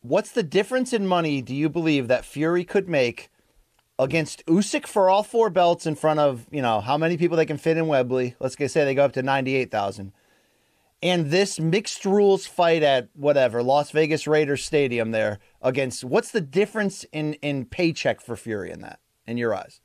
What's 0.00 0.32
the 0.32 0.42
difference 0.42 0.92
in 0.92 1.06
money 1.06 1.42
do 1.42 1.54
you 1.54 1.68
believe 1.68 2.08
that 2.08 2.24
Fury 2.24 2.64
could 2.64 2.88
make 2.88 3.28
against 3.98 4.44
Usyk 4.46 4.86
for 4.86 5.10
all 5.10 5.22
four 5.22 5.50
belts 5.50 5.86
in 5.86 5.94
front 5.94 6.20
of 6.20 6.46
you 6.50 6.62
know 6.62 6.80
how 6.80 6.96
many 6.96 7.16
people 7.16 7.36
they 7.36 7.46
can 7.46 7.58
fit 7.58 7.76
in 7.76 7.86
Wembley? 7.86 8.34
Let's 8.40 8.56
say 8.56 8.84
they 8.84 8.94
go 8.94 9.04
up 9.04 9.12
to 9.12 9.22
ninety 9.22 9.56
eight 9.56 9.70
thousand, 9.70 10.12
and 11.02 11.30
this 11.30 11.58
mixed 11.58 12.04
rules 12.04 12.46
fight 12.46 12.82
at 12.82 13.08
whatever 13.14 13.62
Las 13.62 13.90
Vegas 13.90 14.26
Raiders 14.26 14.64
Stadium 14.64 15.10
there 15.10 15.38
against 15.60 16.04
what's 16.04 16.30
the 16.30 16.40
difference 16.40 17.04
in 17.12 17.34
in 17.34 17.64
paycheck 17.64 18.20
for 18.20 18.36
Fury 18.36 18.70
in 18.70 18.80
that 18.80 19.00
in 19.26 19.36
your 19.36 19.54
eyes? 19.54 19.80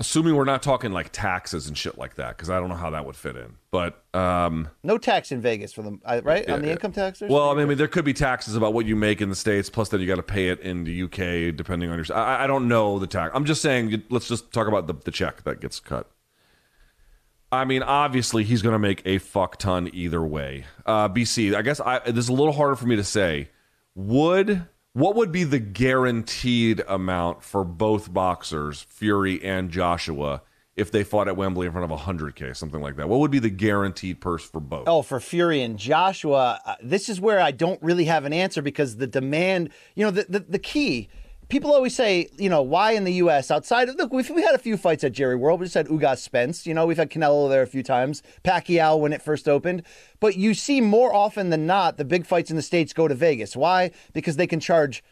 Assuming 0.00 0.34
we're 0.34 0.44
not 0.44 0.60
talking 0.60 0.90
like 0.90 1.10
taxes 1.12 1.68
and 1.68 1.78
shit 1.78 1.96
like 1.96 2.16
that, 2.16 2.36
because 2.36 2.50
I 2.50 2.58
don't 2.58 2.68
know 2.68 2.74
how 2.74 2.90
that 2.90 3.06
would 3.06 3.14
fit 3.14 3.36
in. 3.36 3.54
But 3.70 4.02
um, 4.12 4.68
No 4.82 4.98
tax 4.98 5.30
in 5.30 5.40
Vegas 5.40 5.72
for 5.72 5.82
them, 5.82 6.02
I- 6.04 6.18
right? 6.18 6.50
on 6.50 6.62
the 6.62 6.66
Yeah, 6.66 6.72
income 6.72 6.90
tax? 6.90 7.20
Well, 7.20 7.48
I 7.48 7.54
mean, 7.54 7.62
I 7.62 7.64
mean, 7.66 7.78
there 7.78 7.86
could 7.86 8.04
be 8.04 8.12
taxes 8.12 8.56
about 8.56 8.74
what 8.74 8.86
you 8.86 8.96
make 8.96 9.20
in 9.20 9.28
the 9.28 9.36
states, 9.36 9.70
plus 9.70 9.90
then 9.90 10.00
you 10.00 10.08
got 10.08 10.16
to 10.16 10.22
pay 10.24 10.48
it 10.48 10.58
in 10.60 10.82
the 10.82 11.02
UK, 11.04 11.54
depending 11.56 11.90
on 11.90 12.04
your. 12.04 12.16
I, 12.16 12.42
I 12.42 12.46
don't 12.48 12.66
know 12.66 12.98
the 12.98 13.06
tax. 13.06 13.30
I'm 13.36 13.44
just 13.44 13.62
saying. 13.62 14.02
Let's 14.10 14.26
just 14.26 14.52
talk 14.52 14.66
about 14.66 14.88
the, 14.88 14.94
the 14.94 15.12
check 15.12 15.44
that 15.44 15.60
gets 15.60 15.78
cut. 15.78 16.10
I 17.54 17.64
mean, 17.64 17.82
obviously, 17.82 18.44
he's 18.44 18.62
going 18.62 18.74
to 18.74 18.78
make 18.78 19.02
a 19.04 19.18
fuck 19.18 19.56
ton 19.58 19.90
either 19.92 20.22
way. 20.22 20.64
Uh, 20.84 21.08
BC, 21.08 21.54
I 21.54 21.62
guess 21.62 21.80
I, 21.80 22.00
this 22.00 22.24
is 22.24 22.28
a 22.28 22.32
little 22.32 22.52
harder 22.52 22.76
for 22.76 22.86
me 22.86 22.96
to 22.96 23.04
say. 23.04 23.48
Would 23.94 24.66
What 24.92 25.16
would 25.16 25.32
be 25.32 25.44
the 25.44 25.58
guaranteed 25.58 26.82
amount 26.86 27.42
for 27.42 27.64
both 27.64 28.12
boxers, 28.12 28.82
Fury 28.82 29.42
and 29.42 29.70
Joshua, 29.70 30.42
if 30.76 30.90
they 30.90 31.04
fought 31.04 31.28
at 31.28 31.36
Wembley 31.36 31.66
in 31.66 31.72
front 31.72 31.90
of 31.90 31.98
100K, 32.00 32.56
something 32.56 32.80
like 32.80 32.96
that? 32.96 33.08
What 33.08 33.20
would 33.20 33.30
be 33.30 33.38
the 33.38 33.50
guaranteed 33.50 34.20
purse 34.20 34.44
for 34.44 34.60
both? 34.60 34.84
Oh, 34.88 35.02
for 35.02 35.20
Fury 35.20 35.62
and 35.62 35.78
Joshua, 35.78 36.60
uh, 36.64 36.74
this 36.82 37.08
is 37.08 37.20
where 37.20 37.40
I 37.40 37.52
don't 37.52 37.80
really 37.82 38.06
have 38.06 38.24
an 38.24 38.32
answer 38.32 38.62
because 38.62 38.96
the 38.96 39.06
demand, 39.06 39.70
you 39.94 40.04
know, 40.04 40.10
the, 40.10 40.26
the, 40.28 40.40
the 40.40 40.58
key. 40.58 41.08
People 41.48 41.72
always 41.72 41.94
say, 41.94 42.28
you 42.36 42.48
know, 42.48 42.62
why 42.62 42.92
in 42.92 43.04
the 43.04 43.12
U.S. 43.14 43.50
outside? 43.50 43.88
Of 43.88 43.96
look, 43.96 44.12
we've 44.12 44.28
we 44.30 44.42
had 44.42 44.54
a 44.54 44.58
few 44.58 44.76
fights 44.76 45.04
at 45.04 45.12
Jerry 45.12 45.36
World. 45.36 45.60
We 45.60 45.66
just 45.66 45.74
had 45.74 45.88
Ugas 45.88 46.18
Spence. 46.18 46.66
You 46.66 46.74
know, 46.74 46.86
we've 46.86 46.96
had 46.96 47.10
Canelo 47.10 47.48
there 47.48 47.62
a 47.62 47.66
few 47.66 47.82
times. 47.82 48.22
Pacquiao 48.42 48.98
when 48.98 49.12
it 49.12 49.22
first 49.22 49.48
opened. 49.48 49.82
But 50.20 50.36
you 50.36 50.54
see 50.54 50.80
more 50.80 51.14
often 51.14 51.50
than 51.50 51.66
not 51.66 51.96
the 51.96 52.04
big 52.04 52.26
fights 52.26 52.50
in 52.50 52.56
the 52.56 52.62
states 52.62 52.92
go 52.92 53.08
to 53.08 53.14
Vegas. 53.14 53.56
Why? 53.56 53.90
Because 54.12 54.36
they 54.36 54.46
can 54.46 54.60
charge 54.60 55.02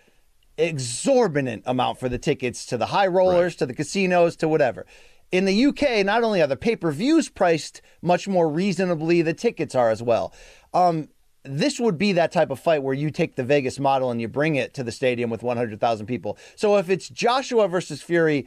exorbitant 0.58 1.62
amount 1.66 1.98
for 1.98 2.08
the 2.08 2.18
tickets 2.18 2.66
to 2.66 2.76
the 2.76 2.86
high 2.86 3.06
rollers, 3.06 3.56
to 3.56 3.66
the 3.66 3.74
casinos, 3.74 4.36
to 4.36 4.48
whatever. 4.48 4.86
In 5.30 5.46
the 5.46 5.66
UK, 5.66 6.04
not 6.04 6.22
only 6.22 6.42
are 6.42 6.46
the 6.46 6.56
pay 6.56 6.76
per 6.76 6.92
views 6.92 7.28
priced 7.28 7.80
much 8.02 8.28
more 8.28 8.48
reasonably, 8.48 9.22
the 9.22 9.34
tickets 9.34 9.74
are 9.74 9.90
as 9.90 10.02
well. 10.02 10.32
Um, 10.74 11.08
this 11.44 11.80
would 11.80 11.98
be 11.98 12.12
that 12.12 12.32
type 12.32 12.50
of 12.50 12.60
fight 12.60 12.82
where 12.82 12.94
you 12.94 13.10
take 13.10 13.36
the 13.36 13.44
Vegas 13.44 13.78
model 13.78 14.10
and 14.10 14.20
you 14.20 14.28
bring 14.28 14.54
it 14.54 14.74
to 14.74 14.84
the 14.84 14.92
stadium 14.92 15.30
with 15.30 15.42
100,000 15.42 16.06
people. 16.06 16.38
So 16.54 16.76
if 16.76 16.88
it's 16.88 17.08
Joshua 17.08 17.68
versus 17.68 18.00
Fury, 18.02 18.46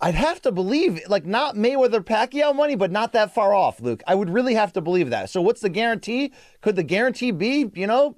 I'd 0.00 0.14
have 0.14 0.40
to 0.42 0.52
believe, 0.52 1.00
like, 1.08 1.26
not 1.26 1.56
Mayweather 1.56 2.00
Pacquiao 2.00 2.56
money, 2.56 2.74
but 2.74 2.90
not 2.90 3.12
that 3.12 3.34
far 3.34 3.52
off, 3.52 3.80
Luke. 3.80 4.02
I 4.06 4.14
would 4.14 4.30
really 4.30 4.54
have 4.54 4.72
to 4.72 4.80
believe 4.80 5.10
that. 5.10 5.28
So, 5.28 5.42
what's 5.42 5.60
the 5.60 5.68
guarantee? 5.68 6.32
Could 6.62 6.76
the 6.76 6.82
guarantee 6.82 7.32
be, 7.32 7.70
you 7.74 7.86
know, 7.86 8.16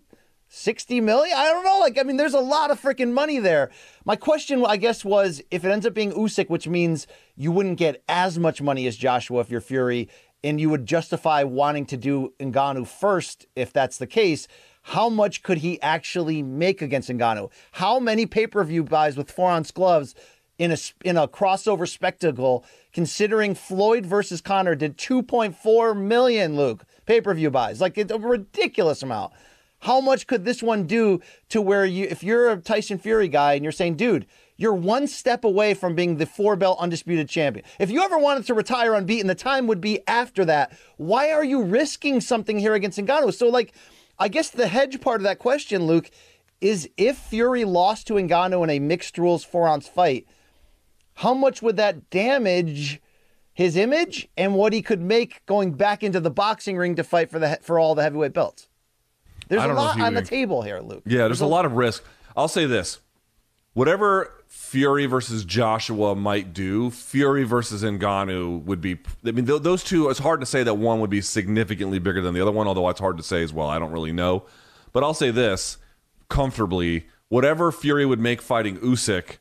60 0.49 1.01
million? 1.01 1.37
I 1.37 1.47
don't 1.47 1.65
know. 1.65 1.81
Like, 1.81 1.99
I 1.99 2.05
mean, 2.05 2.19
there's 2.19 2.35
a 2.35 2.41
lot 2.41 2.71
of 2.71 2.81
freaking 2.81 3.13
money 3.13 3.41
there. 3.41 3.73
My 4.05 4.15
question, 4.15 4.65
I 4.65 4.77
guess, 4.77 5.05
was 5.05 5.43
if 5.51 5.65
it 5.65 5.73
ends 5.73 5.85
up 5.85 5.93
being 5.93 6.13
Usyk, 6.13 6.49
which 6.49 6.69
means 6.69 7.09
you 7.35 7.51
wouldn't 7.51 7.79
get 7.79 8.05
as 8.09 8.39
much 8.39 8.63
money 8.63 8.87
as 8.87 8.97
Joshua 8.97 9.41
if 9.41 9.51
you're 9.51 9.61
Fury, 9.61 10.09
and 10.45 10.61
you 10.61 10.71
would 10.71 10.87
justify 10.87 11.43
wanting 11.43 11.87
to 11.87 11.97
do 11.97 12.33
Ngannou 12.39 12.87
first 12.87 13.47
if 13.55 13.73
that's 13.73 13.99
the 13.99 14.07
case. 14.07 14.49
How 14.83 15.09
much 15.09 15.43
could 15.43 15.59
he 15.59 15.81
actually 15.81 16.43
make 16.43 16.83
against 16.83 17.09
Ngannou? 17.09 17.51
How 17.73 18.01
many 18.01 18.27
pay 18.27 18.47
per 18.47 18.65
view 18.65 18.83
buys 18.83 19.17
with 19.17 19.31
four 19.31 19.51
ounce 19.51 19.71
gloves 19.71 20.15
in 20.59 20.73
a 20.73 20.77
in 21.05 21.17
a 21.17 21.29
crossover 21.29 21.89
spectacle? 21.89 22.65
Considering 22.93 23.55
Floyd 23.55 24.05
versus 24.05 24.41
Conor 24.41 24.75
did 24.75 24.99
2.4 24.99 25.97
million, 25.97 26.57
Luke 26.57 26.85
pay 27.07 27.21
per 27.21 27.33
view 27.35 27.51
buys, 27.51 27.81
like 27.81 27.97
it's 27.97 28.13
a 28.13 28.19
ridiculous 28.19 29.03
amount. 29.03 29.33
How 29.81 30.01
much 30.01 30.29
could 30.29 30.45
this 30.45 30.63
one 30.63 30.87
do 30.87 31.21
to 31.49 31.61
where 31.61 31.85
you, 31.85 32.07
if 32.09 32.23
you're 32.23 32.51
a 32.51 32.57
Tyson 32.57 32.99
Fury 32.99 33.27
guy 33.27 33.55
and 33.55 33.65
you're 33.65 33.73
saying, 33.73 33.97
dude, 33.97 34.27
you're 34.63 34.73
one 34.73 35.09
step 35.09 35.43
away 35.43 35.75
from 35.75 35.97
being 35.97 36.19
the 36.19 36.25
four 36.25 36.55
belt 36.55 36.79
undisputed 36.79 37.29
champion. 37.29 37.67
If 37.81 37.91
you 37.91 38.01
ever 38.03 38.17
wanted 38.17 38.47
to 38.47 38.55
retire 38.55 38.95
unbeaten, 38.95 39.27
the 39.27 39.35
time 39.35 39.67
would 39.67 39.81
be 39.81 40.01
after 40.07 40.45
that. 40.45 40.79
Why 40.99 41.33
are 41.33 41.43
you 41.43 41.63
risking 41.63 42.21
something 42.21 42.61
here 42.61 42.75
against 42.75 42.97
Ngannou? 42.97 43.35
So, 43.35 43.49
like, 43.49 43.75
I 44.21 44.29
guess 44.29 44.51
the 44.51 44.69
hedge 44.69 45.01
part 45.01 45.21
of 45.21 45.25
that 45.25 45.41
question, 45.41 45.87
Luke, 45.87 46.11
is 46.61 46.89
if 46.97 47.19
Fury 47.19 47.65
lost 47.65 48.07
to 48.07 48.15
Ngannou 48.15 48.63
in 48.63 48.71
a 48.71 48.79
mixed 48.79 49.19
rules 49.19 49.43
four 49.43 49.67
ounce 49.67 49.89
fight, 49.89 50.29
how 51.15 51.35
much 51.35 51.61
would 51.61 51.77
that 51.77 52.09
damage 52.11 53.01
his 53.53 53.77
image 53.77 54.29
and 54.37 54.55
what 54.55 54.73
he 54.73 54.81
could 54.81 55.03
make 55.03 55.45
going 55.45 55.73
back 55.73 56.05
into 56.05 56.21
the 56.21 56.31
boxing 56.31 56.77
ring 56.77 56.95
to 56.95 57.03
fight 57.03 57.31
for 57.31 57.41
the 57.41 57.59
for 57.63 57.81
all 57.81 57.97
the 57.97 58.03
heavyweight 58.03 58.33
belts? 58.33 58.69
There's 59.49 59.61
a 59.65 59.67
don't 59.67 59.75
know 59.75 59.91
if 59.91 59.97
lot 59.97 60.07
on 60.07 60.15
the 60.15 60.23
table 60.23 60.63
here, 60.63 60.79
Luke. 60.79 61.03
Yeah, 61.05 61.25
there's 61.25 61.41
a 61.41 61.47
lot 61.47 61.65
of 61.65 61.73
risk. 61.73 62.05
I'll 62.37 62.47
say 62.47 62.65
this. 62.65 63.01
Whatever 63.75 64.33
Fury 64.49 65.07
versus 65.07 65.45
Joshua 65.45 66.15
might 66.15 66.53
do, 66.53 66.91
Fury 66.91 67.45
versus 67.45 67.83
Ngannou 67.83 68.65
would 68.65 68.81
be. 68.81 68.99
I 69.25 69.31
mean, 69.31 69.47
th- 69.47 69.63
those 69.63 69.83
two. 69.83 70.11
It's 70.11 70.19
hard 70.19 70.41
to 70.41 70.47
say 70.47 70.63
that 70.63 70.75
one 70.75 71.01
would 71.01 71.11
be 71.11 71.23
significantly 71.23 71.99
bigger 71.99 72.21
than 72.21 72.35
the 72.35 72.43
other 72.43 72.53
one. 72.53 72.67
Although 72.67 72.89
it's 72.91 73.01
hard 73.01 73.17
to 73.17 73.23
say 73.23 73.43
as 73.43 73.53
well. 73.53 73.69
I 73.69 73.79
don't 73.79 73.93
really 73.93 74.13
know. 74.13 74.45
But 74.93 75.03
I'll 75.05 75.15
say 75.15 75.31
this 75.31 75.79
comfortably: 76.29 77.07
whatever 77.29 77.73
Fury 77.73 78.05
would 78.05 78.21
make 78.21 78.43
fighting 78.43 78.77
Usyk, 78.79 79.39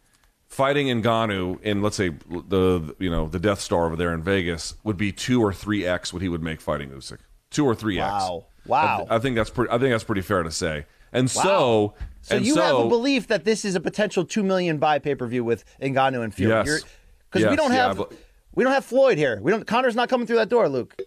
fighting 0.47 0.87
Ngannou 0.87 1.61
in 1.61 1.81
let's 1.81 1.97
say 1.97 2.09
the 2.29 2.95
you 2.99 3.09
know 3.09 3.27
the 3.27 3.39
Death 3.39 3.59
Star 3.59 3.85
over 3.85 3.97
there 3.97 4.13
in 4.13 4.21
Vegas 4.21 4.75
would 4.85 4.97
be 4.97 5.11
two 5.11 5.43
or 5.43 5.51
three 5.51 5.85
x 5.85 6.13
what 6.13 6.21
he 6.21 6.29
would 6.29 6.41
make 6.41 6.61
fighting 6.61 6.89
Usyk. 6.91 7.17
Two 7.49 7.65
or 7.65 7.75
three 7.75 7.99
x. 7.99 8.09
Wow. 8.09 8.45
Wow. 8.65 9.07
I, 9.09 9.15
I 9.17 9.19
think 9.19 9.35
that's 9.35 9.49
pretty. 9.49 9.71
I 9.71 9.77
think 9.77 9.91
that's 9.91 10.05
pretty 10.05 10.21
fair 10.21 10.43
to 10.43 10.51
say. 10.51 10.85
And 11.13 11.29
so, 11.29 11.93
So 12.21 12.35
and 12.37 12.45
you 12.45 12.53
so, 12.53 12.61
have 12.61 12.85
a 12.85 12.89
belief 12.89 13.27
that 13.27 13.43
this 13.45 13.65
is 13.65 13.75
a 13.75 13.79
potential 13.79 14.25
two 14.25 14.43
million 14.43 14.77
buy 14.77 14.99
pay 14.99 15.15
per 15.15 15.27
view 15.27 15.43
with 15.43 15.65
Ngannou 15.81 16.23
and 16.23 16.33
Fury. 16.33 16.51
Yes. 16.51 16.83
Because 17.31 17.49
we 17.49 17.55
don't 17.55 17.71
yeah, 17.71 17.87
have 17.87 17.97
but- 17.97 18.13
we 18.53 18.63
don't 18.63 18.73
have 18.73 18.85
Floyd 18.85 19.17
here. 19.17 19.39
We 19.41 19.51
don't. 19.51 19.65
Conor's 19.65 19.95
not 19.95 20.09
coming 20.09 20.27
through 20.27 20.35
that 20.37 20.49
door, 20.49 20.67
Luke. 20.67 20.99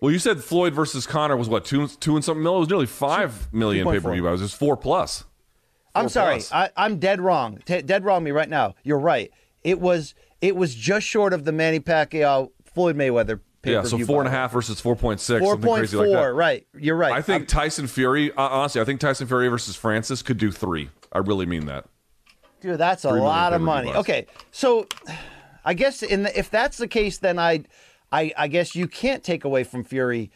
Well, 0.00 0.12
you 0.12 0.18
said 0.18 0.44
Floyd 0.44 0.74
versus 0.74 1.06
Connor 1.06 1.36
was 1.36 1.48
what 1.48 1.64
two 1.64 1.88
two 1.88 2.14
and 2.14 2.24
something 2.24 2.42
million. 2.42 2.58
It 2.58 2.60
was 2.60 2.68
nearly 2.68 2.86
five 2.86 3.52
million 3.52 3.86
2.4. 3.86 3.92
pay 3.92 4.00
per 4.00 4.12
view 4.12 4.22
buys. 4.22 4.40
It 4.40 4.44
was 4.44 4.54
four 4.54 4.76
plus. 4.76 5.24
I'm 5.94 6.08
sorry. 6.08 6.34
plus. 6.34 6.52
I, 6.52 6.70
I'm 6.76 6.98
dead 6.98 7.20
wrong. 7.20 7.58
T- 7.64 7.82
dead 7.82 8.04
wrong 8.04 8.22
me 8.22 8.30
right 8.30 8.48
now. 8.48 8.74
You're 8.84 9.00
right. 9.00 9.32
It 9.64 9.80
was 9.80 10.14
it 10.40 10.54
was 10.54 10.74
just 10.74 11.06
short 11.06 11.32
of 11.32 11.44
the 11.44 11.52
Manny 11.52 11.80
Pacquiao 11.80 12.50
Floyd 12.64 12.96
Mayweather 12.96 13.40
Yeah, 13.64 13.82
so 13.82 13.98
four 13.98 14.20
and 14.20 14.28
a 14.28 14.30
half 14.30 14.52
versus 14.52 14.80
four 14.80 14.94
point 14.94 15.20
six. 15.20 15.40
Four 15.40 15.56
point 15.56 15.80
crazy 15.80 15.96
four. 15.96 16.06
like 16.06 16.16
that. 16.16 16.32
right. 16.32 16.66
You're 16.78 16.96
right. 16.96 17.12
I 17.12 17.22
think 17.22 17.48
Tyson 17.48 17.86
Fury. 17.86 18.32
uh, 18.32 18.42
Honestly, 18.42 18.80
I 18.80 18.84
think 18.84 19.00
Tyson 19.00 19.26
Fury 19.26 19.48
versus 19.48 19.74
Francis 19.74 20.22
could 20.22 20.38
do 20.38 20.52
three. 20.52 20.90
I 21.12 21.18
really 21.18 21.46
mean 21.46 21.66
that. 21.66 21.86
Dude, 22.60 22.78
that's 22.78 23.04
a 23.04 23.10
lot 23.10 23.52
of 23.52 23.60
money. 23.60 23.92
Okay, 23.92 24.26
so 24.50 24.86
I 25.64 25.74
guess 25.74 26.02
in 26.02 26.24
the, 26.24 26.38
if 26.38 26.50
that's 26.50 26.76
the 26.76 26.88
case, 26.88 27.18
then 27.18 27.38
I, 27.38 27.64
I, 28.10 28.32
I 28.36 28.48
guess 28.48 28.74
you 28.74 28.88
can't 28.88 29.22
take 29.22 29.44
away 29.44 29.64
from 29.64 29.84
Fury 29.84 30.30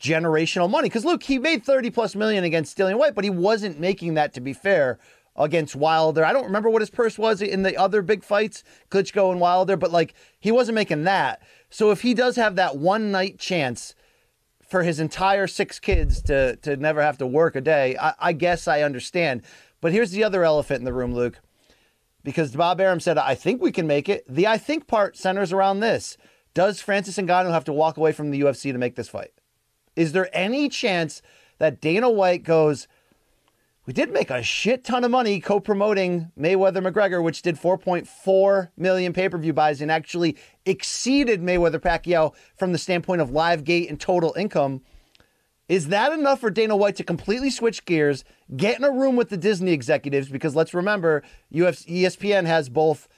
generational 0.00 0.70
money 0.70 0.88
because 0.88 1.04
look, 1.04 1.22
he 1.22 1.38
made 1.38 1.64
thirty 1.64 1.90
plus 1.90 2.14
million 2.14 2.44
against 2.44 2.76
Dillian 2.78 2.98
Whyte, 2.98 3.14
but 3.14 3.24
he 3.24 3.30
wasn't 3.30 3.78
making 3.78 4.14
that. 4.14 4.32
To 4.34 4.40
be 4.40 4.52
fair, 4.52 4.98
against 5.36 5.76
Wilder, 5.76 6.24
I 6.24 6.32
don't 6.32 6.44
remember 6.44 6.70
what 6.70 6.82
his 6.82 6.90
purse 6.90 7.18
was 7.18 7.42
in 7.42 7.62
the 7.62 7.76
other 7.76 8.02
big 8.02 8.22
fights, 8.24 8.62
Klitschko 8.90 9.30
and 9.30 9.40
Wilder, 9.40 9.76
but 9.76 9.90
like 9.90 10.14
he 10.38 10.50
wasn't 10.52 10.74
making 10.74 11.04
that. 11.04 11.42
So 11.70 11.90
if 11.90 12.02
he 12.02 12.14
does 12.14 12.36
have 12.36 12.56
that 12.56 12.76
one 12.76 13.10
night 13.10 13.38
chance 13.38 13.94
for 14.68 14.82
his 14.82 15.00
entire 15.00 15.46
six 15.46 15.78
kids 15.78 16.20
to 16.22 16.56
to 16.56 16.76
never 16.76 17.00
have 17.02 17.18
to 17.18 17.26
work 17.26 17.56
a 17.56 17.60
day, 17.60 17.96
I, 17.96 18.14
I 18.18 18.32
guess 18.32 18.68
I 18.68 18.82
understand. 18.82 19.42
But 19.80 19.92
here's 19.92 20.10
the 20.10 20.24
other 20.24 20.44
elephant 20.44 20.80
in 20.80 20.84
the 20.84 20.92
room, 20.92 21.14
Luke 21.14 21.40
because 22.22 22.54
Bob 22.54 22.80
Arum 22.80 23.00
said, 23.00 23.18
I 23.18 23.34
think 23.34 23.62
we 23.62 23.72
can 23.72 23.86
make 23.86 24.08
it. 24.08 24.24
The 24.28 24.46
I 24.46 24.58
think 24.58 24.86
part 24.86 25.16
centers 25.16 25.52
around 25.52 25.80
this. 25.80 26.16
Does 26.52 26.80
Francis 26.80 27.16
Ngannou 27.16 27.52
have 27.52 27.64
to 27.64 27.72
walk 27.72 27.96
away 27.96 28.12
from 28.12 28.30
the 28.30 28.40
UFC 28.40 28.72
to 28.72 28.78
make 28.78 28.96
this 28.96 29.08
fight? 29.08 29.32
Is 29.96 30.12
there 30.12 30.28
any 30.32 30.68
chance 30.68 31.22
that 31.58 31.80
Dana 31.80 32.10
White 32.10 32.42
goes, 32.42 32.88
we 33.90 33.94
did 33.94 34.12
make 34.12 34.30
a 34.30 34.40
shit 34.40 34.84
ton 34.84 35.02
of 35.02 35.10
money 35.10 35.40
co-promoting 35.40 36.30
Mayweather 36.38 36.76
McGregor, 36.76 37.20
which 37.24 37.42
did 37.42 37.56
4.4 37.56 38.70
million 38.76 39.12
pay-per-view 39.12 39.52
buys 39.52 39.80
and 39.80 39.90
actually 39.90 40.36
exceeded 40.64 41.42
Mayweather 41.42 41.80
Pacquiao 41.80 42.32
from 42.56 42.70
the 42.70 42.78
standpoint 42.78 43.20
of 43.20 43.32
live 43.32 43.64
gate 43.64 43.90
and 43.90 44.00
total 44.00 44.32
income. 44.38 44.82
Is 45.68 45.88
that 45.88 46.12
enough 46.12 46.38
for 46.38 46.50
Dana 46.50 46.76
White 46.76 46.94
to 46.98 47.02
completely 47.02 47.50
switch 47.50 47.84
gears, 47.84 48.22
get 48.56 48.78
in 48.78 48.84
a 48.84 48.92
room 48.92 49.16
with 49.16 49.28
the 49.28 49.36
Disney 49.36 49.72
executives? 49.72 50.28
Because 50.28 50.54
let's 50.54 50.72
remember, 50.72 51.24
UFC, 51.52 52.02
ESPN 52.02 52.46
has 52.46 52.68
both 52.68 53.08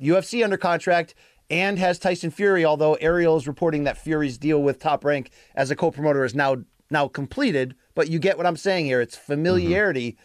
UFC 0.00 0.44
under 0.44 0.56
contract 0.56 1.16
and 1.50 1.80
has 1.80 1.98
Tyson 1.98 2.30
Fury. 2.30 2.64
Although 2.64 2.94
Ariel 3.00 3.38
is 3.38 3.48
reporting 3.48 3.82
that 3.82 3.98
Fury's 3.98 4.38
deal 4.38 4.62
with 4.62 4.78
Top 4.78 5.04
Rank 5.04 5.32
as 5.56 5.72
a 5.72 5.74
co-promoter 5.74 6.24
is 6.24 6.36
now 6.36 6.58
now 6.92 7.08
completed. 7.08 7.74
But 7.96 8.08
you 8.08 8.20
get 8.20 8.36
what 8.36 8.46
I'm 8.46 8.56
saying 8.56 8.86
here. 8.86 9.00
It's 9.00 9.16
familiarity. 9.16 10.16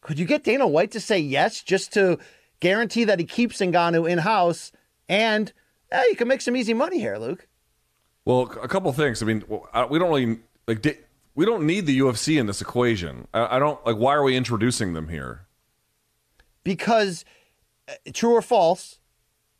Could 0.00 0.18
you 0.18 0.24
get 0.24 0.44
Dana 0.44 0.66
White 0.66 0.90
to 0.92 1.00
say 1.00 1.18
yes 1.18 1.62
just 1.62 1.92
to 1.92 2.18
guarantee 2.60 3.04
that 3.04 3.18
he 3.18 3.26
keeps 3.26 3.58
Ngannou 3.58 4.10
in 4.10 4.18
house 4.18 4.72
and 5.08 5.52
eh, 5.90 6.02
you 6.08 6.16
can 6.16 6.28
make 6.28 6.40
some 6.40 6.56
easy 6.56 6.72
money 6.72 6.98
here, 6.98 7.18
Luke? 7.18 7.46
Well, 8.24 8.42
a 8.62 8.68
couple 8.68 8.90
things. 8.94 9.22
I 9.22 9.26
mean, 9.26 9.44
we 9.90 9.98
don't 9.98 10.10
really 10.10 10.38
like. 10.66 11.06
We 11.34 11.44
don't 11.44 11.66
need 11.66 11.84
the 11.84 11.98
UFC 11.98 12.40
in 12.40 12.46
this 12.46 12.62
equation. 12.62 13.26
I, 13.34 13.56
I 13.56 13.58
don't 13.58 13.84
like. 13.84 13.96
Why 13.96 14.14
are 14.14 14.22
we 14.22 14.34
introducing 14.34 14.94
them 14.94 15.08
here? 15.08 15.46
because 16.64 17.24
uh, 17.88 17.94
true 18.12 18.34
or 18.34 18.42
false, 18.42 18.98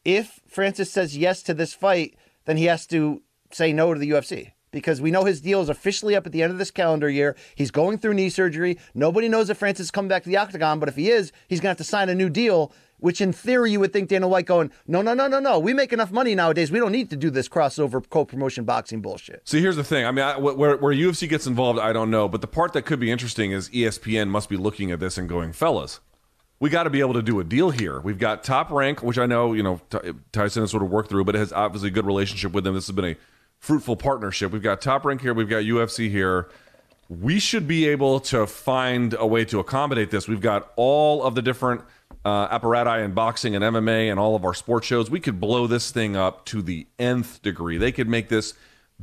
if 0.05 0.40
Francis 0.47 0.90
says 0.90 1.16
yes 1.16 1.43
to 1.44 1.55
this 1.55 1.74
fight, 1.74 2.16
then 2.44 2.56
he 2.56 2.64
has 2.66 2.86
to 2.89 3.23
say 3.51 3.73
no 3.73 3.93
to 3.94 4.01
the 4.01 4.10
UFC 4.10 4.52
because 4.73 5.01
we 5.01 5.11
know 5.12 5.24
his 5.24 5.40
deal 5.40 5.61
is 5.61 5.69
officially 5.69 6.16
up 6.16 6.27
at 6.27 6.32
the 6.32 6.43
end 6.43 6.51
of 6.51 6.59
this 6.59 6.73
calendar 6.73 7.09
year. 7.09 7.36
He's 7.55 7.70
going 7.70 7.99
through 7.99 8.15
knee 8.15 8.31
surgery. 8.31 8.78
Nobody 8.94 9.28
knows 9.28 9.49
if 9.51 9.59
Francis 9.59 9.86
is 9.86 9.90
coming 9.93 10.09
back 10.09 10.24
to 10.24 10.28
the 10.28 10.39
octagon, 10.39 10.81
but 10.81 10.89
if 10.89 10.97
he 10.97 11.11
is, 11.11 11.31
he's 11.47 11.61
going 11.61 11.66
to 11.66 11.70
have 11.70 11.77
to 11.77 11.85
sign 11.85 12.09
a 12.09 12.15
new 12.15 12.28
deal. 12.28 12.73
Which 12.99 13.20
in 13.20 13.32
theory 13.32 13.73
you 13.73 13.81
would 13.81 13.93
think 13.93 14.09
Dana 14.09 14.28
White 14.28 14.47
going, 14.47 14.70
no, 14.86 15.03
no, 15.03 15.12
no, 15.12 15.27
no, 15.27 15.40
no. 15.40 15.59
We 15.59 15.74
make 15.74 15.93
enough 15.93 16.12
money 16.12 16.36
nowadays. 16.36 16.70
We 16.70 16.78
don't 16.78 16.93
need 16.93 17.11
to 17.11 17.16
do 17.16 17.31
this 17.31 17.49
crossover 17.49 18.09
co-promotion 18.09 18.62
boxing 18.62 19.01
bullshit. 19.01 19.43
See, 19.44 19.61
here's 19.61 19.74
the 19.74 19.82
thing. 19.82 20.07
I 20.07 20.12
mean, 20.12 20.24
I, 20.24 20.39
where, 20.39 20.77
where 20.77 20.94
UFC 20.94 21.28
gets 21.28 21.49
involved, 21.49 21.81
I 21.81 21.93
don't 21.93 22.12
know. 22.12 22.28
But 22.28 22.43
the 22.43 22.47
part 22.47 22.74
that 22.74 22.82
could 22.82 23.01
be 23.01 23.11
interesting 23.11 23.51
is 23.51 23.69
ESPN 23.70 24.28
must 24.28 24.49
be 24.49 24.57
looking 24.57 24.93
at 24.93 25.01
this 25.01 25.19
and 25.19 25.28
going, 25.28 25.53
fellas, 25.53 25.99
we 26.61 26.70
got 26.70 26.85
to 26.85 26.90
be 26.90 27.01
able 27.01 27.15
to 27.15 27.23
do 27.23 27.40
a 27.40 27.44
deal 27.44 27.70
here. 27.70 27.99
We've 27.99 28.20
got 28.20 28.44
Top 28.44 28.70
Rank, 28.70 29.03
which 29.03 29.19
I 29.19 29.27
know, 29.27 29.53
you 29.53 29.65
know, 29.65 29.81
Tyson 30.31 30.62
has 30.62 30.70
sort 30.70 30.85
of 30.85 30.90
worked 30.90 31.09
through, 31.09 31.24
but 31.24 31.35
it 31.35 31.39
has 31.40 31.53
obviously 31.53 31.89
a 31.89 31.90
good 31.90 32.07
relationship 32.07 32.53
with 32.53 32.62
them. 32.62 32.74
This 32.77 32.86
has 32.86 32.94
been 32.94 33.05
a 33.05 33.16
fruitful 33.62 33.94
partnership. 33.97 34.51
We've 34.51 34.60
got 34.62 34.80
Top 34.80 35.05
Rank 35.05 35.20
here. 35.22 35.32
We've 35.32 35.48
got 35.48 35.62
UFC 35.62 36.10
here. 36.10 36.48
We 37.09 37.39
should 37.39 37.68
be 37.68 37.86
able 37.89 38.18
to 38.20 38.47
find 38.47 39.14
a 39.16 39.26
way 39.26 39.44
to 39.47 39.60
accommodate 39.60 40.10
this. 40.10 40.26
We've 40.26 40.40
got 40.40 40.72
all 40.76 41.22
of 41.22 41.36
the 41.36 41.43
different 41.43 41.82
uh, 42.24 42.48
apparati 42.59 43.05
in 43.05 43.12
boxing 43.14 43.55
and 43.55 43.64
MMA 43.64 44.10
and 44.10 44.18
all 44.18 44.34
of 44.34 44.44
our 44.44 44.52
sports 44.55 44.86
shows. 44.89 45.10
We 45.10 45.20
could 45.20 45.39
blow 45.40 45.66
this 45.68 45.93
thing 45.93 46.16
up 46.16 46.44
to 46.47 46.60
the 46.60 46.89
nth 46.98 47.40
degree. 47.43 47.78
They 47.78 47.93
could 47.93 48.09
make 48.09 48.28
this 48.28 48.55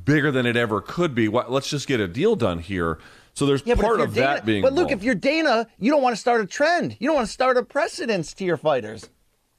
bigger 0.04 0.30
than 0.30 0.46
it 0.46 0.58
ever 0.58 0.82
could 0.82 1.16
be. 1.16 1.30
Why- 1.30 1.46
Let's 1.48 1.70
just 1.70 1.88
get 1.88 2.02
a 2.02 2.08
deal 2.08 2.36
done 2.36 2.60
here. 2.60 3.00
So 3.34 3.46
there's 3.46 3.64
Yeah, 3.66 3.76
part 3.76 4.02
of 4.02 4.14
Dana, 4.14 4.28
that 4.28 4.46
being. 4.46 4.62
But 4.62 4.74
look, 4.74 4.84
involved. 4.92 5.02
if 5.02 5.06
you're 5.06 5.16
Dana, 5.16 5.68
you 5.78 5.90
don't 5.90 6.02
want 6.02 6.16
to 6.16 6.20
start 6.20 6.42
a 6.42 6.46
trend. 6.46 6.98
You 7.00 7.08
don't 7.08 7.16
want 7.16 7.28
to 7.28 7.34
start 7.34 7.56
a 7.56 7.64
precedence 7.64 8.34
to 8.34 8.44
your 8.44 8.58
fighters. 8.58 9.10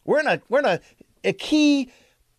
We're 0.04 0.20
in 0.20 0.26
a 0.26 0.42
we're 0.50 0.58
in 0.58 0.64
a, 0.66 0.80
a 1.24 1.32
key 1.32 1.90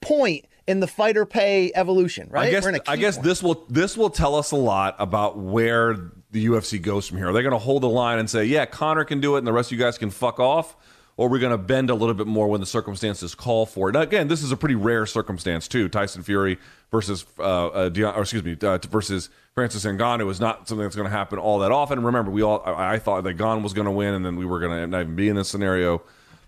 point 0.02 0.46
in 0.72 0.80
the 0.80 0.88
fighter 0.88 1.26
pay 1.26 1.70
evolution, 1.76 2.30
right? 2.32 2.48
I 2.48 2.52
guess 2.52 2.64
we're 2.64 2.70
in 2.70 2.76
a 2.76 2.82
I 2.88 2.96
guess 2.96 3.18
this 3.18 3.44
will 3.44 3.66
this 3.70 3.98
will 3.98 4.10
tell 4.10 4.36
us 4.36 4.52
a 4.52 4.56
lot 4.56 4.96
about 5.00 5.38
where 5.38 6.12
the 6.32 6.46
UFC 6.46 6.82
goes 6.82 7.08
from 7.08 7.18
here. 7.18 7.28
Are 7.28 7.34
they 7.34 7.42
going 7.42 7.52
to 7.52 7.60
hold 7.60 7.84
the 7.84 7.90
line 7.90 8.20
and 8.20 8.30
say, 8.30 8.46
"Yeah, 8.46 8.66
Conor 8.66 9.04
can 9.04 9.20
do 9.20 9.36
it, 9.36 9.40
and 9.40 9.48
the 9.48 9.52
rest 9.52 9.72
of 9.72 9.78
you 9.78 9.84
guys 9.84 9.98
can 9.98 10.10
fuck 10.10 10.40
off," 10.40 10.78
or 11.18 11.28
are 11.28 11.30
we 11.30 11.40
going 11.40 11.52
to 11.52 11.58
bend 11.58 11.90
a 11.90 11.94
little 11.94 12.16
bit 12.16 12.26
more 12.26 12.48
when 12.48 12.62
the 12.62 12.66
circumstances 12.66 13.36
call 13.36 13.66
for 13.66 13.90
it? 13.90 13.92
Now, 13.92 14.02
again, 14.02 14.30
this 14.30 14.42
is 14.42 14.54
a 14.54 14.58
pretty 14.58 14.76
rare 14.76 15.06
circumstance 15.06 15.68
too. 15.68 15.90
Tyson 15.90 16.24
Fury 16.24 16.58
versus 16.90 17.26
uh, 17.38 17.68
uh 17.68 17.90
Deion, 17.90 18.16
or 18.16 18.22
excuse 18.22 18.44
me, 18.46 18.56
uh, 18.64 18.80
versus 18.90 19.30
Francis 19.54 19.84
Ngannou 19.84 20.32
is 20.32 20.40
not 20.40 20.70
something 20.70 20.84
that's 20.84 20.96
going 20.96 21.10
to 21.10 21.16
happen 21.16 21.38
all 21.38 21.60
that 21.60 21.74
often. 21.74 22.02
Remember, 22.02 22.32
we 22.32 22.44
all 22.44 22.64
I, 22.66 22.94
I 22.94 23.00
thought 23.00 23.26
that 23.26 23.34
Gane 23.34 23.62
was 23.62 23.74
going 23.74 23.86
to 23.86 23.92
win, 23.92 24.14
and 24.14 24.26
then 24.26 24.38
we 24.38 24.46
were 24.46 24.62
going 24.62 24.72
to 24.72 24.88
not 24.88 25.02
even 25.02 25.16
be 25.18 25.28
in 25.28 25.36
this 25.36 25.50
scenario. 25.50 26.02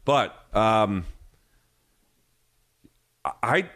But 0.06 0.34
um, 0.56 1.06
I 3.26 3.70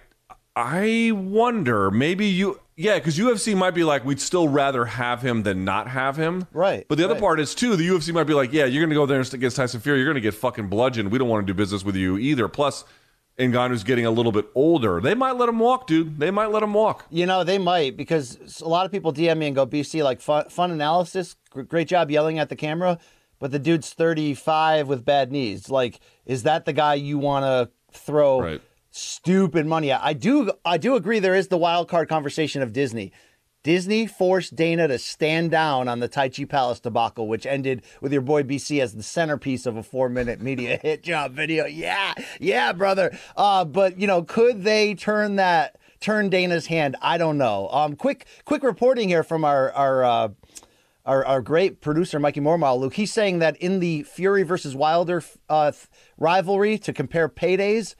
I 0.58 1.12
wonder 1.14 1.92
maybe 1.92 2.26
you 2.26 2.60
yeah 2.76 2.96
because 2.96 3.18
UFC 3.18 3.56
might 3.56 3.76
be 3.76 3.84
like 3.84 4.04
we'd 4.04 4.20
still 4.20 4.48
rather 4.48 4.86
have 4.86 5.22
him 5.22 5.44
than 5.44 5.64
not 5.64 5.88
have 5.88 6.18
him 6.18 6.48
Right, 6.52 6.84
but 6.88 6.98
the 6.98 7.06
other 7.06 7.14
right. 7.14 7.22
part 7.22 7.40
is 7.40 7.54
too 7.54 7.76
the 7.76 7.88
UFC 7.88 8.12
might 8.12 8.24
be 8.24 8.34
like 8.34 8.52
yeah 8.52 8.66
you're 8.66 8.84
gonna 8.84 8.96
go 8.96 9.06
there 9.06 9.22
against 9.22 9.56
Tyson 9.56 9.80
Fury 9.82 10.00
you're 10.00 10.08
gonna 10.08 10.20
get 10.20 10.34
fucking 10.34 10.68
bludgeoned 10.68 11.12
we 11.12 11.20
don't 11.20 11.30
want 11.30 11.46
to 11.46 11.54
do 11.54 11.56
business 11.56 11.84
with 11.86 11.96
you 11.96 12.18
either 12.18 12.48
plus 12.48 12.86
Ngannou's 13.38 13.84
getting 13.84 14.08
a 14.08 14.10
little 14.10 14.32
bit 14.32 14.48
older 14.56 15.00
they 15.00 15.14
might 15.14 15.34
let 15.34 15.48
him 15.48 15.60
walk 15.60 15.86
dude 15.86 16.20
they 16.20 16.32
might 16.32 16.48
let 16.50 16.64
him 16.64 16.74
walk 16.74 17.06
You 17.12 17.28
know, 17.28 17.44
they 17.44 17.60
might 17.60 17.96
because 17.96 18.60
a 18.62 18.68
lot 18.68 18.88
of 18.88 18.92
people 18.92 19.14
DM 19.14 19.38
me 19.38 19.46
and 19.48 19.56
go, 19.56 19.68
BC, 19.68 20.04
like 20.04 20.22
fun, 20.22 20.50
fun 20.50 20.72
analysis. 20.72 21.36
Gr- 21.52 21.62
Great 21.62 21.88
job 21.88 22.10
yelling 22.10 22.40
at 22.40 22.50
the 22.50 22.56
camera, 22.56 22.98
but 23.38 23.52
the 23.52 23.60
dude's 23.60 23.94
35 23.94 24.88
with 24.88 25.06
bad 25.06 25.32
knees. 25.32 25.70
Like, 25.70 26.00
is 26.26 26.42
that 26.44 26.66
the 26.66 26.74
guy 26.74 26.96
you 26.96 27.20
want 27.20 27.46
to 27.46 27.70
throw 27.96 28.42
Right. 28.42 28.62
Stupid 28.98 29.66
money? 29.66 29.92
I 29.92 30.14
do, 30.14 30.52
I 30.66 30.78
do 30.78 30.96
agree 30.96 31.20
there 31.20 31.36
is 31.36 31.48
the 31.48 31.58
wild 31.58 31.88
card 31.88 32.10
conversation 32.10 32.62
of 32.62 32.74
Disney. 32.74 33.12
Disney 33.68 34.08
forced 34.08 34.56
Dana 34.56 34.88
to 34.88 34.98
stand 34.98 35.52
down 35.52 35.90
on 35.90 36.00
the 36.00 36.08
Tai 36.08 36.30
Chi 36.30 36.46
Palace 36.46 36.80
debacle, 36.80 37.28
which 37.28 37.46
ended 37.46 37.84
with 38.00 38.14
your 38.14 38.22
boy 38.22 38.44
BC 38.44 38.82
as 38.82 38.94
the 38.94 39.04
centerpiece 39.04 39.66
of 39.66 39.76
a 39.76 39.84
four 39.84 40.08
minute 40.08 40.40
media 40.40 40.78
hit 40.82 41.04
job 41.04 41.34
video. 41.34 41.66
Yeah, 41.66 42.14
yeah, 42.40 42.72
brother. 42.72 43.18
Uh, 43.36 43.66
but 43.66 44.00
you 44.00 44.08
know, 44.08 44.24
could 44.24 44.64
they 44.64 44.94
turn 44.94 45.36
that 45.36 45.78
turn 46.00 46.30
Dana's 46.30 46.68
hand? 46.68 46.96
I 47.02 47.18
don't 47.18 47.38
know. 47.38 47.68
Um, 47.70 47.98
quick, 47.98 48.26
quick 48.46 48.64
reporting 48.64 49.10
here 49.10 49.24
from 49.24 49.44
our 49.44 49.72
our. 49.74 50.04
Uh, 50.06 50.30
our, 51.06 51.26
our 51.26 51.42
great 51.42 51.80
producer 51.80 52.20
Mikey 52.20 52.42
Mormal, 52.42 52.82
Luke, 52.82 52.96
he's 52.96 53.14
saying 53.14 53.40
that 53.40 53.56
in 53.58 53.80
the 53.80 54.04
Fury 54.04 54.44
versus 54.44 54.76
Wilder 54.76 55.24
uh, 55.48 55.72
rivalry 56.18 56.78
to 56.80 56.92
compare 56.92 57.30
paydays, 57.30 57.96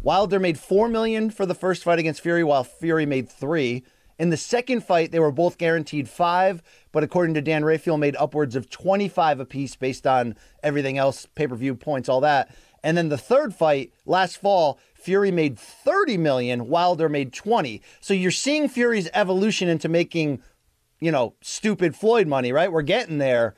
Wilder 0.00 0.38
made 0.38 0.58
four 0.58 0.88
million 0.88 1.30
for 1.30 1.44
the 1.44 1.54
first 1.54 1.82
fight 1.82 1.98
against 1.98 2.20
Fury, 2.20 2.44
while 2.44 2.64
Fury 2.64 3.06
made 3.06 3.28
three. 3.28 3.84
In 4.18 4.30
the 4.30 4.36
second 4.36 4.84
fight, 4.84 5.12
they 5.12 5.20
were 5.20 5.30
both 5.30 5.58
guaranteed 5.58 6.08
five, 6.08 6.62
but 6.92 7.04
according 7.04 7.34
to 7.34 7.40
Dan 7.40 7.64
Rafael, 7.64 7.98
made 7.98 8.16
upwards 8.16 8.56
of 8.56 8.70
25 8.70 9.40
apiece 9.40 9.76
based 9.76 10.06
on 10.06 10.36
everything 10.62 10.98
else, 10.98 11.26
pay 11.34 11.46
per 11.46 11.54
view 11.54 11.74
points, 11.74 12.08
all 12.08 12.20
that. 12.20 12.54
And 12.82 12.96
then 12.96 13.08
the 13.08 13.18
third 13.18 13.54
fight 13.54 13.92
last 14.06 14.38
fall, 14.38 14.78
Fury 14.94 15.30
made 15.30 15.58
30 15.58 16.16
million, 16.16 16.68
Wilder 16.68 17.08
made 17.08 17.32
20. 17.32 17.82
So 18.00 18.14
you're 18.14 18.30
seeing 18.30 18.68
Fury's 18.68 19.08
evolution 19.14 19.68
into 19.68 19.88
making, 19.88 20.40
you 21.00 21.10
know, 21.10 21.34
stupid 21.40 21.96
Floyd 21.96 22.28
money, 22.28 22.52
right? 22.52 22.70
We're 22.70 22.82
getting 22.82 23.18
there 23.18 23.54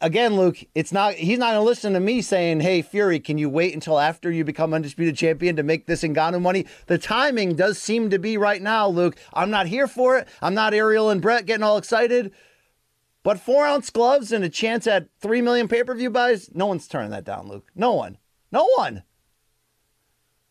again, 0.00 0.36
Luke, 0.36 0.58
it's 0.74 0.92
not 0.92 1.14
he's 1.14 1.38
not 1.38 1.52
gonna 1.52 1.62
listen 1.62 1.92
to 1.94 2.00
me 2.00 2.22
saying, 2.22 2.60
Hey 2.60 2.82
Fury, 2.82 3.20
can 3.20 3.38
you 3.38 3.48
wait 3.48 3.74
until 3.74 3.98
after 3.98 4.30
you 4.30 4.44
become 4.44 4.74
undisputed 4.74 5.16
champion 5.16 5.56
to 5.56 5.62
make 5.62 5.86
this 5.86 6.02
Ngannou 6.02 6.40
money? 6.40 6.66
The 6.86 6.98
timing 6.98 7.56
does 7.56 7.78
seem 7.78 8.10
to 8.10 8.18
be 8.18 8.36
right 8.36 8.60
now, 8.62 8.88
Luke. 8.88 9.16
I'm 9.32 9.50
not 9.50 9.66
here 9.66 9.86
for 9.86 10.18
it. 10.18 10.28
I'm 10.42 10.54
not 10.54 10.74
Ariel 10.74 11.10
and 11.10 11.22
Brett 11.22 11.46
getting 11.46 11.62
all 11.62 11.76
excited. 11.78 12.32
But 13.22 13.40
four 13.40 13.66
ounce 13.66 13.90
gloves 13.90 14.30
and 14.32 14.44
a 14.44 14.48
chance 14.48 14.86
at 14.86 15.08
three 15.20 15.42
million 15.42 15.66
pay-per-view 15.68 16.10
buys, 16.10 16.50
no 16.54 16.66
one's 16.66 16.86
turning 16.86 17.10
that 17.10 17.24
down, 17.24 17.48
Luke. 17.48 17.68
No 17.74 17.92
one. 17.94 18.18
No 18.52 18.68
one. 18.76 19.02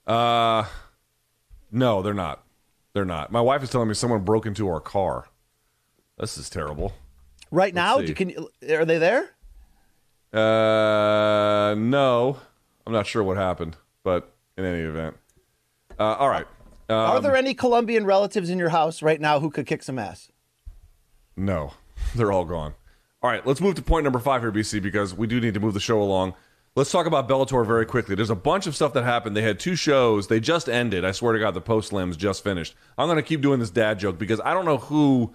uh 0.05 0.65
no 1.71 2.01
they're 2.03 2.13
not 2.13 2.43
they're 2.93 3.03
not 3.05 3.31
my 3.31 3.41
wife 3.41 3.63
is 3.63 3.69
telling 3.71 3.87
me 3.87 3.93
someone 3.95 4.23
broke 4.23 4.45
into 4.45 4.67
our 4.67 4.79
car 4.79 5.25
this 6.19 6.37
is 6.37 6.47
terrible 6.49 6.93
Right 7.55 7.73
now, 7.73 8.01
do, 8.01 8.13
can 8.13 8.29
you, 8.29 8.49
are 8.69 8.83
they 8.83 8.97
there? 8.97 9.29
Uh, 10.33 11.73
no, 11.75 12.37
I'm 12.85 12.91
not 12.91 13.07
sure 13.07 13.23
what 13.23 13.37
happened, 13.37 13.77
but 14.03 14.33
in 14.57 14.65
any 14.65 14.81
event, 14.81 15.15
uh, 15.97 16.15
all 16.15 16.27
right. 16.27 16.45
are 16.89 17.15
Um, 17.15 17.23
there 17.23 17.37
any 17.37 17.53
Colombian 17.53 18.05
relatives 18.05 18.49
in 18.49 18.59
your 18.59 18.69
house 18.69 19.01
right 19.01 19.21
now 19.21 19.39
who 19.39 19.49
could 19.49 19.65
kick 19.65 19.83
some 19.83 19.97
ass? 19.97 20.29
No, 21.37 21.71
they're 22.15 22.33
all 22.33 22.43
gone. 22.43 22.73
All 23.23 23.29
right, 23.29 23.47
let's 23.47 23.61
move 23.61 23.75
to 23.75 23.81
point 23.81 24.03
number 24.03 24.19
five 24.19 24.41
here, 24.41 24.51
BC, 24.51 24.81
because 24.83 25.13
we 25.13 25.25
do 25.25 25.39
need 25.39 25.53
to 25.53 25.61
move 25.61 25.73
the 25.73 25.79
show 25.79 26.01
along. 26.01 26.33
Let's 26.75 26.91
talk 26.91 27.05
about 27.05 27.29
Bellator 27.29 27.65
very 27.65 27.85
quickly. 27.85 28.15
There's 28.15 28.29
a 28.29 28.35
bunch 28.35 28.67
of 28.67 28.75
stuff 28.75 28.91
that 28.95 29.05
happened. 29.05 29.37
They 29.37 29.41
had 29.43 29.61
two 29.61 29.77
shows. 29.77 30.27
They 30.27 30.41
just 30.41 30.67
ended. 30.67 31.05
I 31.05 31.13
swear 31.13 31.31
to 31.31 31.39
God, 31.39 31.53
the 31.53 31.61
post 31.61 31.93
limbs 31.93 32.17
just 32.17 32.43
finished. 32.43 32.75
I'm 32.97 33.07
going 33.07 33.15
to 33.15 33.23
keep 33.23 33.39
doing 33.39 33.61
this 33.61 33.69
dad 33.69 33.97
joke 33.97 34.17
because 34.17 34.41
I 34.43 34.53
don't 34.53 34.65
know 34.65 34.77
who. 34.77 35.33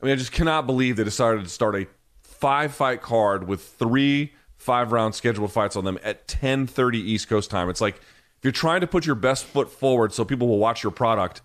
I 0.00 0.06
mean, 0.06 0.12
I 0.12 0.16
just 0.16 0.32
cannot 0.32 0.66
believe 0.66 0.96
they 0.96 1.04
decided 1.04 1.44
to 1.44 1.50
start 1.50 1.74
a 1.76 1.86
five 2.22 2.74
fight 2.74 3.02
card 3.02 3.46
with 3.46 3.62
three 3.62 4.32
five 4.56 4.92
round 4.92 5.14
scheduled 5.14 5.52
fights 5.52 5.76
on 5.76 5.84
them 5.84 5.98
at 6.02 6.26
10:30 6.28 6.96
East 6.96 7.28
Coast 7.28 7.50
time. 7.50 7.68
It's 7.68 7.80
like 7.80 7.96
if 7.96 8.44
you're 8.44 8.52
trying 8.52 8.80
to 8.80 8.86
put 8.86 9.06
your 9.06 9.14
best 9.14 9.44
foot 9.44 9.70
forward 9.70 10.12
so 10.12 10.24
people 10.24 10.48
will 10.48 10.58
watch 10.58 10.82
your 10.82 10.92
product, 10.92 11.42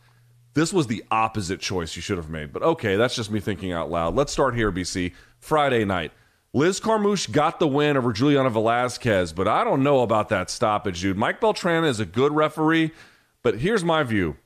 this 0.53 0.71
was 0.71 0.87
the 0.87 1.03
opposite 1.11 1.59
choice 1.59 1.95
you 1.95 2.01
should 2.01 2.17
have 2.17 2.29
made. 2.29 2.53
But 2.53 2.63
okay, 2.63 2.95
that's 2.95 3.15
just 3.15 3.31
me 3.31 3.39
thinking 3.39 3.71
out 3.71 3.89
loud. 3.89 4.15
Let's 4.15 4.31
start 4.31 4.55
here, 4.55 4.71
BC. 4.71 5.13
Friday 5.39 5.85
night. 5.85 6.11
Liz 6.53 6.79
Carmouche 6.79 7.29
got 7.29 7.59
the 7.59 7.67
win 7.67 7.97
over 7.97 8.13
Juliana 8.13 8.49
Velasquez, 8.49 9.33
but 9.33 9.45
I 9.45 9.65
don't 9.65 9.83
know 9.83 9.99
about 9.99 10.29
that 10.29 10.49
stoppage, 10.49 11.01
dude. 11.01 11.17
Mike 11.17 11.41
Beltran 11.41 11.83
is 11.83 11.99
a 11.99 12.05
good 12.05 12.31
referee, 12.31 12.91
but 13.43 13.59
here's 13.59 13.83
my 13.83 14.03
view. 14.03 14.37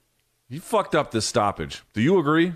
He 0.49 0.57
fucked 0.57 0.95
up 0.95 1.11
this 1.11 1.27
stoppage. 1.27 1.83
Do 1.93 2.01
you 2.01 2.17
agree? 2.17 2.53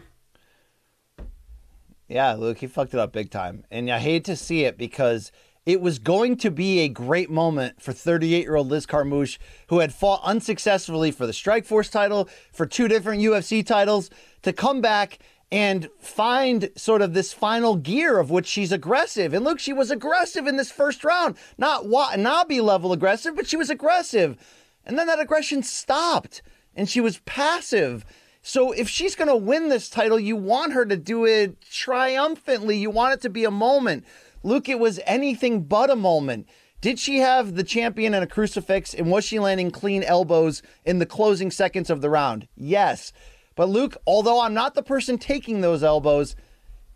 Yeah, 2.14 2.34
Luke, 2.34 2.60
he 2.60 2.68
fucked 2.68 2.94
it 2.94 3.00
up 3.00 3.12
big 3.12 3.32
time. 3.32 3.64
And 3.72 3.90
I 3.90 3.98
hate 3.98 4.24
to 4.26 4.36
see 4.36 4.66
it 4.66 4.78
because 4.78 5.32
it 5.66 5.82
was 5.82 5.98
going 5.98 6.38
to 6.38 6.52
be 6.52 6.82
a 6.82 6.88
great 6.88 7.32
moment 7.32 7.82
for 7.82 7.92
38 7.92 8.44
year 8.44 8.56
old 8.56 8.68
Liz 8.68 8.86
Carmouche, 8.86 9.40
who 9.70 9.80
had 9.80 9.92
fought 9.92 10.22
unsuccessfully 10.24 11.10
for 11.10 11.26
the 11.26 11.34
Strikeforce 11.34 11.92
title, 11.92 12.30
for 12.52 12.68
two 12.68 12.88
different 12.88 13.24
UFC 13.24 13.66
titles, 13.66 14.12
to 14.44 14.54
come 14.54 14.80
back 14.80 15.18
and 15.52 15.90
find 15.98 16.70
sort 16.76 17.02
of 17.02 17.16
this 17.16 17.34
final 17.34 17.78
gear 17.78 18.20
of 18.20 18.30
which 18.30 18.46
she's 18.46 18.72
aggressive. 18.72 19.34
And 19.34 19.44
look, 19.44 19.58
she 19.58 19.74
was 19.74 19.90
aggressive 19.90 20.46
in 20.46 20.56
this 20.56 20.72
first 20.72 21.04
round. 21.04 21.36
Not 21.58 21.88
Watanabe 21.88 22.60
level 22.60 22.94
aggressive, 22.94 23.36
but 23.36 23.48
she 23.48 23.58
was 23.58 23.72
aggressive. 23.72 24.38
And 24.86 25.00
then 25.00 25.08
that 25.08 25.20
aggression 25.20 25.64
stopped 25.64 26.44
and 26.76 26.88
she 26.88 27.02
was 27.02 27.22
passive. 27.26 28.06
So 28.46 28.74
if 28.74 28.90
she's 28.90 29.16
going 29.16 29.30
to 29.30 29.36
win 29.38 29.70
this 29.70 29.90
title, 29.90 30.20
you 30.20 30.36
want 30.36 30.74
her 30.74 30.86
to 30.86 30.98
do 30.98 31.26
it 31.26 31.62
triumphantly. 31.62 32.78
You 32.78 32.90
want 32.90 33.14
it 33.14 33.22
to 33.22 33.30
be 33.30 33.46
a 33.46 33.52
moment. 33.52 34.04
Luke, 34.44 34.68
it 34.68 34.80
was 34.80 35.00
anything 35.06 35.64
but 35.64 35.90
a 35.90 35.96
moment. 35.96 36.48
Did 36.82 37.00
she 37.00 37.20
have 37.20 37.56
the 37.56 37.64
champion 37.64 38.14
and 38.14 38.22
a 38.22 38.28
crucifix 38.28 38.94
and 38.94 39.10
was 39.10 39.24
she 39.24 39.40
landing 39.40 39.72
clean 39.72 40.04
elbows 40.04 40.62
in 40.84 41.00
the 41.00 41.06
closing 41.06 41.52
seconds 41.52 41.90
of 41.90 42.02
the 42.02 42.10
round? 42.10 42.50
Yes. 42.58 43.14
But 43.56 43.70
Luke, 43.70 43.96
although 44.06 44.42
I'm 44.42 44.54
not 44.54 44.74
the 44.76 44.84
person 44.84 45.18
taking 45.18 45.62
those 45.62 45.82
elbows, 45.82 46.36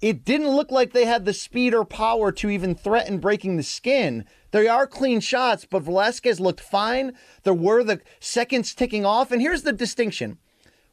it 0.01 0.25
didn't 0.25 0.49
look 0.49 0.69
like 0.69 0.91
they 0.91 1.05
had 1.05 1.23
the 1.23 1.33
speed 1.33 1.73
or 1.73 1.85
power 1.85 2.33
to 2.33 2.49
even 2.49 2.75
threaten 2.75 3.19
breaking 3.19 3.55
the 3.55 3.63
skin. 3.63 4.25
There 4.51 4.69
are 4.69 4.85
clean 4.85 5.21
shots, 5.21 5.65
but 5.65 5.83
Velasquez 5.83 6.41
looked 6.41 6.59
fine. 6.59 7.13
There 7.43 7.53
were 7.53 7.85
the 7.85 8.01
seconds 8.19 8.75
ticking 8.75 9.05
off. 9.05 9.31
And 9.31 9.41
here's 9.41 9.63
the 9.63 9.71
distinction. 9.71 10.39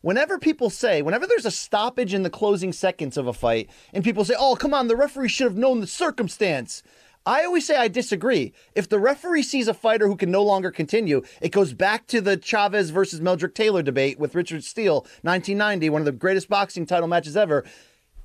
Whenever 0.04 0.38
people 0.38 0.68
say, 0.68 1.00
whenever 1.00 1.26
there's 1.26 1.46
a 1.46 1.50
stoppage 1.50 2.12
in 2.12 2.24
the 2.24 2.28
closing 2.28 2.74
seconds 2.74 3.16
of 3.16 3.26
a 3.26 3.32
fight, 3.32 3.70
and 3.94 4.04
people 4.04 4.22
say, 4.22 4.34
oh, 4.38 4.54
come 4.54 4.74
on, 4.74 4.86
the 4.86 4.94
referee 4.94 5.30
should 5.30 5.46
have 5.46 5.56
known 5.56 5.80
the 5.80 5.86
circumstance. 5.86 6.82
I 7.24 7.42
always 7.46 7.66
say 7.66 7.76
I 7.76 7.88
disagree. 7.88 8.52
If 8.74 8.86
the 8.86 8.98
referee 8.98 9.44
sees 9.44 9.66
a 9.66 9.72
fighter 9.72 10.06
who 10.06 10.16
can 10.16 10.30
no 10.30 10.42
longer 10.42 10.70
continue, 10.70 11.22
it 11.40 11.52
goes 11.52 11.72
back 11.72 12.06
to 12.08 12.20
the 12.20 12.36
Chavez 12.36 12.90
versus 12.90 13.22
Meldrick 13.22 13.54
Taylor 13.54 13.80
debate 13.80 14.18
with 14.18 14.34
Richard 14.34 14.62
Steele, 14.62 15.06
1990, 15.22 15.88
one 15.88 16.02
of 16.02 16.04
the 16.04 16.12
greatest 16.12 16.50
boxing 16.50 16.84
title 16.84 17.08
matches 17.08 17.34
ever. 17.34 17.64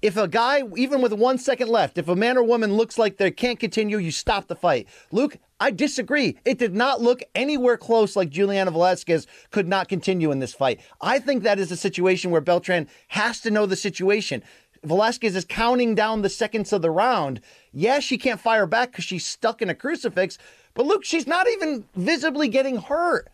If 0.02 0.16
a 0.16 0.30
guy, 0.30 0.64
even 0.78 1.02
with 1.02 1.12
one 1.12 1.38
second 1.38 1.68
left, 1.68 1.98
if 1.98 2.08
a 2.08 2.16
man 2.16 2.38
or 2.38 2.44
woman 2.44 2.74
looks 2.74 2.98
like 2.98 3.18
they 3.18 3.32
can't 3.32 3.60
continue, 3.60 3.98
you 3.98 4.12
stop 4.12 4.48
the 4.48 4.56
fight. 4.56 4.88
Luke, 5.12 5.38
I 5.60 5.72
disagree. 5.72 6.38
It 6.46 6.58
did 6.58 6.74
not 6.74 7.02
look 7.02 7.22
anywhere 7.36 7.76
close 7.76 8.16
like 8.16 8.30
Juliana 8.30 8.72
Velasquez 8.72 9.28
could 9.52 9.68
not 9.68 9.90
continue 9.90 10.32
in 10.32 10.40
this 10.40 10.54
fight. 10.54 10.80
I 11.02 11.20
think 11.20 11.44
that 11.44 11.60
is 11.60 11.70
a 11.70 11.78
situation 11.78 12.32
where 12.32 12.40
Beltran 12.40 12.88
has 13.10 13.42
to 13.42 13.52
know 13.52 13.66
the 13.66 13.76
situation. 13.76 14.42
Velasquez 14.86 15.36
is 15.36 15.44
counting 15.44 15.96
down 15.96 16.22
the 16.22 16.30
seconds 16.30 16.72
of 16.72 16.82
the 16.82 16.92
round. 16.92 17.42
Yes, 17.74 18.04
she 18.06 18.18
can't 18.18 18.40
fire 18.40 18.66
back 18.66 18.92
because 18.92 19.04
she's 19.04 19.26
stuck 19.26 19.62
in 19.62 19.70
a 19.70 19.76
crucifix, 19.76 20.38
but 20.74 20.86
Luke, 20.86 21.04
she's 21.04 21.28
not 21.28 21.50
even 21.50 21.84
visibly 21.96 22.48
getting 22.48 22.78
hurt. 22.78 23.30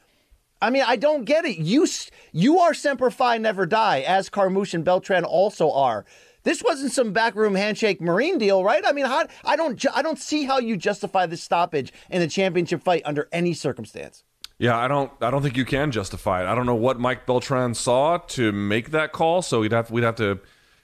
I 0.61 0.71
mean, 0.71 0.83
I 0.87 0.95
don't 0.95 1.25
get 1.25 1.45
it. 1.45 1.57
You 1.57 1.85
you 2.31 2.59
are 2.59 2.73
Semper 2.73 3.11
Fi, 3.11 3.37
never 3.37 3.67
die, 3.67 3.99
as 3.99 4.31
Carmouche 4.31 4.73
and 4.73 4.83
Beltran 4.83 5.23
also 5.23 5.71
are. 5.71 6.05
This 6.45 6.61
wasn't 6.63 6.93
some 6.93 7.11
backroom 7.11 7.55
handshake 7.55 7.99
Marine 7.99 8.37
deal, 8.37 8.63
right? 8.63 8.83
I 8.85 8.93
mean, 8.93 9.07
how, 9.07 9.25
I 9.43 9.55
don't 9.55 9.83
I 9.93 10.01
don't 10.01 10.19
see 10.19 10.45
how 10.45 10.59
you 10.59 10.77
justify 10.77 11.25
this 11.25 11.43
stoppage 11.43 11.91
in 12.09 12.21
a 12.21 12.27
championship 12.27 12.83
fight 12.83 13.01
under 13.03 13.27
any 13.31 13.53
circumstance. 13.53 14.23
Yeah, 14.59 14.77
I 14.77 14.87
don't 14.87 15.11
I 15.21 15.31
don't 15.31 15.41
think 15.41 15.57
you 15.57 15.65
can 15.65 15.91
justify 15.91 16.43
it. 16.43 16.47
I 16.47 16.53
don't 16.55 16.67
know 16.67 16.75
what 16.75 16.99
Mike 16.99 17.25
Beltran 17.25 17.73
saw 17.73 18.19
to 18.19 18.51
make 18.51 18.91
that 18.91 19.11
call, 19.11 19.41
so 19.41 19.61
we'd 19.61 19.71
have 19.71 19.89
we'd 19.89 20.03
have 20.03 20.15
to 20.17 20.39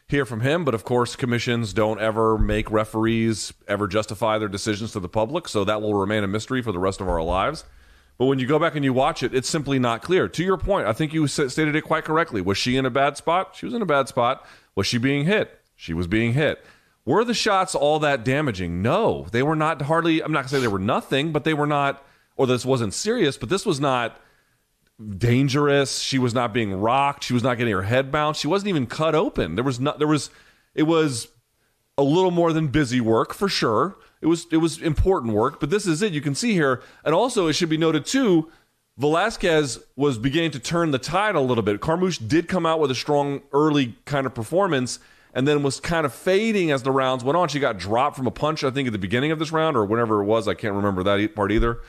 hear 0.08 0.26
from 0.26 0.42
him. 0.42 0.66
But 0.66 0.74
of 0.74 0.84
course, 0.84 1.16
commissions 1.16 1.74
don't 1.74 2.02
ever 2.02 2.40
make 2.40 2.72
referees 2.72 3.54
ever 3.68 3.88
justify 3.88 4.40
their 4.40 4.50
decisions 4.50 4.92
to 4.94 5.00
the 5.00 5.10
public, 5.10 5.48
so 5.48 5.64
that 5.64 5.80
will 5.80 5.94
remain 5.94 6.24
a 6.24 6.28
mystery 6.28 6.64
for 6.64 6.72
the 6.72 6.80
rest 6.80 7.02
of 7.02 7.08
our 7.08 7.22
lives. 7.22 7.66
But 8.18 8.26
when 8.26 8.40
you 8.40 8.46
go 8.46 8.60
back 8.60 8.76
and 8.76 8.84
you 8.84 8.94
watch 8.94 9.24
it, 9.24 9.34
it's 9.34 9.50
simply 9.50 9.80
not 9.80 10.02
clear. 10.02 10.28
To 10.28 10.44
your 10.44 10.58
point, 10.58 10.86
I 10.86 10.94
think 10.94 11.14
you 11.14 11.28
stated 11.28 11.76
it 11.76 11.82
quite 11.82 12.04
correctly. 12.04 12.42
Was 12.42 12.58
she 12.58 12.78
in 12.78 12.86
a 12.86 12.92
bad 12.92 13.18
spot? 13.18 13.56
She 13.56 13.66
was 13.66 13.74
in 13.74 13.82
a 13.82 13.86
bad 13.86 14.08
spot. 14.08 14.46
Was 14.76 14.88
she 14.88 14.98
being 14.98 15.26
hit? 15.26 15.60
She 15.76 15.94
was 15.94 16.08
being 16.08 16.34
hit. 16.34 16.64
Were 17.06 17.24
the 17.24 17.34
shots 17.34 17.74
all 17.74 18.00
that 18.00 18.24
damaging? 18.24 18.82
No, 18.82 19.28
they 19.32 19.42
were 19.42 19.56
not 19.56 19.82
hardly. 19.84 20.24
I'm 20.24 20.32
not 20.32 20.44
to 20.44 20.50
say 20.50 20.60
they 20.60 20.68
were 20.68 20.80
nothing, 20.80 21.32
but 21.32 21.44
they 21.44 21.54
were 21.54 21.68
not, 21.68 22.06
or 22.36 22.46
this 22.46 22.66
wasn't 22.66 22.94
serious, 22.94 23.38
but 23.38 23.50
this 23.50 23.66
was 23.66 23.80
not 23.80 24.20
dangerous. 25.18 26.00
She 26.00 26.20
was 26.20 26.34
not 26.34 26.54
being 26.54 26.74
rocked. 26.74 27.24
She 27.24 27.34
was 27.34 27.44
not 27.44 27.58
getting 27.58 27.74
her 27.74 27.82
head 27.82 28.12
bounced. 28.12 28.42
She 28.42 28.48
wasn't 28.48 28.70
even 28.70 28.86
cut 28.86 29.16
open. 29.16 29.56
There 29.56 29.64
was 29.64 29.80
not. 29.80 29.98
There 29.98 30.08
was. 30.08 30.30
It 30.76 30.84
was 30.84 31.28
a 31.98 32.04
little 32.04 32.32
more 32.32 32.54
than 32.54 32.68
busy 32.68 33.02
work 33.02 33.34
for 33.34 33.50
sure. 33.50 33.98
It 34.22 34.28
was. 34.28 34.46
It 34.52 34.58
was 34.58 34.80
important 34.80 35.34
work. 35.34 35.60
But 35.60 35.72
this 35.72 35.88
is 35.88 36.04
it. 36.04 36.14
You 36.14 36.22
can 36.22 36.36
see 36.36 36.54
here, 36.54 36.84
and 37.04 37.16
also 37.16 37.48
it 37.48 37.54
should 37.54 37.70
be 37.70 37.78
noted 37.78 38.06
too. 38.06 38.52
Velasquez 38.98 39.80
was 39.96 40.18
beginning 40.18 40.52
to 40.52 40.60
turn 40.60 40.92
the 40.92 41.00
tide 41.00 41.36
a 41.36 41.42
little 41.42 41.64
bit. 41.64 41.82
Carmouche 41.82 42.20
did 42.28 42.48
come 42.48 42.66
out 42.66 42.80
with 42.80 42.92
a 42.92 42.96
strong 42.96 43.42
early 43.54 43.96
kind 44.06 44.26
of 44.26 44.36
performance 44.36 45.00
and 45.34 45.48
then 45.48 45.64
was 45.64 45.80
kind 45.80 46.06
of 46.06 46.14
fading 46.14 46.72
as 46.72 46.84
the 46.84 46.92
rounds 46.92 47.24
went 47.24 47.38
on. 47.38 47.48
She 47.48 47.60
got 47.60 47.78
dropped 47.78 48.18
from 48.18 48.28
a 48.28 48.32
punch, 48.32 48.64
I 48.64 48.70
think, 48.70 48.88
at 48.88 48.92
the 48.92 49.00
beginning 49.00 49.32
of 49.32 49.40
this 49.40 49.52
round 49.52 49.78
or 49.78 49.86
whenever 49.86 50.22
it 50.22 50.26
was. 50.26 50.48
I 50.48 50.54
can't 50.54 50.76
remember 50.76 51.04
that 51.04 51.36
part 51.36 51.52
either. 51.52 51.80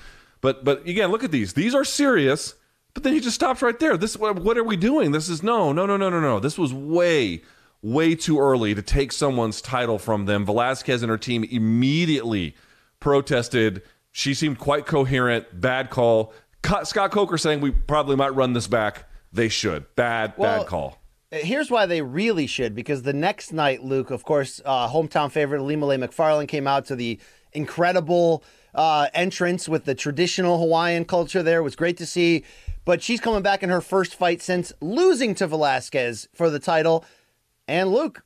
But 0.41 0.65
but 0.65 0.87
again, 0.87 1.11
look 1.11 1.25
at 1.25 1.31
these. 1.31 1.55
These 1.55 1.75
are 1.75 1.85
serious. 1.85 2.55
But 2.95 3.05
then 3.05 3.15
he 3.15 3.21
just 3.21 3.37
stops 3.37 3.63
right 3.63 3.79
there. 3.79 3.97
This 3.97 4.17
what 4.17 4.59
are 4.59 4.65
we 4.65 4.77
doing? 4.77 5.13
This 5.13 5.29
is 5.29 5.43
no, 5.43 5.73
no, 5.73 5.87
no, 5.87 5.97
no, 5.97 6.11
no, 6.11 6.21
no. 6.21 6.41
This 6.41 6.59
was 6.59 6.75
way, 6.75 7.43
way 7.81 8.15
too 8.15 8.39
early 8.39 8.75
to 8.75 8.83
take 8.83 9.13
someone's 9.13 9.63
title 9.63 9.99
from 9.99 10.27
them. 10.27 10.45
Velasquez 10.45 11.03
and 11.03 11.11
her 11.11 11.19
team 11.19 11.43
immediately 11.45 12.55
protested. 13.01 13.83
She 14.11 14.35
seemed 14.35 14.59
quite 14.59 14.85
coherent. 14.85 15.61
Bad 15.61 15.89
call. 15.89 16.35
Scott 16.85 17.11
Coker 17.11 17.39
saying 17.39 17.61
we 17.61 17.71
probably 17.71 18.17
might 18.17 18.35
run 18.35 18.53
this 18.53 18.67
back. 18.67 19.09
They 19.33 19.49
should. 19.49 19.85
Bad, 19.97 20.35
well, 20.37 20.61
bad 20.61 20.69
call. 20.69 20.99
Here's 21.31 21.71
why 21.71 21.87
they 21.87 22.03
really 22.03 22.47
should, 22.47 22.75
because 22.75 23.03
the 23.03 23.15
next 23.15 23.53
night, 23.53 23.83
Luke, 23.83 24.11
of 24.11 24.23
course, 24.25 24.61
uh, 24.65 24.89
hometown 24.89 25.31
favorite 25.31 25.61
Ilima-Lei 25.61 25.97
Macfarlane 25.97 26.47
came 26.47 26.67
out 26.67 26.85
to 26.87 26.97
the 26.97 27.19
incredible 27.53 28.45
uh, 28.75 29.07
entrance 29.15 29.69
with 29.69 29.85
the 29.87 29.95
traditional 29.95 30.59
Hawaiian 30.59 31.05
culture 31.05 31.43
there. 31.43 31.61
It 31.61 31.63
was 31.63 31.77
great 31.77 31.97
to 31.99 32.07
see. 32.07 32.45
But 32.85 33.03
she's 33.03 33.21
coming 33.21 33.43
back 33.43 33.63
in 33.63 33.71
her 33.71 33.81
first 33.81 34.15
fight 34.15 34.43
since 34.43 34.73
losing 34.81 35.35
to 35.37 35.47
Velasquez 35.47 36.29
for 36.35 36.51
the 36.51 36.59
title. 36.59 37.05
And 37.69 37.93
Luke, 37.93 38.25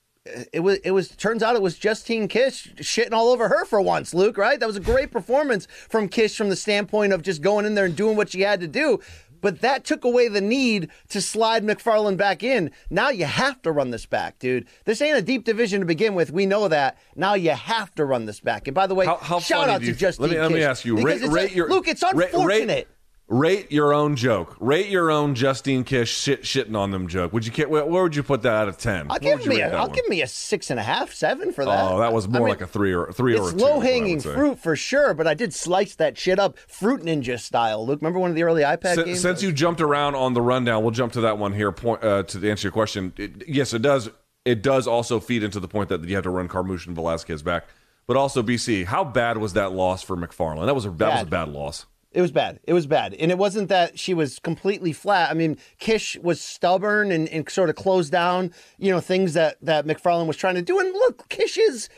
it 0.53 0.61
was 0.61 0.78
it 0.78 0.90
was 0.90 1.09
turns 1.09 1.43
out 1.43 1.57
it 1.57 1.62
was 1.62 1.78
Justine 1.78 2.28
Kish 2.28 2.73
shitting 2.77 3.12
all 3.12 3.31
over 3.31 3.48
her 3.48 3.65
for 3.65 3.81
once, 3.81 4.15
Luke, 4.15 4.36
right? 4.36 4.59
That 4.59 4.66
was 4.66 4.77
a 4.77 4.81
great 4.81 5.11
performance 5.11 5.66
from 5.89 6.09
Kish 6.09 6.36
from 6.36 6.48
the 6.48 6.57
standpoint 6.57 7.12
of 7.12 7.23
just 7.23 7.43
going 7.43 7.65
in 7.65 7.74
there 7.74 7.86
and 7.86 7.97
doing 7.97 8.16
what 8.16 8.31
she 8.31 8.43
had 8.43 8.61
to 8.61 8.69
do. 8.69 9.01
But 9.40 9.61
that 9.61 9.85
took 9.85 10.05
away 10.05 10.28
the 10.28 10.40
need 10.40 10.90
to 11.11 11.20
slide 11.20 11.62
Macfarlane 11.62 12.16
back 12.16 12.43
in. 12.43 12.70
Now 12.90 13.11
you 13.11 13.27
have 13.27 13.61
to 13.62 13.70
run 13.70 13.90
this 13.90 14.07
back, 14.07 14.39
dude. 14.39 14.66
This 14.85 15.01
ain't 15.01 15.16
a 15.16 15.23
deep 15.23 15.44
division 15.44 15.81
to 15.81 15.86
begin 15.86 16.15
with. 16.15 16.32
We 16.32 16.47
know 16.47 16.69
that. 16.69 16.98
Now 17.15 17.35
you 17.35 17.51
have 17.51 17.94
to 17.97 18.05
run 18.05 18.27
this 18.27 18.40
back. 18.40 18.66
And 18.66 18.74
by 18.74 18.86
the 18.86 18.94
way, 18.94 19.07
how, 19.07 19.16
how 19.19 19.39
shout 19.39 19.69
out 19.69 19.82
to 19.82 19.93
Justine. 19.93 20.27
Let 20.27 20.32
me, 20.32 20.40
let 20.40 20.53
me 20.53 20.62
ask 20.62 20.85
you. 20.85 21.01
Rate, 21.01 21.23
rate 21.28 21.53
your, 21.53 21.69
Luke, 21.69 21.86
it's 21.86 22.03
unfortunate. 22.03 22.47
Rate, 22.47 22.89
Rate 23.28 23.73
your 23.73 23.93
own 23.93 24.15
joke. 24.15 24.57
Rate 24.61 24.89
your 24.89 25.11
own 25.11 25.35
Justine 25.35 25.82
Kish 25.82 26.16
shit, 26.16 26.43
shitting 26.44 26.77
on 26.78 26.93
them 26.93 27.09
joke. 27.09 27.32
Would 27.32 27.44
you 27.44 27.66
where, 27.66 27.85
where 27.85 28.05
would 28.05 28.15
you 28.15 28.23
put 28.23 28.43
that 28.43 28.53
out 28.53 28.69
of 28.69 28.78
ten? 28.78 29.09
I'll 29.11 29.19
give 29.19 29.44
me 29.44 29.61
a, 29.61 29.77
I'll 29.77 29.89
give 29.89 30.09
me 30.09 30.23
a 30.23 30.28
six 30.28 30.70
and 30.70 30.78
a 30.78 30.82
half, 30.85 31.12
seven 31.12 31.53
for 31.53 31.65
that. 31.65 31.90
Oh, 31.90 31.98
that 31.98 32.12
was 32.12 32.28
more 32.28 32.43
I 32.43 32.44
mean, 32.44 32.48
like 32.51 32.61
a 32.61 32.69
three 32.69 32.94
or 32.94 33.11
three 33.11 33.35
it's 33.35 33.48
or 33.48 33.51
two. 33.51 33.57
low 33.57 33.81
hanging 33.81 34.20
fruit 34.20 34.61
for 34.61 34.77
sure, 34.77 35.12
but 35.12 35.27
I 35.27 35.35
did 35.35 35.53
slice 35.53 35.97
that 35.97 36.16
shit 36.16 36.39
up, 36.39 36.57
fruit 36.69 37.03
ninja 37.03 37.40
style. 37.40 37.85
Luke, 37.85 38.01
remember 38.01 38.20
one 38.20 38.31
of 38.31 38.36
the 38.36 38.44
early 38.44 38.62
iPad 38.62 38.97
S- 38.98 39.03
games? 39.05 39.20
Since 39.20 39.43
you 39.43 39.51
jumped 39.51 39.81
around 39.81 40.15
on 40.15 40.32
the 40.35 40.43
rundown, 40.43 40.82
we'll 40.85 40.93
jump 40.93 41.12
to 41.15 41.23
that 41.23 41.36
one 41.36 41.53
here. 41.53 41.73
Point 41.73 42.05
uh, 42.05 42.23
to 42.23 42.48
answer 42.48 42.66
your 42.69 42.73
question. 42.73 43.12
It, 43.16 43.48
yes, 43.48 43.74
it 43.74 43.82
does. 43.82 44.09
It 44.44 44.62
does 44.62 44.86
also 44.86 45.19
feed 45.19 45.43
into 45.43 45.59
the 45.59 45.66
point 45.66 45.89
that 45.89 46.05
you 46.05 46.15
have 46.15 46.23
to 46.24 46.31
run 46.31 46.47
Carmouche 46.47 46.86
and 46.86 46.94
Velasquez 46.94 47.43
back, 47.43 47.66
but 48.07 48.16
also 48.16 48.40
BC. 48.40 48.85
How 48.85 49.03
bad 49.03 49.39
was 49.39 49.55
that 49.55 49.73
loss 49.73 50.05
for 50.05 50.15
Macfarlane? 50.15 50.66
That 50.66 50.77
was 50.77 50.86
a 50.86 50.90
that 50.90 50.98
bad. 50.98 51.12
was 51.15 51.23
a 51.23 51.27
bad 51.27 51.48
loss. 51.48 51.86
It 52.16 52.22
was 52.22 52.32
bad. 52.32 52.60
It 52.64 52.72
was 52.72 52.86
bad. 52.86 53.12
And 53.12 53.30
it 53.30 53.36
wasn't 53.36 53.68
that 53.68 53.98
she 53.98 54.14
was 54.14 54.38
completely 54.38 54.94
flat. 54.94 55.30
I 55.30 55.34
mean, 55.34 55.59
Kish 55.78 56.16
was 56.22 56.40
stubborn 56.40 57.12
and, 57.12 57.28
and 57.28 57.47
sort 57.51 57.68
of 57.68 57.76
closed 57.76 58.10
down, 58.10 58.55
you 58.78 58.90
know, 58.90 59.01
things 59.01 59.34
that, 59.34 59.59
that 59.60 59.84
Macfarlane 59.84 60.26
was 60.26 60.38
trying 60.38 60.55
to 60.55 60.62
do. 60.62 60.78
And 60.78 60.94
look, 60.94 61.28
Kish 61.28 61.59
is 61.59 61.90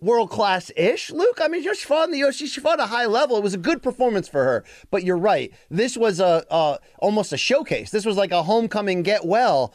world 0.00 0.30
class 0.30 0.72
ish. 0.76 1.12
Luke, 1.12 1.38
I 1.40 1.46
mean, 1.46 1.62
she 1.62 1.86
fought 1.86 2.08
in 2.08 2.20
the 2.20 2.32
she, 2.32 2.48
she 2.48 2.60
fought 2.60 2.80
a 2.80 2.86
high 2.86 3.06
level. 3.06 3.36
It 3.36 3.44
was 3.44 3.54
a 3.54 3.58
good 3.58 3.84
performance 3.84 4.26
for 4.26 4.42
her. 4.42 4.64
But 4.90 5.04
you're 5.04 5.16
right. 5.16 5.52
This 5.70 5.96
was 5.96 6.18
a, 6.18 6.44
a 6.50 6.80
almost 6.98 7.32
a 7.32 7.36
showcase. 7.36 7.92
This 7.92 8.04
was 8.04 8.16
like 8.16 8.32
a 8.32 8.42
homecoming 8.42 9.04
get 9.04 9.24
well. 9.24 9.72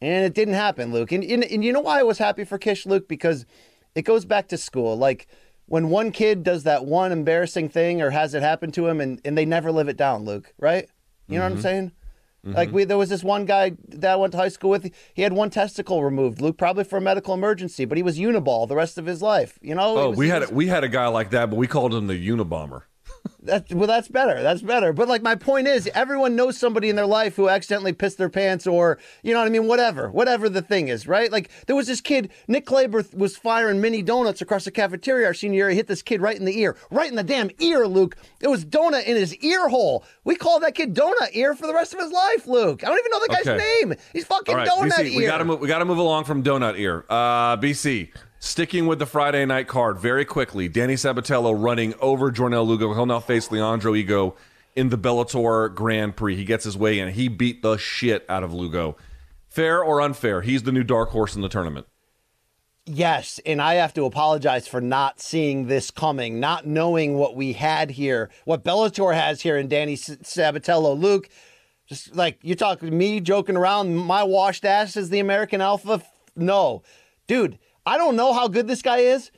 And 0.00 0.24
it 0.24 0.32
didn't 0.32 0.54
happen, 0.54 0.90
Luke. 0.90 1.12
And, 1.12 1.22
and, 1.22 1.44
and 1.44 1.62
you 1.62 1.74
know 1.74 1.80
why 1.80 2.00
I 2.00 2.04
was 2.04 2.16
happy 2.16 2.44
for 2.44 2.56
Kish, 2.56 2.86
Luke? 2.86 3.08
Because 3.08 3.44
it 3.94 4.06
goes 4.06 4.24
back 4.24 4.48
to 4.48 4.56
school. 4.56 4.96
Like, 4.96 5.28
when 5.68 5.90
one 5.90 6.10
kid 6.12 6.42
does 6.42 6.64
that 6.64 6.84
one 6.84 7.12
embarrassing 7.12 7.68
thing 7.68 8.02
or 8.02 8.10
has 8.10 8.34
it 8.34 8.42
happen 8.42 8.72
to 8.72 8.86
him 8.86 9.00
and, 9.00 9.20
and 9.24 9.36
they 9.36 9.44
never 9.44 9.70
live 9.70 9.88
it 9.88 9.96
down, 9.96 10.24
Luke, 10.24 10.52
right? 10.58 10.88
You 11.28 11.38
know 11.38 11.40
mm-hmm. 11.40 11.42
what 11.42 11.44
I'm 11.44 11.52
mm-hmm. 11.52 11.62
saying? 11.62 11.92
Mm-hmm. 12.46 12.56
Like 12.56 12.72
we, 12.72 12.84
there 12.84 12.96
was 12.96 13.10
this 13.10 13.22
one 13.22 13.44
guy 13.44 13.72
that 13.88 14.12
I 14.12 14.16
went 14.16 14.32
to 14.32 14.38
high 14.38 14.48
school 14.48 14.70
with. 14.70 14.90
He 15.12 15.22
had 15.22 15.32
one 15.32 15.50
testicle 15.50 16.02
removed, 16.02 16.40
Luke, 16.40 16.56
probably 16.56 16.84
for 16.84 16.96
a 16.96 17.00
medical 17.00 17.34
emergency, 17.34 17.84
but 17.84 17.96
he 17.98 18.02
was 18.02 18.18
uniball 18.18 18.66
the 18.66 18.76
rest 18.76 18.96
of 18.96 19.06
his 19.06 19.20
life. 19.20 19.58
You 19.60 19.74
know? 19.74 19.98
Oh, 19.98 20.08
was, 20.10 20.18
we 20.18 20.28
had 20.28 20.42
was, 20.42 20.52
we 20.52 20.66
had 20.68 20.84
a 20.84 20.88
guy 20.88 21.08
like 21.08 21.30
that, 21.30 21.50
but 21.50 21.56
we 21.56 21.66
called 21.66 21.94
him 21.94 22.06
the 22.06 22.14
Unabomber. 22.14 22.82
That, 23.42 23.72
well, 23.72 23.86
that's 23.86 24.08
better. 24.08 24.42
That's 24.42 24.60
better. 24.60 24.92
But 24.92 25.08
like 25.08 25.22
my 25.22 25.34
point 25.34 25.68
is, 25.68 25.88
everyone 25.94 26.36
knows 26.36 26.58
somebody 26.58 26.90
in 26.90 26.96
their 26.96 27.06
life 27.06 27.36
who 27.36 27.48
accidentally 27.48 27.92
pissed 27.92 28.18
their 28.18 28.28
pants, 28.28 28.66
or 28.66 28.98
you 29.22 29.32
know 29.32 29.38
what 29.38 29.46
I 29.46 29.50
mean. 29.50 29.66
Whatever, 29.66 30.10
whatever 30.10 30.48
the 30.48 30.60
thing 30.60 30.88
is, 30.88 31.06
right? 31.06 31.32
Like 31.32 31.50
there 31.66 31.76
was 31.76 31.86
this 31.86 32.00
kid, 32.00 32.30
Nick 32.46 32.66
Claber 32.66 33.04
was 33.14 33.36
firing 33.36 33.80
mini 33.80 34.02
donuts 34.02 34.42
across 34.42 34.64
the 34.64 34.70
cafeteria 34.70 35.26
our 35.26 35.34
senior 35.34 35.56
year. 35.56 35.70
He 35.70 35.76
hit 35.76 35.86
this 35.86 36.02
kid 36.02 36.20
right 36.20 36.36
in 36.36 36.44
the 36.44 36.58
ear, 36.58 36.76
right 36.90 37.08
in 37.08 37.16
the 37.16 37.22
damn 37.22 37.50
ear, 37.58 37.86
Luke. 37.86 38.16
It 38.40 38.48
was 38.48 38.64
donut 38.64 39.04
in 39.04 39.16
his 39.16 39.34
ear 39.36 39.68
hole. 39.68 40.04
We 40.24 40.34
call 40.34 40.60
that 40.60 40.74
kid 40.74 40.94
donut 40.94 41.30
ear 41.32 41.54
for 41.54 41.66
the 41.66 41.74
rest 41.74 41.94
of 41.94 42.00
his 42.00 42.12
life, 42.12 42.46
Luke. 42.46 42.84
I 42.84 42.88
don't 42.88 42.98
even 42.98 43.10
know 43.10 43.20
the 43.20 43.28
guy's 43.28 43.48
okay. 43.48 43.82
name. 43.82 43.94
He's 44.12 44.26
fucking 44.26 44.54
right, 44.54 44.68
donut 44.68 44.90
BC, 44.90 45.12
ear. 45.12 45.18
We 45.18 45.26
gotta 45.26 45.44
move. 45.44 45.60
We 45.60 45.68
gotta 45.68 45.86
move 45.86 45.98
along 45.98 46.24
from 46.24 46.42
donut 46.42 46.78
ear. 46.78 47.06
Uh, 47.08 47.56
BC. 47.56 48.10
Sticking 48.40 48.86
with 48.86 49.00
the 49.00 49.06
Friday 49.06 49.44
night 49.46 49.66
card 49.66 49.98
very 49.98 50.24
quickly, 50.24 50.68
Danny 50.68 50.94
Sabatello 50.94 51.60
running 51.60 51.94
over 52.00 52.30
Jornel 52.30 52.66
Lugo. 52.66 52.94
He'll 52.94 53.04
now 53.04 53.18
face 53.18 53.50
Leandro 53.50 53.92
Higo 53.92 54.36
in 54.76 54.90
the 54.90 54.98
Bellator 54.98 55.74
Grand 55.74 56.14
Prix. 56.14 56.36
He 56.36 56.44
gets 56.44 56.62
his 56.62 56.76
way 56.76 57.00
in. 57.00 57.08
He 57.14 57.26
beat 57.26 57.62
the 57.62 57.76
shit 57.76 58.24
out 58.28 58.44
of 58.44 58.54
Lugo. 58.54 58.96
Fair 59.48 59.82
or 59.82 60.00
unfair, 60.00 60.42
he's 60.42 60.62
the 60.62 60.70
new 60.70 60.84
dark 60.84 61.10
horse 61.10 61.34
in 61.34 61.42
the 61.42 61.48
tournament. 61.48 61.88
Yes, 62.86 63.40
and 63.44 63.60
I 63.60 63.74
have 63.74 63.92
to 63.94 64.04
apologize 64.04 64.68
for 64.68 64.80
not 64.80 65.20
seeing 65.20 65.66
this 65.66 65.90
coming, 65.90 66.38
not 66.38 66.64
knowing 66.64 67.14
what 67.14 67.34
we 67.34 67.54
had 67.54 67.90
here, 67.90 68.30
what 68.44 68.62
Bellator 68.62 69.14
has 69.14 69.42
here 69.42 69.56
in 69.56 69.66
Danny 69.66 69.96
Sabatello. 69.96 70.98
Luke, 70.98 71.28
just 71.86 72.14
like 72.14 72.38
you're 72.42 72.54
talking 72.54 72.88
to 72.88 72.94
me 72.94 73.18
joking 73.20 73.56
around, 73.56 73.96
my 73.96 74.22
washed 74.22 74.64
ass 74.64 74.96
is 74.96 75.10
the 75.10 75.18
American 75.18 75.60
Alpha. 75.60 76.02
No, 76.36 76.82
dude, 77.26 77.58
I 77.88 77.96
don't 77.96 78.16
know 78.16 78.34
how 78.34 78.48
good 78.48 78.68
this 78.68 78.82
guy 78.82 78.98
is, 78.98 79.30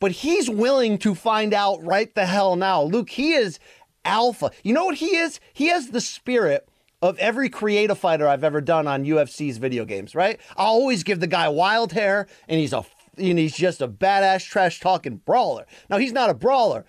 but 0.00 0.12
he's 0.12 0.50
willing 0.50 0.98
to 0.98 1.14
find 1.14 1.54
out 1.54 1.82
right 1.82 2.14
the 2.14 2.26
hell 2.26 2.54
now. 2.54 2.82
Luke, 2.82 3.08
he 3.08 3.32
is 3.32 3.58
alpha. 4.04 4.50
You 4.62 4.74
know 4.74 4.84
what 4.84 4.96
he 4.96 5.16
is? 5.16 5.40
He 5.54 5.68
has 5.68 5.88
the 5.88 6.02
spirit 6.02 6.68
of 7.00 7.16
every 7.18 7.48
creative 7.48 7.98
fighter 7.98 8.28
I've 8.28 8.44
ever 8.44 8.60
done 8.60 8.86
on 8.86 9.06
UFC's 9.06 9.56
video 9.56 9.86
games, 9.86 10.14
right? 10.14 10.38
I 10.58 10.64
always 10.64 11.04
give 11.04 11.20
the 11.20 11.26
guy 11.26 11.48
wild 11.48 11.92
hair 11.92 12.26
and 12.48 12.60
he's 12.60 12.74
a 12.74 12.84
and 13.16 13.38
he's 13.38 13.56
just 13.56 13.80
a 13.80 13.88
badass 13.88 14.46
trash 14.46 14.78
talking 14.78 15.16
brawler. 15.24 15.64
Now 15.88 15.96
he's 15.96 16.12
not 16.12 16.28
a 16.28 16.34
brawler, 16.34 16.84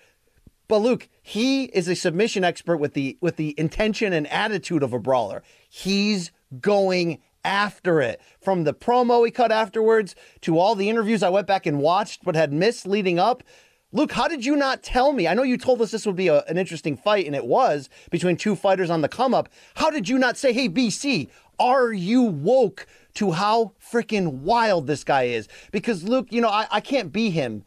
but 0.68 0.80
Luke, 0.80 1.08
he 1.22 1.64
is 1.64 1.88
a 1.88 1.96
submission 1.96 2.44
expert 2.44 2.76
with 2.76 2.92
the 2.92 3.16
with 3.22 3.36
the 3.36 3.54
intention 3.58 4.12
and 4.12 4.26
attitude 4.26 4.82
of 4.82 4.92
a 4.92 4.98
brawler. 4.98 5.42
He's 5.70 6.32
going 6.60 7.22
after 7.44 8.00
it. 8.00 8.20
From 8.40 8.64
the 8.64 8.74
promo 8.74 9.24
he 9.24 9.30
cut 9.30 9.52
afterwards 9.52 10.14
to 10.42 10.58
all 10.58 10.74
the 10.74 10.88
interviews 10.88 11.22
I 11.22 11.28
went 11.28 11.46
back 11.46 11.66
and 11.66 11.80
watched 11.80 12.24
but 12.24 12.34
had 12.34 12.52
missed 12.52 12.86
leading 12.86 13.18
up. 13.18 13.42
Luke, 13.90 14.12
how 14.12 14.28
did 14.28 14.44
you 14.44 14.54
not 14.54 14.82
tell 14.82 15.12
me? 15.12 15.26
I 15.26 15.32
know 15.32 15.42
you 15.42 15.56
told 15.56 15.80
us 15.80 15.90
this 15.90 16.04
would 16.04 16.16
be 16.16 16.28
a, 16.28 16.42
an 16.42 16.58
interesting 16.58 16.94
fight, 16.94 17.24
and 17.24 17.34
it 17.34 17.46
was 17.46 17.88
between 18.10 18.36
two 18.36 18.54
fighters 18.54 18.90
on 18.90 19.00
the 19.00 19.08
come 19.08 19.32
up. 19.32 19.48
How 19.76 19.88
did 19.88 20.10
you 20.10 20.18
not 20.18 20.36
say, 20.36 20.52
hey, 20.52 20.68
BC, 20.68 21.30
are 21.58 21.90
you 21.90 22.22
woke 22.22 22.86
to 23.14 23.32
how 23.32 23.72
freaking 23.80 24.40
wild 24.40 24.86
this 24.86 25.04
guy 25.04 25.24
is? 25.24 25.48
Because, 25.72 26.04
Luke, 26.04 26.26
you 26.30 26.42
know, 26.42 26.50
I, 26.50 26.66
I 26.70 26.80
can't 26.80 27.12
be 27.12 27.30
him 27.30 27.64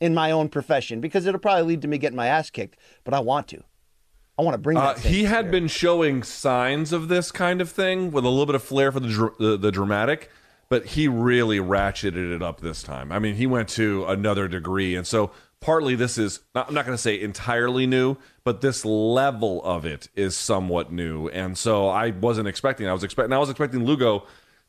in 0.00 0.14
my 0.14 0.30
own 0.30 0.48
profession 0.48 1.02
because 1.02 1.26
it'll 1.26 1.38
probably 1.38 1.64
lead 1.64 1.82
to 1.82 1.88
me 1.88 1.98
getting 1.98 2.16
my 2.16 2.28
ass 2.28 2.48
kicked, 2.48 2.78
but 3.04 3.12
I 3.12 3.20
want 3.20 3.46
to. 3.48 3.62
I 4.38 4.42
want 4.42 4.54
to 4.54 4.58
bring 4.58 4.76
Uh, 4.78 4.92
that. 4.94 4.98
same 5.02 5.12
he 5.12 5.24
had 5.24 5.50
been 5.50 5.66
showing 5.68 6.22
signs 6.22 6.92
of 6.92 7.08
this 7.08 7.32
kind 7.32 7.60
of 7.60 7.70
thing 7.70 8.10
with 8.12 8.24
a 8.24 8.28
little 8.28 8.46
bit 8.46 8.54
of 8.54 8.62
flair 8.62 8.92
for 8.92 9.00
the, 9.00 9.08
dr- 9.08 9.36
the 9.38 9.56
the 9.56 9.72
dramatic, 9.72 10.30
but 10.68 10.84
he 10.86 11.08
really 11.08 11.58
ratcheted 11.58 12.34
it 12.34 12.42
up 12.42 12.60
this 12.60 12.82
time. 12.82 13.10
I 13.10 13.18
mean, 13.18 13.34
he 13.34 13.46
went 13.46 13.68
to 13.70 14.04
another 14.06 14.46
degree, 14.48 14.94
and 14.94 15.06
so 15.06 15.30
partly 15.60 15.96
this 15.96 16.18
is 16.18 16.40
not, 16.54 16.68
I'm 16.68 16.74
not 16.74 16.84
going 16.86 16.96
to 16.96 17.02
say 17.02 17.20
entirely 17.20 17.86
new, 17.86 18.16
but 18.44 18.60
this 18.60 18.84
level 18.84 19.62
of 19.64 19.84
it 19.84 20.08
is 20.14 20.36
somewhat 20.36 20.92
new, 20.92 21.28
and 21.28 21.58
so 21.58 21.88
I 21.88 22.10
wasn't 22.10 22.46
expecting. 22.48 22.86
I 22.86 22.92
was 22.92 23.02
expecting. 23.02 23.32
I 23.32 23.38
was 23.38 23.50
expecting 23.50 23.84
Lugo 23.84 24.24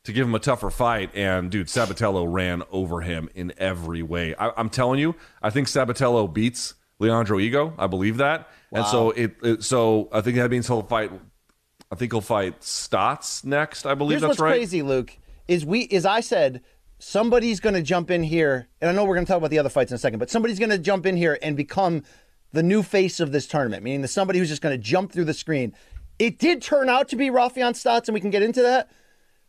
to 0.05 0.13
give 0.13 0.25
him 0.25 0.33
a 0.33 0.39
tougher 0.39 0.69
fight, 0.71 1.11
and 1.13 1.51
dude, 1.51 1.67
Sabatello 1.67 2.25
ran 2.27 2.63
over 2.71 3.01
him 3.01 3.29
in 3.35 3.53
every 3.57 4.01
way. 4.01 4.33
I, 4.39 4.51
I'm 4.57 4.69
telling 4.69 4.99
you, 4.99 5.13
I 5.43 5.49
think 5.51 5.67
Sabatello 5.67 6.33
beats 6.33 6.73
Leandro 6.97 7.37
Higo. 7.37 7.73
I 7.77 7.85
believe 7.87 8.17
that. 8.17 8.49
And 8.71 8.85
so 8.85 9.11
it, 9.11 9.35
it 9.41 9.63
so 9.63 10.09
I 10.11 10.21
think 10.21 10.37
that 10.37 10.51
means 10.51 10.67
he'll 10.67 10.83
fight 10.83 11.11
I 11.91 11.95
think 11.95 12.11
he'll 12.13 12.21
fight 12.21 12.61
Stots 12.61 13.43
next, 13.43 13.85
I 13.85 13.95
believe 13.95 14.19
Here's 14.19 14.21
that's 14.21 14.29
what's 14.31 14.39
right. 14.41 14.57
crazy, 14.57 14.81
Luke, 14.81 15.17
is 15.47 15.65
we 15.65 15.87
as 15.89 16.05
I 16.05 16.21
said, 16.21 16.61
somebody's 16.99 17.59
going 17.59 17.75
to 17.75 17.81
jump 17.81 18.11
in 18.11 18.23
here, 18.23 18.67
and 18.79 18.89
I 18.89 18.93
know 18.93 19.05
we're 19.05 19.15
going 19.15 19.25
to 19.25 19.29
talk 19.29 19.39
about 19.39 19.49
the 19.49 19.59
other 19.59 19.69
fights 19.69 19.91
in 19.91 19.95
a 19.95 19.99
second, 19.99 20.19
but 20.19 20.29
somebody's 20.29 20.59
going 20.59 20.69
to 20.69 20.77
jump 20.77 21.05
in 21.05 21.17
here 21.17 21.39
and 21.41 21.57
become 21.57 22.03
the 22.51 22.63
new 22.63 22.83
face 22.83 23.19
of 23.19 23.31
this 23.31 23.47
tournament, 23.47 23.83
meaning 23.83 24.01
the 24.01 24.07
somebody 24.07 24.39
who's 24.39 24.49
just 24.49 24.61
going 24.61 24.77
to 24.77 24.83
jump 24.83 25.11
through 25.11 25.25
the 25.25 25.33
screen. 25.33 25.73
It 26.19 26.37
did 26.37 26.61
turn 26.61 26.89
out 26.89 27.07
to 27.09 27.15
be 27.15 27.29
Raufeon 27.29 27.73
Stots, 27.73 28.07
and 28.07 28.13
we 28.13 28.19
can 28.19 28.29
get 28.29 28.43
into 28.43 28.61
that. 28.61 28.89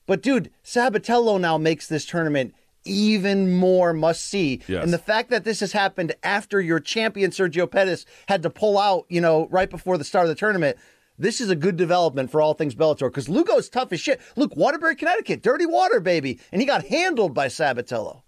But 0.06 0.22
dude, 0.22 0.50
Sabatello 0.64 1.40
now 1.40 1.58
makes 1.58 1.86
this 1.86 2.04
tournament 2.04 2.54
even 2.84 3.52
more 3.52 3.92
must 3.92 4.24
see. 4.26 4.62
Yes. 4.66 4.82
And 4.82 4.92
the 4.92 4.98
fact 4.98 5.30
that 5.30 5.44
this 5.44 5.60
has 5.60 5.72
happened 5.72 6.14
after 6.22 6.60
your 6.60 6.80
champion 6.80 7.30
Sergio 7.30 7.70
Pettis 7.70 8.06
had 8.28 8.42
to 8.42 8.50
pull 8.50 8.78
out, 8.78 9.06
you 9.08 9.20
know, 9.20 9.48
right 9.50 9.68
before 9.70 9.98
the 9.98 10.04
start 10.04 10.24
of 10.24 10.28
the 10.28 10.34
tournament. 10.34 10.76
This 11.18 11.38
is 11.38 11.50
a 11.50 11.56
good 11.56 11.76
development 11.76 12.30
for 12.30 12.40
all 12.40 12.54
things 12.54 12.74
Bellator 12.74 13.08
because 13.08 13.28
Lugo's 13.28 13.68
tough 13.68 13.92
as 13.92 14.00
shit. 14.00 14.22
Luke, 14.36 14.56
Waterbury, 14.56 14.96
Connecticut, 14.96 15.42
dirty 15.42 15.66
water, 15.66 16.00
baby. 16.00 16.40
And 16.50 16.62
he 16.62 16.66
got 16.66 16.86
handled 16.86 17.34
by 17.34 17.48
Sabatello. 17.48 18.22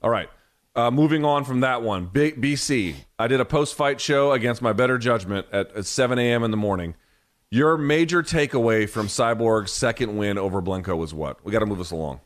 All 0.00 0.10
right. 0.10 0.28
Uh, 0.76 0.90
moving 0.90 1.24
on 1.24 1.42
from 1.42 1.60
that 1.60 1.82
one, 1.82 2.06
B- 2.06 2.32
BC. 2.32 2.94
I 3.18 3.26
did 3.26 3.40
a 3.40 3.44
post-fight 3.44 4.00
show 4.00 4.32
against 4.32 4.62
my 4.62 4.72
better 4.74 4.98
judgment 4.98 5.46
at, 5.50 5.74
at 5.74 5.86
7 5.86 6.18
a.m. 6.18 6.44
in 6.44 6.50
the 6.50 6.56
morning. 6.56 6.94
Your 7.50 7.78
major 7.78 8.22
takeaway 8.22 8.88
from 8.88 9.06
Cyborg's 9.06 9.72
second 9.72 10.16
win 10.16 10.36
over 10.36 10.60
Blencowe 10.60 10.96
was 10.96 11.14
what? 11.14 11.44
We 11.44 11.50
got 11.50 11.60
to 11.60 11.66
move 11.66 11.78
this 11.78 11.92
along. 11.92 12.20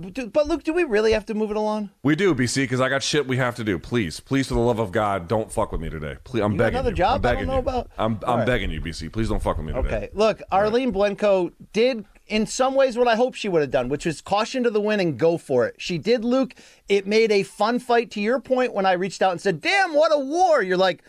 Dude, 0.00 0.32
But 0.32 0.48
Luke, 0.48 0.64
do 0.64 0.72
we 0.72 0.82
really 0.82 1.12
have 1.12 1.24
to 1.26 1.34
move 1.34 1.52
it 1.52 1.56
along? 1.56 1.90
We 2.02 2.16
do, 2.16 2.34
BC, 2.34 2.64
because 2.64 2.80
I 2.80 2.88
got 2.88 3.00
shit 3.02 3.28
we 3.28 3.36
have 3.36 3.54
to 3.56 3.64
do. 3.64 3.78
Please, 3.78 4.18
please, 4.18 4.48
for 4.48 4.54
the 4.54 4.60
love 4.60 4.80
of 4.80 4.90
God, 4.90 5.28
don't 5.28 5.52
fuck 5.52 5.70
with 5.70 5.80
me 5.80 5.88
today. 5.88 6.16
Please, 6.24 6.42
I'm 6.42 6.52
You 6.52 6.58
begging 6.58 6.74
another 6.74 6.90
you. 6.90 6.96
job 6.96 7.24
I'm 7.24 7.30
I 7.30 7.34
don't 7.34 7.34
begging 7.34 7.46
know 7.46 7.52
you. 7.54 7.58
about? 7.60 7.90
I'm, 7.96 8.18
I'm 8.26 8.38
right. 8.38 8.46
begging 8.46 8.70
you, 8.70 8.80
BC. 8.80 9.12
Please 9.12 9.28
don't 9.28 9.40
fuck 9.40 9.56
with 9.56 9.66
me 9.66 9.72
today. 9.72 9.86
Okay. 9.96 10.10
Look, 10.12 10.42
Arlene 10.50 10.92
Blencowe 10.92 11.52
did 11.72 12.04
in 12.26 12.44
some 12.46 12.74
ways 12.74 12.96
what 12.98 13.06
I 13.06 13.14
hope 13.14 13.34
she 13.36 13.48
would 13.48 13.60
have 13.60 13.70
done, 13.70 13.88
which 13.88 14.04
was 14.04 14.20
caution 14.20 14.64
to 14.64 14.70
the 14.70 14.80
win 14.80 14.98
and 14.98 15.16
go 15.16 15.38
for 15.38 15.64
it. 15.66 15.76
She 15.78 15.96
did, 15.98 16.24
Luke. 16.24 16.54
It 16.88 17.06
made 17.06 17.30
a 17.30 17.44
fun 17.44 17.78
fight 17.78 18.10
to 18.12 18.20
your 18.20 18.40
point 18.40 18.74
when 18.74 18.86
I 18.86 18.92
reached 18.92 19.22
out 19.22 19.30
and 19.30 19.40
said, 19.40 19.60
damn, 19.60 19.94
what 19.94 20.10
a 20.12 20.18
war. 20.18 20.60
You're 20.60 20.76
like, 20.76 21.04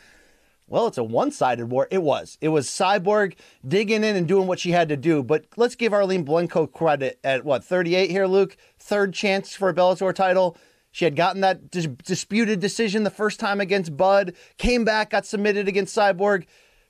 well, 0.67 0.87
it's 0.87 0.97
a 0.97 1.03
one 1.03 1.31
sided 1.31 1.69
war. 1.69 1.87
It 1.91 2.01
was. 2.01 2.37
It 2.41 2.49
was 2.49 2.67
Cyborg 2.67 3.35
digging 3.67 4.03
in 4.03 4.15
and 4.15 4.27
doing 4.27 4.47
what 4.47 4.59
she 4.59 4.71
had 4.71 4.89
to 4.89 4.97
do. 4.97 5.21
But 5.21 5.45
let's 5.57 5.75
give 5.75 5.93
Arlene 5.93 6.25
Blencowe 6.25 6.71
credit 6.71 7.19
at 7.23 7.45
what, 7.45 7.63
38 7.63 8.09
here, 8.09 8.25
Luke? 8.25 8.57
Third 8.79 9.13
chance 9.13 9.55
for 9.55 9.69
a 9.69 9.73
Bellator 9.73 10.13
title. 10.13 10.57
She 10.91 11.05
had 11.05 11.15
gotten 11.15 11.41
that 11.41 11.69
dis- 11.69 11.87
disputed 12.03 12.59
decision 12.59 13.03
the 13.03 13.09
first 13.09 13.39
time 13.39 13.59
against 13.61 13.97
Budd, 13.97 14.33
came 14.57 14.85
back, 14.85 15.11
got 15.11 15.25
submitted 15.25 15.67
against 15.67 15.95
Cyborg. 15.95 16.45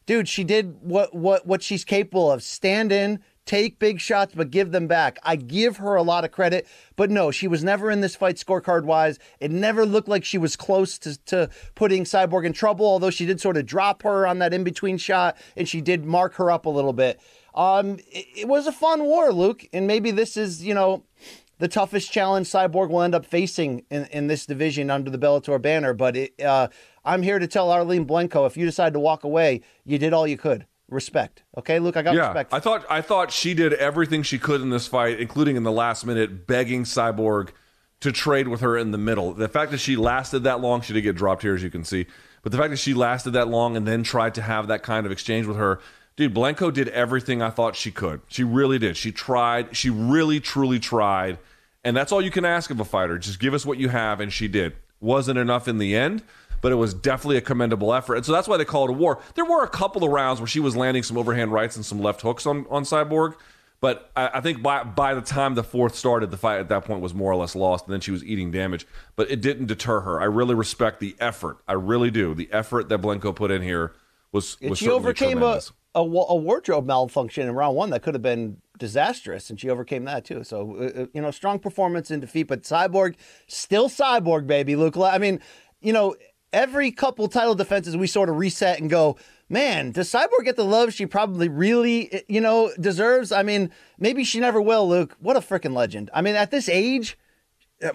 Dude, 0.05 0.29
she 0.29 0.43
did 0.43 0.77
what 0.81 1.15
what 1.15 1.47
what 1.47 1.63
she's 1.63 1.83
capable 1.83 2.31
of. 2.31 2.43
Stand 2.43 2.91
in, 2.91 3.19
take 3.45 3.79
big 3.79 3.99
shots, 3.99 4.33
but 4.35 4.51
give 4.51 4.71
them 4.71 4.87
back. 4.87 5.19
I 5.23 5.35
give 5.35 5.77
her 5.77 5.95
a 5.95 6.01
lot 6.01 6.25
of 6.25 6.31
credit, 6.31 6.67
but 6.95 7.09
no, 7.09 7.31
she 7.31 7.47
was 7.47 7.63
never 7.63 7.91
in 7.91 8.01
this 8.01 8.15
fight 8.15 8.35
scorecard 8.37 8.83
wise. 8.83 9.19
It 9.39 9.51
never 9.51 9.85
looked 9.85 10.07
like 10.07 10.25
she 10.25 10.37
was 10.37 10.55
close 10.55 10.97
to, 10.99 11.17
to 11.25 11.49
putting 11.75 12.03
Cyborg 12.03 12.45
in 12.45 12.53
trouble, 12.53 12.85
although 12.85 13.09
she 13.09 13.25
did 13.25 13.39
sort 13.39 13.57
of 13.57 13.65
drop 13.65 14.03
her 14.03 14.25
on 14.25 14.39
that 14.39 14.53
in 14.53 14.63
between 14.63 14.97
shot 14.97 15.37
and 15.55 15.69
she 15.69 15.81
did 15.81 16.05
mark 16.05 16.33
her 16.35 16.49
up 16.49 16.65
a 16.65 16.69
little 16.69 16.93
bit. 16.93 17.19
Um, 17.53 17.99
it, 18.11 18.25
it 18.35 18.47
was 18.47 18.67
a 18.67 18.71
fun 18.71 19.03
war, 19.03 19.31
Luke, 19.31 19.65
and 19.71 19.87
maybe 19.87 20.11
this 20.11 20.37
is, 20.37 20.63
you 20.63 20.73
know, 20.73 21.03
the 21.57 21.67
toughest 21.67 22.11
challenge 22.11 22.49
Cyborg 22.49 22.89
will 22.89 23.01
end 23.01 23.15
up 23.15 23.25
facing 23.25 23.85
in, 23.89 24.05
in 24.05 24.27
this 24.27 24.45
division 24.45 24.89
under 24.89 25.09
the 25.09 25.17
Bellator 25.17 25.61
banner. 25.61 25.93
But 25.93 26.17
it, 26.17 26.41
uh, 26.41 26.67
I'm 27.05 27.21
here 27.21 27.39
to 27.39 27.47
tell 27.47 27.71
Arlene 27.71 28.05
Blencowe 28.05 28.45
if 28.45 28.57
you 28.57 28.65
decide 28.65 28.93
to 28.93 28.99
walk 28.99 29.23
away, 29.23 29.61
you 29.85 29.97
did 29.97 30.11
all 30.11 30.27
you 30.27 30.37
could. 30.37 30.65
Respect. 30.89 31.43
Okay, 31.57 31.79
Luke, 31.79 31.97
I 31.97 32.03
got 32.03 32.15
Yeah, 32.15 32.27
respect. 32.27 32.53
I 32.53 32.59
thought 32.59 32.85
I 32.89 33.01
thought 33.01 33.31
she 33.31 33.53
did 33.53 33.73
everything 33.73 34.21
she 34.23 34.37
could 34.37 34.61
in 34.61 34.69
this 34.69 34.87
fight, 34.87 35.19
including 35.19 35.55
in 35.55 35.63
the 35.63 35.71
last 35.71 36.05
minute, 36.05 36.45
begging 36.45 36.83
Cyborg 36.83 37.49
to 38.01 38.11
trade 38.11 38.47
with 38.47 38.61
her 38.61 38.77
in 38.77 38.91
the 38.91 38.97
middle. 38.97 39.33
The 39.33 39.47
fact 39.47 39.71
that 39.71 39.79
she 39.79 39.95
lasted 39.95 40.43
that 40.43 40.61
long, 40.61 40.81
she 40.81 40.93
did 40.93 41.01
get 41.01 41.15
dropped 41.15 41.41
here, 41.41 41.55
as 41.55 41.63
you 41.63 41.71
can 41.71 41.83
see. 41.83 42.05
But 42.43 42.51
the 42.51 42.57
fact 42.59 42.69
that 42.69 42.77
she 42.77 42.93
lasted 42.93 43.31
that 43.31 43.47
long 43.47 43.75
and 43.75 43.87
then 43.87 44.03
tried 44.03 44.35
to 44.35 44.41
have 44.43 44.67
that 44.67 44.83
kind 44.83 45.07
of 45.07 45.11
exchange 45.11 45.47
with 45.47 45.57
her, 45.57 45.79
dude, 46.15 46.33
Blanco 46.33 46.69
did 46.69 46.89
everything 46.89 47.41
I 47.41 47.49
thought 47.49 47.75
she 47.75 47.89
could. 47.89 48.21
She 48.27 48.43
really 48.43 48.77
did. 48.77 48.95
She 48.95 49.11
tried. 49.11 49.75
She 49.75 49.89
really, 49.89 50.39
truly 50.39 50.79
tried. 50.79 51.39
And 51.83 51.97
that's 51.97 52.11
all 52.11 52.21
you 52.21 52.29
can 52.29 52.45
ask 52.45 52.69
of 52.69 52.79
a 52.79 52.85
fighter. 52.85 53.17
Just 53.17 53.39
give 53.39 53.55
us 53.55 53.65
what 53.65 53.79
you 53.79 53.89
have, 53.89 54.19
and 54.19 54.31
she 54.31 54.47
did. 54.47 54.75
Wasn't 54.99 55.39
enough 55.39 55.67
in 55.67 55.79
the 55.79 55.95
end, 55.95 56.21
but 56.65 56.71
it 56.71 56.77
was 56.77 56.95
definitely 56.95 57.37
a 57.37 57.41
commendable 57.41 57.93
effort. 57.93 58.15
And 58.15 58.25
so 58.25 58.31
that's 58.31 58.47
why 58.47 58.57
they 58.57 58.65
call 58.65 58.85
it 58.85 58.89
a 58.89 58.93
war. 58.93 59.21
There 59.35 59.45
were 59.45 59.63
a 59.63 59.69
couple 59.69 60.03
of 60.03 60.09
rounds 60.09 60.39
where 60.39 60.47
she 60.47 60.59
was 60.59 60.75
landing 60.75 61.03
some 61.03 61.15
overhand 61.15 61.53
rights 61.53 61.75
and 61.75 61.85
some 61.85 62.01
left 62.01 62.21
hooks 62.21 62.47
on, 62.47 62.65
on 62.71 62.85
Cyborg. 62.85 63.35
But 63.81 64.09
I, 64.15 64.31
I 64.33 64.41
think 64.41 64.63
by 64.63 64.83
by 64.83 65.13
the 65.13 65.21
time 65.21 65.53
the 65.53 65.63
fourth 65.63 65.93
started, 65.93 66.31
the 66.31 66.37
fight 66.37 66.59
at 66.59 66.67
that 66.69 66.83
point 66.83 67.01
was 67.01 67.13
more 67.13 67.31
or 67.31 67.35
less 67.35 67.55
lost, 67.55 67.85
and 67.85 67.93
then 67.93 68.01
she 68.01 68.09
was 68.09 68.23
eating 68.23 68.49
damage. 68.49 68.87
But 69.15 69.29
it 69.29 69.41
didn't 69.41 69.67
deter 69.67 69.99
her. 69.99 70.19
I 70.19 70.23
really 70.23 70.55
respect 70.55 70.99
the 70.99 71.15
effort. 71.19 71.57
I 71.67 71.73
really 71.73 72.09
do. 72.09 72.33
The 72.33 72.49
effort 72.51 72.89
that 72.89 72.99
Blencowe 72.99 73.35
put 73.35 73.51
in 73.51 73.61
here 73.61 73.93
was 74.31 74.59
was 74.59 74.79
she 74.79 74.89
overcame 74.89 75.43
a, 75.43 75.61
a, 75.93 75.99
a 75.99 76.03
wardrobe 76.35 76.87
malfunction 76.87 77.47
in 77.47 77.53
round 77.53 77.75
one 77.75 77.91
that 77.91 78.01
could 78.01 78.15
have 78.15 78.23
been 78.23 78.57
disastrous, 78.79 79.51
and 79.51 79.59
she 79.59 79.69
overcame 79.69 80.05
that 80.05 80.25
too. 80.25 80.43
So, 80.43 80.77
uh, 80.77 81.01
uh, 81.01 81.05
you 81.13 81.21
know, 81.21 81.29
strong 81.29 81.59
performance 81.59 82.09
in 82.09 82.21
defeat, 82.21 82.47
but 82.47 82.63
Cyborg, 82.63 83.17
still 83.45 83.87
Cyborg, 83.87 84.47
baby. 84.47 84.75
Luke, 84.75 84.97
I 84.97 85.19
mean, 85.19 85.41
you 85.79 85.93
know, 85.93 86.15
every 86.55 86.89
couple 86.91 87.27
title 87.27 87.53
defenses, 87.53 87.95
we 87.97 88.07
sort 88.07 88.29
of 88.29 88.37
reset 88.37 88.79
and 88.79 88.89
go, 88.89 89.17
man, 89.49 89.91
does 89.91 90.09
Cyborg 90.09 90.45
get 90.45 90.55
the 90.55 90.63
love 90.65 90.93
she 90.93 91.05
probably 91.05 91.49
really, 91.49 92.23
you 92.27 92.41
know, 92.41 92.71
deserves? 92.79 93.31
I 93.31 93.43
mean, 93.43 93.69
maybe 93.99 94.23
she 94.23 94.39
never 94.39 94.61
will, 94.61 94.87
Luke. 94.87 95.15
What 95.19 95.35
a 95.35 95.41
freaking 95.41 95.75
legend. 95.75 96.09
I 96.13 96.21
mean, 96.21 96.35
at 96.35 96.49
this 96.51 96.69
age, 96.69 97.17
uh, 97.83 97.91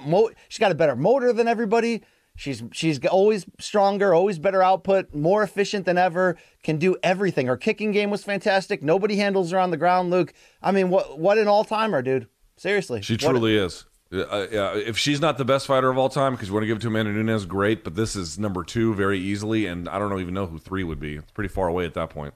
she's 0.49 0.59
got 0.59 0.71
a 0.71 0.75
better 0.77 0.95
motor 0.95 1.33
than 1.33 1.49
everybody. 1.49 2.03
She's 2.37 2.63
she's 2.73 3.05
always 3.07 3.45
stronger, 3.59 4.15
always 4.15 4.39
better 4.39 4.63
output, 4.63 5.13
more 5.15 5.43
efficient 5.43 5.85
than 5.85 5.99
ever. 5.99 6.39
Can 6.63 6.79
do 6.79 6.97
everything. 7.03 7.47
Her 7.49 7.57
kicking 7.57 7.91
game 7.93 8.09
was 8.09 8.23
fantastic. 8.25 8.83
Nobody 8.83 9.17
handles 9.17 9.51
her 9.51 9.59
on 9.59 9.71
the 9.71 9.77
ground, 9.77 10.11
Luke. 10.11 10.33
I 10.63 10.71
mean, 10.71 10.89
what 10.91 11.19
what 11.19 11.37
an 11.39 11.49
all 11.49 11.65
timer, 11.65 12.01
dude. 12.03 12.29
Seriously, 12.57 13.03
She 13.03 13.15
What- 13.15 13.21
truly 13.33 13.57
is. 13.57 13.85
Uh, 14.13 14.47
yeah, 14.51 14.75
if 14.75 14.99
she's 14.99 15.21
not 15.21 15.39
the 15.39 15.45
best 15.45 15.67
fighter 15.69 15.89
of 15.89 15.97
all 15.97 16.09
time, 16.09 16.35
because 16.35 16.49
you 16.49 16.55
want 16.55 16.63
to 16.65 16.67
give 16.67 16.79
it 16.79 16.81
to 16.81 16.89
Amanda 16.89 17.13
Nunes, 17.13 17.45
great. 17.47 17.85
But 17.85 17.95
this 17.95 18.17
is 18.17 18.39
number 18.39 18.65
two 18.65 18.93
very 18.95 19.19
easily, 19.21 19.67
and 19.67 19.89
I 19.89 19.99
don't 20.01 20.19
even 20.21 20.35
know 20.35 20.47
who 20.47 20.59
three 20.59 20.83
would 20.83 20.99
be. 20.99 21.17
It's 21.17 21.31
pretty 21.31 21.49
far 21.49 21.69
away 21.69 21.85
at 21.85 21.95
that 21.95 22.11
point. 22.11 22.35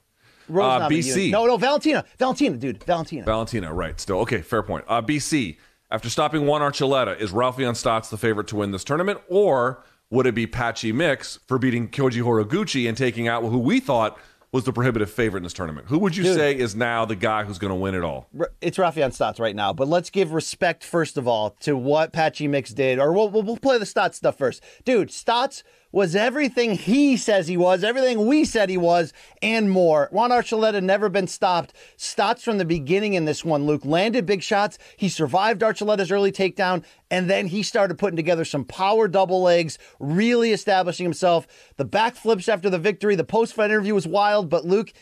Rose 0.49 0.83
Uh. 0.83 0.89
BC. 0.89 1.31
No, 1.33 1.47
no, 1.47 1.57
Valentina, 1.57 2.05
Valentina, 2.19 2.57
dude, 2.57 2.85
Valentina. 2.85 3.25
Valentina, 3.25 3.73
right? 3.73 3.99
Still 3.99 4.19
okay. 4.21 4.41
Fair 4.41 4.63
point. 4.63 4.85
Uh, 4.87 5.03
BC 5.03 5.57
after 5.91 6.09
stopping 6.09 6.47
Juan 6.47 6.61
Archuleta, 6.61 7.19
is 7.21 7.33
Raufeon 7.33 7.73
Stots 7.75 8.09
the 8.09 8.17
favorite 8.17 8.47
to 8.49 8.57
win 8.57 8.71
this 8.73 8.85
tournament, 8.85 9.21
or 9.29 9.83
would 10.11 10.27
it 10.27 10.35
be 10.35 10.47
Patchy 10.47 10.93
Mix 10.93 11.39
for 11.47 11.59
beating 11.59 11.89
Kyoji 11.89 12.23
Horiguchi 12.23 12.89
and 12.89 12.97
taking 12.97 13.27
out 13.29 13.43
who 13.45 13.59
we 13.59 13.81
thought 13.81 14.19
was 14.55 14.63
the 14.63 14.73
prohibitive 14.73 15.11
favorite 15.11 15.39
in 15.39 15.43
this 15.43 15.53
tournament? 15.53 15.89
Who 15.89 15.99
would 15.99 16.17
you 16.17 16.33
say 16.33 16.57
is 16.57 16.77
now 16.77 17.05
the 17.05 17.17
guy 17.17 17.43
who's 17.43 17.59
going 17.59 17.73
to 17.73 17.75
win 17.75 17.97
it 17.97 18.05
all? 18.05 18.29
It's 18.61 18.79
Raufeon 18.79 19.09
Stots 19.09 19.41
right 19.41 19.57
now, 19.57 19.73
but 19.73 19.89
let's 19.89 20.11
give 20.11 20.33
respect 20.33 20.85
first 20.85 21.19
of 21.19 21.27
all 21.27 21.51
to 21.63 21.77
what 21.77 22.13
Patchy 22.13 22.47
Mix 22.47 22.73
did, 22.73 23.01
or 23.01 23.13
we'll, 23.13 23.29
we'll, 23.31 23.43
we'll 23.43 23.57
play 23.57 23.79
the 23.79 23.85
Stots 23.85 24.15
stuff 24.15 24.39
first. 24.39 24.63
Dude, 24.85 25.09
Stots 25.09 25.65
was 25.95 26.17
everything 26.17 26.75
he 26.75 27.17
says 27.17 27.47
he 27.47 27.57
was, 27.57 27.85
everything 27.85 28.27
we 28.27 28.45
said 28.45 28.69
he 28.69 28.77
was, 28.77 29.13
and 29.41 29.71
more. 29.71 30.09
Juan 30.11 30.31
Archuleta 30.31 30.83
never 30.83 31.09
been 31.09 31.29
stopped. 31.29 31.73
Stots 31.97 32.43
from 32.43 32.59
the 32.59 32.65
beginning 32.65 33.15
in 33.15 33.27
this 33.27 33.45
one, 33.45 33.65
Luke, 33.65 33.85
landed 33.85 34.27
big 34.27 34.43
shots. 34.43 34.77
He 34.97 35.09
survived 35.09 35.63
Archuleta's 35.63 36.11
early 36.11 36.33
takedown, 36.33 36.83
and 37.13 37.31
then 37.31 37.47
he 37.47 37.63
started 37.63 37.97
putting 37.97 38.17
together 38.17 38.45
some 38.45 38.65
power 38.65 39.07
double 39.07 39.41
legs, 39.41 39.79
really 40.01 40.51
establishing 40.51 41.05
himself. 41.05 41.47
The 41.77 41.87
backflips 41.87 42.49
after 42.49 42.69
the 42.69 42.79
victory, 42.81 43.15
the 43.15 43.23
post-fight 43.23 43.71
interview 43.71 43.95
was 43.95 44.09
wild, 44.09 44.51
but 44.51 44.65
Luke, 44.65 44.93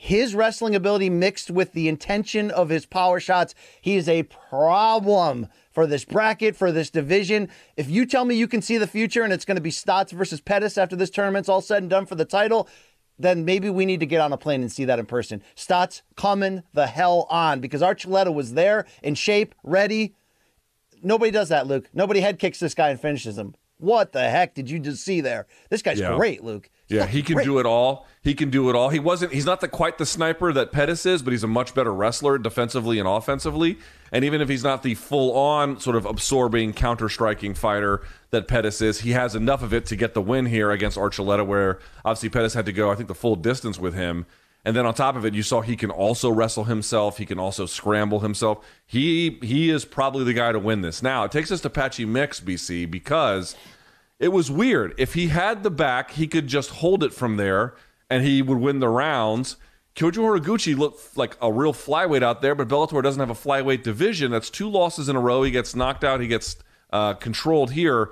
his 0.00 0.32
wrestling 0.32 0.76
ability 0.76 1.10
mixed 1.10 1.50
with 1.50 1.72
the 1.72 1.88
intention 1.88 2.52
of 2.52 2.68
his 2.68 2.86
power 2.86 3.18
shots, 3.18 3.52
he 3.80 3.96
is 3.96 4.08
a 4.08 4.22
problem 4.22 5.48
for 5.72 5.88
this 5.88 6.04
bracket, 6.04 6.54
for 6.54 6.70
this 6.70 6.88
division. 6.88 7.48
If 7.76 7.90
you 7.90 8.06
tell 8.06 8.24
me 8.24 8.36
you 8.36 8.46
can 8.46 8.62
see 8.62 8.78
the 8.78 8.86
future 8.86 9.24
and 9.24 9.32
it's 9.32 9.44
going 9.44 9.56
to 9.56 9.60
be 9.60 9.72
Stots 9.72 10.12
versus 10.12 10.40
Pettis 10.40 10.78
after 10.78 10.94
this 10.94 11.10
tournament's 11.10 11.48
all 11.48 11.60
said 11.60 11.82
and 11.82 11.90
done 11.90 12.06
for 12.06 12.14
the 12.14 12.24
title, 12.24 12.68
then 13.18 13.44
maybe 13.44 13.68
we 13.68 13.84
need 13.84 13.98
to 13.98 14.06
get 14.06 14.20
on 14.20 14.32
a 14.32 14.36
plane 14.36 14.60
and 14.60 14.70
see 14.70 14.84
that 14.84 15.00
in 15.00 15.06
person. 15.06 15.42
Stots 15.56 16.02
coming 16.14 16.62
the 16.72 16.86
hell 16.86 17.26
on 17.28 17.58
because 17.58 17.82
Archuleta 17.82 18.32
was 18.32 18.54
there 18.54 18.86
in 19.02 19.16
shape, 19.16 19.52
ready. 19.64 20.14
Nobody 21.02 21.32
does 21.32 21.48
that, 21.48 21.66
Luke. 21.66 21.88
Nobody 21.92 22.20
head 22.20 22.38
kicks 22.38 22.60
this 22.60 22.74
guy 22.74 22.90
and 22.90 23.00
finishes 23.00 23.36
him. 23.36 23.56
What 23.78 24.12
the 24.12 24.30
heck 24.30 24.54
did 24.54 24.70
you 24.70 24.78
just 24.78 25.04
see 25.04 25.20
there? 25.20 25.48
This 25.70 25.82
guy's 25.82 25.98
Yeah. 25.98 26.14
great, 26.14 26.44
Luke. 26.44 26.70
Yeah, 26.88 27.06
he 27.06 27.22
can 27.22 27.42
do 27.44 27.58
it 27.58 27.66
all. 27.66 28.06
He 28.22 28.34
can 28.34 28.50
do 28.50 28.70
it 28.70 28.76
all. 28.76 28.88
He 28.88 28.98
wasn't. 28.98 29.32
He's 29.32 29.44
not 29.44 29.60
the 29.60 29.68
quite 29.68 29.98
the 29.98 30.06
sniper 30.06 30.52
that 30.52 30.72
Pettis 30.72 31.04
is, 31.04 31.22
but 31.22 31.32
he's 31.32 31.44
a 31.44 31.48
much 31.48 31.74
better 31.74 31.92
wrestler 31.92 32.38
defensively 32.38 32.98
and 32.98 33.06
offensively. 33.06 33.78
And 34.10 34.24
even 34.24 34.40
if 34.40 34.48
he's 34.48 34.64
not 34.64 34.82
the 34.82 34.94
full 34.94 35.36
on 35.36 35.78
sort 35.80 35.96
of 35.96 36.06
absorbing 36.06 36.72
counter 36.72 37.10
striking 37.10 37.54
fighter 37.54 38.00
that 38.30 38.48
Pettis 38.48 38.80
is, 38.80 39.00
he 39.00 39.10
has 39.10 39.34
enough 39.34 39.62
of 39.62 39.74
it 39.74 39.84
to 39.86 39.96
get 39.96 40.14
the 40.14 40.22
win 40.22 40.46
here 40.46 40.70
against 40.70 40.96
Archuleta. 40.96 41.46
Where 41.46 41.78
obviously 42.04 42.30
Pettis 42.30 42.54
had 42.54 42.66
to 42.66 42.72
go, 42.72 42.90
I 42.90 42.94
think, 42.94 43.08
the 43.08 43.14
full 43.14 43.36
distance 43.36 43.78
with 43.78 43.94
him. 43.94 44.24
And 44.64 44.74
then 44.76 44.86
on 44.86 44.94
top 44.94 45.16
of 45.16 45.24
it, 45.24 45.34
you 45.34 45.42
saw 45.42 45.60
he 45.60 45.76
can 45.76 45.90
also 45.90 46.30
wrestle 46.30 46.64
himself. 46.64 47.18
He 47.18 47.26
can 47.26 47.38
also 47.38 47.64
scramble 47.66 48.20
himself. 48.20 48.66
He 48.86 49.38
he 49.42 49.70
is 49.70 49.84
probably 49.84 50.24
the 50.24 50.34
guy 50.34 50.52
to 50.52 50.58
win 50.58 50.80
this. 50.80 51.02
Now 51.02 51.24
it 51.24 51.32
takes 51.32 51.50
us 51.50 51.60
to 51.62 51.70
Patchy 51.70 52.04
Mix, 52.04 52.40
BC, 52.40 52.90
because 52.90 53.56
it 54.18 54.28
was 54.28 54.50
weird. 54.50 54.94
If 54.98 55.14
he 55.14 55.28
had 55.28 55.62
the 55.62 55.70
back, 55.70 56.12
he 56.12 56.26
could 56.26 56.46
just 56.46 56.70
hold 56.70 57.02
it 57.02 57.12
from 57.12 57.36
there 57.36 57.74
and 58.10 58.24
he 58.24 58.42
would 58.42 58.58
win 58.58 58.80
the 58.80 58.88
rounds. 58.88 59.56
Kyoji 59.94 60.16
Horiguchi 60.16 60.76
looked 60.76 61.16
like 61.16 61.36
a 61.42 61.52
real 61.52 61.72
flyweight 61.72 62.22
out 62.22 62.40
there, 62.40 62.54
but 62.54 62.68
Bellator 62.68 63.02
doesn't 63.02 63.20
have 63.20 63.30
a 63.30 63.34
flyweight 63.34 63.82
division. 63.82 64.30
That's 64.30 64.50
two 64.50 64.68
losses 64.68 65.08
in 65.08 65.16
a 65.16 65.20
row. 65.20 65.42
He 65.42 65.50
gets 65.50 65.74
knocked 65.74 66.04
out. 66.04 66.20
He 66.20 66.28
gets 66.28 66.56
uh, 66.90 67.14
controlled 67.14 67.72
here. 67.72 68.10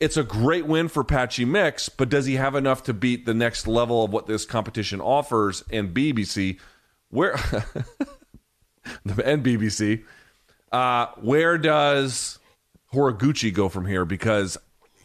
It's 0.00 0.16
a 0.16 0.22
great 0.22 0.66
win 0.66 0.88
for 0.88 1.04
Patchy 1.04 1.44
Mix, 1.44 1.88
but 1.88 2.08
does 2.08 2.26
he 2.26 2.34
have 2.34 2.54
enough 2.54 2.82
to 2.84 2.94
beat 2.94 3.26
the 3.26 3.34
next 3.34 3.66
level 3.66 4.04
of 4.04 4.12
what 4.12 4.26
this 4.26 4.44
competition 4.44 5.00
offers? 5.00 5.64
And 5.70 5.94
BBC, 5.94 6.58
where 7.08 7.34
and 9.24 9.44
BBC, 9.44 10.04
uh, 10.72 11.06
where 11.20 11.58
does 11.58 12.38
Horiguchi 12.92 13.52
go 13.52 13.68
from 13.68 13.86
here? 13.86 14.04
Because 14.04 14.58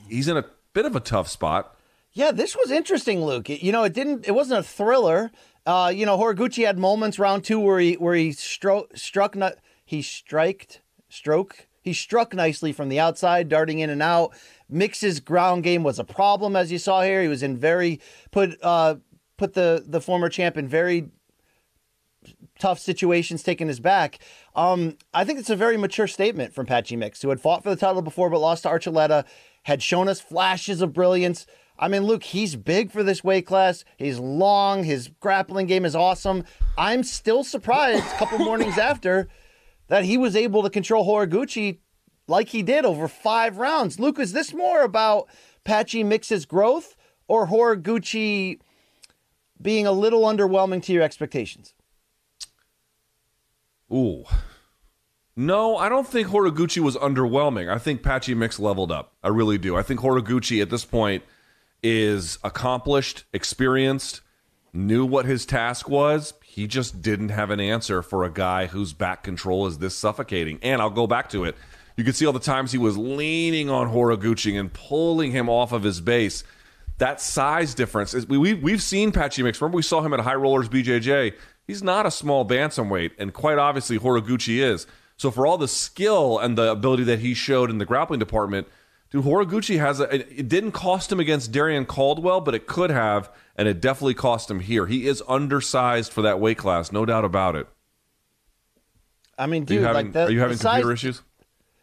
he's 0.10 0.28
in 0.28 0.38
a 0.38 0.46
bit 0.74 0.86
of 0.86 0.96
a 0.96 1.00
tough 1.00 1.28
spot. 1.28 1.76
Yeah, 2.12 2.32
this 2.32 2.56
was 2.56 2.72
interesting, 2.72 3.24
Luke. 3.24 3.50
You 3.50 3.72
know, 3.72 3.84
it 3.84 3.94
didn't. 3.94 4.28
It 4.28 4.32
wasn't 4.32 4.60
a 4.60 4.64
thriller. 4.64 5.32
Uh, 5.66 5.92
you 5.94 6.06
know, 6.06 6.18
Horiguchi 6.18 6.66
had 6.66 6.78
moments 6.80 7.20
round 7.20 7.44
two 7.44 7.60
where 7.60 7.80
he 7.80 7.94
where 7.94 8.16
he 8.16 8.30
stro- 8.30 8.88
struck. 8.98 9.36
ni- 9.36 9.52
He 9.86 10.02
striked, 10.02 10.82
stroke. 11.10 11.68
He 11.82 11.94
struck 11.94 12.34
nicely 12.34 12.74
from 12.74 12.90
the 12.90 13.00
outside, 13.00 13.48
darting 13.48 13.80
in 13.80 13.90
and 13.90 14.02
out. 14.02 14.36
Mix's 14.68 15.20
ground 15.20 15.64
game 15.64 15.84
was 15.84 15.98
a 16.00 16.04
problem, 16.04 16.56
as 16.56 16.72
you 16.72 16.78
saw 16.78 17.02
here. 17.04 17.22
He 17.22 17.28
was 17.28 17.44
in 17.44 17.58
very 17.58 18.00
put 18.32 18.58
uh, 18.64 18.96
put 19.38 19.54
the 19.54 19.84
the 19.88 20.02
former 20.02 20.30
champ 20.30 20.58
in 20.58 20.68
very 20.68 21.10
tough 22.60 22.80
situations 22.80 23.42
taking 23.44 23.68
his 23.68 23.80
back. 23.80 24.20
Um, 24.56 24.98
I 25.14 25.24
think 25.24 25.40
it's 25.40 25.50
a 25.50 25.56
very 25.56 25.78
mature 25.78 26.08
statement 26.08 26.54
from 26.54 26.66
Patchy 26.66 26.96
Mix, 26.98 27.22
who 27.22 27.30
had 27.30 27.40
fought 27.40 27.64
for 27.64 27.70
the 27.70 27.78
title 27.78 28.02
before 28.02 28.30
but 28.30 28.40
lost 28.40 28.64
to 28.64 28.70
Archuleta, 28.70 29.26
had 29.64 29.82
shown 29.84 30.08
us 30.08 30.22
flashes 30.22 30.82
of 30.82 30.94
brilliance. 30.94 31.46
I 31.78 31.88
mean, 31.88 32.04
Luke, 32.04 32.24
he's 32.24 32.56
big 32.56 32.92
for 32.92 33.04
this 33.04 33.24
weight 33.24 33.46
class. 33.46 33.86
He's 33.98 34.20
long. 34.20 34.84
His 34.84 35.10
grappling 35.20 35.68
game 35.68 35.86
is 35.86 35.96
awesome. 35.96 36.44
I'm 36.78 37.04
still 37.04 37.44
surprised 37.44 38.06
a 38.06 38.18
couple 38.18 38.40
mornings 38.40 38.78
after 38.80 39.30
that 39.88 40.04
he 40.04 40.18
was 40.18 40.36
able 40.36 40.64
to 40.64 40.70
control 40.70 41.06
Horiguchi 41.06 41.80
like 42.28 42.50
he 42.50 42.62
did 42.62 42.86
over 42.86 43.08
five 43.08 43.58
rounds. 43.58 44.00
Luke, 44.00 44.20
is 44.20 44.34
this 44.34 44.54
more 44.54 44.84
about 44.84 45.28
Patchy 45.64 46.04
Mix's 46.04 46.46
growth 46.46 46.96
or 47.28 47.48
Horiguchi 47.48 48.60
being 49.62 49.88
a 49.88 49.92
little 49.92 50.22
underwhelming 50.22 50.84
to 50.84 50.94
your 50.94 51.04
expectations? 51.04 51.74
Ooh. 53.92 54.26
No, 55.40 55.78
I 55.78 55.88
don't 55.88 56.06
think 56.06 56.28
Horiguchi 56.28 56.80
was 56.80 56.98
underwhelming. 56.98 57.74
I 57.74 57.78
think 57.78 58.04
Patchy 58.04 58.34
Mix 58.34 58.60
leveled 58.60 58.92
up. 58.92 59.14
I 59.24 59.30
really 59.30 59.58
do. 59.58 59.78
I 59.78 59.84
think 59.84 60.02
Horiguchi 60.02 60.62
at 60.62 60.70
this 60.70 60.84
point 60.84 61.24
is 61.82 62.38
accomplished, 62.44 63.24
experienced, 63.32 64.20
knew 64.74 65.06
what 65.06 65.26
his 65.26 65.46
task 65.46 65.88
was. 65.88 66.34
He 66.44 66.68
just 66.68 67.02
didn't 67.02 67.30
have 67.30 67.52
an 67.52 67.62
answer 67.62 68.02
for 68.02 68.26
a 68.26 68.30
guy 68.30 68.66
whose 68.66 68.92
back 68.92 69.24
control 69.24 69.66
is 69.66 69.78
this 69.78 69.96
suffocating. 69.96 70.60
And 70.62 70.82
I'll 70.82 70.90
go 70.90 71.08
back 71.08 71.30
to 71.30 71.46
it. 71.46 71.56
You 71.96 72.04
could 72.04 72.18
see 72.18 72.26
all 72.26 72.34
the 72.34 72.40
times 72.42 72.74
he 72.74 72.78
was 72.78 72.98
leaning 72.98 73.70
on 73.70 73.94
Horiguchi 73.94 74.60
and 74.60 74.74
pulling 74.74 75.32
him 75.32 75.48
off 75.48 75.72
of 75.72 75.84
his 75.84 76.02
base. 76.02 76.44
That 76.98 77.22
size 77.22 77.74
difference 77.74 78.14
is 78.14 78.28
we, 78.28 78.38
we 78.38 78.56
we've 78.56 78.84
seen 78.84 79.14
Patchy 79.14 79.42
Mix. 79.42 79.62
Remember 79.62 79.78
we 79.78 79.84
saw 79.84 80.02
him 80.02 80.14
at 80.14 80.20
High 80.20 80.36
Rollers 80.36 80.68
BJJ. 80.68 81.34
He's 81.66 81.82
not 81.82 82.06
a 82.06 82.12
small 82.12 82.46
bantamweight, 82.46 83.12
and 83.18 83.34
quite 83.34 83.58
obviously 83.58 83.98
Horiguchi 83.98 84.58
is. 84.58 84.86
So 85.20 85.32
for 85.32 85.46
all 85.46 85.58
the 85.58 85.68
skill 85.68 86.40
and 86.40 86.58
the 86.58 86.72
ability 86.72 87.04
that 87.04 87.20
he 87.20 87.34
showed 87.34 87.70
in 87.70 87.78
the 87.78 87.86
grappling 87.86 88.22
department, 88.22 88.70
dude, 89.10 89.26
Horiguchi 89.26 89.78
has 89.78 90.00
a. 90.00 90.16
It 90.16 90.48
didn't 90.48 90.72
cost 90.72 91.12
him 91.12 91.20
against 91.20 91.52
Darrion 91.52 91.86
Caldwell, 91.86 92.40
but 92.40 92.56
it 92.56 92.68
could 92.68 92.90
have, 92.90 93.30
and 93.58 93.68
it 93.68 93.82
definitely 93.82 94.14
cost 94.14 94.50
him 94.50 94.62
here. 94.62 94.86
He 94.86 95.08
is 95.08 95.22
undersized 95.28 96.14
for 96.14 96.22
that 96.22 96.40
weight 96.40 96.58
class, 96.58 96.94
no 96.94 97.06
doubt 97.06 97.26
about 97.26 97.58
it. 97.58 97.68
I 99.38 99.46
mean, 99.46 99.64
Are 99.64 99.66
dude, 99.66 99.82
you 99.82 99.84
having, 99.86 100.06
like 100.06 100.14
the, 100.14 100.26
are 100.28 100.32
you 100.32 100.40
having 100.40 100.56
size, 100.56 100.76
computer 100.76 100.94
issues? 100.94 101.22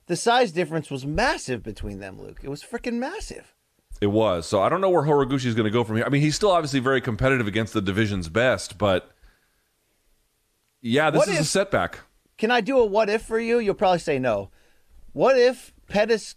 The 0.07 0.17
size 0.17 0.51
difference 0.51 0.91
was 0.91 1.05
massive 1.05 1.63
between 1.63 1.99
them, 1.99 2.19
Luke. 2.19 2.41
It 2.43 2.49
was 2.49 2.63
freaking 2.63 2.95
massive. 2.95 3.55
It 4.01 4.07
was. 4.07 4.47
So 4.47 4.63
I 4.63 4.71
don't 4.71 4.81
know 4.81 4.91
where 4.91 5.03
Horiguchi 5.03 5.45
is 5.45 5.55
going 5.55 5.65
to 5.65 5.71
go 5.71 5.85
from 5.85 5.97
here. 5.97 6.07
I 6.07 6.09
mean, 6.09 6.23
he's 6.23 6.37
still 6.37 6.53
obviously 6.53 6.81
very 6.81 7.03
competitive 7.03 7.47
against 7.47 7.75
the 7.75 7.83
division's 7.83 8.31
best, 8.31 8.79
but 8.79 9.11
yeah, 10.81 11.11
this 11.11 11.29
is 11.29 11.41
a 11.41 11.45
setback. 11.45 12.01
Can 12.39 12.51
I 12.51 12.61
do 12.61 12.79
a 12.79 12.85
what 12.85 13.09
if 13.09 13.23
for 13.23 13.39
you? 13.39 13.59
You'll 13.59 13.75
probably 13.75 13.99
say 13.99 14.19
no. 14.19 14.51
What 15.13 15.39
if 15.39 15.73
Pettis 15.89 16.35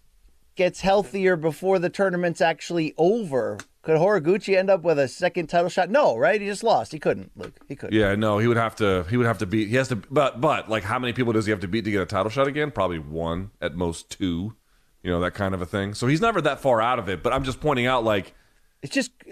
gets 0.55 0.81
healthier 0.81 1.35
before 1.35 1.79
the 1.79 1.89
tournament's 1.89 2.39
actually 2.41 2.93
over? 2.97 3.57
Could 3.81 3.97
Horiguchi 3.97 4.57
end 4.57 4.69
up 4.69 4.81
with 4.83 4.99
a 4.99 5.07
second 5.07 5.47
title 5.47 5.69
shot? 5.69 5.89
No, 5.89 6.17
right? 6.17 6.39
He 6.39 6.47
just 6.47 6.63
lost. 6.63 6.91
He 6.91 6.99
couldn't, 6.99 7.31
Luke. 7.35 7.59
He 7.67 7.75
couldn't. 7.75 7.97
Yeah, 7.97 8.15
no, 8.15 8.37
he 8.37 8.47
would 8.47 8.57
have 8.57 8.75
to. 8.77 9.05
He 9.09 9.17
would 9.17 9.25
have 9.25 9.37
to 9.39 9.45
beat. 9.45 9.69
He 9.69 9.75
has 9.75 9.87
to. 9.89 9.95
But 9.97 10.39
but 10.41 10.69
like, 10.69 10.83
how 10.83 10.99
many 10.99 11.13
people 11.13 11.33
does 11.33 11.45
he 11.45 11.51
have 11.51 11.61
to 11.61 11.67
beat 11.67 11.85
to 11.85 11.91
get 11.91 12.01
a 12.01 12.05
title 12.05 12.29
shot 12.29 12.47
again? 12.47 12.71
Probably 12.71 12.99
one 12.99 13.51
at 13.61 13.75
most 13.75 14.09
two. 14.09 14.55
You 15.01 15.09
know 15.11 15.21
that 15.21 15.33
kind 15.33 15.53
of 15.53 15.61
a 15.61 15.65
thing. 15.65 15.93
So 15.93 16.07
he's 16.07 16.19
never 16.21 16.41
that 16.41 16.59
far 16.59 16.81
out 16.81 16.99
of 16.99 17.07
it. 17.09 17.23
But 17.23 17.31
I'm 17.33 17.43
just 17.45 17.61
pointing 17.61 17.85
out, 17.85 18.03
like, 18.03 18.33
It's 18.81 18.93
just. 18.93 19.11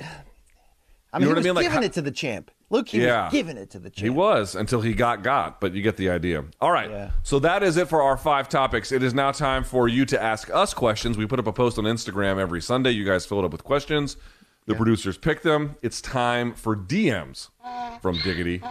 I 1.14 1.20
You 1.20 1.22
mean, 1.22 1.22
know 1.22 1.28
he 1.28 1.28
what 1.28 1.36
I 1.36 1.40
was 1.40 1.46
mean? 1.46 1.56
Giving 1.64 1.80
how- 1.80 1.86
it 1.86 1.94
to 1.94 2.02
the 2.02 2.12
champ. 2.12 2.52
Luke, 2.70 2.90
he 2.90 3.04
Yeah. 3.04 3.26
was 3.26 3.32
giving 3.32 3.56
it 3.58 3.70
to 3.72 3.80
the 3.80 3.90
champ. 3.90 4.04
He 4.04 4.10
was 4.10 4.54
until 4.56 4.82
he 4.82 4.94
got 4.94 5.24
got, 5.24 5.62
but 5.62 5.74
you 5.74 5.82
get 5.82 5.96
the 5.98 6.10
idea. 6.10 6.44
All 6.60 6.72
right. 6.72 6.90
Yeah. 6.90 7.12
So 7.24 7.40
that 7.40 7.64
is 7.64 7.78
it 7.78 7.88
for 7.88 8.02
our 8.02 8.18
five 8.18 8.50
topics. 8.50 8.92
It 8.92 9.04
is 9.04 9.14
now 9.14 9.32
time 9.32 9.64
for 9.64 9.88
you 9.88 10.06
to 10.06 10.22
ask 10.22 10.50
us 10.54 10.74
questions. 10.74 11.18
We 11.18 11.26
put 11.26 11.40
up 11.40 11.48
a 11.48 11.54
post 11.54 11.78
on 11.78 11.86
Instagram 11.86 12.38
every 12.40 12.62
Sunday. 12.62 12.92
You 12.92 13.06
guys 13.06 13.26
fill 13.26 13.40
it 13.40 13.46
up 13.46 13.52
with 13.52 13.64
questions. 13.64 14.18
The 14.66 14.76
producers 14.76 15.18
pick 15.18 15.44
them. 15.44 15.78
It's 15.82 16.02
time 16.02 16.54
for 16.54 16.76
DMs 16.76 17.50
from 18.02 18.18
Diggity 18.22 18.62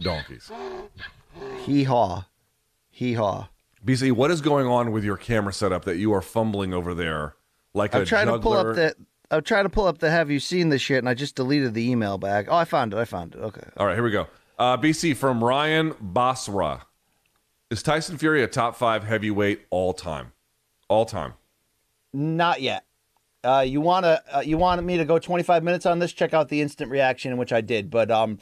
Donkeys. 0.00 0.50
Hee 1.64 1.84
haw. 1.84 2.24
Hee 2.90 3.12
haw. 3.14 3.48
BC, 3.84 4.10
what 4.12 4.32
is 4.32 4.40
going 4.40 4.66
on 4.66 4.90
with 4.90 5.04
your 5.04 5.16
camera 5.16 5.52
setup 5.52 5.84
that 5.84 5.96
you 5.98 6.12
are 6.12 6.22
fumbling 6.22 6.72
over 6.74 6.92
there 6.94 7.36
like 7.72 7.94
I'm 7.94 8.02
a 8.02 8.06
trying 8.06 8.26
to 8.26 8.38
pull 8.40 8.52
juggler? 8.54 8.70
up 8.70 8.76
the. 8.76 8.94
I'm 9.34 9.42
trying 9.42 9.64
to 9.64 9.70
pull 9.70 9.86
up 9.86 9.98
the 9.98 10.10
have 10.10 10.30
you 10.30 10.38
seen 10.38 10.68
this 10.68 10.80
shit, 10.80 10.98
and 10.98 11.08
I 11.08 11.14
just 11.14 11.34
deleted 11.34 11.74
the 11.74 11.90
email 11.90 12.18
back. 12.18 12.46
Oh, 12.48 12.56
I 12.56 12.64
found 12.64 12.92
it. 12.92 12.98
I 12.98 13.04
found 13.04 13.34
it. 13.34 13.38
Okay. 13.38 13.68
All 13.76 13.86
right, 13.86 13.94
here 13.94 14.04
we 14.04 14.10
go. 14.10 14.28
Uh, 14.58 14.76
BC 14.76 15.16
from 15.16 15.42
Ryan 15.42 15.94
Basra. 16.00 16.86
Is 17.70 17.82
Tyson 17.82 18.16
Fury 18.16 18.42
a 18.42 18.46
top 18.46 18.76
five 18.76 19.02
heavyweight 19.02 19.62
all 19.70 19.92
time? 19.92 20.32
All 20.88 21.04
time. 21.04 21.34
Not 22.12 22.60
yet. 22.62 22.84
Uh, 23.42 23.64
you 23.66 23.80
wanna 23.80 24.22
uh, 24.32 24.42
you 24.44 24.56
wanted 24.56 24.82
me 24.82 24.96
to 24.96 25.04
go 25.04 25.18
25 25.18 25.64
minutes 25.64 25.84
on 25.84 25.98
this? 25.98 26.12
Check 26.12 26.32
out 26.32 26.48
the 26.48 26.60
instant 26.60 26.90
reaction, 26.90 27.32
in 27.32 27.38
which 27.38 27.52
I 27.52 27.60
did. 27.60 27.90
But 27.90 28.10
um, 28.10 28.38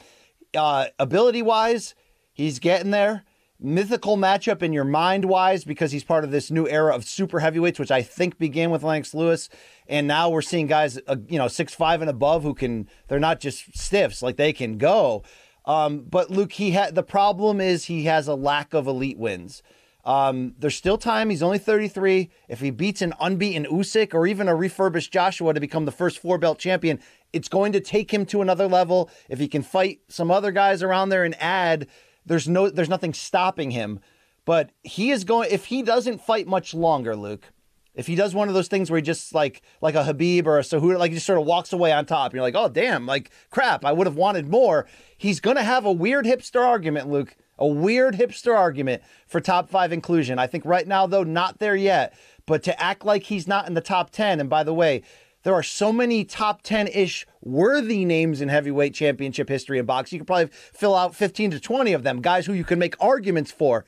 uh, 0.55 0.87
ability 0.99 1.41
wise, 1.41 1.95
he's 2.31 2.59
getting 2.59 2.91
there. 2.91 3.23
Mythical 3.65 4.17
matchup 4.17 4.61
in 4.61 4.73
your 4.73 4.83
mind 4.83 5.23
wise, 5.25 5.63
because 5.63 5.93
he's 5.93 6.03
part 6.03 6.25
of 6.25 6.31
this 6.31 6.51
new 6.51 6.67
era 6.67 6.93
of 6.93 7.05
super 7.05 7.39
heavyweights, 7.39 7.79
which 7.79 7.91
I 7.91 8.01
think 8.01 8.37
began 8.37 8.71
with 8.71 8.83
Lennox 8.83 9.13
Lewis, 9.13 9.47
and 9.87 10.05
now 10.05 10.29
we're 10.29 10.41
seeing 10.41 10.67
guys, 10.67 10.99
uh, 11.07 11.15
you 11.29 11.37
know, 11.37 11.47
six 11.47 11.73
five 11.73 12.01
and 12.01 12.09
above 12.09 12.43
who 12.43 12.53
can. 12.53 12.89
They're 13.07 13.19
not 13.19 13.39
just 13.39 13.77
stiffs; 13.77 14.21
like 14.21 14.35
they 14.35 14.51
can 14.51 14.77
go. 14.77 15.23
Um, 15.65 15.99
but 16.09 16.29
Luke, 16.29 16.51
he 16.51 16.71
had 16.71 16.93
the 16.93 17.03
problem 17.03 17.61
is 17.61 17.85
he 17.85 18.03
has 18.03 18.27
a 18.27 18.35
lack 18.35 18.73
of 18.73 18.85
elite 18.85 19.17
wins. 19.17 19.63
Um, 20.05 20.55
there's 20.59 20.75
still 20.75 20.97
time. 20.97 21.29
He's 21.29 21.41
only 21.41 21.57
33. 21.57 22.29
If 22.49 22.59
he 22.59 22.71
beats 22.71 23.01
an 23.01 23.13
unbeaten 23.21 23.65
Usyk 23.65 24.13
or 24.13 24.27
even 24.27 24.49
a 24.49 24.55
refurbished 24.55 25.13
Joshua 25.13 25.53
to 25.53 25.61
become 25.61 25.85
the 25.85 25.91
first 25.93 26.19
four 26.19 26.37
belt 26.37 26.59
champion, 26.59 26.99
it's 27.31 27.47
going 27.47 27.71
to 27.71 27.79
take 27.79 28.13
him 28.13 28.25
to 28.27 28.41
another 28.41 28.67
level. 28.67 29.09
If 29.29 29.39
he 29.39 29.47
can 29.47 29.61
fight 29.61 30.01
some 30.09 30.29
other 30.29 30.51
guys 30.51 30.83
around 30.83 31.09
there 31.09 31.23
and 31.23 31.41
add, 31.41 31.87
there's 32.25 32.47
no, 32.47 32.69
there's 32.69 32.89
nothing 32.89 33.13
stopping 33.13 33.71
him. 33.71 33.99
But 34.45 34.71
he 34.83 35.11
is 35.11 35.23
going. 35.23 35.49
If 35.51 35.65
he 35.65 35.81
doesn't 35.81 36.21
fight 36.21 36.47
much 36.47 36.73
longer, 36.73 37.15
Luke, 37.15 37.53
if 37.95 38.07
he 38.07 38.15
does 38.15 38.33
one 38.33 38.47
of 38.47 38.53
those 38.53 38.67
things 38.67 38.89
where 38.89 38.97
he 38.97 39.01
just 39.01 39.33
like 39.33 39.61
like 39.81 39.95
a 39.95 40.03
Khabib 40.03 40.45
or 40.45 40.59
a 40.59 40.63
Cejudo, 40.63 40.99
like 40.99 41.11
he 41.11 41.15
just 41.15 41.25
sort 41.25 41.39
of 41.39 41.45
walks 41.45 41.71
away 41.71 41.91
on 41.91 42.05
top, 42.05 42.31
and 42.31 42.33
you're 42.33 42.43
like, 42.43 42.55
oh 42.55 42.67
damn, 42.67 43.05
like 43.05 43.31
crap, 43.49 43.85
I 43.85 43.93
would 43.93 44.07
have 44.07 44.17
wanted 44.17 44.49
more. 44.49 44.87
He's 45.17 45.39
gonna 45.39 45.63
have 45.63 45.85
a 45.85 45.91
weird 45.91 46.25
hipster 46.25 46.65
argument, 46.65 47.09
Luke. 47.09 47.35
A 47.59 47.67
weird 47.67 48.15
hipster 48.15 48.57
argument 48.57 49.03
for 49.27 49.39
top 49.39 49.69
five 49.69 49.93
inclusion. 49.93 50.39
I 50.39 50.47
think 50.47 50.65
right 50.65 50.87
now, 50.87 51.05
though, 51.05 51.23
not 51.23 51.59
there 51.59 51.75
yet. 51.75 52.13
But 52.45 52.63
to 52.63 52.81
act 52.81 53.05
like 53.05 53.23
he's 53.23 53.47
not 53.47 53.67
in 53.67 53.73
the 53.73 53.79
top 53.79 54.09
10, 54.09 54.39
and 54.39 54.49
by 54.49 54.63
the 54.63 54.73
way, 54.73 55.03
there 55.43 55.53
are 55.53 55.63
so 55.63 55.93
many 55.93 56.25
top 56.25 56.61
10 56.61 56.87
ish 56.87 57.25
worthy 57.41 58.05
names 58.05 58.41
in 58.41 58.49
heavyweight 58.49 58.93
championship 58.93 59.49
history 59.49 59.77
in 59.77 59.85
boxing. 59.85 60.17
You 60.17 60.21
could 60.21 60.27
probably 60.27 60.49
fill 60.51 60.95
out 60.95 61.15
15 61.15 61.51
to 61.51 61.59
20 61.59 61.93
of 61.93 62.03
them, 62.03 62.21
guys 62.21 62.45
who 62.45 62.53
you 62.53 62.63
can 62.63 62.79
make 62.79 62.95
arguments 62.99 63.51
for. 63.51 63.85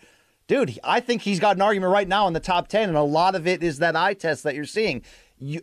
Dude, 0.47 0.77
I 0.83 0.99
think 0.99 1.23
he's 1.23 1.39
got 1.39 1.55
an 1.55 1.61
argument 1.61 1.91
right 1.91 2.07
now 2.07 2.27
in 2.27 2.33
the 2.33 2.39
top 2.39 2.67
10, 2.67 2.89
and 2.89 2.97
a 2.97 3.01
lot 3.01 3.33
of 3.33 3.47
it 3.47 3.63
is 3.63 3.79
that 3.79 3.95
eye 3.95 4.13
test 4.13 4.43
that 4.43 4.53
you're 4.53 4.65
seeing. 4.65 5.01
You, 5.39 5.61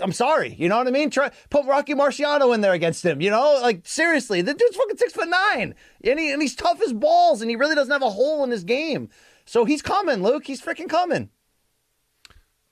I'm 0.00 0.12
sorry, 0.12 0.54
you 0.58 0.68
know 0.68 0.76
what 0.76 0.88
I 0.88 0.90
mean? 0.90 1.08
Try 1.08 1.30
put 1.48 1.64
Rocky 1.64 1.94
Marciano 1.94 2.54
in 2.54 2.60
there 2.60 2.72
against 2.72 3.04
him. 3.04 3.20
You 3.22 3.30
know, 3.30 3.58
like 3.62 3.86
seriously, 3.86 4.42
the 4.42 4.52
dude's 4.52 4.76
fucking 4.76 4.98
six 4.98 5.12
foot 5.12 5.28
nine, 5.28 5.74
and, 6.04 6.18
he, 6.18 6.32
and 6.32 6.42
he's 6.42 6.54
tough 6.54 6.82
as 6.82 6.92
balls, 6.92 7.40
and 7.40 7.48
he 7.48 7.56
really 7.56 7.74
doesn't 7.74 7.92
have 7.92 8.02
a 8.02 8.10
hole 8.10 8.44
in 8.44 8.50
his 8.50 8.64
game. 8.64 9.08
So 9.46 9.64
he's 9.64 9.80
coming, 9.80 10.22
Luke. 10.22 10.46
He's 10.46 10.60
freaking 10.60 10.88
coming. 10.88 11.30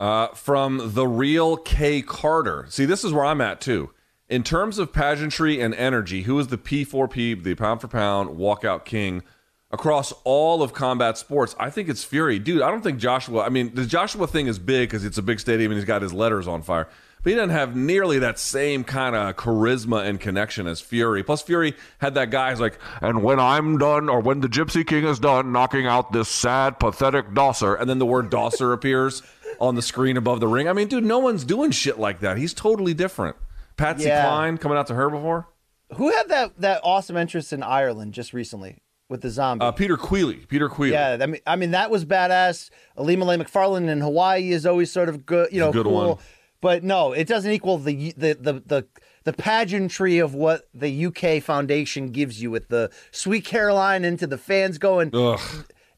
Uh, 0.01 0.29
from 0.29 0.93
the 0.95 1.07
real 1.07 1.57
K 1.57 2.03
Carter. 2.03 2.67
See, 2.69 2.85
this 2.85 3.05
is 3.05 3.13
where 3.13 3.25
I'm 3.25 3.41
at 3.41 3.61
too. 3.61 3.91
In 4.29 4.43
terms 4.43 4.79
of 4.79 4.93
pageantry 4.93 5.61
and 5.61 5.75
energy, 5.75 6.23
who 6.23 6.39
is 6.39 6.49
the 6.49 6.59
P4P, 6.59 7.45
the 7.45 7.55
pound 7.55 7.81
for 7.81 7.89
pound 7.89 8.31
walkout 8.31 8.85
king 8.85 9.23
across 9.71 10.13
all 10.25 10.63
of 10.63 10.73
combat 10.73 11.17
sports? 11.19 11.55
I 11.61 11.71
think 11.71 11.89
it's 11.89 12.03
Fury. 12.03 12.39
Dude, 12.39 12.63
I 12.63 12.71
don't 12.71 12.83
think 12.83 12.99
Joshua, 12.99 13.45
I 13.45 13.51
mean, 13.51 13.75
the 13.75 13.87
Joshua 13.87 14.27
thing 14.27 14.47
is 14.47 14.59
big 14.59 14.89
because 14.89 15.05
it's 15.05 15.19
a 15.19 15.23
big 15.23 15.41
stadium 15.41 15.71
and 15.71 15.79
he's 15.79 15.87
got 15.87 16.03
his 16.03 16.13
letters 16.13 16.49
on 16.49 16.63
fire. 16.63 16.89
But 17.23 17.31
he 17.31 17.37
doesn't 17.37 17.51
have 17.51 17.75
nearly 17.75 18.19
that 18.19 18.39
same 18.39 18.85
kind 18.85 19.17
of 19.17 19.37
charisma 19.37 20.07
and 20.07 20.21
connection 20.21 20.67
as 20.67 20.81
Fury. 20.81 21.23
Plus, 21.23 21.41
Fury 21.41 21.75
had 21.99 22.15
that 22.15 22.31
guy 22.31 22.51
who's 22.51 22.61
like, 22.61 22.79
and 23.01 23.23
when 23.23 23.41
I'm 23.41 23.79
done, 23.79 24.11
or 24.11 24.21
when 24.21 24.41
the 24.41 24.49
Gypsy 24.49 24.87
King 24.87 25.05
is 25.05 25.19
done 25.19 25.51
knocking 25.51 25.87
out 25.87 26.13
this 26.13 26.29
sad, 26.29 26.79
pathetic 26.79 27.33
Dosser, 27.33 27.75
and 27.75 27.89
then 27.89 27.99
the 27.99 28.07
word 28.07 28.31
Dosser 28.31 28.75
appears 28.75 29.23
on 29.61 29.75
the 29.75 29.83
screen 29.83 30.17
above 30.17 30.41
the 30.41 30.49
ring. 30.49 30.69
I 30.69 30.73
mean, 30.73 30.89
dude, 30.89 31.05
no 31.05 31.19
one's 31.19 31.45
doing 31.45 31.71
shit 31.71 31.99
like 31.99 32.21
that. 32.21 32.37
He's 32.39 32.55
totally 32.55 32.95
different. 32.95 33.37
Patsy 33.77 34.05
Yeah. 34.05 34.25
Cline 34.27 34.59
coming 34.59 34.79
out 34.79 34.87
to 34.89 34.95
her 34.95 35.11
before. 35.11 35.49
Who 35.97 36.11
had 36.11 36.29
that 36.29 36.61
that 36.61 36.81
awesome 36.85 37.17
interest 37.17 37.53
in 37.53 37.63
Ireland 37.63 38.15
just 38.15 38.33
recently 38.33 38.83
with 39.09 39.21
the 39.21 39.31
zombie? 39.31 39.65
Uh, 39.65 39.73
Peter 39.73 39.97
Queally. 39.97 40.37
Peter 40.49 40.69
Queally. 40.69 40.93
yeah, 40.93 41.19
I 41.21 41.27
mean, 41.27 41.41
I 41.47 41.57
mean 41.57 41.73
that 41.73 41.91
was 41.91 42.05
badass. 42.05 42.71
Ilima-Lei 42.99 43.37
Macfarlane 43.37 43.89
in 43.89 44.01
Hawaii 44.01 44.51
is 44.51 44.65
always 44.67 44.91
sort 44.91 45.09
of 45.09 45.27
good, 45.27 45.53
you 45.53 45.61
know, 45.61 45.73
Good 45.73 45.85
cool. 45.87 46.09
one. 46.15 46.19
But 46.61 46.83
no, 46.83 47.13
it 47.13 47.27
doesn't 47.27 47.51
equal 47.51 47.79
the 47.79 48.13
the 48.17 48.33
the 48.33 48.53
the 48.65 48.87
the 49.25 49.33
pageantry 49.35 50.19
of 50.19 50.35
what 50.35 50.69
the 50.75 51.07
UK 51.07 51.43
Foundation 51.43 52.11
gives 52.11 52.41
you 52.43 52.51
with 52.51 52.69
the 52.69 52.91
Sweet 53.11 53.45
Caroline 53.45 54.05
into 54.05 54.27
the 54.27 54.39
fans 54.39 54.79
going. 54.79 55.11
Ugh. 55.15 55.41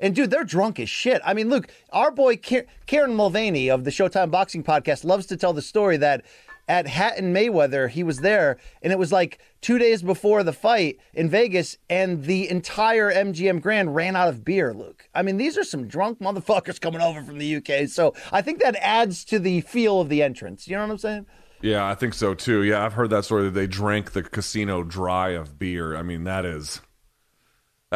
And 0.01 0.15
dude, 0.15 0.31
they're 0.31 0.45
drunk 0.45 0.79
as 0.79 0.91
shit. 0.91 1.21
I 1.25 1.35
mean, 1.35 1.49
look, 1.49 1.69
our 1.91 2.11
boy 2.11 2.37
Karen 2.37 3.15
Mulvaney 3.15 3.71
of 3.71 3.85
the 3.85 3.91
Showtime 3.91 4.31
Boxing 4.31 4.63
Podcast 4.63 5.05
loves 5.05 5.27
to 5.27 5.37
tell 5.37 5.53
the 5.53 5.63
story 5.63 5.97
that 5.99 6.25
at 6.69 6.87
Hatton 6.89 7.33
Mayweather, 7.33 7.89
he 7.89 8.03
was 8.03 8.19
there, 8.19 8.59
and 8.83 8.93
it 8.93 8.99
was 8.99 9.13
like 9.13 9.39
two 9.61 9.79
days 9.79 10.03
before 10.03 10.43
the 10.43 10.53
fight 10.53 10.99
in 11.15 11.29
Vegas, 11.29 11.79
and 11.89 12.25
the 12.25 12.51
entire 12.51 13.13
MGM 13.13 13.61
Grand 13.61 13.95
ran 13.95 14.17
out 14.17 14.29
of 14.29 14.45
beer. 14.45 14.75
Luke, 14.75 15.09
I 15.15 15.23
mean, 15.23 15.37
these 15.37 15.57
are 15.57 15.65
some 15.65 15.87
drunk 15.87 16.19
motherfuckers 16.19 16.81
coming 16.81 17.01
over 17.01 17.23
from 17.23 17.39
the 17.39 17.57
UK. 17.57 17.89
So 17.89 18.15
I 18.33 18.43
think 18.43 18.61
that 18.61 18.77
adds 18.81 19.25
to 19.27 19.39
the 19.39 19.61
feel 19.61 20.01
of 20.01 20.09
the 20.09 20.23
entrance. 20.23 20.67
You 20.67 20.77
know 20.77 20.83
what 20.83 20.91
I'm 20.91 20.99
saying? 20.99 21.27
Yeah, 21.63 21.89
I 21.89 21.95
think 21.95 22.15
so 22.15 22.35
too. 22.35 22.63
Yeah, 22.65 22.85
I've 22.85 22.93
heard 22.95 23.11
that 23.11 23.25
story 23.25 23.45
that 23.45 23.55
they 23.55 23.67
drank 23.67 24.13
the 24.13 24.23
casino 24.23 24.83
dry 24.83 25.31
of 25.31 25.59
beer. 25.59 25.97
I 25.97 26.03
mean, 26.03 26.25
that 26.25 26.45
is 26.45 26.81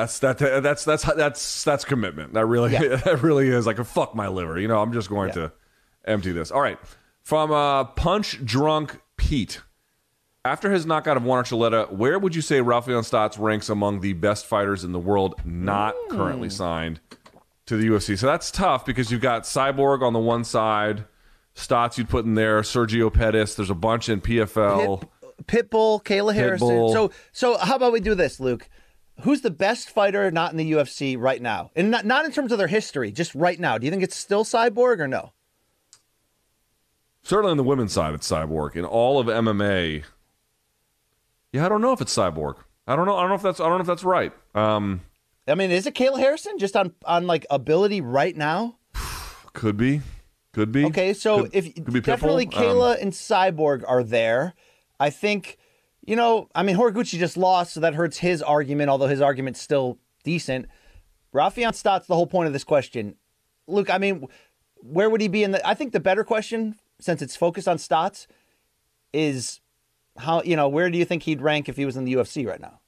that's 0.00 0.18
that 0.20 0.62
that's 0.62 0.84
that's 0.84 1.04
that's 1.04 1.64
that's 1.64 1.84
commitment. 1.84 2.34
That 2.34 2.46
really 2.46 2.70
that 2.76 3.22
really 3.22 3.48
is 3.48 3.66
like 3.66 3.78
a 3.78 3.84
fuck 3.84 4.14
my 4.14 4.28
liver. 4.28 4.58
You 4.58 4.68
know, 4.68 4.80
I'm 4.80 4.92
just 4.92 5.08
going 5.08 5.32
to 5.32 5.52
empty 6.04 6.32
this. 6.32 6.50
All 6.50 6.60
right. 6.60 6.78
From 7.22 7.52
uh 7.52 7.84
Punch 7.84 8.44
Drunk 8.44 9.00
Pete. 9.16 9.60
After 10.42 10.72
his 10.72 10.86
knockout 10.86 11.18
of 11.18 11.22
Juan 11.22 11.44
Archuleta, 11.44 11.92
where 11.92 12.18
would 12.18 12.34
you 12.34 12.40
say 12.40 12.60
Raufeon 12.60 13.02
Stots 13.02 13.38
ranks 13.38 13.68
among 13.68 14.00
the 14.00 14.14
best 14.14 14.46
fighters 14.46 14.84
in 14.84 14.92
the 14.92 14.98
world 14.98 15.34
not 15.44 15.94
currently 16.08 16.48
signed 16.48 16.98
to 17.66 17.76
the 17.76 17.86
UFC? 17.86 18.18
So 18.18 18.26
that's 18.26 18.50
tough 18.50 18.86
because 18.86 19.12
you've 19.12 19.20
got 19.20 19.42
Cyborg 19.42 20.00
on 20.00 20.14
the 20.14 20.18
one 20.18 20.44
side, 20.44 21.04
Stots 21.54 21.98
you'd 21.98 22.08
put 22.08 22.24
in 22.24 22.36
there, 22.36 22.62
Sergio 22.62 23.12
Pettis, 23.12 23.54
there's 23.54 23.68
a 23.68 23.74
bunch 23.74 24.08
in 24.08 24.22
PFL. 24.22 25.06
Pitbull, 25.44 26.02
Kayla 26.02 26.34
Harrison. 26.34 26.68
Pitbull. 26.68 26.92
So, 26.94 27.10
so 27.32 27.58
how 27.58 27.76
about 27.76 27.92
we 27.92 28.00
do 28.00 28.14
this, 28.14 28.40
Luke? 28.40 28.66
Who's 29.22 29.40
the 29.40 29.50
best 29.50 29.90
fighter 29.90 30.30
not 30.30 30.52
in 30.52 30.56
the 30.56 30.72
UFC 30.72 31.16
right 31.18 31.40
now, 31.40 31.70
and 31.76 31.90
not 31.90 32.04
not 32.04 32.24
in 32.24 32.32
terms 32.32 32.52
of 32.52 32.58
their 32.58 32.66
history, 32.68 33.12
just 33.12 33.34
right 33.34 33.58
now? 33.58 33.78
Do 33.78 33.86
you 33.86 33.90
think 33.90 34.02
it's 34.02 34.16
still 34.16 34.44
Cyborg 34.44 34.98
or 34.98 35.08
no? 35.08 35.32
Certainly 37.22 37.50
on 37.50 37.56
the 37.56 37.64
women's 37.64 37.92
side, 37.92 38.14
it's 38.14 38.30
Cyborg. 38.30 38.76
In 38.76 38.84
all 38.84 39.18
of 39.20 39.26
MMA, 39.26 40.04
yeah, 41.52 41.66
I 41.66 41.68
don't 41.68 41.82
know 41.82 41.92
if 41.92 42.00
it's 42.00 42.16
Cyborg. 42.16 42.56
I 42.86 42.96
don't 42.96 43.06
know. 43.06 43.16
I 43.16 43.20
don't 43.20 43.30
know 43.30 43.36
if 43.36 43.42
that's. 43.42 43.60
I 43.60 43.64
don't 43.68 43.78
know 43.78 43.82
if 43.82 43.86
that's 43.86 44.04
right. 44.04 44.32
Um, 44.54 45.02
I 45.46 45.54
mean, 45.54 45.70
is 45.70 45.86
it 45.86 45.94
Kayla 45.94 46.18
Harrison 46.18 46.58
just 46.58 46.76
on 46.76 46.92
on 47.04 47.26
like 47.26 47.46
ability 47.50 48.00
right 48.00 48.36
now? 48.36 48.76
could 49.52 49.76
be, 49.76 50.00
could 50.52 50.72
be. 50.72 50.84
Okay, 50.86 51.12
so 51.12 51.42
Could- 51.42 51.54
if 51.54 51.74
could 51.74 52.02
definitely 52.04 52.46
Pitbull. 52.46 52.56
Um, 52.56 52.62
Kayla 52.62 53.02
and 53.02 53.12
Cyborg 53.12 53.84
are 53.86 54.02
there, 54.02 54.54
I 54.98 55.10
think 55.10 55.58
you 56.04 56.16
know. 56.16 56.48
I 56.54 56.62
mean, 56.62 56.76
Horiguchi 56.76 57.18
just 57.18 57.36
lost, 57.36 57.72
so 57.74 57.80
that 57.80 57.94
hurts 57.94 58.18
his 58.18 58.42
argument. 58.42 58.90
Although 58.90 59.06
his 59.08 59.20
argument's 59.20 59.60
still 59.60 59.98
decent. 60.24 60.66
Raufeon 61.34 61.70
Stots. 61.70 62.06
The 62.06 62.14
whole 62.14 62.26
point 62.26 62.46
of 62.48 62.52
this 62.52 62.64
question, 62.64 63.14
Luke. 63.66 63.90
I 63.90 63.98
mean, 63.98 64.26
where 64.76 65.08
would 65.08 65.20
he 65.20 65.28
be 65.28 65.42
in 65.44 65.52
the? 65.52 65.66
I 65.66 65.74
think 65.74 65.92
the 65.92 66.00
better 66.00 66.24
question, 66.24 66.76
since 67.00 67.22
it's 67.22 67.36
focused 67.36 67.68
on 67.68 67.76
Stots, 67.76 68.26
is 69.12 69.60
how 70.18 70.42
you 70.42 70.56
know 70.56 70.68
where 70.68 70.90
do 70.90 70.98
you 70.98 71.04
think 71.04 71.22
he'd 71.24 71.40
rank 71.40 71.68
if 71.68 71.76
he 71.76 71.84
was 71.84 71.96
in 71.96 72.04
the 72.04 72.14
UFC 72.14 72.46
right 72.46 72.60
now, 72.60 72.80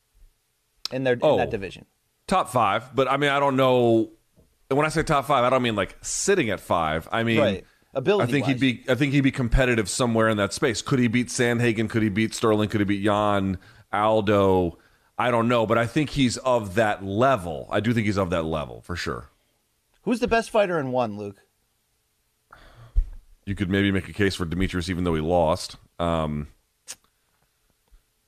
in 0.90 1.04
their 1.04 1.14
in 1.14 1.20
Oh. 1.22 1.36
that 1.36 1.50
division? 1.50 1.86
top 2.28 2.48
five, 2.48 2.94
but 2.94 3.08
I 3.08 3.16
mean, 3.18 3.30
I 3.30 3.38
don't 3.40 3.56
know. 3.56 4.10
When 4.68 4.86
I 4.86 4.88
say 4.88 5.02
top 5.02 5.26
five, 5.26 5.44
I 5.44 5.50
don't 5.50 5.60
mean 5.62 5.76
like 5.76 5.96
sitting 6.00 6.48
at 6.50 6.60
five. 6.60 7.06
I 7.12 7.24
mean, 7.24 7.38
Right. 7.40 7.64
I 7.94 8.26
think 8.26 8.46
he'd 8.46 8.60
be. 8.60 8.84
I 8.88 8.94
think 8.94 9.12
he'd 9.12 9.20
be 9.20 9.30
competitive 9.30 9.88
somewhere 9.88 10.28
in 10.28 10.36
that 10.38 10.52
space. 10.52 10.80
Could 10.80 10.98
he 10.98 11.08
beat 11.08 11.28
Sandhagen? 11.28 11.90
Could 11.90 12.02
he 12.02 12.08
beat 12.08 12.34
Sterling? 12.34 12.68
Could 12.68 12.80
he 12.80 12.84
beat 12.84 13.02
Yan? 13.02 13.58
Aldo, 13.92 14.78
I 15.18 15.30
don't 15.30 15.48
know, 15.48 15.66
but 15.66 15.78
I 15.78 15.86
think 15.86 16.10
he's 16.10 16.36
of 16.38 16.74
that 16.76 17.04
level. 17.04 17.68
I 17.70 17.80
do 17.80 17.92
think 17.92 18.06
he's 18.06 18.18
of 18.18 18.30
that 18.30 18.44
level 18.44 18.80
for 18.80 18.96
sure. 18.96 19.28
Who's 20.02 20.20
the 20.20 20.28
best 20.28 20.50
fighter 20.50 20.78
in 20.78 20.90
one, 20.90 21.16
Luke? 21.16 21.36
You 23.44 23.54
could 23.54 23.70
maybe 23.70 23.90
make 23.90 24.08
a 24.08 24.12
case 24.12 24.34
for 24.34 24.46
Demetrious, 24.46 24.88
even 24.88 25.04
though 25.04 25.14
he 25.14 25.20
lost. 25.20 25.76
Um, 25.98 26.48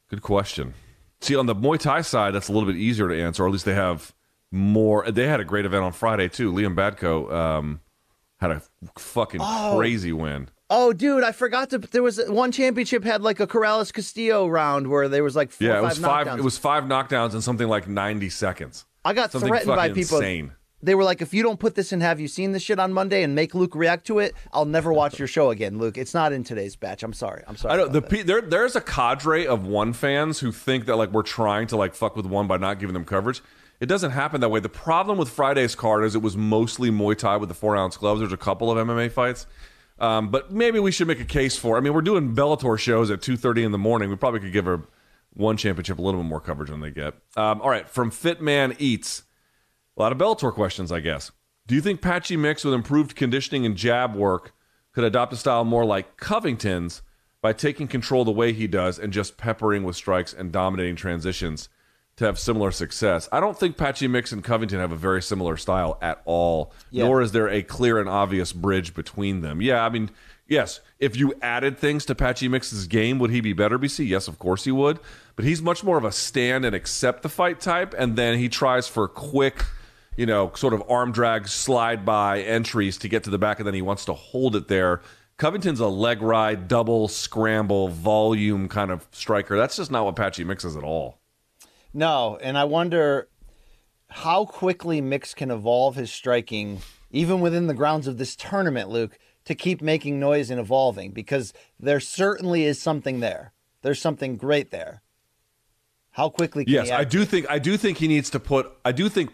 good 0.09 0.23
question. 0.23 0.74
See, 1.20 1.36
on 1.36 1.47
the 1.47 1.55
Muay 1.55 1.78
Thai 1.78 2.03
side, 2.03 2.35
that's 2.35 2.49
a 2.49 2.53
little 2.53 2.66
bit 2.66 2.77
easier 2.77 3.09
to 3.09 3.20
answer, 3.20 3.45
or 3.45 3.47
at 3.47 3.53
least 3.53 3.65
they 3.65 3.74
have 3.74 4.12
more. 4.51 5.11
They 5.11 5.27
had 5.27 5.41
a 5.41 5.45
great 5.45 5.65
event 5.65 5.85
on 5.85 5.93
Friday 5.93 6.28
too. 6.28 6.53
Liam 6.53 6.74
Badko 6.74 7.32
um, 7.32 7.81
had 8.40 8.51
a 8.51 8.62
fucking 8.98 9.40
oh. 9.43 9.74
crazy 9.77 10.12
win. 10.12 10.48
Oh, 10.70 10.93
dude, 10.93 11.23
I 11.23 11.32
forgot 11.32 11.70
to. 11.70 11.78
There 11.78 12.02
was 12.02 12.20
one 12.27 12.51
championship 12.51 13.05
had 13.05 13.23
like 13.23 13.39
a 13.39 13.47
Corrales 13.47 13.93
Castillo 13.93 14.47
round 14.47 14.89
where 14.89 15.09
there 15.09 15.23
was 15.23 15.36
like 15.36 15.51
four 15.51 15.69
Yeah, 15.69 15.78
it 15.78 15.82
was 15.82 15.98
five 15.98 16.27
knockdowns. 16.27 16.39
It 16.39 16.44
was 16.44 16.59
five 16.59 16.85
knockdowns 16.85 17.35
in 17.35 17.43
something 17.43 17.69
like 17.69 17.86
ninety 17.86 18.31
seconds. 18.31 18.86
I 19.05 19.12
got 19.12 19.31
something 19.31 19.48
threatened 19.48 19.77
by 19.77 19.89
people. 19.89 20.19
insane. 20.19 20.52
They 20.82 20.94
were 20.94 21.05
like, 21.05 21.23
if 21.23 21.32
you 21.32 21.43
don't 21.43 21.59
put 21.59 21.77
this 21.77 21.93
in, 21.93 22.02
have 22.02 22.20
you 22.20 22.28
seen 22.28 22.52
this 22.52 22.62
shit 22.62 22.78
on 22.78 22.93
Monday 22.93 23.23
and 23.23 23.35
make 23.35 23.55
Luke 23.55 23.74
react 23.74 24.06
to 24.09 24.19
it, 24.19 24.35
I'll 24.52 24.66
never 24.66 24.93
watch 24.93 25.19
your 25.19 25.28
show 25.28 25.48
again, 25.48 25.78
Luke. 25.78 25.97
It's 25.97 26.12
not 26.12 26.35
in 26.35 26.44
today's 26.44 26.77
batch. 26.77 27.02
I'm 27.02 27.15
sorry. 27.15 27.43
I'm 27.47 27.56
sorry. 27.56 27.74
I 27.74 27.77
know 27.78 27.89
the 27.89 28.02
pe- 28.02 28.23
there. 28.23 28.43
There's 28.43 28.77
a 28.77 28.82
cadre 28.82 29.47
of 29.47 29.66
one 29.66 29.93
fans 29.94 30.40
who 30.40 30.52
think 30.52 30.85
that 30.86 30.97
like 30.97 31.11
we're 31.11 31.23
trying 31.23 31.69
to 31.69 31.77
like 31.77 31.94
fuck 31.94 32.16
with 32.16 32.27
one 32.27 32.47
by 32.47 32.59
not 32.59 32.81
giving 32.81 32.94
them 32.94 33.05
coverage. 33.05 33.43
It 33.85 33.86
doesn't 33.86 34.12
happen 34.12 34.40
that 34.40 34.48
way. 34.48 34.61
The 34.61 34.70
problem 34.70 35.19
with 35.19 35.28
Friday's 35.28 35.74
card 35.74 36.06
is 36.06 36.15
it 36.15 36.23
was 36.23 36.39
mostly 36.39 36.90
Muay 36.90 37.19
Thai 37.19 37.36
with 37.36 37.51
the 37.51 37.55
four 37.55 37.77
ounce 37.77 37.98
gloves. 37.98 38.20
There's 38.20 38.32
a 38.32 38.39
couple 38.39 38.70
of 38.70 38.78
MMA 38.78 39.12
fights, 39.12 39.47
um, 39.98 40.31
but 40.31 40.51
maybe 40.51 40.81
we 40.81 40.90
should 40.90 41.06
make 41.06 41.20
a 41.20 41.27
case 41.27 41.59
for. 41.59 41.77
I 41.77 41.81
mean, 41.81 41.93
we're 41.93 42.01
doing 42.01 42.35
Bellator 42.35 42.78
shows 42.78 43.11
at 43.11 43.20
two 43.20 43.36
thirty 43.36 43.62
in 43.62 43.73
the 43.73 43.78
morning. 43.78 44.09
We 44.09 44.16
probably 44.16 44.40
could 44.40 44.55
give 44.55 44.65
her 44.65 44.89
one 45.35 45.59
championship 45.59 45.98
a 45.98 46.01
little 46.01 46.23
bit 46.23 46.27
more 46.27 46.40
coverage 46.40 46.70
than 46.70 46.81
they 46.81 46.93
get. 46.93 47.12
Um, 47.36 47.61
all 47.61 47.69
right, 47.69 47.86
from 47.86 48.11
Fitman 48.11 48.74
Eats, 48.78 49.24
a 49.98 50.01
lot 50.01 50.12
of 50.12 50.16
Bellator 50.16 50.51
questions, 50.51 50.90
I 50.90 51.01
guess. 51.01 51.31
Do 51.66 51.74
you 51.74 51.82
think 51.82 52.01
Patchy 52.01 52.39
Mix 52.39 52.65
with 52.65 52.73
improved 52.73 53.15
conditioning 53.15 53.66
and 53.66 53.77
jab 53.77 54.15
work 54.15 54.55
could 54.93 55.05
adopt 55.05 55.35
a 55.35 55.36
style 55.36 55.62
more 55.62 55.85
like 55.85 56.16
Covington's 56.16 57.02
by 57.43 57.52
taking 57.52 57.86
control 57.86 58.24
the 58.24 58.31
way 58.31 58.55
he 58.55 58.66
does 58.66 58.98
and 58.98 59.12
just 59.12 59.36
peppering 59.36 59.85
with 59.85 59.94
strikes 59.94 60.32
and 60.32 60.51
dominating 60.52 60.97
transitions 60.97 61.69
to 62.16 62.24
have 62.24 62.39
similar 62.39 62.70
success? 62.70 63.28
I 63.32 63.41
don't 63.41 63.59
think 63.59 63.77
Patchy 63.77 64.09
Mix 64.09 64.32
and 64.32 64.43
Covington 64.43 64.78
have 64.78 64.93
a 64.93 64.97
very 64.97 65.23
similar 65.23 65.57
style 65.57 65.99
at 66.01 66.23
all, 66.24 66.73
nor 66.93 67.20
is 67.20 67.32
there 67.32 67.49
a 67.49 67.62
clear 67.62 67.99
and 67.99 68.09
obvious 68.09 68.53
bridge 68.53 68.95
between 68.95 69.41
them. 69.41 69.61
Yeah, 69.61 69.85
I 69.85 69.89
mean, 69.89 70.11
yes, 70.47 70.81
if 70.99 71.16
you 71.16 71.35
added 71.43 71.78
things 71.78 72.05
to 72.07 72.15
Patchy 72.15 72.49
Mix's 72.49 72.86
game, 72.86 73.19
would 73.19 73.31
he 73.31 73.41
be 73.41 73.53
better, 73.53 73.78
BC? 73.78 74.07
Yes, 74.07 74.28
of 74.28 74.39
course 74.39 74.65
he 74.65 74.73
would. 74.73 75.01
But 75.36 75.45
he's 75.45 75.61
much 75.61 75.82
more 75.82 75.99
of 75.99 76.05
a 76.05 76.12
stand 76.12 76.65
and 76.65 76.74
accept 76.74 77.23
the 77.23 77.28
fight 77.28 77.61
type, 77.61 77.95
and 77.97 78.16
then 78.16 78.39
he 78.39 78.49
tries 78.49 78.86
for 78.86 79.09
quick 79.09 79.65
you 80.16 80.27
know, 80.27 80.53
sort 80.55 80.74
of 80.74 80.82
arm 80.89 81.12
drag 81.12 81.49
slide 81.49 82.05
by 82.05 82.41
entries 82.43 82.99
to 82.99 83.09
get 83.09 83.24
to 83.24 83.31
the 83.31 83.39
back, 83.39 83.59
and 83.59 83.66
then 83.66 83.74
he 83.74 83.82
wants 83.82 84.05
to 84.05 84.12
hold 84.12 84.57
it 84.57 84.69
there. 84.69 85.03
Covington's 85.36 85.81
a 85.81 85.89
leg 85.89 86.23
ride, 86.23 86.69
double 86.69 87.09
scramble, 87.09 87.89
volume 87.89 88.69
kind 88.69 88.91
of 88.91 89.07
striker. 89.11 89.57
That's 89.57 89.77
just 89.77 89.91
not 89.91 90.05
what 90.05 90.15
Patchy 90.15 90.45
mixes 90.45 90.77
at 90.77 90.85
all. 90.85 91.19
No, 91.95 92.37
and 92.43 92.59
I 92.59 92.65
wonder 92.65 93.29
how 94.09 94.45
quickly 94.45 95.01
Mix 95.01 95.33
can 95.33 95.51
evolve 95.51 95.95
his 95.97 96.12
striking, 96.12 96.81
even 97.11 97.41
within 97.41 97.69
the 97.69 97.75
grounds 97.75 98.07
of 98.07 98.19
this 98.19 98.35
tournament, 98.37 98.91
Luke, 98.91 99.19
to 99.45 99.55
keep 99.55 99.81
making 99.81 100.19
noise 100.19 100.51
and 100.51 100.59
evolving, 100.61 101.12
because 101.12 101.53
there 101.79 102.01
certainly 102.01 102.65
is 102.65 102.81
something 102.81 103.21
there. 103.21 103.53
There's 103.83 104.01
something 104.01 104.37
great 104.37 104.71
there. 104.71 105.03
How 106.12 106.29
quickly 106.29 106.65
can 106.65 106.75
Yes, 106.75 106.87
he 106.89 106.93
I 106.93 107.05
do 107.05 107.25
think 107.25 107.49
I 107.51 107.59
do 107.59 107.77
think 107.77 107.99
he 107.99 108.09
needs 108.09 108.31
to 108.31 108.41
put. 108.41 108.73
I 108.85 108.93
do 108.93 109.09
think 109.09 109.31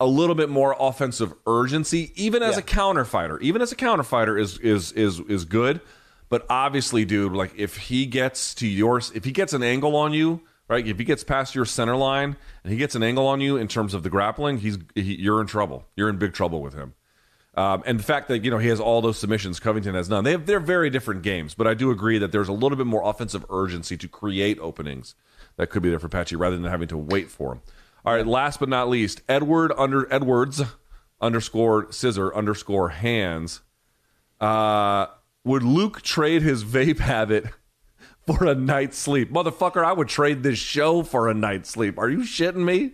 a 0.00 0.06
little 0.06 0.34
bit 0.34 0.48
more 0.48 0.74
offensive 0.78 1.34
urgency, 1.46 2.12
even 2.16 2.42
as 2.42 2.54
Yeah. 2.54 2.60
a 2.60 2.62
counter 2.62 3.04
fighter. 3.04 3.38
Even 3.40 3.60
as 3.62 3.70
a 3.72 3.76
counter 3.76 4.02
fighter 4.02 4.36
is 4.38 4.58
is 4.58 4.92
is 4.92 5.20
is 5.20 5.44
good. 5.44 5.80
But 6.30 6.46
obviously, 6.50 7.04
dude, 7.04 7.32
like 7.32 7.52
if 7.56 7.76
he 7.76 8.06
gets 8.06 8.54
to 8.56 8.66
yours, 8.66 9.12
if 9.14 9.24
he 9.24 9.30
gets 9.32 9.52
an 9.52 9.62
angle 9.62 9.94
on 9.96 10.12
you, 10.12 10.40
right? 10.68 10.86
If 10.86 10.98
he 10.98 11.04
gets 11.04 11.24
past 11.24 11.54
your 11.54 11.64
center 11.64 11.96
line 11.96 12.36
and 12.62 12.72
he 12.72 12.78
gets 12.78 12.94
an 12.94 13.02
angle 13.02 13.26
on 13.26 13.40
you 13.40 13.56
in 13.56 13.68
terms 13.68 13.94
of 13.94 14.02
the 14.02 14.10
grappling, 14.10 14.58
he's 14.58 14.78
he, 14.94 15.16
you're 15.16 15.40
in 15.40 15.46
trouble. 15.46 15.86
You're 15.96 16.08
in 16.08 16.18
big 16.18 16.34
trouble 16.34 16.62
with 16.62 16.74
him. 16.74 16.94
Um, 17.54 17.82
and 17.86 17.98
the 17.98 18.04
fact 18.04 18.28
that 18.28 18.44
you 18.44 18.50
know 18.50 18.58
he 18.58 18.68
has 18.68 18.78
all 18.78 19.00
those 19.00 19.18
submissions, 19.18 19.58
Covington 19.58 19.94
has 19.94 20.08
none. 20.08 20.22
They 20.22 20.32
have, 20.32 20.46
they're 20.46 20.60
very 20.60 20.90
different 20.90 21.22
games, 21.22 21.54
but 21.54 21.66
I 21.66 21.74
do 21.74 21.90
agree 21.90 22.18
that 22.18 22.30
there's 22.30 22.48
a 22.48 22.52
little 22.52 22.76
bit 22.76 22.86
more 22.86 23.02
offensive 23.04 23.44
urgency 23.50 23.96
to 23.96 24.06
create 24.06 24.58
openings 24.60 25.14
that 25.56 25.68
could 25.68 25.82
be 25.82 25.90
there 25.90 25.98
for 25.98 26.08
Patchy 26.08 26.36
rather 26.36 26.56
than 26.56 26.70
having 26.70 26.88
to 26.88 26.96
wait 26.96 27.30
for 27.30 27.54
him. 27.54 27.62
All 28.04 28.14
right, 28.14 28.26
last 28.26 28.60
but 28.60 28.68
not 28.68 28.88
least, 28.88 29.22
Edward 29.28 29.72
under 29.76 30.10
Edwards 30.12 30.62
underscore 31.20 31.90
scissor 31.90 32.32
underscore 32.32 32.90
hands. 32.90 33.62
Uh, 34.40 35.06
would 35.42 35.64
Luke 35.64 36.02
trade 36.02 36.42
his 36.42 36.62
vape 36.62 37.00
habit 37.00 37.46
for 38.36 38.46
a 38.46 38.54
night's 38.54 38.98
sleep? 38.98 39.32
Motherfucker, 39.32 39.84
I 39.84 39.92
would 39.92 40.08
trade 40.08 40.42
this 40.42 40.58
show 40.58 41.02
for 41.02 41.28
a 41.28 41.34
night's 41.34 41.70
sleep. 41.70 41.98
Are 41.98 42.08
you 42.08 42.18
shitting 42.20 42.64
me? 42.64 42.92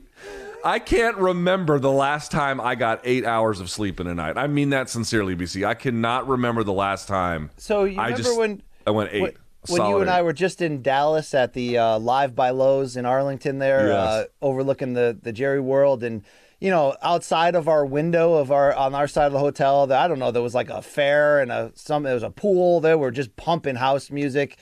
I 0.65 0.79
can't 0.79 1.17
remember 1.19 1.79
the 1.79 1.91
last 1.93 2.31
time 2.31 2.59
I 2.61 2.75
got 2.75 3.01
eight 3.05 3.27
hours 3.27 3.61
of 3.61 3.69
sleep 3.69 4.01
in 4.01 4.07
a 4.07 4.15
night. 4.15 4.39
I 4.39 4.47
mean 4.47 4.71
that 4.71 4.89
sincerely, 4.89 5.37
BC. 5.37 5.67
I 5.67 5.75
cannot 5.75 6.27
remember 6.27 6.65
the 6.65 6.73
last 6.73 7.07
time. 7.07 7.51
So 7.59 7.85
you 7.85 8.01
I 8.01 8.05
remember 8.05 8.23
just, 8.23 8.39
when 8.39 8.63
I 8.87 8.91
went 8.91 9.11
eight. 9.13 9.21
when, 9.21 9.33
when 9.69 9.91
you 9.91 9.99
and 9.99 10.09
eight. 10.09 10.13
I 10.15 10.23
were 10.23 10.33
just 10.33 10.63
in 10.63 10.81
Dallas 10.81 11.35
at 11.35 11.53
the 11.53 11.77
uh, 11.77 11.99
Live 11.99 12.35
by 12.35 12.51
Loews 12.51 12.97
in 12.97 13.05
Arlington, 13.05 13.59
there 13.59 13.89
Yes. 13.89 13.97
uh, 14.09 14.25
overlooking 14.41 14.95
the 14.95 15.19
the 15.21 15.33
Jerry 15.33 15.61
World, 15.61 16.03
and 16.03 16.23
you 16.61 16.71
know 16.71 16.97
outside 17.03 17.55
of 17.55 17.69
our 17.69 17.85
window 17.85 18.33
of 18.35 18.51
our 18.51 18.75
on 18.75 18.95
our 18.95 19.07
side 19.07 19.27
of 19.27 19.33
the 19.35 19.41
hotel, 19.41 19.93
I 19.93 20.09
don't 20.09 20.19
know, 20.19 20.31
there 20.31 20.41
was 20.43 20.55
like 20.55 20.71
a 20.71 20.81
fair 20.81 21.41
and 21.41 21.53
a 21.53 21.73
some 21.75 22.05
there 22.05 22.15
was 22.15 22.23
a 22.23 22.31
pool. 22.31 22.81
There 22.81 22.97
were 22.97 23.11
just 23.11 23.37
pumping 23.37 23.75
house 23.75 24.11
music. 24.11 24.57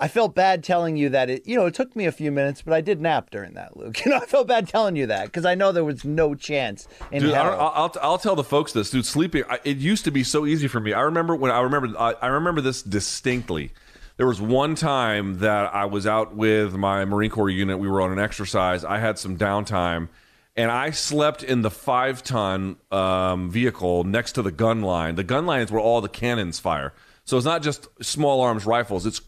I 0.00 0.08
felt 0.08 0.34
bad 0.34 0.64
telling 0.64 0.96
you 0.96 1.10
that 1.10 1.28
it, 1.28 1.46
you 1.46 1.54
know, 1.56 1.66
it 1.66 1.74
took 1.74 1.94
me 1.94 2.06
a 2.06 2.12
few 2.12 2.32
minutes, 2.32 2.62
but 2.62 2.72
I 2.72 2.80
did 2.80 3.02
nap 3.02 3.30
during 3.30 3.52
that, 3.54 3.76
Luke. 3.76 4.00
You 4.04 4.12
know, 4.12 4.16
I 4.16 4.24
felt 4.24 4.48
bad 4.48 4.66
telling 4.66 4.96
you 4.96 5.06
that 5.08 5.26
because 5.26 5.44
I 5.44 5.54
know 5.54 5.72
there 5.72 5.84
was 5.84 6.04
no 6.06 6.34
chance 6.34 6.88
in 7.12 7.22
Dude, 7.22 7.34
hell. 7.34 7.52
I'll, 7.52 7.72
I'll 7.74 7.92
I'll 8.00 8.18
tell 8.18 8.34
the 8.34 8.42
folks 8.42 8.72
this, 8.72 8.90
dude. 8.90 9.04
Sleeping, 9.04 9.44
I, 9.48 9.60
it 9.62 9.76
used 9.76 10.04
to 10.06 10.10
be 10.10 10.24
so 10.24 10.46
easy 10.46 10.68
for 10.68 10.80
me. 10.80 10.94
I 10.94 11.02
remember 11.02 11.36
when 11.36 11.50
I 11.50 11.60
remember 11.60 11.96
I, 11.98 12.14
I 12.22 12.28
remember 12.28 12.62
this 12.62 12.82
distinctly. 12.82 13.72
There 14.16 14.26
was 14.26 14.40
one 14.40 14.74
time 14.74 15.38
that 15.38 15.74
I 15.74 15.84
was 15.84 16.06
out 16.06 16.34
with 16.34 16.74
my 16.74 17.04
Marine 17.04 17.30
Corps 17.30 17.50
unit. 17.50 17.78
We 17.78 17.88
were 17.88 18.00
on 18.00 18.10
an 18.10 18.18
exercise. 18.18 18.84
I 18.84 18.98
had 18.98 19.18
some 19.18 19.36
downtime, 19.36 20.08
and 20.56 20.70
I 20.70 20.90
slept 20.90 21.42
in 21.42 21.62
the 21.62 21.70
five 21.70 22.22
ton 22.22 22.76
um, 22.90 23.50
vehicle 23.50 24.04
next 24.04 24.32
to 24.32 24.42
the 24.42 24.52
gun 24.52 24.80
line. 24.80 25.16
The 25.16 25.24
gun 25.24 25.44
line 25.44 25.60
is 25.60 25.70
where 25.70 25.80
all 25.80 26.00
the 26.00 26.08
cannons 26.08 26.58
fire. 26.58 26.94
So 27.30 27.36
it's 27.36 27.46
not 27.46 27.62
just 27.62 27.86
small 28.04 28.40
arms 28.40 28.66
rifles. 28.66 29.06
It's 29.06 29.20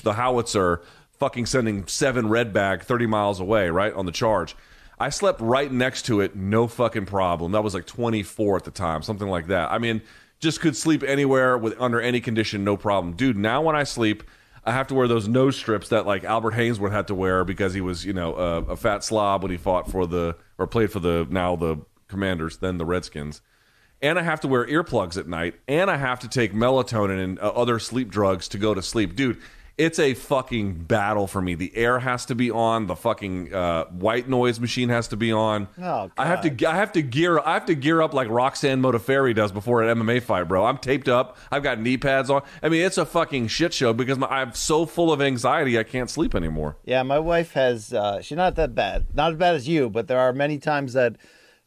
the 0.00 0.12
howitzer 0.12 0.82
fucking 1.18 1.46
sending 1.46 1.86
seven 1.86 2.28
red 2.28 2.52
bag 2.52 2.82
30 2.82 3.06
miles 3.06 3.40
away, 3.40 3.70
right, 3.70 3.94
on 3.94 4.04
the 4.04 4.12
charge. 4.12 4.54
I 4.98 5.08
slept 5.08 5.40
right 5.40 5.72
next 5.72 6.02
to 6.02 6.20
it, 6.20 6.36
no 6.36 6.66
fucking 6.66 7.06
problem. 7.06 7.52
That 7.52 7.64
was 7.64 7.72
like 7.72 7.86
24 7.86 8.58
at 8.58 8.64
the 8.64 8.70
time, 8.70 9.00
something 9.00 9.26
like 9.26 9.46
that. 9.46 9.72
I 9.72 9.78
mean, 9.78 10.02
just 10.38 10.60
could 10.60 10.76
sleep 10.76 11.02
anywhere 11.02 11.56
with 11.56 11.80
under 11.80 11.98
any 11.98 12.20
condition, 12.20 12.62
no 12.62 12.76
problem. 12.76 13.14
Dude, 13.14 13.38
now 13.38 13.62
when 13.62 13.74
I 13.74 13.84
sleep, 13.84 14.22
I 14.66 14.72
have 14.72 14.88
to 14.88 14.94
wear 14.94 15.08
those 15.08 15.26
nose 15.26 15.56
strips 15.56 15.88
that 15.88 16.04
like 16.04 16.24
Albert 16.24 16.52
Haynesworth 16.52 16.92
had 16.92 17.06
to 17.06 17.14
wear 17.14 17.46
because 17.46 17.72
he 17.72 17.80
was, 17.80 18.04
you 18.04 18.12
know, 18.12 18.34
a, 18.34 18.72
a 18.72 18.76
fat 18.76 19.02
slob 19.02 19.44
when 19.44 19.50
he 19.50 19.56
fought 19.56 19.90
for 19.90 20.06
the 20.06 20.36
or 20.58 20.66
played 20.66 20.92
for 20.92 21.00
the 21.00 21.26
now 21.30 21.56
the 21.56 21.78
Commanders, 22.06 22.58
then 22.58 22.76
the 22.76 22.84
Redskins. 22.84 23.40
And 24.02 24.18
I 24.18 24.22
have 24.22 24.40
to 24.40 24.48
wear 24.48 24.66
earplugs 24.66 25.18
at 25.18 25.28
night, 25.28 25.56
and 25.68 25.90
I 25.90 25.98
have 25.98 26.20
to 26.20 26.28
take 26.28 26.54
melatonin 26.54 27.22
and 27.22 27.38
uh, 27.38 27.48
other 27.48 27.78
sleep 27.78 28.08
drugs 28.08 28.48
to 28.48 28.58
go 28.58 28.72
to 28.72 28.80
sleep. 28.80 29.14
Dude, 29.14 29.38
it's 29.80 29.98
a 29.98 30.12
fucking 30.12 30.74
battle 30.84 31.26
for 31.26 31.40
me. 31.40 31.54
The 31.54 31.74
air 31.74 31.98
has 32.00 32.26
to 32.26 32.34
be 32.34 32.50
on. 32.50 32.86
The 32.86 32.96
fucking 32.96 33.54
uh, 33.54 33.86
white 33.86 34.28
noise 34.28 34.60
machine 34.60 34.90
has 34.90 35.08
to 35.08 35.16
be 35.16 35.32
on. 35.32 35.68
Oh, 35.80 36.10
I 36.18 36.26
have 36.26 36.42
to. 36.42 36.68
I 36.68 36.76
have 36.76 36.92
to 36.92 37.02
gear. 37.02 37.38
I 37.38 37.54
have 37.54 37.64
to 37.66 37.74
gear 37.74 38.02
up 38.02 38.12
like 38.12 38.28
Roxanne 38.28 38.82
Modafferi 38.82 39.34
does 39.34 39.52
before 39.52 39.82
an 39.82 39.98
MMA 39.98 40.22
fight, 40.22 40.48
bro. 40.48 40.66
I'm 40.66 40.76
taped 40.76 41.08
up. 41.08 41.38
I've 41.50 41.62
got 41.62 41.80
knee 41.80 41.96
pads 41.96 42.28
on. 42.28 42.42
I 42.62 42.68
mean, 42.68 42.84
it's 42.84 42.98
a 42.98 43.06
fucking 43.06 43.48
shit 43.48 43.72
show 43.72 43.94
because 43.94 44.18
my, 44.18 44.26
I'm 44.26 44.52
so 44.52 44.84
full 44.84 45.12
of 45.14 45.22
anxiety. 45.22 45.78
I 45.78 45.82
can't 45.82 46.10
sleep 46.10 46.34
anymore. 46.34 46.76
Yeah, 46.84 47.02
my 47.02 47.18
wife 47.18 47.52
has. 47.52 47.92
Uh, 47.92 48.20
she's 48.20 48.36
not 48.36 48.56
that 48.56 48.74
bad. 48.74 49.06
Not 49.14 49.32
as 49.32 49.38
bad 49.38 49.54
as 49.54 49.66
you, 49.66 49.88
but 49.88 50.08
there 50.08 50.18
are 50.18 50.34
many 50.34 50.58
times 50.58 50.92
that, 50.92 51.16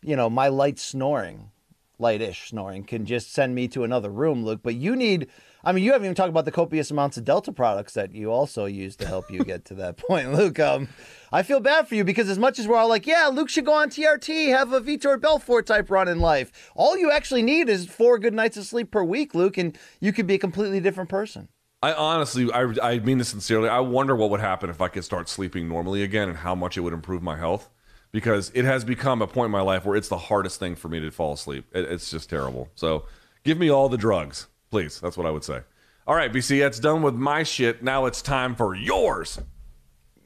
you 0.04 0.16
know, 0.16 0.30
my 0.30 0.50
light 0.50 0.78
snoring, 0.78 1.50
lightish 2.00 2.50
snoring, 2.50 2.84
can 2.84 3.06
just 3.06 3.34
send 3.34 3.56
me 3.56 3.68
to 3.70 3.84
another 3.84 4.10
room, 4.10 4.44
Luke. 4.44 4.62
But 4.64 4.76
you 4.76 4.96
need. 4.96 5.28
I 5.66 5.72
mean, 5.72 5.84
you 5.84 5.94
haven't 5.94 6.06
even 6.06 6.16
talked 6.16 6.30
about 6.30 6.44
the 6.44 6.52
copious 6.52 6.92
amounts 6.92 7.16
of 7.16 7.24
Delta 7.24 7.54
products 7.54 7.94
that 7.94 8.14
you 8.14 8.32
also 8.32 8.66
use 8.66 8.98
to 8.98 9.08
help 9.08 9.32
you 9.32 9.46
get 9.46 9.64
to 9.66 9.74
that 9.76 9.96
point, 10.10 10.34
Luke. 10.34 10.60
Um, 10.60 10.90
I 11.32 11.42
feel 11.42 11.62
bad 11.62 11.88
for 11.88 11.96
you 11.96 12.04
because 12.04 12.30
as 12.30 12.38
much 12.38 12.60
as 12.60 12.68
we're 12.68 12.76
all 12.76 12.90
like, 12.90 13.08
yeah, 13.08 13.28
Luke 13.28 13.50
should 13.50 13.66
go 13.66 13.74
on 13.74 13.90
TRT, 13.90 14.50
have 14.50 14.74
a 14.74 14.82
Vitor 14.82 15.20
Belfort 15.20 15.66
type 15.66 15.90
run 15.90 16.08
in 16.08 16.20
life, 16.20 16.72
all 16.76 16.98
you 16.98 17.12
actually 17.12 17.44
need 17.44 17.70
is 17.70 17.86
four 17.86 18.20
good 18.20 18.34
nights 18.34 18.58
of 18.58 18.66
sleep 18.66 18.92
per 18.92 19.04
week, 19.04 19.34
Luke, 19.34 19.58
and 19.58 19.78
you 20.02 20.12
could 20.12 20.28
be 20.28 20.36
a 20.36 20.40
completely 20.40 20.82
different 20.82 21.10
person. 21.10 21.48
I 21.82 21.94
honestly, 21.94 22.50
I, 22.50 22.74
I 22.82 23.00
mean 23.00 23.18
this 23.18 23.28
sincerely. 23.28 23.68
I 23.68 23.80
wonder 23.80 24.16
what 24.16 24.30
would 24.30 24.40
happen 24.40 24.70
if 24.70 24.80
I 24.80 24.88
could 24.88 25.04
start 25.04 25.28
sleeping 25.28 25.68
normally 25.68 26.02
again, 26.02 26.30
and 26.30 26.38
how 26.38 26.56
much 26.56 26.78
it 26.78 26.82
would 26.82 26.94
improve 26.94 27.22
my 27.22 27.38
health. 27.38 27.70
Because 28.14 28.52
it 28.54 28.64
has 28.64 28.86
become 28.86 29.22
a 29.22 29.28
point 29.28 29.48
in 29.48 29.52
my 29.52 29.62
life 29.62 29.86
where 29.86 29.98
it's 29.98 30.08
the 30.08 30.18
hardest 30.18 30.60
thing 30.60 30.76
for 30.76 30.88
me 30.88 31.02
to 31.02 31.12
fall 31.12 31.34
asleep. 31.34 31.66
It, 31.74 31.84
it's 31.92 32.10
just 32.10 32.30
terrible. 32.30 32.70
So, 32.76 33.06
give 33.44 33.58
me 33.58 33.70
all 33.70 33.90
the 33.90 33.98
drugs, 33.98 34.48
please. 34.70 35.02
That's 35.02 35.18
what 35.18 35.26
I 35.26 35.32
would 35.32 35.44
say. 35.44 35.62
All 36.06 36.16
right, 36.16 36.32
BC, 36.32 36.60
that's 36.60 36.80
done 36.80 37.02
with 37.02 37.16
my 37.16 37.44
shit. 37.44 37.82
Now 37.82 38.06
it's 38.06 38.22
time 38.22 38.56
for 38.56 38.76
yours. 38.76 39.40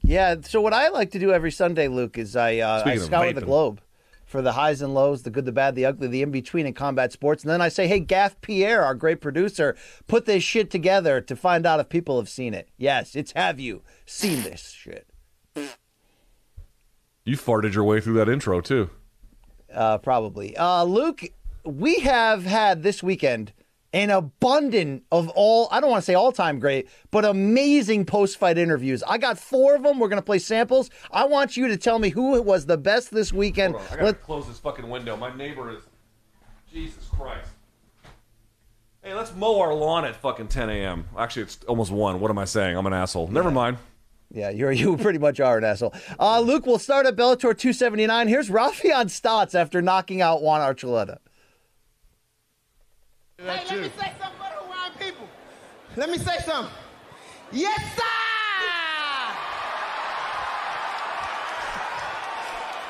Yeah. 0.02 0.36
So 0.42 0.62
what 0.62 0.74
I 0.74 0.88
like 0.90 1.12
to 1.12 1.20
do 1.20 1.32
every 1.32 1.52
Sunday, 1.52 1.88
Luke, 1.88 2.18
is 2.18 2.36
I 2.36 2.58
uh, 2.58 2.84
I 2.86 2.98
scour 2.98 3.34
the 3.34 3.42
globe 3.42 3.82
for 4.26 4.42
the 4.42 4.54
highs 4.54 4.82
and 4.82 4.94
lows, 4.94 5.24
the 5.24 5.30
good, 5.30 5.46
the 5.46 5.52
bad, 5.52 5.76
the 5.76 5.86
ugly, 5.86 6.08
the 6.08 6.22
in 6.22 6.32
between 6.32 6.66
in 6.66 6.74
combat 6.74 7.12
sports, 7.12 7.44
and 7.44 7.52
then 7.52 7.62
I 7.62 7.70
say, 7.70 7.88
"Hey, 7.88 8.00
Gaff 8.00 8.40
Pierre, 8.42 8.84
our 8.84 8.96
great 8.96 9.22
producer, 9.22 9.76
put 10.08 10.26
this 10.26 10.44
shit 10.44 10.72
together 10.72 11.22
to 11.22 11.36
find 11.36 11.66
out 11.66 11.80
if 11.80 11.90
people 11.90 12.18
have 12.18 12.30
seen 12.30 12.54
it." 12.54 12.70
Yes, 12.78 13.16
it's 13.16 13.34
have 13.34 13.60
you 13.60 13.84
seen 14.06 14.44
this 14.44 14.70
shit? 14.72 15.08
You 17.28 17.36
farted 17.36 17.74
your 17.74 17.84
way 17.84 18.00
through 18.00 18.14
that 18.14 18.30
intro 18.30 18.62
too. 18.62 18.90
Uh, 19.74 19.98
probably. 19.98 20.56
Uh, 20.56 20.86
Luke, 20.86 21.24
we 21.66 22.00
have 22.00 22.46
had 22.46 22.84
this 22.84 23.04
weekend 23.04 23.52
an 23.92 24.10
abundant 24.12 25.04
of 25.12 25.28
all, 25.36 25.68
I 25.70 25.82
don't 25.82 25.90
want 25.90 26.02
to 26.02 26.06
say 26.06 26.14
all 26.14 26.32
time 26.32 26.58
great, 26.60 26.88
but 27.12 27.26
amazing 27.26 28.06
post 28.06 28.38
fight 28.38 28.58
interviews. 28.58 29.04
I 29.06 29.18
got 29.18 29.38
four 29.38 29.76
of 29.76 29.84
them. 29.84 30.00
We're 30.00 30.08
going 30.08 30.22
to 30.22 30.26
play 30.26 30.40
samples. 30.40 30.90
I 31.12 31.26
want 31.26 31.58
you 31.58 31.68
to 31.68 31.76
tell 31.76 32.00
me 32.00 32.10
who 32.10 32.42
was 32.42 32.66
the 32.66 32.78
best 32.78 33.12
this 33.12 33.34
weekend. 33.34 33.76
Hold 33.76 33.88
on, 33.88 33.92
I 33.92 33.96
gotta 33.96 34.06
Let- 34.06 34.24
close 34.24 34.48
this 34.48 34.60
fucking 34.60 34.90
window. 34.90 35.18
My 35.18 35.36
neighbor 35.36 35.70
is. 35.72 35.84
Jesus 36.72 37.10
Christ. 37.10 37.50
Hey, 39.04 39.14
let's 39.14 39.36
mow 39.36 39.60
our 39.60 39.74
lawn 39.74 40.06
at 40.06 40.16
fucking 40.16 40.48
10 40.48 40.70
a.m. 40.70 41.06
Actually, 41.18 41.44
it's 41.44 41.60
almost 41.68 41.92
1. 41.92 42.22
What 42.22 42.32
am 42.32 42.38
I 42.38 42.46
saying? 42.46 42.78
I'm 42.78 42.86
an 42.86 42.94
asshole. 42.94 43.28
Never 43.28 43.52
mind. 43.52 43.78
Yeah, 44.32 44.50
you're, 44.50 44.72
you 44.72 44.98
pretty 44.98 45.20
much 45.20 45.40
are 45.40 45.58
an 45.58 45.64
asshole. 45.64 45.94
Uh, 46.20 46.40
Luke, 46.42 46.66
we'll 46.66 46.80
start 46.80 47.06
at 47.06 47.16
Bellator 47.16 47.58
279. 47.58 48.28
Here's 48.28 48.50
Raufeon 48.50 49.06
Stots 49.06 49.56
after 49.56 49.82
knocking 49.82 50.22
out 50.22 50.42
Juan 50.42 50.62
Archuleta. 50.62 51.18
Hey, 53.38 53.46
let 53.46 53.70
me 53.70 53.90
say 53.98 54.14
something 54.20 54.38
for 54.38 54.50
the 54.50 54.64
Hawaiian 54.64 54.94
people. 55.00 55.28
Let 55.96 56.10
me 56.10 56.18
say 56.18 56.38
something. 56.46 56.74
Yes, 57.52 57.80
sir! 57.96 58.04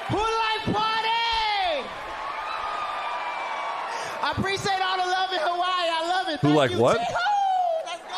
Who 0.09 0.17
like 0.17 0.63
party? 0.73 1.89
I 4.23 4.31
appreciate 4.37 4.81
all 4.81 4.97
the 4.97 5.03
love 5.11 5.31
in 5.33 5.39
Hawaii. 5.39 5.89
I 5.91 6.07
love 6.07 6.27
it. 6.29 6.39
Who 6.39 6.47
Thank 6.47 6.55
like 6.57 6.71
you. 6.71 6.77
what? 6.79 6.97
Chee-hoo! 6.97 7.85
Let's 7.85 8.01
go. 8.01 8.15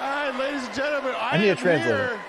All 0.00 0.10
right, 0.10 0.26
ladies 0.38 0.64
and 0.64 0.74
gentlemen, 0.74 1.14
I, 1.18 1.36
need 1.36 1.48
a 1.48 1.50
am 1.50 1.56
translator. 1.56 2.08
here 2.08 2.20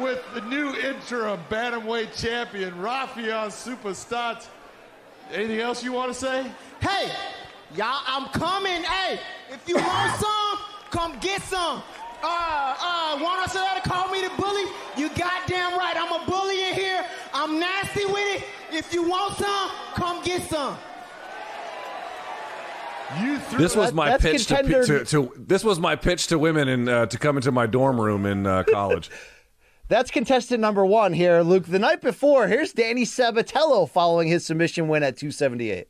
with 0.00 0.24
the 0.32 0.40
new 0.42 0.74
interim 0.76 1.38
bantamweight 1.50 2.18
champion, 2.18 2.72
Raufeon 2.74 3.48
Superstats. 3.48 4.46
Anything 5.30 5.60
else 5.60 5.84
you 5.84 5.92
want 5.92 6.12
to 6.12 6.18
say? 6.18 6.50
Hey, 6.80 7.12
y'all, 7.76 8.02
I'm 8.06 8.28
coming. 8.30 8.82
Hey, 8.82 9.20
if 9.50 9.68
you 9.68 9.76
want 9.76 10.18
some, 10.18 10.58
come 10.90 11.18
get 11.20 11.42
some. 11.42 11.82
Uh, 12.22 12.76
uh, 12.80 13.18
want 13.22 13.46
us 13.46 13.52
to 13.52 13.88
call 13.88 14.10
me 14.10 14.22
the 14.22 14.32
bully? 14.38 14.64
You 14.96 15.10
goddamn 15.10 15.76
right. 15.78 15.94
I'm 15.96 16.22
a 16.22 16.24
bully 16.24 16.68
in 16.68 16.74
here. 16.74 17.04
I'm 17.34 17.60
nasty 17.60 18.06
with 18.06 18.42
it. 18.42 18.44
If 18.72 18.92
you 18.94 19.06
want 19.06 19.36
some, 19.36 19.70
come 19.94 20.24
get 20.24 20.42
some. 20.48 20.78
You 23.20 23.38
threw 23.38 23.58
This 23.58 23.76
was 23.76 23.90
That- 23.90 23.94
my 23.94 24.16
pitch 24.18 24.46
to, 24.46 24.56
contender- 24.56 24.84
to, 24.86 25.04
to 25.04 25.32
this 25.36 25.62
was 25.64 25.78
my 25.78 25.94
pitch 25.96 26.26
to 26.28 26.38
women 26.38 26.68
in 26.68 26.88
uh, 26.88 27.06
to 27.06 27.18
come 27.18 27.36
into 27.36 27.52
my 27.52 27.66
dorm 27.66 28.00
room 28.00 28.24
in 28.26 28.46
uh, 28.46 28.62
college. 28.70 29.10
That's 29.88 30.10
contestant 30.10 30.60
number 30.60 30.84
one 30.86 31.12
here, 31.12 31.42
Luke. 31.42 31.66
The 31.66 31.78
night 31.78 32.00
before, 32.00 32.48
here's 32.48 32.72
Danny 32.72 33.04
Sabatello 33.04 33.88
following 33.88 34.28
his 34.28 34.44
submission 34.46 34.88
win 34.88 35.02
at 35.02 35.16
278. 35.18 35.86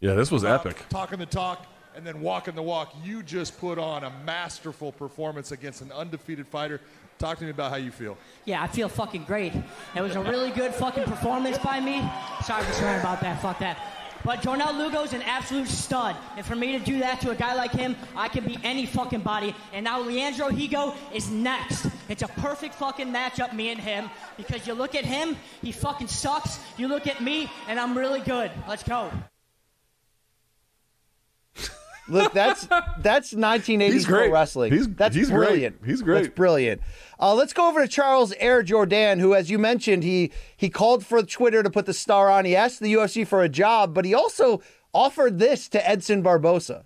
yeah, 0.00 0.14
this 0.14 0.30
was 0.30 0.42
epic. 0.44 0.86
talking 0.88 1.18
the 1.18 1.26
talk 1.26 1.66
and 1.94 2.06
then 2.06 2.22
walking 2.22 2.54
the 2.54 2.62
walk. 2.62 2.94
You 3.04 3.22
just 3.22 3.58
put 3.60 3.78
on 3.78 4.04
a 4.04 4.10
masterful 4.24 4.90
performance 4.92 5.52
against 5.52 5.82
an 5.82 5.92
undefeated 5.92 6.46
fighter. 6.48 6.80
Talk 7.18 7.38
to 7.38 7.44
me 7.44 7.50
about 7.50 7.70
how 7.70 7.76
you 7.76 7.90
feel. 7.90 8.16
Yeah, 8.46 8.62
I 8.62 8.66
feel 8.68 8.88
fucking 8.88 9.24
great. 9.24 9.52
It 9.94 10.00
was 10.00 10.16
a 10.16 10.20
really 10.20 10.50
good 10.50 10.74
fucking 10.74 11.04
performance 11.04 11.58
by 11.58 11.80
me. 11.80 12.02
Sorry 12.44 12.62
for 12.64 12.72
swearing 12.72 13.00
about 13.00 13.20
that. 13.20 13.40
Fuck 13.42 13.58
that. 13.60 13.78
But 14.26 14.42
Jornel 14.42 14.74
Lugo's 14.74 15.12
an 15.12 15.22
absolute 15.22 15.68
stud. 15.68 16.16
And 16.36 16.44
for 16.44 16.56
me 16.56 16.76
to 16.76 16.84
do 16.84 16.98
that 16.98 17.20
to 17.20 17.30
a 17.30 17.36
guy 17.36 17.54
like 17.54 17.70
him, 17.70 17.94
I 18.16 18.26
can 18.26 18.44
be 18.44 18.58
any 18.64 18.84
fucking 18.84 19.20
body. 19.20 19.54
And 19.72 19.84
now 19.84 20.00
Leandro 20.00 20.48
Higo 20.48 20.96
is 21.14 21.30
next. 21.30 21.86
It's 22.08 22.22
a 22.22 22.28
perfect 22.28 22.74
fucking 22.74 23.12
matchup, 23.12 23.52
me 23.52 23.70
and 23.70 23.80
him. 23.80 24.10
Because 24.36 24.66
you 24.66 24.74
look 24.74 24.96
at 24.96 25.04
him, 25.04 25.36
he 25.62 25.70
fucking 25.70 26.08
sucks. 26.08 26.58
You 26.76 26.88
look 26.88 27.06
at 27.06 27.20
me, 27.20 27.48
and 27.68 27.78
I'm 27.78 27.96
really 27.96 28.20
good. 28.20 28.50
Let's 28.66 28.82
go. 28.82 29.12
Look, 32.08 32.32
that's 32.32 32.66
that's 33.00 33.34
1980s 33.34 33.92
He's 33.92 34.06
pro 34.06 34.18
great. 34.18 34.32
wrestling. 34.32 34.72
He's- 34.72 34.86
that's 34.90 35.14
he's 35.16 35.28
great. 35.30 35.46
brilliant. 35.48 35.76
He's 35.84 36.02
great. 36.02 36.22
That's 36.24 36.34
brilliant. 36.34 36.80
Uh, 37.18 37.34
let's 37.34 37.52
go 37.52 37.68
over 37.68 37.82
to 37.82 37.88
Charles 37.88 38.32
Air 38.38 38.62
Jourdain, 38.62 39.18
who, 39.20 39.34
as 39.34 39.50
you 39.50 39.58
mentioned, 39.58 40.02
he 40.04 40.30
he 40.56 40.68
called 40.70 41.04
for 41.04 41.22
Twitter 41.22 41.62
to 41.62 41.70
put 41.70 41.86
the 41.86 41.94
star 41.94 42.30
on. 42.30 42.44
He 42.44 42.54
asked 42.54 42.80
the 42.80 42.92
UFC 42.92 43.26
for 43.26 43.42
a 43.42 43.48
job, 43.48 43.92
but 43.94 44.04
he 44.04 44.14
also 44.14 44.62
offered 44.92 45.38
this 45.38 45.68
to 45.70 45.88
Edson 45.88 46.22
Barboza. 46.22 46.84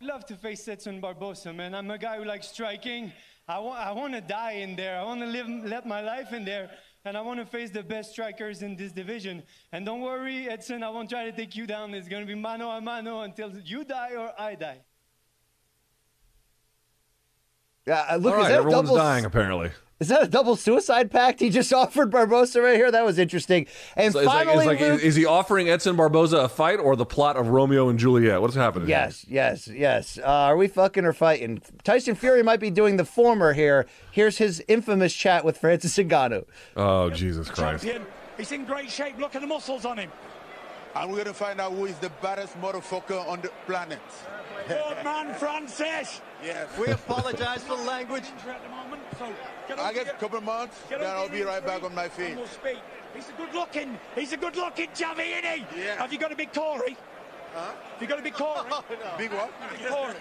I'd 0.00 0.06
love 0.08 0.26
to 0.26 0.34
face 0.36 0.66
Edson 0.68 1.00
Barboza, 1.00 1.52
man. 1.52 1.74
I'm 1.74 1.90
a 1.90 1.98
guy 1.98 2.16
who 2.18 2.24
likes 2.24 2.48
striking. 2.48 3.12
I 3.48 3.58
want, 3.58 3.78
I 3.78 3.92
want 3.92 4.14
to 4.14 4.20
die 4.20 4.52
in 4.52 4.76
there. 4.76 4.98
I 4.98 5.04
want 5.04 5.20
to 5.20 5.26
live, 5.26 5.46
let 5.64 5.86
my 5.86 6.00
life 6.00 6.32
in 6.32 6.44
there. 6.44 6.70
And 7.04 7.16
I 7.16 7.20
want 7.20 7.40
to 7.40 7.46
face 7.46 7.70
the 7.70 7.82
best 7.82 8.12
strikers 8.12 8.62
in 8.62 8.76
this 8.76 8.92
division. 8.92 9.42
And 9.72 9.84
don't 9.84 10.00
worry, 10.02 10.48
Edson, 10.48 10.82
I 10.84 10.88
won't 10.90 11.10
try 11.10 11.24
to 11.24 11.32
take 11.32 11.56
you 11.56 11.66
down. 11.66 11.92
It's 11.94 12.08
going 12.08 12.22
to 12.22 12.26
be 12.26 12.36
mano 12.36 12.70
a 12.70 12.80
mano 12.80 13.22
until 13.22 13.50
you 13.58 13.84
die 13.84 14.14
or 14.16 14.32
I 14.40 14.54
die. 14.54 14.80
Uh, 17.90 18.16
look, 18.20 18.34
All 18.34 18.42
is 18.42 18.46
that 18.48 18.54
a 18.54 18.58
everyone's 18.58 18.88
double? 18.88 18.96
dying 18.96 19.24
apparently. 19.24 19.70
Is 20.02 20.08
that 20.08 20.24
a 20.24 20.26
double 20.26 20.56
suicide 20.56 21.12
pact 21.12 21.38
he 21.38 21.48
just 21.48 21.72
offered 21.82 22.10
Barboza 22.10 22.60
right 22.60 22.74
here? 22.74 22.90
That 22.90 23.04
was 23.04 23.20
interesting. 23.20 23.68
And 23.96 24.12
So 24.12 24.18
it's 24.18 24.26
like, 24.26 24.46
finally, 24.46 24.64
it's 24.64 24.66
like 24.66 24.80
Luke, 24.80 25.00
is 25.00 25.14
he 25.14 25.24
offering 25.24 25.68
Edson 25.68 25.94
Barboza 25.94 26.38
a 26.38 26.48
fight 26.48 26.80
or 26.80 26.96
the 26.96 27.06
plot 27.06 27.36
of 27.36 27.46
Romeo 27.50 27.88
and 27.88 28.00
Juliet? 28.00 28.42
What's 28.42 28.56
happening? 28.56 28.88
here? 28.88 28.96
Yes, 28.96 29.24
yes, 29.28 29.68
yes. 29.68 30.18
Uh, 30.18 30.26
are 30.26 30.56
we 30.56 30.66
fucking 30.66 31.04
or 31.04 31.12
fighting? 31.12 31.62
Tyson 31.84 32.16
Fury 32.16 32.42
might 32.42 32.58
be 32.58 32.68
doing 32.68 32.96
the 32.96 33.04
former 33.04 33.52
here. 33.52 33.86
Here's 34.10 34.38
his 34.38 34.60
infamous 34.66 35.14
chat 35.14 35.44
with 35.44 35.56
Francis 35.58 35.96
Ngannou. 35.96 36.46
Oh 36.76 37.08
Jesus 37.10 37.48
Christ! 37.48 37.84
Champion. 37.84 38.04
He's 38.36 38.50
in 38.50 38.64
great 38.64 38.90
shape. 38.90 39.18
Look 39.20 39.36
at 39.36 39.40
the 39.40 39.46
muscles 39.46 39.84
on 39.84 39.98
him. 39.98 40.10
And 40.96 41.10
we're 41.12 41.18
gonna 41.18 41.32
find 41.32 41.60
out 41.60 41.72
who 41.72 41.86
is 41.86 41.96
the 41.98 42.10
baddest 42.20 42.60
motherfucker 42.60 43.26
on 43.28 43.40
the 43.40 43.50
planet. 43.66 44.00
Good 44.68 45.04
man, 45.04 45.34
Francis. 45.34 46.20
Yes. 46.44 46.68
We 46.78 46.86
apologise 46.86 47.62
for 47.62 47.76
the 47.76 47.84
language. 47.84 48.24
At 48.48 48.62
the 48.62 48.68
moment, 48.68 49.02
so 49.18 49.26
get 49.26 49.36
I 49.78 49.92
get 49.92 50.08
a 50.08 50.12
couple 50.12 50.38
of 50.38 50.44
months, 50.44 50.76
get 50.88 51.00
then 51.00 51.10
I'll 51.10 51.28
be 51.28 51.42
right 51.42 51.58
injury 51.58 51.80
back 51.80 51.84
on 51.84 51.94
my 51.94 52.08
feet. 52.08 52.36
we'll 52.36 52.46
speak. 52.46 52.78
He's 53.14 53.28
a 53.28 53.32
good 53.32 53.54
looking. 53.54 53.98
He's 54.14 54.32
a 54.32 54.36
good 54.36 54.56
looking 54.56 54.88
Javi, 54.88 55.38
isn't 55.38 55.66
he? 55.74 55.82
Yeah. 55.82 55.96
Have 55.96 56.12
you 56.12 56.18
got 56.18 56.32
a 56.32 56.36
big 56.36 56.52
Tory? 56.52 56.96
Huh? 57.54 57.72
You 58.00 58.06
got 58.06 58.18
a 58.18 58.22
big 58.22 58.34
Tory? 58.34 58.62
Big 59.18 59.30
what? 59.32 59.52
Big 59.70 59.86
Tory. 59.86 60.14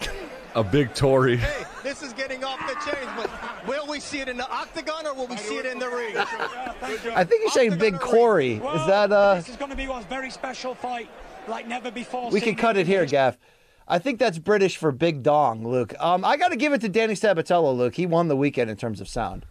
A 0.55 0.63
big 0.63 0.93
Tory. 0.93 1.37
Hey, 1.37 1.63
this 1.81 2.03
is 2.03 2.11
getting 2.11 2.43
off 2.43 2.59
the 2.67 2.91
chains, 2.91 3.07
but 3.15 3.29
will 3.65 3.87
we 3.87 4.01
see 4.01 4.19
it 4.19 4.27
in 4.27 4.35
the 4.35 4.49
octagon 4.51 5.07
or 5.07 5.13
will 5.13 5.27
we 5.27 5.37
see 5.37 5.55
it 5.55 5.65
in 5.65 5.79
the 5.79 5.87
ring? 5.87 6.17
I 6.17 7.23
think 7.23 7.43
he's 7.43 7.53
saying 7.53 7.77
Big 7.77 7.99
Corey. 8.01 8.55
Is 8.55 8.85
that 8.85 9.13
uh? 9.13 9.35
This 9.35 9.47
is 9.47 9.55
going 9.55 9.71
to 9.71 9.77
be 9.77 9.85
a 9.85 10.01
very 10.09 10.29
special 10.29 10.75
fight, 10.75 11.09
like 11.47 11.67
never 11.69 11.89
before. 11.89 12.29
We 12.31 12.41
can 12.41 12.55
cut 12.55 12.75
it 12.75 12.85
here, 12.85 13.05
Gaff. 13.05 13.37
I 13.91 13.99
think 13.99 14.19
that's 14.19 14.39
British 14.39 14.77
for 14.77 14.93
big 14.93 15.21
dong, 15.21 15.67
Luke. 15.67 15.93
Um, 15.99 16.23
I 16.23 16.37
got 16.37 16.47
to 16.51 16.55
give 16.55 16.71
it 16.71 16.79
to 16.79 16.87
Danny 16.87 17.13
Sabatello, 17.13 17.75
Luke. 17.75 17.93
He 17.93 18.05
won 18.05 18.29
the 18.29 18.37
weekend 18.37 18.71
in 18.71 18.77
terms 18.77 19.01
of 19.01 19.09
sound. 19.09 19.45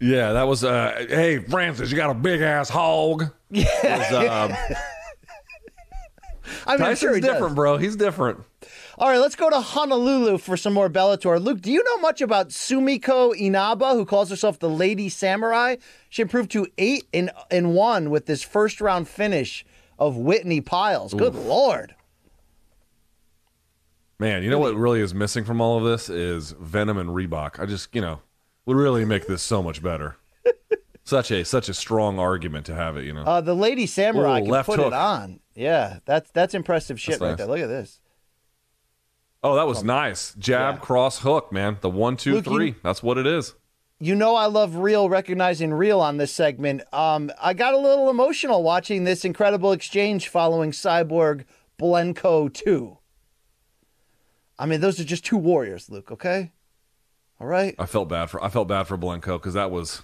Yeah, 0.00 0.32
that 0.32 0.44
was. 0.44 0.64
Uh, 0.64 1.04
hey, 1.10 1.40
Francis, 1.40 1.90
you 1.90 1.96
got 1.98 2.08
a 2.08 2.14
big 2.14 2.40
ass 2.40 2.70
hog. 2.70 3.26
Yeah. 3.54 3.98
Was, 3.98 4.50
um, 4.50 4.56
I 6.66 6.70
mean, 6.70 6.78
Tyson's 6.78 6.98
sure 7.00 7.14
he 7.14 7.20
does. 7.20 7.32
different, 7.32 7.54
bro. 7.54 7.76
He's 7.76 7.96
different. 7.96 8.40
All 8.96 9.10
right, 9.10 9.18
let's 9.18 9.36
go 9.36 9.50
to 9.50 9.60
Honolulu 9.60 10.38
for 10.38 10.56
some 10.56 10.72
more 10.72 10.88
Bellator. 10.88 11.38
Luke, 11.38 11.60
do 11.60 11.70
you 11.70 11.84
know 11.84 11.98
much 11.98 12.22
about 12.22 12.48
Sumiko 12.48 13.36
Inaba, 13.36 13.92
who 13.92 14.06
calls 14.06 14.30
herself 14.30 14.58
the 14.58 14.70
Lady 14.70 15.10
Samurai? 15.10 15.76
She 16.08 16.22
improved 16.22 16.50
to 16.52 16.66
eight 16.78 17.04
and 17.12 17.30
and 17.50 17.74
one 17.74 18.08
with 18.08 18.24
this 18.24 18.42
first 18.42 18.80
round 18.80 19.06
finish 19.06 19.66
of 19.98 20.16
Whitney 20.16 20.62
Piles. 20.62 21.12
Good 21.12 21.34
Oof. 21.34 21.44
lord. 21.44 21.94
Man, 24.22 24.44
you 24.44 24.50
know 24.50 24.60
what 24.60 24.76
really 24.76 25.00
is 25.00 25.12
missing 25.12 25.42
from 25.42 25.60
all 25.60 25.78
of 25.78 25.82
this 25.82 26.08
is 26.08 26.52
Venom 26.52 26.96
and 26.96 27.10
Reebok. 27.10 27.58
I 27.58 27.66
just, 27.66 27.92
you 27.92 28.00
know, 28.00 28.20
would 28.66 28.76
really 28.76 29.04
make 29.04 29.26
this 29.26 29.42
so 29.42 29.64
much 29.64 29.82
better. 29.82 30.14
such 31.02 31.32
a 31.32 31.44
such 31.44 31.68
a 31.68 31.74
strong 31.74 32.20
argument 32.20 32.64
to 32.66 32.74
have 32.76 32.96
it, 32.96 33.04
you 33.04 33.12
know. 33.12 33.22
Uh, 33.22 33.40
the 33.40 33.56
Lady 33.56 33.84
Samurai 33.84 34.38
Ooh, 34.38 34.42
can 34.42 34.50
left 34.52 34.66
put 34.66 34.78
hook. 34.78 34.86
it 34.86 34.92
on. 34.92 35.40
Yeah, 35.56 35.98
that's 36.04 36.30
that's 36.30 36.54
impressive 36.54 37.00
shit 37.00 37.14
That's 37.14 37.20
right 37.20 37.28
nice. 37.30 37.38
there. 37.38 37.46
Look 37.48 37.58
at 37.58 37.66
this. 37.66 38.00
Oh, 39.42 39.56
that 39.56 39.66
was 39.66 39.82
nice. 39.82 40.34
Jab, 40.38 40.80
cross, 40.80 41.18
hook, 41.18 41.50
man. 41.50 41.78
The 41.80 41.90
one, 41.90 42.16
two, 42.16 42.34
Luke, 42.34 42.46
you- 42.46 42.76
That's 42.84 43.02
what 43.02 43.18
it 43.18 43.26
is. 43.26 43.56
You 43.98 44.14
know 44.14 44.36
I 44.36 44.46
love 44.46 44.76
real 44.76 45.08
recognizing 45.08 45.74
real 45.74 46.00
on 46.00 46.18
this 46.18 46.32
segment. 46.32 46.82
Um, 46.94 47.32
I 47.42 47.54
got 47.54 47.74
a 47.74 47.78
little 47.78 48.08
emotional 48.08 48.62
watching 48.62 49.02
this 49.02 49.24
incredible 49.24 49.72
exchange 49.72 50.28
following 50.28 50.70
Cyborg 50.70 51.44
Blencowe 51.76 52.52
2. 52.52 52.98
I 54.62 54.66
mean, 54.66 54.80
those 54.80 55.00
are 55.00 55.04
just 55.04 55.24
two 55.24 55.38
warriors, 55.38 55.90
Luke, 55.90 56.12
okay? 56.12 56.52
All 57.40 57.48
right? 57.48 57.74
I 57.80 57.86
felt 57.86 58.08
bad 58.08 58.26
for 58.30 58.42
I 58.44 58.48
felt 58.48 58.68
bad 58.68 58.84
for 58.84 58.96
Blencowe 58.96 59.36
because 59.36 59.54
that 59.54 59.72
was 59.72 60.02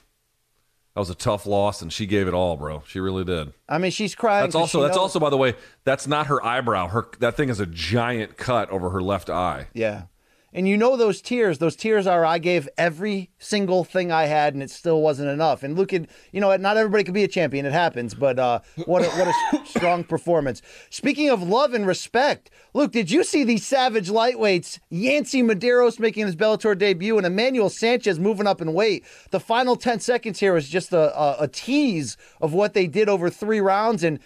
that 0.95 1.01
was 1.01 1.11
a 1.11 1.15
tough 1.15 1.47
loss, 1.47 1.81
and 1.81 1.93
she 1.93 2.07
gave 2.07 2.27
it 2.27 2.35
all, 2.35 2.57
bro. 2.57 2.83
She 2.85 2.99
really 2.99 3.23
did. 3.23 3.53
I 3.69 3.79
mean, 3.79 3.93
she's 3.93 4.17
crying. 4.17 4.43
That's 4.43 4.57
also 4.57 4.83
that's 4.83 4.97
knows- 4.97 5.03
also 5.03 5.21
by 5.21 5.31
the 5.31 5.37
way, 5.37 5.55
that's 5.85 6.09
not 6.09 6.27
her 6.27 6.45
eyebrow. 6.45 6.89
Her 6.89 7.07
that 7.21 7.37
thing 7.37 7.51
is 7.51 7.61
a 7.61 7.67
giant 7.67 8.37
cut 8.37 8.69
over 8.71 8.91
her 8.91 9.01
left 9.01 9.31
eye. 9.31 9.69
Yeah. 9.75 10.07
And 10.51 10.67
you 10.67 10.79
know 10.79 10.97
those 10.97 11.21
tears, 11.21 11.59
those 11.59 11.77
tears 11.77 12.07
are 12.07 12.25
I 12.25 12.39
gave 12.39 12.71
every 12.79 13.31
single 13.39 13.85
thing 13.85 14.11
I 14.11 14.25
had 14.25 14.55
and 14.55 14.63
it 14.63 14.71
still 14.71 15.03
wasn't 15.03 15.29
enough. 15.29 15.63
And 15.63 15.77
look 15.77 15.93
at, 15.93 16.07
you 16.33 16.41
know, 16.41 16.57
not 16.57 16.79
everybody 16.79 17.05
could 17.05 17.13
be 17.13 17.25
a 17.25 17.29
champion, 17.29 17.67
it 17.67 17.73
happens, 17.73 18.15
but 18.15 18.39
uh 18.39 18.61
what 18.87 19.03
a, 19.03 19.09
what 19.11 19.29
a 19.29 19.67
strong 19.67 20.05
performance. 20.05 20.63
Speaking 20.89 21.29
of 21.29 21.43
love 21.43 21.75
and 21.75 21.87
respect, 21.87 22.51
Luke, 22.73 22.93
did 22.93 23.11
you 23.11 23.25
see 23.25 23.45
these 23.45 23.67
savage 23.67 24.09
lightweights, 24.09 24.79
Yancey 24.89 25.43
Medeiros 25.43 26.01
making 26.01 26.25
his 26.25 26.37
Bellator 26.37 26.77
debut 26.77 27.19
and 27.19 27.27
Emmanuel 27.27 27.69
Sanchez 27.69 28.19
moving 28.19 28.47
up 28.47 28.63
in 28.63 28.73
weight? 28.73 29.05
The 29.31 29.41
final 29.41 29.77
10 29.77 30.01
seconds 30.01 30.41
here 30.41 30.55
was 30.55 30.69
just 30.69 30.95
a, 30.95 31.15
a, 31.19 31.45
a 31.45 31.49
tease 31.49 32.17
of 32.41 32.55
what 32.55 32.73
they 32.73 32.87
did 32.87 33.11
over 33.11 33.29
3 33.29 33.61
rounds 33.61 34.03
and 34.03 34.19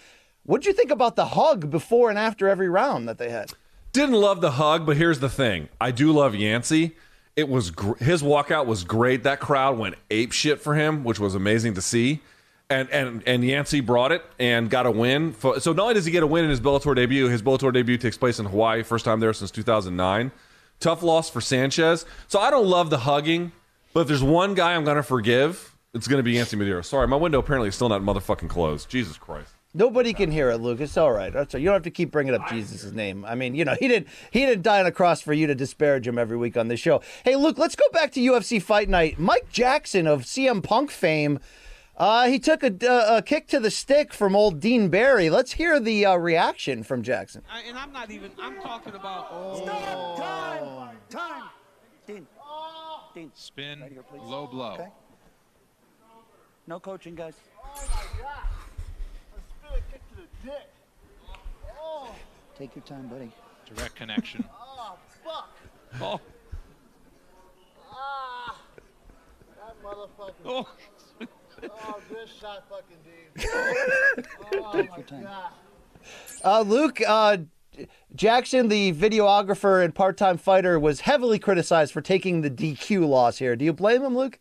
what'd 0.43 0.65
you 0.65 0.73
think 0.73 0.91
about 0.91 1.17
the 1.17 1.25
hug 1.25 1.69
before 1.69 2.09
and 2.09 2.17
after 2.17 2.47
every 2.47 2.69
round 2.69 3.09
that 3.09 3.17
they 3.17 3.29
had? 3.29 3.51
Didn't 3.93 4.15
love 4.15 4.41
the 4.41 4.51
hug, 4.51 4.87
but 4.87 4.97
here's 4.97 5.19
the 5.19 5.29
thing: 5.29 5.69
I 5.79 5.91
do 5.91 6.11
love 6.11 6.33
Yancey. 6.33 6.95
It 7.35 7.47
was 7.47 7.69
gr- 7.71 7.95
his 8.03 8.23
walkout 8.23 8.65
was 8.65 8.83
great. 8.83 9.23
That 9.23 9.39
crowd 9.39 9.77
went 9.77 9.95
ape 10.09 10.31
shit 10.31 10.59
for 10.59 10.73
him, 10.75 11.03
which 11.03 11.19
was 11.19 11.35
amazing 11.35 11.75
to 11.75 11.81
see. 11.81 12.21
And 12.71 12.89
and 12.89 13.21
and 13.27 13.45
Yancey 13.45 13.81
brought 13.81 14.11
it 14.11 14.23
and 14.39 14.67
got 14.67 14.87
a 14.87 14.91
win. 14.91 15.31
For, 15.33 15.59
so 15.59 15.73
not 15.73 15.83
only 15.83 15.93
does 15.93 16.05
he 16.05 16.11
get 16.11 16.23
a 16.23 16.27
win 16.27 16.43
in 16.43 16.49
his 16.49 16.59
Bellator 16.59 16.95
debut, 16.95 17.27
his 17.27 17.43
Bellator 17.43 17.71
debut 17.71 17.97
takes 17.97 18.17
place 18.17 18.39
in 18.39 18.47
Hawaii, 18.47 18.81
first 18.81 19.05
time 19.05 19.19
there 19.19 19.31
since 19.31 19.51
2009. 19.51 20.31
Tough 20.79 21.03
loss 21.03 21.29
for 21.29 21.39
Sanchez. 21.39 22.05
So 22.27 22.39
I 22.39 22.49
don't 22.49 22.65
love 22.65 22.89
the 22.89 22.99
hugging, 22.99 23.51
but 23.93 24.01
if 24.01 24.07
there's 24.07 24.23
one 24.23 24.55
guy 24.55 24.73
I'm 24.73 24.83
gonna 24.85 25.03
forgive, 25.03 25.75
it's 25.93 26.07
gonna 26.07 26.23
be 26.23 26.31
Yancey 26.31 26.57
Medeiros. 26.57 26.85
Sorry, 26.85 27.07
my 27.07 27.15
window 27.15 27.39
apparently 27.39 27.69
is 27.69 27.75
still 27.75 27.89
not 27.89 28.01
motherfucking 28.01 28.49
closed. 28.49 28.89
Jesus 28.89 29.17
Christ. 29.17 29.52
Nobody 29.75 30.13
can 30.13 30.31
hear 30.31 30.51
it, 30.51 30.57
Lucas. 30.59 30.97
All 30.97 31.11
right. 31.11 31.33
That's 31.33 31.55
all. 31.55 31.59
You 31.59 31.65
don't 31.65 31.73
have 31.73 31.83
to 31.83 31.91
keep 31.91 32.11
bringing 32.11 32.35
up 32.35 32.47
Jesus' 32.47 32.91
name. 32.91 33.25
I 33.25 33.33
mean, 33.33 33.55
you 33.55 33.65
know, 33.65 33.75
he 33.79 33.87
didn't 33.87 34.07
he 34.29 34.45
didn't 34.45 34.61
die 34.61 34.79
on 34.79 34.85
a 34.85 34.91
cross 34.91 35.21
for 35.21 35.33
you 35.33 35.47
to 35.47 35.55
disparage 35.55 36.07
him 36.07 36.19
every 36.19 36.37
week 36.37 36.55
on 36.55 36.67
this 36.67 36.79
show. 36.79 37.01
Hey, 37.23 37.35
Luke, 37.35 37.57
let's 37.57 37.75
go 37.75 37.85
back 37.91 38.11
to 38.11 38.19
UFC 38.19 38.61
Fight 38.61 38.87
Night. 38.87 39.17
Mike 39.17 39.49
Jackson 39.51 40.05
of 40.05 40.23
CM 40.23 40.63
Punk 40.63 40.91
fame, 40.91 41.39
uh, 41.97 42.27
he 42.27 42.37
took 42.37 42.61
a, 42.61 42.67
uh, 42.87 43.17
a 43.17 43.21
kick 43.23 43.47
to 43.47 43.59
the 43.59 43.71
stick 43.71 44.13
from 44.13 44.35
old 44.35 44.59
Dean 44.59 44.89
Barry. 44.89 45.31
Let's 45.31 45.53
hear 45.53 45.79
the 45.79 46.05
uh, 46.05 46.17
reaction 46.17 46.83
from 46.83 47.01
Jackson. 47.01 47.41
I, 47.51 47.61
and 47.61 47.77
I'm 47.77 47.91
not 47.91 48.11
even. 48.11 48.31
I'm 48.39 48.61
talking 48.61 48.93
about. 48.93 49.57
Stop! 49.57 50.17
Time! 50.17 50.97
Time! 51.09 51.49
Dean. 52.05 52.27
Dean. 53.15 53.31
Spin. 53.33 53.81
Right 53.81 53.91
here. 53.91 54.03
Low 54.21 54.45
blow. 54.45 54.73
Okay. 54.73 54.89
No 56.67 56.79
coaching, 56.79 57.15
guys. 57.15 57.33
Take 62.57 62.75
your 62.75 62.83
time, 62.85 63.07
buddy. 63.07 63.31
Direct 63.73 63.95
connection. 63.95 64.45
Oh, 64.53 64.95
fuck. 65.25 65.49
Oh. 66.01 66.21
Ah. 67.91 68.61
That 69.57 69.83
motherfucker. 69.83 70.33
Oh. 70.45 70.69
oh, 71.63 72.01
good 72.09 72.29
shot, 72.39 72.63
fucking 72.69 72.97
dude. 73.03 74.27
oh, 74.55 74.71
Take 74.73 74.89
my 74.91 74.97
your 74.97 75.05
time. 75.05 75.23
God. 75.23 75.51
Uh, 76.43 76.61
Luke 76.61 77.01
uh, 77.05 77.37
Jackson, 78.15 78.67
the 78.67 78.93
videographer 78.93 79.83
and 79.83 79.95
part-time 79.95 80.37
fighter, 80.37 80.79
was 80.79 81.01
heavily 81.01 81.39
criticized 81.39 81.91
for 81.91 82.01
taking 82.01 82.41
the 82.41 82.49
DQ 82.49 83.07
loss 83.07 83.39
here. 83.39 83.55
Do 83.55 83.65
you 83.65 83.73
blame 83.73 84.03
him, 84.03 84.15
Luke? 84.15 84.39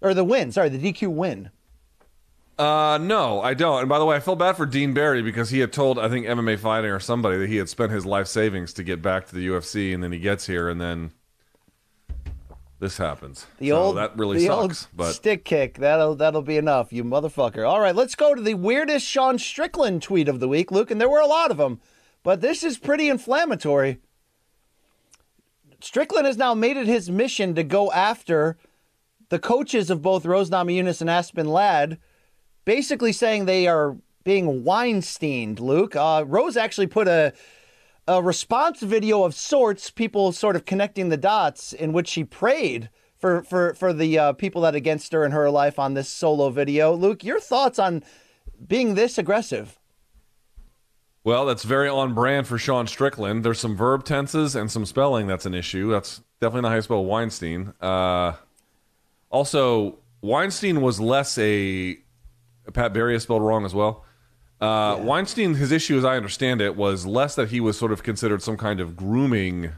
Or 0.00 0.14
the 0.14 0.24
win? 0.24 0.50
Sorry, 0.52 0.68
the 0.68 0.92
DQ 0.92 1.08
win. 1.08 1.50
Uh, 2.58 2.98
no, 3.00 3.40
I 3.40 3.54
don't. 3.54 3.80
And 3.80 3.88
by 3.88 3.98
the 3.98 4.04
way, 4.04 4.14
I 4.16 4.20
feel 4.20 4.36
bad 4.36 4.56
for 4.56 4.64
Dean 4.66 4.94
Barry 4.94 5.22
because 5.22 5.50
he 5.50 5.58
had 5.58 5.72
told, 5.72 5.98
I 5.98 6.08
think, 6.08 6.26
MMA 6.26 6.58
Fighting 6.58 6.90
or 6.90 7.00
somebody 7.00 7.36
that 7.38 7.48
he 7.48 7.56
had 7.56 7.68
spent 7.68 7.90
his 7.90 8.06
life 8.06 8.28
savings 8.28 8.72
to 8.74 8.84
get 8.84 9.02
back 9.02 9.26
to 9.28 9.34
the 9.34 9.46
UFC, 9.48 9.92
and 9.92 10.02
then 10.02 10.12
he 10.12 10.18
gets 10.20 10.46
here, 10.46 10.68
and 10.68 10.80
then 10.80 11.10
this 12.78 12.96
happens. 12.98 13.46
The 13.58 13.70
So 13.70 13.76
old 13.76 13.96
that 13.96 14.16
really 14.16 14.46
sucks. 14.46 14.86
but 14.94 15.12
stick 15.14 15.44
kick 15.44 15.78
that'll 15.78 16.14
that'll 16.14 16.42
be 16.42 16.56
enough, 16.56 16.92
you 16.92 17.02
motherfucker. 17.02 17.68
All 17.68 17.80
right, 17.80 17.94
let's 17.94 18.14
go 18.14 18.34
to 18.34 18.42
the 18.42 18.54
weirdest 18.54 19.06
Sean 19.06 19.38
Strickland 19.38 20.02
tweet 20.02 20.28
of 20.28 20.38
the 20.38 20.48
week, 20.48 20.70
Luke, 20.70 20.90
and 20.90 21.00
there 21.00 21.08
were 21.08 21.20
a 21.20 21.26
lot 21.26 21.50
of 21.50 21.56
them, 21.56 21.80
but 22.22 22.40
this 22.40 22.62
is 22.62 22.78
pretty 22.78 23.08
inflammatory. 23.08 23.98
Strickland 25.80 26.26
has 26.26 26.36
now 26.36 26.54
made 26.54 26.76
it 26.76 26.86
his 26.86 27.10
mission 27.10 27.54
to 27.54 27.62
go 27.62 27.90
after 27.92 28.56
the 29.28 29.38
coaches 29.38 29.90
of 29.90 30.02
both 30.02 30.24
Rose 30.24 30.50
Namajunas 30.50 31.00
and 31.00 31.10
Aspen 31.10 31.48
Ladd, 31.48 31.98
basically 32.64 33.12
saying 33.12 33.44
they 33.44 33.66
are 33.66 33.96
being 34.24 34.64
Weinsteined. 34.64 35.60
Luke, 35.60 35.96
uh, 35.96 36.24
Rose 36.26 36.56
actually 36.56 36.86
put 36.86 37.08
a 37.08 37.32
a 38.06 38.22
response 38.22 38.80
video 38.80 39.24
of 39.24 39.34
sorts, 39.34 39.88
people 39.88 40.30
sort 40.32 40.56
of 40.56 40.66
connecting 40.66 41.08
the 41.08 41.16
dots, 41.16 41.72
in 41.72 41.92
which 41.92 42.08
she 42.08 42.24
prayed 42.24 42.90
for 43.16 43.42
for 43.44 43.74
for 43.74 43.92
the 43.92 44.18
uh, 44.18 44.32
people 44.34 44.62
that 44.62 44.74
against 44.74 45.12
her 45.12 45.24
in 45.24 45.32
her 45.32 45.50
life 45.50 45.78
on 45.78 45.94
this 45.94 46.08
solo 46.08 46.50
video. 46.50 46.94
Luke, 46.94 47.24
your 47.24 47.40
thoughts 47.40 47.78
on 47.78 48.02
being 48.66 48.94
this 48.94 49.18
aggressive? 49.18 49.78
well, 51.24 51.46
that's 51.46 51.64
very 51.64 51.88
on 51.88 52.12
brand 52.12 52.46
for 52.46 52.58
Sean 52.58 52.86
Strickland. 52.86 53.44
There's 53.44 53.58
some 53.58 53.74
verb 53.74 54.04
tenses 54.04 54.54
and 54.54 54.70
some 54.70 54.84
spelling 54.84 55.26
that's 55.26 55.46
an 55.46 55.54
issue. 55.54 55.90
That's 55.90 56.20
definitely 56.38 56.62
not 56.62 56.68
how 56.68 56.74
you 56.76 56.82
spell 56.82 57.04
Weinstein. 57.04 57.72
Uh, 57.80 58.34
also, 59.30 59.98
Weinstein 60.20 60.82
was 60.82 61.00
less 61.00 61.38
a 61.38 61.98
Pat 62.72 62.92
Barry 62.92 63.14
is 63.14 63.22
spelled 63.22 63.42
wrong 63.42 63.64
as 63.64 63.74
well. 63.74 64.04
Uh, 64.60 64.98
Weinstein, 65.02 65.54
his 65.54 65.72
issue, 65.72 65.98
as 65.98 66.04
I 66.04 66.16
understand 66.16 66.60
it, 66.60 66.76
was 66.76 67.04
less 67.04 67.34
that 67.34 67.50
he 67.50 67.60
was 67.60 67.76
sort 67.76 67.92
of 67.92 68.02
considered 68.02 68.40
some 68.42 68.56
kind 68.56 68.80
of 68.80 68.96
grooming 68.96 69.72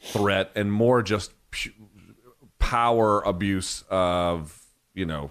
threat 0.00 0.50
and 0.56 0.72
more 0.72 1.02
just 1.02 1.32
pu- 1.50 1.70
power 2.58 3.20
abuse 3.22 3.84
of, 3.88 4.60
you 4.94 5.06
know, 5.06 5.30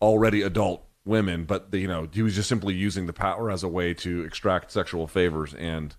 already 0.00 0.40
adult 0.42 0.84
women. 1.04 1.44
But, 1.44 1.72
the, 1.72 1.78
you 1.78 1.88
know, 1.88 2.08
he 2.10 2.22
was 2.22 2.34
just 2.34 2.48
simply 2.48 2.74
using 2.74 3.06
the 3.06 3.12
power 3.12 3.50
as 3.50 3.62
a 3.62 3.68
way 3.68 3.92
to 3.94 4.22
extract 4.24 4.70
sexual 4.72 5.06
favors 5.06 5.52
and. 5.54 5.94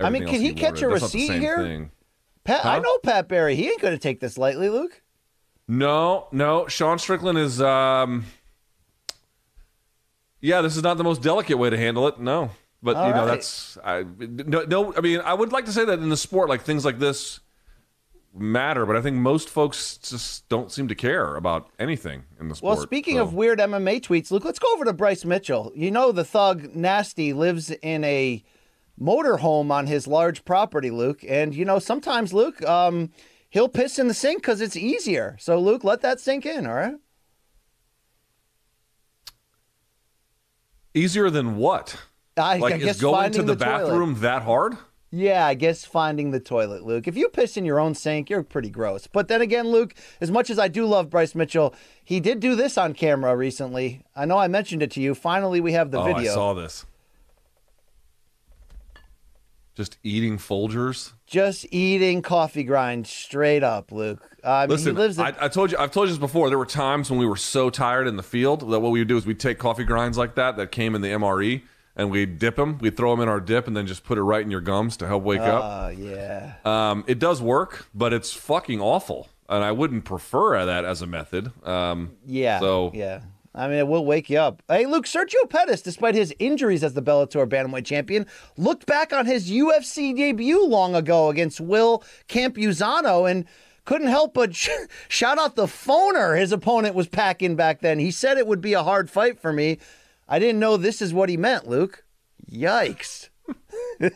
I 0.00 0.10
mean, 0.10 0.24
can 0.26 0.34
else 0.34 0.42
he 0.42 0.52
catch 0.54 0.82
a 0.82 0.88
That's 0.88 1.02
receipt 1.02 1.32
here? 1.40 1.56
thing. 1.56 1.90
Pat, 2.44 2.64
I 2.64 2.78
know 2.78 2.98
Pat 2.98 3.26
Barry. 3.28 3.56
He 3.56 3.68
ain't 3.68 3.80
going 3.80 3.94
to 3.94 3.98
take 3.98 4.20
this 4.20 4.38
lightly, 4.38 4.68
Luke. 4.68 5.02
No, 5.66 6.28
no. 6.30 6.66
Sean 6.68 6.98
Strickland 6.98 7.38
is. 7.38 7.60
um 7.60 8.26
Yeah, 10.40 10.60
this 10.62 10.76
is 10.76 10.82
not 10.82 10.96
the 10.96 11.04
most 11.04 11.22
delicate 11.22 11.58
way 11.58 11.70
to 11.70 11.76
handle 11.76 12.06
it. 12.08 12.20
No, 12.20 12.50
but 12.82 12.96
All 12.96 13.08
you 13.08 13.14
know 13.14 13.20
right. 13.20 13.26
that's. 13.26 13.78
I 13.84 14.04
no, 14.18 14.62
no. 14.62 14.94
I 14.94 15.00
mean, 15.00 15.20
I 15.20 15.34
would 15.34 15.52
like 15.52 15.64
to 15.66 15.72
say 15.72 15.84
that 15.84 15.98
in 15.98 16.08
the 16.08 16.16
sport, 16.16 16.48
like 16.48 16.62
things 16.62 16.84
like 16.84 16.98
this 16.98 17.40
matter, 18.34 18.86
but 18.86 18.96
I 18.96 19.00
think 19.00 19.16
most 19.16 19.48
folks 19.48 19.96
just 19.98 20.48
don't 20.48 20.70
seem 20.70 20.88
to 20.88 20.94
care 20.94 21.34
about 21.34 21.70
anything 21.78 22.24
in 22.38 22.48
the 22.48 22.54
sport. 22.54 22.76
Well, 22.76 22.82
speaking 22.82 23.16
so. 23.16 23.22
of 23.22 23.34
weird 23.34 23.58
MMA 23.58 24.00
tweets, 24.00 24.30
Luke, 24.30 24.44
let's 24.44 24.58
go 24.58 24.72
over 24.74 24.84
to 24.84 24.92
Bryce 24.92 25.24
Mitchell. 25.24 25.72
You 25.74 25.90
know, 25.90 26.12
the 26.12 26.24
thug 26.24 26.74
Nasty 26.74 27.32
lives 27.32 27.70
in 27.70 28.04
a 28.04 28.44
motorhome 29.00 29.70
on 29.70 29.86
his 29.86 30.06
large 30.06 30.44
property, 30.44 30.90
Luke. 30.90 31.24
And, 31.26 31.54
you 31.54 31.64
know, 31.64 31.78
sometimes, 31.78 32.32
Luke, 32.32 32.62
um, 32.64 33.10
he'll 33.50 33.68
piss 33.68 33.98
in 33.98 34.08
the 34.08 34.14
sink 34.14 34.42
because 34.42 34.60
it's 34.60 34.76
easier. 34.76 35.36
So, 35.38 35.58
Luke, 35.58 35.84
let 35.84 36.00
that 36.02 36.20
sink 36.20 36.46
in, 36.46 36.66
all 36.66 36.74
right? 36.74 36.96
Easier 40.98 41.30
than 41.30 41.56
what? 41.56 41.96
I, 42.36 42.58
like, 42.58 42.74
I 42.74 42.78
guess 42.78 42.96
is 42.96 43.00
going 43.00 43.32
to 43.32 43.42
the, 43.42 43.56
toilet. 43.56 43.58
bathroom 43.58 44.20
that 44.20 44.42
hard? 44.42 44.76
Yeah, 45.10 45.46
I 45.46 45.54
guess 45.54 45.84
finding 45.84 46.32
the 46.32 46.40
toilet, 46.40 46.84
Luke. 46.84 47.08
If 47.08 47.16
you 47.16 47.28
piss 47.28 47.56
in 47.56 47.64
your 47.64 47.80
own 47.80 47.94
sink, 47.94 48.28
you're 48.28 48.42
pretty 48.42 48.68
gross. 48.68 49.06
But 49.06 49.28
then 49.28 49.40
again, 49.40 49.68
Luke, 49.68 49.94
as 50.20 50.30
much 50.30 50.50
as 50.50 50.58
I 50.58 50.68
do 50.68 50.84
love 50.84 51.08
Bryce 51.08 51.34
Mitchell, 51.34 51.74
he 52.04 52.20
did 52.20 52.40
do 52.40 52.54
this 52.54 52.76
on 52.76 52.92
camera 52.92 53.34
recently. 53.34 54.02
I 54.14 54.26
know 54.26 54.36
I 54.36 54.48
mentioned 54.48 54.82
it 54.82 54.90
to 54.92 55.00
you. 55.00 55.14
Finally, 55.14 55.62
we 55.62 55.72
have 55.72 55.90
the 55.90 56.00
oh, 56.00 56.04
video. 56.04 56.30
I 56.30 56.34
saw 56.34 56.52
this. 56.52 56.84
Just 59.78 59.96
eating 60.02 60.38
Folgers. 60.38 61.12
Just 61.24 61.64
eating 61.70 62.20
coffee 62.20 62.64
grind 62.64 63.06
straight 63.06 63.62
up, 63.62 63.92
Luke. 63.92 64.28
I 64.42 64.62
mean, 64.62 64.70
Listen, 64.70 64.96
he 64.96 65.00
lives 65.02 65.20
at, 65.20 65.40
I, 65.40 65.44
I 65.44 65.48
told 65.48 65.70
you, 65.70 65.78
I've 65.78 65.92
told 65.92 66.08
you 66.08 66.14
this 66.14 66.18
before. 66.18 66.48
There 66.48 66.58
were 66.58 66.66
times 66.66 67.10
when 67.10 67.20
we 67.20 67.26
were 67.26 67.36
so 67.36 67.70
tired 67.70 68.08
in 68.08 68.16
the 68.16 68.24
field 68.24 68.68
that 68.72 68.80
what 68.80 68.90
we 68.90 68.98
would 68.98 69.06
do 69.06 69.16
is 69.16 69.24
we'd 69.24 69.38
take 69.38 69.60
coffee 69.60 69.84
grinds 69.84 70.18
like 70.18 70.34
that 70.34 70.56
that 70.56 70.72
came 70.72 70.96
in 70.96 71.00
the 71.00 71.10
MRE, 71.10 71.62
and 71.94 72.10
we'd 72.10 72.40
dip 72.40 72.56
them. 72.56 72.78
We'd 72.78 72.96
throw 72.96 73.12
them 73.12 73.20
in 73.20 73.28
our 73.28 73.38
dip 73.38 73.68
and 73.68 73.76
then 73.76 73.86
just 73.86 74.02
put 74.02 74.18
it 74.18 74.22
right 74.22 74.42
in 74.42 74.50
your 74.50 74.60
gums 74.60 74.96
to 74.96 75.06
help 75.06 75.22
wake 75.22 75.38
up. 75.42 75.62
Oh, 75.62 75.88
yeah. 75.90 76.54
Um, 76.64 77.04
it 77.06 77.20
does 77.20 77.40
work, 77.40 77.86
but 77.94 78.12
it's 78.12 78.32
fucking 78.32 78.80
awful, 78.80 79.28
and 79.48 79.62
I 79.62 79.70
wouldn't 79.70 80.04
prefer 80.04 80.66
that 80.66 80.84
as 80.84 81.02
a 81.02 81.06
method. 81.06 81.52
Um, 81.64 82.16
Yeah. 82.26 82.58
So 82.58 82.90
yeah. 82.94 83.20
I 83.54 83.66
mean, 83.66 83.78
it 83.78 83.88
will 83.88 84.04
wake 84.04 84.30
you 84.30 84.38
up. 84.38 84.62
Hey, 84.68 84.86
Luke, 84.86 85.06
Sergio 85.06 85.48
Pettis, 85.48 85.82
despite 85.82 86.14
his 86.14 86.34
injuries 86.38 86.84
as 86.84 86.94
the 86.94 87.02
Bellator 87.02 87.48
bantamweight 87.48 87.84
champion, 87.86 88.26
looked 88.56 88.86
back 88.86 89.12
on 89.12 89.26
his 89.26 89.50
UFC 89.50 90.14
debut 90.14 90.64
long 90.64 90.94
ago 90.94 91.28
against 91.28 91.60
Will 91.60 92.04
Campuzano 92.28 93.28
and 93.28 93.46
couldn't 93.84 94.08
help 94.08 94.34
but 94.34 94.54
sh- 94.54 94.68
shout 95.08 95.38
out 95.38 95.56
the 95.56 95.64
phoner 95.64 96.38
his 96.38 96.52
opponent 96.52 96.94
was 96.94 97.08
packing 97.08 97.56
back 97.56 97.80
then. 97.80 97.98
He 97.98 98.10
said 98.10 98.36
it 98.36 98.46
would 98.46 98.60
be 98.60 98.74
a 98.74 98.82
hard 98.82 99.10
fight 99.10 99.40
for 99.40 99.52
me. 99.52 99.78
I 100.28 100.38
didn't 100.38 100.60
know 100.60 100.76
this 100.76 101.00
is 101.00 101.14
what 101.14 101.30
he 101.30 101.36
meant, 101.38 101.66
Luke. 101.66 102.04
Yikes. 102.50 103.30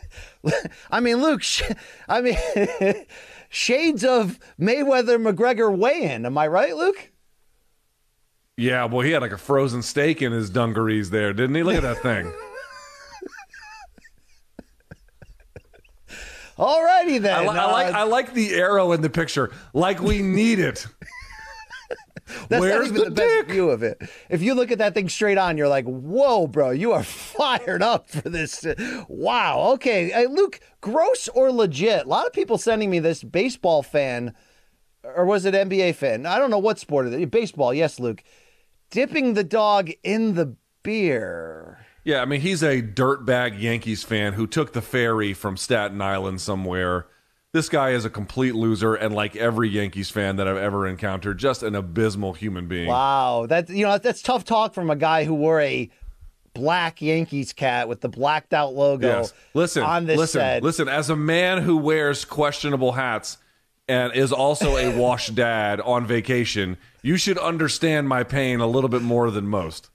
I 0.91 0.99
mean, 0.99 1.17
Luke, 1.17 1.41
sh- 1.41 1.71
I 2.07 2.21
mean, 2.21 2.37
shades 3.49 4.03
of 4.05 4.39
Mayweather 4.59 5.17
McGregor 5.19 5.75
weigh 5.75 6.03
in. 6.03 6.25
Am 6.27 6.37
I 6.37 6.47
right, 6.47 6.75
Luke? 6.75 7.09
Yeah, 8.57 8.85
well, 8.85 9.01
he 9.01 9.11
had 9.11 9.21
like 9.21 9.31
a 9.31 9.37
frozen 9.37 9.81
steak 9.81 10.21
in 10.21 10.31
his 10.31 10.49
dungarees 10.49 11.09
there, 11.09 11.33
didn't 11.33 11.55
he? 11.55 11.63
Look 11.63 11.75
at 11.75 11.83
that 11.83 12.01
thing. 12.01 12.31
All 16.57 16.83
righty 16.83 17.17
then. 17.17 17.33
I, 17.35 17.41
li- 17.41 17.59
I 17.59 17.71
like 17.71 17.93
Uh, 17.93 17.97
I 17.97 18.03
like 18.03 18.33
the 18.33 18.53
arrow 18.53 18.91
in 18.91 19.01
the 19.01 19.09
picture, 19.09 19.51
like 19.73 20.01
we 20.01 20.21
need 20.21 20.59
it. 20.59 20.85
That's 22.47 22.61
Where's 22.61 22.91
not 22.91 22.97
even 22.97 23.03
the 23.03 23.09
the, 23.09 23.15
best 23.15 23.47
view 23.47 23.69
of 23.69 23.83
it. 23.83 24.01
If 24.29 24.41
you 24.41 24.53
look 24.53 24.71
at 24.71 24.77
that 24.77 24.93
thing 24.93 25.09
straight 25.09 25.37
on, 25.37 25.57
you're 25.57 25.67
like, 25.67 25.85
"Whoa, 25.85 26.47
bro, 26.47 26.69
you 26.71 26.91
are 26.93 27.03
fired 27.03 27.81
up 27.83 28.09
for 28.09 28.29
this." 28.29 28.65
Wow. 29.07 29.71
Okay, 29.73 30.09
hey, 30.09 30.27
Luke, 30.27 30.59
gross 30.79 31.27
or 31.29 31.51
legit? 31.51 32.05
A 32.05 32.09
lot 32.09 32.25
of 32.25 32.33
people 32.33 32.57
sending 32.57 32.89
me 32.89 32.99
this 32.99 33.23
baseball 33.23 33.83
fan, 33.83 34.33
or 35.03 35.25
was 35.25 35.45
it 35.45 35.53
NBA 35.53 35.95
fan? 35.95 36.25
I 36.25 36.37
don't 36.37 36.49
know 36.51 36.59
what 36.59 36.79
sport 36.79 37.07
it 37.07 37.13
is. 37.13 37.25
Baseball, 37.29 37.73
yes, 37.73 37.99
Luke. 37.99 38.23
Dipping 38.93 39.33
the 39.33 39.43
dog 39.43 39.89
in 40.03 40.35
the 40.35 40.55
beer. 40.83 41.79
Yeah, 42.03 42.21
I 42.21 42.25
mean, 42.25 42.41
he's 42.41 42.61
a 42.61 42.79
dirtbag 42.79 43.59
Yankees 43.59 44.03
fan 44.03 44.33
who 44.33 44.45
took 44.45 44.73
the 44.73 44.83
ferry 44.83 45.33
from 45.33 45.57
Staten 45.57 45.99
Island 45.99 46.41
somewhere. 46.41 47.07
This 47.53 47.69
guy 47.69 47.89
is 47.89 48.05
a 48.05 48.11
complete 48.11 48.53
loser, 48.53 48.93
and 48.93 49.15
like 49.15 49.35
every 49.35 49.67
Yankees 49.67 50.11
fan 50.11 50.35
that 50.35 50.47
I've 50.47 50.57
ever 50.57 50.85
encountered, 50.85 51.39
just 51.39 51.63
an 51.63 51.73
abysmal 51.73 52.33
human 52.33 52.67
being. 52.67 52.87
Wow, 52.87 53.47
that 53.49 53.67
you 53.67 53.83
know 53.83 53.97
that's 53.97 54.21
tough 54.21 54.45
talk 54.45 54.75
from 54.75 54.91
a 54.91 54.95
guy 54.95 55.23
who 55.23 55.33
wore 55.33 55.59
a 55.59 55.89
black 56.53 57.01
Yankees 57.01 57.51
cat 57.51 57.89
with 57.89 58.01
the 58.01 58.09
blacked 58.09 58.53
out 58.53 58.75
logo. 58.75 59.21
Yes. 59.21 59.33
Listen, 59.55 59.81
on 59.81 60.05
this 60.05 60.19
listen, 60.19 60.39
set. 60.39 60.61
listen. 60.61 60.87
As 60.87 61.09
a 61.09 61.15
man 61.15 61.63
who 61.63 61.77
wears 61.77 62.25
questionable 62.25 62.91
hats 62.91 63.37
and 63.87 64.13
is 64.15 64.31
also 64.31 64.77
a 64.77 64.97
wash 64.97 65.27
dad 65.29 65.81
on 65.81 66.05
vacation, 66.05 66.77
you 67.01 67.17
should 67.17 67.37
understand 67.37 68.07
my 68.07 68.23
pain 68.23 68.59
a 68.59 68.67
little 68.67 68.89
bit 68.89 69.01
more 69.01 69.31
than 69.31 69.47
most. 69.47 69.89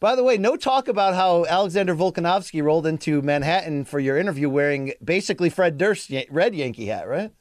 By 0.00 0.14
the 0.14 0.22
way, 0.22 0.38
no 0.38 0.56
talk 0.56 0.86
about 0.86 1.14
how 1.14 1.44
Alexander 1.46 1.94
Volkanovsky 1.94 2.62
rolled 2.62 2.86
into 2.86 3.20
Manhattan 3.20 3.84
for 3.84 3.98
your 3.98 4.16
interview 4.16 4.48
wearing 4.48 4.92
basically 5.02 5.50
Fred 5.50 5.76
Durst's 5.76 6.12
red 6.30 6.54
Yankee 6.54 6.86
hat, 6.86 7.08
right? 7.08 7.32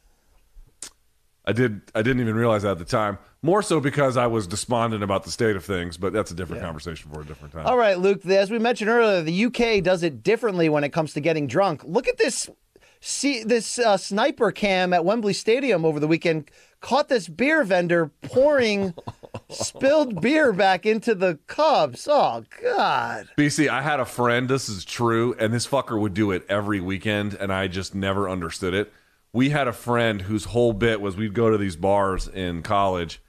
I 1.46 1.54
did. 1.54 1.82
I 1.96 2.02
didn't 2.02 2.22
even 2.22 2.36
realize 2.36 2.64
that 2.64 2.72
at 2.72 2.78
the 2.78 2.86
time. 2.86 3.20
More 3.42 3.62
so 3.62 3.80
because 3.80 4.18
I 4.18 4.28
was 4.28 4.48
despondent 4.48 5.02
about 5.02 5.24
the 5.24 5.32
state 5.32 5.56
of 5.56 5.64
things, 5.64 5.96
but 5.96 6.12
that's 6.12 6.30
a 6.30 6.34
different 6.34 6.62
conversation 6.62 7.10
for 7.10 7.22
a 7.22 7.26
different 7.26 7.54
time. 7.54 7.66
All 7.66 7.78
right, 7.78 7.98
Luke. 7.98 8.26
As 8.26 8.52
we 8.52 8.60
mentioned 8.60 8.90
earlier, 8.90 9.22
the 9.22 9.46
UK 9.46 9.82
does 9.82 10.04
it 10.04 10.24
differently 10.24 10.68
when 10.68 10.84
it 10.84 10.90
comes 10.90 11.14
to 11.14 11.22
getting 11.22 11.48
drunk. 11.48 11.84
Look 11.86 12.10
at 12.10 12.18
this. 12.18 12.50
See 13.00 13.44
this 13.44 13.80
uh, 13.80 13.98
sniper 13.98 14.52
cam 14.52 14.94
at 14.94 15.06
Wembley 15.06 15.34
Stadium 15.34 15.86
over 15.86 16.00
the 16.00 16.08
weekend 16.08 16.50
caught 16.82 17.10
this 17.10 17.28
beer 17.28 17.64
vendor 17.64 18.12
pouring 18.24 18.94
spilled 19.50 20.22
beer 20.22 20.54
back 20.54 20.86
into 20.86 21.16
the 21.16 21.40
cups. 21.48 22.08
Oh 22.10 22.44
God! 22.62 23.30
BC, 23.38 23.68
I 23.68 23.82
had 23.82 24.00
a 24.00 24.06
friend, 24.06 24.50
this 24.50 24.70
is 24.70 24.86
true, 24.86 25.36
and 25.40 25.54
this 25.54 25.68
fucker 25.68 26.00
would 26.00 26.14
do 26.14 26.32
it 26.32 26.46
every 26.50 26.80
weekend, 26.80 27.34
and 27.36 27.52
I 27.52 27.68
just 27.68 27.96
never 27.96 28.30
understood 28.30 28.74
it. 28.74 28.92
We 29.34 29.50
had 29.50 29.68
a 29.68 29.74
friend 29.74 30.24
whose 30.24 30.46
whole 30.46 30.74
bit 30.74 31.02
was 31.02 31.16
we'd 31.16 31.34
go 31.34 31.50
to 31.50 31.58
these 31.58 31.76
bars 31.76 32.28
in 32.28 32.64
college, 32.64 33.22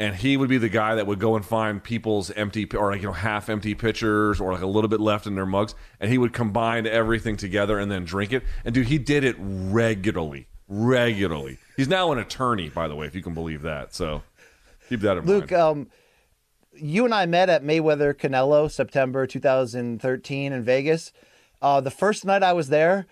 and 0.00 0.16
he 0.16 0.38
would 0.38 0.48
be 0.48 0.56
the 0.56 0.70
guy 0.70 0.94
that 0.94 1.06
would 1.06 1.18
go 1.18 1.36
and 1.36 1.44
find 1.44 1.84
people's 1.84 2.30
empty 2.30 2.66
or 2.74 2.90
like 2.90 3.02
you 3.02 3.06
know 3.06 3.12
half 3.12 3.50
empty 3.50 3.74
pitchers 3.74 4.40
or 4.40 4.54
like 4.54 4.62
a 4.62 4.66
little 4.66 4.88
bit 4.88 4.98
left 4.98 5.26
in 5.26 5.34
their 5.34 5.46
mugs, 5.46 5.74
and 6.00 6.10
he 6.10 6.16
would 6.16 6.32
combine 6.32 6.86
everything 6.86 7.36
together 7.36 7.78
and 7.78 7.92
then 7.92 8.04
drink 8.04 8.32
it. 8.32 8.42
And 8.64 8.74
dude, 8.74 8.86
he 8.86 8.96
did 8.96 9.24
it 9.24 9.36
regularly, 9.38 10.48
regularly. 10.66 11.58
He's 11.76 11.86
now 11.86 12.10
an 12.12 12.18
attorney, 12.18 12.70
by 12.70 12.88
the 12.88 12.96
way, 12.96 13.06
if 13.06 13.14
you 13.14 13.22
can 13.22 13.34
believe 13.34 13.60
that. 13.62 13.94
So 13.94 14.22
keep 14.88 15.00
that 15.00 15.18
in 15.18 15.26
mind. 15.26 15.28
Luke, 15.28 15.52
um, 15.52 15.90
you 16.72 17.04
and 17.04 17.12
I 17.12 17.26
met 17.26 17.50
at 17.50 17.62
Mayweather 17.62 18.14
Canelo 18.14 18.70
September 18.70 19.26
2013 19.26 20.52
in 20.52 20.64
Vegas. 20.64 21.12
Uh, 21.60 21.82
the 21.82 21.90
first 21.90 22.24
night 22.24 22.42
I 22.42 22.54
was 22.54 22.70
there, 22.70 23.06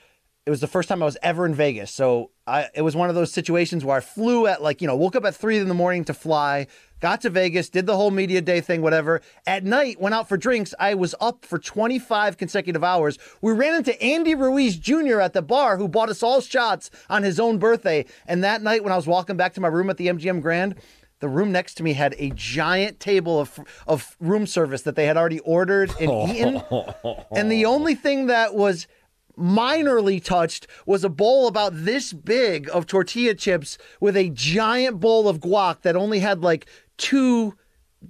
it 0.46 0.50
was 0.50 0.62
the 0.62 0.66
first 0.66 0.88
time 0.88 1.02
I 1.02 1.04
was 1.04 1.18
ever 1.22 1.44
in 1.44 1.54
Vegas. 1.54 1.90
So 1.90 2.30
I, 2.48 2.68
it 2.74 2.82
was 2.82 2.96
one 2.96 3.10
of 3.10 3.14
those 3.14 3.30
situations 3.30 3.84
where 3.84 3.96
I 3.96 4.00
flew 4.00 4.46
at 4.46 4.62
like, 4.62 4.80
you 4.80 4.86
know, 4.86 4.96
woke 4.96 5.14
up 5.14 5.24
at 5.24 5.36
three 5.36 5.58
in 5.58 5.68
the 5.68 5.74
morning 5.74 6.04
to 6.06 6.14
fly, 6.14 6.66
got 7.00 7.20
to 7.20 7.30
Vegas, 7.30 7.68
did 7.68 7.84
the 7.84 7.94
whole 7.94 8.10
media 8.10 8.40
day 8.40 8.62
thing, 8.62 8.80
whatever. 8.80 9.20
At 9.46 9.64
night, 9.64 10.00
went 10.00 10.14
out 10.14 10.28
for 10.28 10.38
drinks. 10.38 10.74
I 10.80 10.94
was 10.94 11.14
up 11.20 11.44
for 11.44 11.58
25 11.58 12.38
consecutive 12.38 12.82
hours. 12.82 13.18
We 13.42 13.52
ran 13.52 13.74
into 13.74 14.00
Andy 14.02 14.34
Ruiz 14.34 14.76
Jr. 14.78 15.20
at 15.20 15.34
the 15.34 15.42
bar 15.42 15.76
who 15.76 15.88
bought 15.88 16.08
us 16.08 16.22
all 16.22 16.40
shots 16.40 16.90
on 17.10 17.22
his 17.22 17.38
own 17.38 17.58
birthday. 17.58 18.06
And 18.26 18.42
that 18.44 18.62
night, 18.62 18.82
when 18.82 18.92
I 18.92 18.96
was 18.96 19.06
walking 19.06 19.36
back 19.36 19.52
to 19.54 19.60
my 19.60 19.68
room 19.68 19.90
at 19.90 19.98
the 19.98 20.06
MGM 20.06 20.40
Grand, 20.40 20.74
the 21.20 21.28
room 21.28 21.52
next 21.52 21.74
to 21.74 21.82
me 21.82 21.92
had 21.92 22.14
a 22.18 22.30
giant 22.30 23.00
table 23.00 23.40
of 23.40 23.58
of 23.88 24.16
room 24.20 24.46
service 24.46 24.82
that 24.82 24.94
they 24.94 25.06
had 25.06 25.16
already 25.16 25.40
ordered 25.40 25.90
and 26.00 26.10
eaten. 26.30 26.62
And 27.32 27.50
the 27.50 27.64
only 27.66 27.94
thing 27.96 28.26
that 28.26 28.54
was 28.54 28.86
minorly 29.38 30.22
touched 30.22 30.66
was 30.86 31.04
a 31.04 31.08
bowl 31.08 31.46
about 31.46 31.72
this 31.74 32.12
big 32.12 32.68
of 32.70 32.86
tortilla 32.86 33.34
chips 33.34 33.78
with 34.00 34.16
a 34.16 34.30
giant 34.30 35.00
bowl 35.00 35.28
of 35.28 35.40
guac 35.40 35.82
that 35.82 35.96
only 35.96 36.18
had 36.18 36.42
like 36.42 36.66
two 36.96 37.54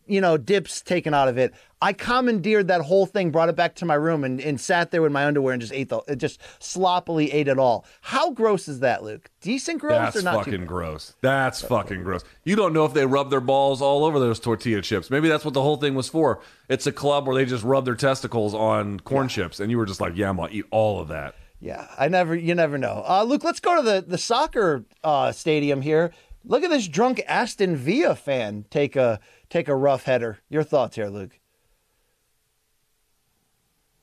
you 0.06 0.20
know 0.20 0.36
dips 0.36 0.80
taken 0.80 1.14
out 1.14 1.28
of 1.28 1.38
it 1.38 1.52
i 1.80 1.92
commandeered 1.92 2.68
that 2.68 2.80
whole 2.80 3.06
thing 3.06 3.30
brought 3.30 3.48
it 3.48 3.56
back 3.56 3.74
to 3.74 3.84
my 3.84 3.94
room 3.94 4.24
and, 4.24 4.40
and 4.40 4.60
sat 4.60 4.90
there 4.90 5.04
in 5.06 5.12
my 5.12 5.24
underwear 5.24 5.52
and 5.52 5.60
just 5.60 5.72
ate 5.72 5.88
the 5.88 6.16
just 6.16 6.40
sloppily 6.58 7.32
ate 7.32 7.48
it 7.48 7.58
all 7.58 7.84
how 8.00 8.30
gross 8.30 8.68
is 8.68 8.80
that 8.80 9.02
luke 9.02 9.30
decent 9.40 9.80
gross 9.80 9.98
That's 9.98 10.16
or 10.16 10.22
not 10.22 10.34
That's 10.34 10.46
fucking 10.46 10.66
gross. 10.66 11.14
That's 11.20 11.62
fucking 11.62 12.02
gross. 12.02 12.24
You 12.44 12.56
don't 12.56 12.72
know 12.72 12.84
if 12.84 12.94
they 12.94 13.06
rub 13.06 13.30
their 13.30 13.40
balls 13.40 13.80
all 13.80 14.04
over 14.04 14.18
those 14.18 14.40
tortilla 14.40 14.82
chips. 14.82 15.10
Maybe 15.10 15.28
that's 15.28 15.44
what 15.44 15.54
the 15.54 15.62
whole 15.62 15.76
thing 15.76 15.94
was 15.94 16.08
for. 16.08 16.40
It's 16.68 16.86
a 16.86 16.92
club 16.92 17.26
where 17.26 17.36
they 17.36 17.44
just 17.44 17.64
rub 17.64 17.84
their 17.84 17.94
testicles 17.94 18.54
on 18.54 19.00
corn 19.00 19.28
chips, 19.28 19.60
and 19.60 19.70
you 19.70 19.78
were 19.78 19.86
just 19.86 20.00
like, 20.00 20.16
"Yeah, 20.16 20.28
I'm 20.30 20.36
gonna 20.36 20.52
eat 20.52 20.64
all 20.70 21.00
of 21.00 21.08
that." 21.08 21.34
Yeah, 21.60 21.86
I 21.98 22.08
never. 22.08 22.34
You 22.34 22.54
never 22.54 22.78
know. 22.78 23.04
Uh, 23.06 23.24
Luke, 23.24 23.44
let's 23.44 23.60
go 23.60 23.76
to 23.76 23.82
the 23.82 24.04
the 24.06 24.18
soccer 24.18 24.84
uh, 25.02 25.32
stadium 25.32 25.82
here. 25.82 26.12
Look 26.44 26.62
at 26.62 26.70
this 26.70 26.88
drunk 26.88 27.20
Aston 27.26 27.76
Villa 27.76 28.14
fan 28.14 28.64
take 28.70 28.96
a 28.96 29.20
take 29.50 29.68
a 29.68 29.74
rough 29.76 30.04
header. 30.04 30.38
Your 30.48 30.62
thoughts 30.62 30.96
here, 30.96 31.08
Luke? 31.08 31.37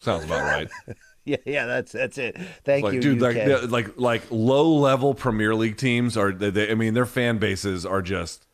Sounds 0.05 0.23
about 0.23 0.43
right. 0.43 0.69
Yeah, 1.27 1.37
yeah, 1.43 1.65
that's 1.65 1.91
that's 1.91 2.19
it. 2.19 2.37
Thank 2.65 2.83
like, 2.83 2.93
you, 2.93 3.01
dude. 3.01 3.19
Like, 3.19 3.35
UK. 3.35 3.45
the- 3.45 3.67
like, 3.67 3.97
like 3.97 4.21
low 4.29 4.71
level 4.75 5.15
Premier 5.15 5.55
League 5.55 5.75
teams 5.75 6.15
are. 6.15 6.31
They, 6.31 6.51
they, 6.51 6.69
I 6.69 6.75
mean, 6.75 6.93
their 6.93 7.07
fan 7.07 7.39
bases 7.39 7.83
are 7.83 8.03
just. 8.03 8.45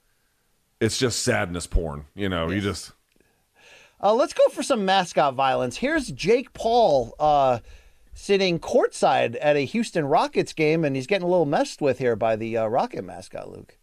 It's 0.80 0.98
just 0.98 1.22
sadness 1.22 1.68
porn. 1.68 2.06
You 2.16 2.30
know, 2.30 2.50
you 2.50 2.62
just. 2.62 2.94
Uh, 4.02 4.14
let's 4.14 4.32
go 4.32 4.48
for 4.54 4.64
some 4.64 4.86
mascot 4.86 5.34
violence. 5.34 5.76
Here's 5.76 6.12
Jake 6.12 6.54
Paul 6.54 7.14
uh, 7.20 7.60
sitting 8.14 8.58
courtside 8.58 9.38
at 9.42 9.58
a 9.58 9.66
Houston 9.66 10.06
Rockets 10.06 10.54
game, 10.54 10.86
and 10.86 10.96
he's 10.96 11.08
getting 11.08 11.28
a 11.28 11.30
little 11.30 11.46
messed 11.46 11.82
with 11.82 12.00
here 12.00 12.16
by 12.16 12.38
the 12.38 12.56
uh, 12.56 12.68
Rocket 12.68 13.04
mascot, 13.04 13.52
Luke. 13.52 13.78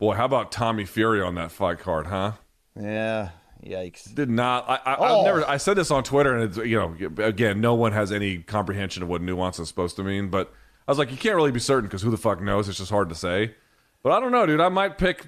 Boy, 0.00 0.14
how 0.14 0.24
about 0.24 0.50
Tommy 0.50 0.86
Fury 0.86 1.22
on 1.22 1.36
that 1.36 1.52
fight 1.52 1.78
card, 1.78 2.08
huh? 2.08 2.32
Yeah, 2.74 3.28
yikes. 3.64 4.14
Did 4.14 4.30
not. 4.30 4.68
I, 4.68 4.74
I, 4.92 4.96
Oh. 4.98 5.18
I've 5.20 5.24
never. 5.24 5.48
I 5.48 5.56
said 5.56 5.74
this 5.76 5.90
on 5.90 6.02
Twitter, 6.04 6.34
and 6.36 6.44
it's 6.44 6.56
you 6.58 6.76
know, 6.78 7.24
again, 7.24 7.60
no 7.60 7.74
one 7.74 7.92
has 7.92 8.12
any 8.12 8.38
comprehension 8.38 9.02
of 9.02 9.08
what 9.08 9.22
nuance 9.22 9.58
is 9.58 9.68
supposed 9.68 9.96
to 9.96 10.04
mean. 10.04 10.28
But 10.28 10.52
I 10.86 10.90
was 10.90 10.98
like, 10.98 11.10
you 11.10 11.16
can't 11.16 11.36
really 11.36 11.52
be 11.52 11.60
certain 11.60 11.84
because 11.88 12.02
who 12.02 12.10
the 12.10 12.16
fuck 12.18 12.40
knows? 12.40 12.68
It's 12.68 12.78
just 12.78 12.90
hard 12.90 13.08
to 13.08 13.14
say. 13.14 13.54
But 14.02 14.12
I 14.12 14.20
don't 14.20 14.32
know, 14.32 14.46
dude. 14.46 14.60
I 14.60 14.68
might 14.70 14.98
pick 14.98 15.26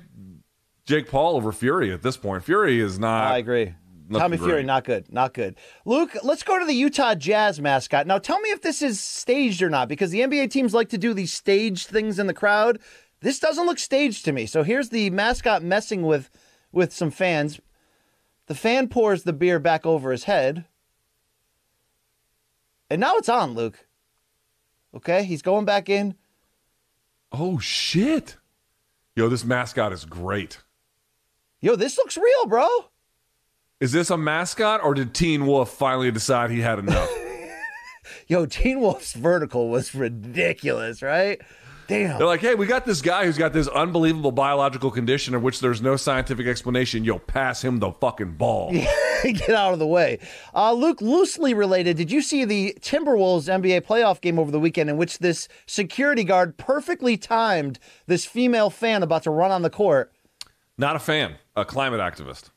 Jake 0.86 1.08
Paul 1.08 1.36
over 1.36 1.52
Fury 1.52 1.92
at 1.92 2.02
this 2.02 2.16
point. 2.16 2.44
Fury 2.44 2.80
is 2.80 2.98
not. 2.98 3.30
I 3.30 3.38
agree. 3.38 3.74
Tommy 4.12 4.36
Fury, 4.36 4.52
great. 4.52 4.66
not 4.66 4.84
good, 4.84 5.10
not 5.10 5.32
good. 5.32 5.56
Luke, 5.86 6.14
let's 6.22 6.42
go 6.42 6.58
to 6.58 6.66
the 6.66 6.74
Utah 6.74 7.14
Jazz 7.14 7.60
mascot. 7.60 8.06
Now, 8.06 8.18
tell 8.18 8.38
me 8.40 8.50
if 8.50 8.60
this 8.60 8.82
is 8.82 9.00
staged 9.00 9.62
or 9.62 9.70
not, 9.70 9.88
because 9.88 10.10
the 10.10 10.20
NBA 10.20 10.50
teams 10.50 10.74
like 10.74 10.90
to 10.90 10.98
do 10.98 11.14
these 11.14 11.32
staged 11.32 11.86
things 11.88 12.18
in 12.18 12.26
the 12.26 12.34
crowd. 12.34 12.78
This 13.20 13.38
doesn't 13.38 13.64
look 13.64 13.78
staged 13.78 14.24
to 14.26 14.32
me. 14.32 14.44
So 14.46 14.64
here's 14.64 14.88
the 14.90 15.08
mascot 15.10 15.62
messing 15.62 16.02
with 16.02 16.28
with 16.72 16.92
some 16.92 17.10
fans. 17.10 17.60
The 18.52 18.58
fan 18.58 18.88
pours 18.88 19.22
the 19.22 19.32
beer 19.32 19.58
back 19.58 19.86
over 19.86 20.12
his 20.12 20.24
head. 20.24 20.66
And 22.90 23.00
now 23.00 23.16
it's 23.16 23.30
on, 23.30 23.54
Luke. 23.54 23.86
Okay, 24.94 25.24
he's 25.24 25.40
going 25.40 25.64
back 25.64 25.88
in. 25.88 26.16
Oh 27.32 27.58
shit. 27.58 28.36
Yo, 29.16 29.30
this 29.30 29.42
mascot 29.42 29.90
is 29.94 30.04
great. 30.04 30.58
Yo, 31.62 31.76
this 31.76 31.96
looks 31.96 32.18
real, 32.18 32.44
bro. 32.46 32.68
Is 33.80 33.92
this 33.92 34.10
a 34.10 34.18
mascot 34.18 34.84
or 34.84 34.92
did 34.92 35.14
Teen 35.14 35.46
Wolf 35.46 35.70
finally 35.70 36.10
decide 36.10 36.50
he 36.50 36.60
had 36.60 36.78
enough? 36.78 37.08
Yo, 38.28 38.44
Teen 38.44 38.80
Wolf's 38.80 39.14
vertical 39.14 39.70
was 39.70 39.94
ridiculous, 39.94 41.00
right? 41.00 41.40
Damn. 41.88 42.18
They're 42.18 42.26
like, 42.26 42.40
hey, 42.40 42.54
we 42.54 42.66
got 42.66 42.86
this 42.86 43.02
guy 43.02 43.24
who's 43.24 43.38
got 43.38 43.52
this 43.52 43.68
unbelievable 43.68 44.32
biological 44.32 44.90
condition 44.90 45.34
of 45.34 45.42
which 45.42 45.60
there's 45.60 45.82
no 45.82 45.96
scientific 45.96 46.46
explanation. 46.46 47.04
You'll 47.04 47.18
pass 47.18 47.62
him 47.62 47.78
the 47.80 47.92
fucking 47.92 48.32
ball. 48.32 48.72
Get 49.22 49.50
out 49.50 49.72
of 49.72 49.78
the 49.78 49.86
way. 49.86 50.18
Uh, 50.54 50.72
Luke, 50.72 51.00
loosely 51.00 51.54
related, 51.54 51.96
did 51.96 52.10
you 52.10 52.22
see 52.22 52.44
the 52.44 52.76
Timberwolves 52.80 53.48
NBA 53.48 53.82
playoff 53.82 54.20
game 54.20 54.38
over 54.38 54.50
the 54.50 54.60
weekend 54.60 54.90
in 54.90 54.96
which 54.96 55.18
this 55.18 55.48
security 55.66 56.24
guard 56.24 56.56
perfectly 56.56 57.16
timed 57.16 57.78
this 58.06 58.24
female 58.24 58.70
fan 58.70 59.02
about 59.02 59.24
to 59.24 59.30
run 59.30 59.50
on 59.50 59.62
the 59.62 59.70
court? 59.70 60.12
Not 60.78 60.96
a 60.96 61.00
fan. 61.00 61.36
A 61.54 61.64
climate 61.64 62.00
activist. 62.00 62.51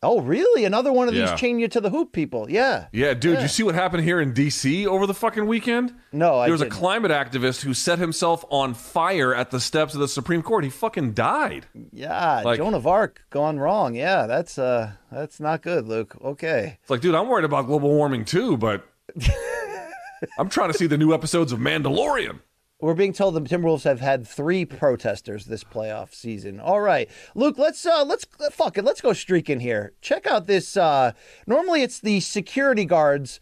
Oh, 0.00 0.20
really? 0.20 0.64
Another 0.64 0.92
one 0.92 1.08
of 1.08 1.14
Yeah. 1.14 1.30
these 1.30 1.40
chain 1.40 1.58
you 1.58 1.66
to 1.68 1.80
the 1.80 1.90
hoop 1.90 2.12
people. 2.12 2.48
Yeah. 2.48 2.86
Yeah, 2.92 3.14
dude, 3.14 3.34
Yeah. 3.34 3.42
you 3.42 3.48
see 3.48 3.64
what 3.64 3.74
happened 3.74 4.04
here 4.04 4.20
in 4.20 4.32
D.C. 4.32 4.86
over 4.86 5.06
the 5.08 5.14
fucking 5.14 5.46
weekend? 5.48 5.92
No, 6.12 6.38
I 6.38 6.44
There 6.46 6.52
was 6.52 6.60
a 6.60 6.66
didn't. 6.66 6.76
climate 6.78 7.10
activist 7.10 7.62
who 7.62 7.74
set 7.74 7.98
himself 7.98 8.44
on 8.48 8.74
fire 8.74 9.34
at 9.34 9.50
the 9.50 9.58
steps 9.58 9.94
of 9.94 10.00
the 10.00 10.06
Supreme 10.06 10.40
Court. 10.42 10.62
He 10.62 10.70
fucking 10.70 11.14
died. 11.14 11.66
Yeah, 11.92 12.42
Like- 12.44 12.58
Joan 12.58 12.74
of 12.74 12.86
Arc 12.86 13.22
gone 13.30 13.58
wrong. 13.58 13.96
Yeah, 13.96 14.26
that's 14.26 14.56
uh 14.56 14.92
that's 15.10 15.40
not 15.40 15.62
good, 15.62 15.88
Luke. 15.88 16.14
Okay. 16.24 16.78
It's 16.80 16.90
like, 16.90 17.00
dude, 17.00 17.16
I'm 17.16 17.28
worried 17.28 17.44
about 17.44 17.66
global 17.66 17.88
warming 17.90 18.24
too, 18.24 18.56
but 18.56 18.86
I'm 20.38 20.48
trying 20.48 20.70
to 20.72 20.78
see 20.78 20.86
the 20.86 20.98
new 20.98 21.12
episodes 21.12 21.50
of 21.52 21.58
Mandalorian. 21.58 22.40
We're 22.80 22.94
being 22.94 23.12
told 23.12 23.34
the 23.34 23.40
Timberwolves 23.40 23.82
have 23.82 24.00
had 24.00 24.26
three 24.26 24.64
protesters 24.64 25.46
this 25.46 25.64
playoff 25.64 26.14
season. 26.14 26.60
All 26.60 26.80
right, 26.80 27.10
Luke, 27.34 27.58
let's 27.58 27.84
uh 27.84 28.04
let's 28.04 28.24
fuck 28.52 28.78
it, 28.78 28.84
let's 28.84 29.00
go 29.00 29.12
streaking 29.12 29.58
here. 29.60 29.94
Check 30.00 30.26
out 30.28 30.46
this. 30.46 30.76
uh 30.76 31.12
Normally 31.46 31.82
it's 31.82 31.98
the 31.98 32.20
security 32.20 32.84
guards 32.84 33.40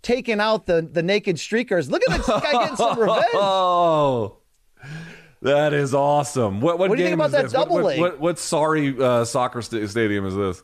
taking 0.00 0.40
out 0.40 0.64
the 0.66 0.80
the 0.80 1.02
naked 1.02 1.36
streakers. 1.36 1.90
Look 1.90 2.02
at 2.08 2.16
this 2.16 2.26
guy 2.28 2.52
getting 2.52 2.76
some 2.76 2.98
revenge. 3.00 3.26
Oh, 3.34 4.38
that 5.42 5.74
is 5.74 5.92
awesome. 5.94 6.60
What 6.62 6.78
what, 6.78 6.88
What 6.88 6.96
do 6.96 7.02
you 7.02 7.08
game 7.10 7.18
think 7.18 7.28
about 7.28 7.30
that 7.32 7.42
this? 7.44 7.52
What- 7.52 7.60
double 7.64 7.74
what, 7.76 7.84
leg? 7.84 8.00
What, 8.00 8.20
what 8.20 8.38
sorry 8.38 8.96
uh, 8.98 9.24
soccer 9.26 9.60
sta- 9.60 9.86
stadium 9.86 10.24
is 10.24 10.34
this? 10.34 10.62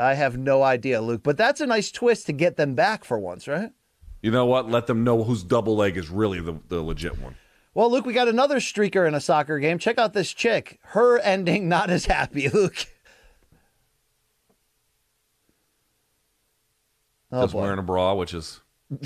I 0.00 0.14
have 0.14 0.36
no 0.36 0.62
idea, 0.62 1.00
Luke, 1.00 1.22
but 1.22 1.36
that's 1.36 1.60
a 1.60 1.66
nice 1.66 1.92
twist 1.92 2.26
to 2.26 2.32
get 2.32 2.56
them 2.56 2.74
back 2.74 3.04
for 3.04 3.18
once, 3.20 3.46
right? 3.46 3.70
You 4.22 4.30
know 4.30 4.44
what? 4.46 4.70
Let 4.70 4.86
them 4.86 5.02
know 5.04 5.24
whose 5.24 5.42
double 5.42 5.76
leg 5.76 5.96
is 5.96 6.10
really 6.10 6.40
the, 6.40 6.58
the 6.68 6.82
legit 6.82 7.20
one. 7.20 7.36
Well, 7.72 7.90
Luke, 7.90 8.04
we 8.04 8.12
got 8.12 8.28
another 8.28 8.56
streaker 8.56 9.06
in 9.06 9.14
a 9.14 9.20
soccer 9.20 9.58
game. 9.58 9.78
Check 9.78 9.98
out 9.98 10.12
this 10.12 10.32
chick. 10.32 10.78
Her 10.82 11.18
ending 11.20 11.68
not 11.68 11.88
as 11.88 12.06
happy, 12.06 12.48
Luke. 12.52 12.86
Oh, 17.32 17.42
Just 17.42 17.52
boy. 17.52 17.62
wearing 17.62 17.78
a 17.78 17.82
bra, 17.82 18.14
which 18.14 18.34
is 18.34 18.60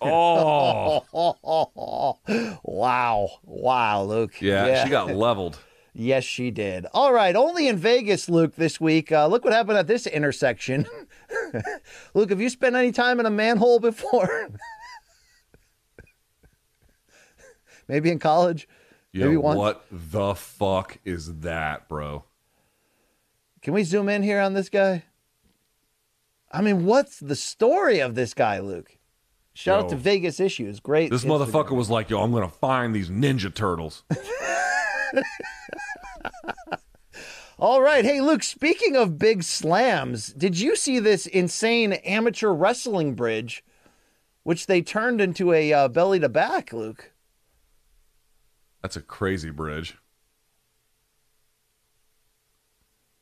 oh 0.00 1.04
wow. 2.62 3.28
Wow, 3.42 4.02
Luke. 4.04 4.40
yeah, 4.40 4.84
she 4.84 4.90
got 4.90 5.12
leveled. 5.14 5.58
Yes, 5.94 6.24
she 6.24 6.50
did. 6.50 6.86
All 6.94 7.12
right, 7.12 7.36
only 7.36 7.68
in 7.68 7.76
Vegas, 7.76 8.28
Luke, 8.28 8.56
this 8.56 8.80
week. 8.80 9.12
Uh, 9.12 9.26
look 9.26 9.44
what 9.44 9.52
happened 9.52 9.76
at 9.76 9.86
this 9.86 10.06
intersection. 10.06 10.86
Luke, 12.14 12.30
have 12.30 12.40
you 12.40 12.48
spent 12.48 12.76
any 12.76 12.92
time 12.92 13.20
in 13.20 13.26
a 13.26 13.30
manhole 13.30 13.78
before? 13.78 14.48
Maybe 17.88 18.10
in 18.10 18.18
college? 18.18 18.68
Yo, 19.12 19.26
Maybe 19.26 19.36
once? 19.36 19.58
what 19.58 19.84
the 19.90 20.34
fuck 20.34 20.96
is 21.04 21.40
that, 21.40 21.88
bro? 21.88 22.24
Can 23.60 23.74
we 23.74 23.84
zoom 23.84 24.08
in 24.08 24.22
here 24.22 24.40
on 24.40 24.54
this 24.54 24.70
guy? 24.70 25.04
I 26.50 26.62
mean, 26.62 26.86
what's 26.86 27.20
the 27.20 27.36
story 27.36 28.00
of 28.00 28.14
this 28.14 28.32
guy, 28.32 28.60
Luke? 28.60 28.96
Shout 29.54 29.84
out 29.84 29.88
to 29.90 29.96
Vegas 29.96 30.40
Issues. 30.40 30.80
Great. 30.80 31.10
This 31.10 31.24
Instagram. 31.24 31.46
motherfucker 31.46 31.76
was 31.76 31.90
like, 31.90 32.08
"Yo, 32.08 32.22
I'm 32.22 32.32
gonna 32.32 32.48
find 32.48 32.94
these 32.94 33.10
Ninja 33.10 33.54
Turtles." 33.54 34.04
All 37.58 37.82
right. 37.82 38.04
Hey, 38.04 38.20
Luke, 38.20 38.42
speaking 38.42 38.96
of 38.96 39.18
big 39.18 39.42
slams, 39.42 40.32
did 40.32 40.58
you 40.58 40.74
see 40.74 40.98
this 40.98 41.26
insane 41.26 41.92
amateur 41.92 42.48
wrestling 42.48 43.14
bridge, 43.14 43.64
which 44.42 44.66
they 44.66 44.82
turned 44.82 45.20
into 45.20 45.52
a 45.52 45.72
uh, 45.72 45.88
belly 45.88 46.18
to 46.20 46.28
back, 46.28 46.72
Luke? 46.72 47.12
That's 48.82 48.96
a 48.96 49.00
crazy 49.00 49.50
bridge. 49.50 49.96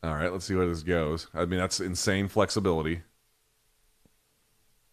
All 0.03 0.15
right, 0.15 0.33
let's 0.33 0.47
see 0.47 0.55
where 0.55 0.67
this 0.67 0.83
goes. 0.83 1.27
I 1.35 1.45
mean, 1.45 1.61
that's 1.61 1.79
insane 1.81 2.29
flexibility. 2.29 3.03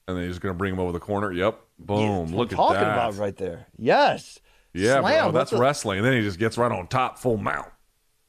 And 0.07 0.15
then 0.18 0.24
you're 0.24 0.32
just 0.32 0.41
gonna 0.41 0.53
bring 0.53 0.74
him 0.74 0.80
over 0.80 0.91
the 0.91 0.99
corner. 0.99 1.32
Yep. 1.32 1.60
Boom. 1.80 2.36
Look 2.36 2.52
at 2.52 2.56
talking 2.56 2.82
about 2.82 3.15
right 3.18 3.36
there. 3.38 3.68
Yes. 3.78 4.40
Yeah, 4.73 4.99
Slam. 5.02 5.31
bro. 5.31 5.39
That's 5.39 5.52
the- 5.52 5.57
wrestling. 5.57 5.99
And 5.99 6.06
then 6.07 6.14
he 6.14 6.22
just 6.22 6.39
gets 6.39 6.57
right 6.57 6.72
on 6.72 6.88
top, 6.88 7.18
full 7.18 7.38
mount. 7.38 7.68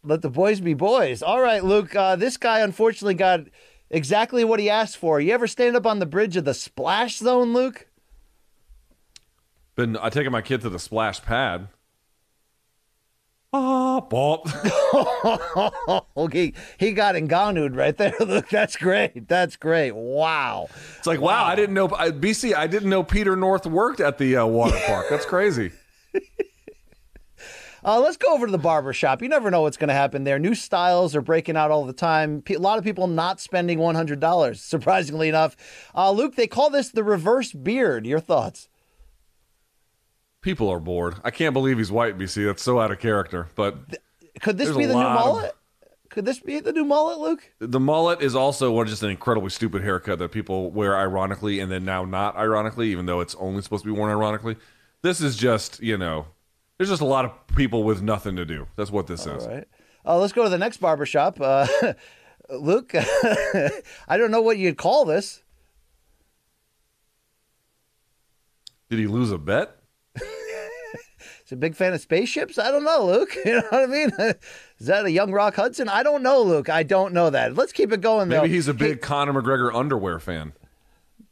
Let 0.05 0.23
the 0.23 0.31
boys 0.31 0.60
be 0.60 0.74
boys. 0.74 1.23
All 1.23 1.40
right, 1.40 1.62
Luke. 1.62 1.94
Uh, 1.94 2.16
this 2.16 2.36
guy 2.36 2.60
unfortunately 2.60 3.15
got 3.15 3.40
exactly 3.90 4.44
what 4.44 4.60
he 4.60 4.70
asked 4.70 4.97
for. 4.97 5.20
You 5.20 5.32
ever 5.35 5.47
stand 5.47 5.77
up 5.77 5.86
on 5.86 5.98
the 5.98 6.06
bridge 6.06 6.36
of 6.36 6.44
the 6.44 6.55
splash 6.55 7.16
zone, 7.19 7.52
Luke? 7.52 7.86
Been 9.74 9.97
I 9.97 10.09
taking 10.09 10.32
my 10.32 10.40
kid 10.43 10.60
to 10.62 10.70
the 10.70 10.78
splash 10.78 11.23
pad. 11.23 11.69
Ah, 13.52 14.01
bop. 14.01 14.47
okay, 16.16 16.52
he 16.78 16.93
got 16.93 17.15
Ngannou'd 17.15 17.74
right 17.77 17.97
there, 17.97 18.15
Luke. 18.20 18.48
That's 18.51 18.77
great. 18.77 19.27
That's 19.27 19.56
great. 19.56 19.93
Wow. 19.93 20.69
It's 20.98 21.06
like, 21.06 21.20
wow, 21.20 21.44
I 21.44 21.55
didn't 21.55 21.74
know 21.74 21.89
I, 21.97 22.10
BC. 22.10 22.55
I 22.55 22.66
didn't 22.66 22.90
know 22.90 23.02
Peter 23.02 23.36
North 23.36 23.66
worked 23.66 24.01
at 24.01 24.19
the 24.19 24.36
uh, 24.36 24.47
water 24.47 24.78
park. 24.86 25.06
That's 25.10 25.24
crazy. 25.27 25.73
Uh, 27.85 28.01
let's 28.01 28.16
go 28.16 28.35
over 28.35 28.47
to 28.47 28.52
the 28.52 28.59
barber 28.59 28.93
shop. 28.93 29.22
You 29.22 29.28
never 29.28 29.52
know 29.52 29.62
what's 29.62 29.76
going 29.76 29.89
to 29.89 29.94
happen 29.94 30.24
there. 30.24 30.39
New 30.40 30.56
styles 30.56 31.14
are 31.14 31.22
breaking 31.22 31.56
out 31.56 31.70
all 31.70 31.85
the 31.86 31.93
time. 31.93 32.43
A 32.51 32.55
lot 32.56 32.76
of 32.76 32.82
people 32.85 33.06
not 33.06 33.40
spending 33.40 33.78
$100, 33.78 34.56
surprisingly 34.59 35.28
enough. 35.28 35.56
Uh, 35.94 36.10
Luke, 36.10 36.35
they 36.35 36.48
call 36.48 36.70
this 36.70 36.89
the 36.90 37.05
reverse 37.05 37.52
beard. 37.52 38.05
Your 38.05 38.18
thoughts? 38.18 38.68
People 40.43 40.68
are 40.68 40.80
bored. 40.80 41.16
I 41.22 41.30
can't 41.30 41.52
believe 41.52 41.78
he's 41.78 41.93
white, 41.93 42.18
BC. 42.18 42.47
That's 42.47 42.62
so 42.64 42.80
out 42.80 42.90
of 42.90 42.98
character. 42.98 43.47
But 43.55 43.76
Could 44.40 44.59
this 44.59 44.76
be 44.76 44.85
the 44.86 44.94
new 44.94 44.98
lot 45.01 45.16
of- 45.18 45.24
mullet? 45.26 45.52
Could 46.10 46.24
this 46.24 46.40
be 46.40 46.59
the 46.59 46.72
new 46.72 46.85
mullet, 46.85 47.18
Luke? 47.18 47.52
the 47.60 47.78
mullet 47.78 48.22
is 48.22 48.35
also 48.35 48.82
just 48.85 49.02
an 49.05 49.10
incredibly 49.10 49.51
stupid 49.51 49.82
haircut 49.82 50.18
that 50.18 50.32
people 50.32 50.70
wear 50.72 50.97
ironically 50.97 51.60
and 51.60 51.70
then 51.70 51.85
now 51.85 52.05
not 52.05 52.35
ironically, 52.35 52.90
even 52.90 53.06
though 53.06 53.20
it's 53.20 53.35
only 53.36 53.62
supposed 53.62 53.85
to 53.85 53.93
be 53.93 53.97
worn 53.97 54.10
ironically. 54.10 54.56
This 55.03 55.20
is 55.20 55.37
just, 55.37 55.81
you 55.81 55.97
know, 55.97 56.27
there's 56.77 56.89
just 56.89 57.03
a 57.03 57.07
lot 57.07 57.25
of 57.25 57.33
people 57.57 57.85
with 57.85 58.03
nothing 58.03 58.37
to 58.37 58.45
do. 58.45 58.66
That's 58.77 58.91
what 58.91 59.07
this 59.07 59.27
is. 59.27 59.45
All 59.45 59.55
right. 59.55 59.69
Uh, 60.05 60.19
let's 60.19 60.33
go 60.33 60.45
to 60.45 60.49
the 60.49 60.59
next 60.59 60.79
barber 60.79 61.07
shop. 61.07 61.41
Uh, 61.41 61.66
Luke, 62.51 62.93
I 62.95 64.16
don't 64.16 64.31
know 64.31 64.41
what 64.41 64.59
you'd 64.59 64.79
call 64.79 65.05
this. 65.05 65.43
Did 68.89 68.99
he 68.99 69.07
lose 69.07 69.31
a 69.31 69.39
bet? 69.39 69.77
Is 70.16 70.23
he 71.51 71.55
a 71.55 71.59
big 71.59 71.77
fan 71.77 71.93
of 71.93 72.01
spaceships? 72.01 72.59
I 72.59 72.70
don't 72.70 72.85
know, 72.85 73.05
Luke. 73.05 73.37
You 73.45 73.57
know 73.57 73.66
what 73.69 73.83
I 73.83 73.87
mean? 73.87 74.11
Is 74.79 74.87
that 74.87 75.05
a 75.05 75.11
young 75.11 75.31
Rock 75.31 75.57
Hudson? 75.57 75.89
I 75.89 76.03
don't 76.03 76.23
know, 76.23 76.41
Luke. 76.43 76.70
I 76.70 76.85
don't 76.85 77.12
know 77.12 77.29
that. 77.31 77.55
Let's 77.55 77.73
keep 77.73 77.93
it 77.93 78.01
going, 78.01 78.31
though. 78.31 78.43
Maybe 78.43 78.55
he's 78.55 78.69
a 78.69 78.75
big 78.75 79.03
Conor 79.03 79.35
McGregor 79.35 79.75
underwear 79.75 80.19
fan. 80.19 80.55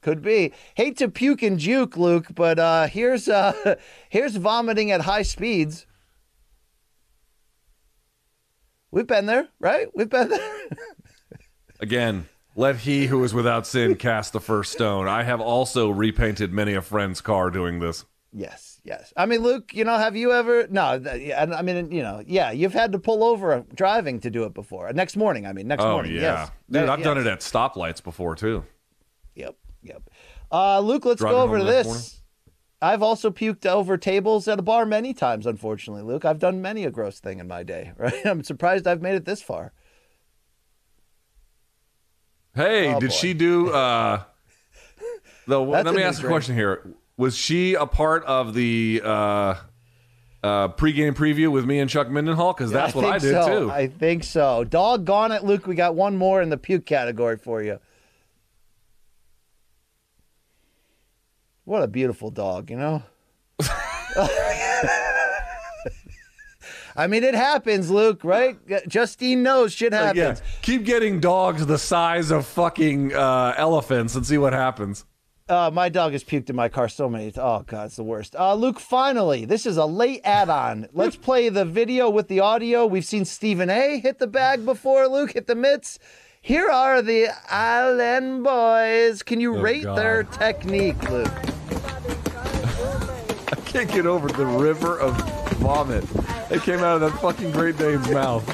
Could 0.07 0.23
be. 0.23 0.53
Hate 0.77 0.97
to 0.99 1.09
puke 1.09 1.43
and 1.43 1.59
juke, 1.59 1.97
Luke, 1.97 2.29
but 2.33 2.61
uh, 2.61 2.87
here's 2.87 3.29
uh, 3.29 3.75
here's 4.09 4.37
vomiting 4.37 4.93
at 4.93 5.01
high 5.01 5.23
speeds. 5.23 5.85
We've 8.93 9.09
been 9.09 9.27
there, 9.27 9.49
right? 9.59 9.89
We've 9.97 10.09
been 10.09 10.29
there. 10.29 10.61
Again, 11.81 12.29
let 12.55 12.77
he 12.77 13.07
who 13.07 13.25
is 13.25 13.35
without 13.35 13.67
sin 13.67 13.97
cast 13.97 14.33
the 14.33 14.39
first 14.39 14.71
stone. 14.71 15.09
I 15.09 15.25
have 15.25 15.41
also 15.41 15.91
repainted 15.91 16.53
many 16.53 16.75
a 16.75 16.83
friend's 16.83 17.21
car 17.21 17.51
doing 17.51 17.81
this. 17.81 18.05
yes, 18.33 18.81
yes. 18.85 19.13
I 19.17 19.27
mean, 19.27 19.43
Luke, 19.43 19.75
you 19.75 19.83
know, 19.83 19.99
have 19.99 20.15
you 20.15 20.33
ever? 20.33 20.69
No, 20.69 21.03
yeah, 21.17 21.53
I 21.53 21.63
mean, 21.63 21.91
you 21.91 22.05
know, 22.05 22.23
yeah, 22.25 22.53
you've 22.53 22.75
had 22.75 22.93
to 22.93 23.01
pull 23.01 23.25
over 23.25 23.65
driving 23.75 24.21
to 24.21 24.31
do 24.31 24.45
it 24.45 24.55
before. 24.55 24.93
Next 24.93 25.17
morning, 25.17 25.47
I 25.47 25.53
mean, 25.53 25.67
next 25.67 25.83
oh 25.83 25.95
morning. 25.95 26.13
yeah, 26.13 26.21
yes. 26.21 26.51
dude, 26.71 26.89
I've 26.89 27.03
done 27.03 27.19
it 27.19 27.27
at 27.27 27.41
stoplights 27.41 28.01
before 28.01 28.37
too. 28.37 28.63
Yep, 29.35 29.57
yep. 29.87 30.03
Uh, 30.53 30.81
Luke, 30.81 31.05
let's 31.05 31.21
Driving 31.21 31.37
go 31.39 31.43
over 31.43 31.59
to 31.59 31.65
the 31.65 31.71
this. 31.71 32.23
I've 32.83 33.03
also 33.03 33.31
puked 33.31 33.65
over 33.67 33.97
tables 33.97 34.47
at 34.49 34.59
a 34.59 34.63
bar 34.63 34.85
many 34.85 35.15
times, 35.15 35.47
unfortunately, 35.47 36.03
Luke. 36.03 36.25
I've 36.25 36.39
done 36.39 36.61
many 36.61 36.85
a 36.85 36.91
gross 36.91 37.21
thing 37.21 37.39
in 37.39 37.49
my 37.49 37.63
day, 37.63 37.93
right? 37.99 38.25
I'm 38.25 38.45
surprised 38.45 38.87
I've 38.87 39.01
made 39.03 39.15
it 39.15 39.25
this 39.25 39.43
far. 39.43 39.73
Hey, 42.55 42.95
Oh, 42.95 43.01
did 43.01 43.11
boy. 43.11 43.15
she 43.15 43.35
do? 43.35 43.71
uh 43.73 44.23
That's 45.47 45.85
let 45.87 45.95
me 45.95 46.03
ask 46.03 46.23
a 46.23 46.27
question 46.27 46.55
here. 46.55 46.95
Was 47.17 47.37
she 47.37 47.75
a 47.75 47.87
part 47.87 48.25
of 48.25 48.53
the 48.53 49.01
uh, 49.03 49.55
uh, 50.43 50.69
pregame 50.69 51.15
preview 51.15 51.51
with 51.51 51.65
me 51.65 51.79
and 51.79 51.89
Chuck 51.89 52.09
Mindenhall? 52.09 52.55
Because 52.55 52.71
that's 52.71 52.95
what 52.95 53.07
I 53.07 53.19
did 53.19 53.33
so. 53.43 53.61
too. 53.61 53.71
I 53.71 53.87
think 53.87 54.23
so. 54.23 54.65
Doggone 54.65 55.33
it, 55.33 55.43
Luke. 55.45 55.67
We 55.67 55.75
got 55.75 55.95
one 55.95 56.17
more 56.17 56.43
in 56.43 56.51
the 56.51 56.59
puke 56.59 56.85
category 56.85 57.39
for 57.39 57.63
you. 57.63 57.79
What 61.67 61.83
a 61.83 61.89
beautiful 61.89 62.31
dog, 62.31 62.71
you 62.71 62.77
know? 62.77 63.03
I 66.99 67.09
mean, 67.09 67.25
it 67.25 67.35
happens, 67.35 67.91
Luke, 67.91 68.25
right? 68.25 68.57
Justine 68.89 69.43
knows 69.43 69.73
shit 69.75 69.93
Uh, 69.93 69.99
happens. 70.07 70.41
yeah. 70.41 70.47
Keep 70.63 70.85
getting 70.85 71.21
dogs 71.21 71.67
the 71.67 71.77
size 71.77 72.31
of 72.31 72.47
fucking 72.47 73.15
uh, 73.15 73.53
elephants 73.59 74.15
and 74.15 74.25
see 74.27 74.39
what 74.39 74.53
happens. 74.55 75.05
Uh, 75.49 75.71
my 75.73 75.89
dog 75.89 76.13
has 76.13 76.25
puked 76.25 76.49
in 76.51 76.57
my 76.57 76.69
car 76.69 76.89
so 76.89 77.09
many. 77.09 77.31
Times. 77.31 77.39
Oh 77.45 77.65
god, 77.67 77.87
it's 77.87 77.97
the 77.97 78.03
worst. 78.03 78.35
Uh, 78.35 78.55
Luke, 78.55 78.81
finally, 78.81 79.45
this 79.45 79.67
is 79.67 79.77
a 79.77 79.85
late 79.87 80.21
add-on. 80.25 80.89
Let's 80.93 81.17
play 81.17 81.49
the 81.51 81.65
video 81.65 82.09
with 82.11 82.29
the 82.29 82.41
audio. 82.41 82.87
We've 82.87 83.05
seen 83.05 83.25
Stephen 83.25 83.71
A. 83.71 83.99
hit 84.01 84.19
the 84.19 84.27
bag 84.27 84.65
before. 84.65 85.07
Luke 85.07 85.33
hit 85.33 85.47
the 85.47 85.55
mitts. 85.55 85.99
Here 86.47 86.69
are 86.71 87.03
the 87.03 87.27
Island 87.51 88.45
Boys. 88.45 89.25
Can 89.25 89.41
you 89.41 89.57
Oh, 89.57 89.61
rate 89.61 89.83
God. 89.83 89.99
their 89.99 90.23
technique, 90.23 91.11
Luke? 91.11 91.27
I 93.53 93.57
can't 93.65 93.91
get 93.91 94.07
over 94.07 94.29
the 94.29 94.47
river 94.47 94.97
of 95.01 95.17
vomit 95.59 96.05
that 96.49 96.61
came 96.63 96.79
out 96.85 97.01
of 97.03 97.13
that 97.13 97.21
fucking 97.21 97.51
Great 97.51 97.77
Dane's 97.77 98.09
mouth. 98.11 98.45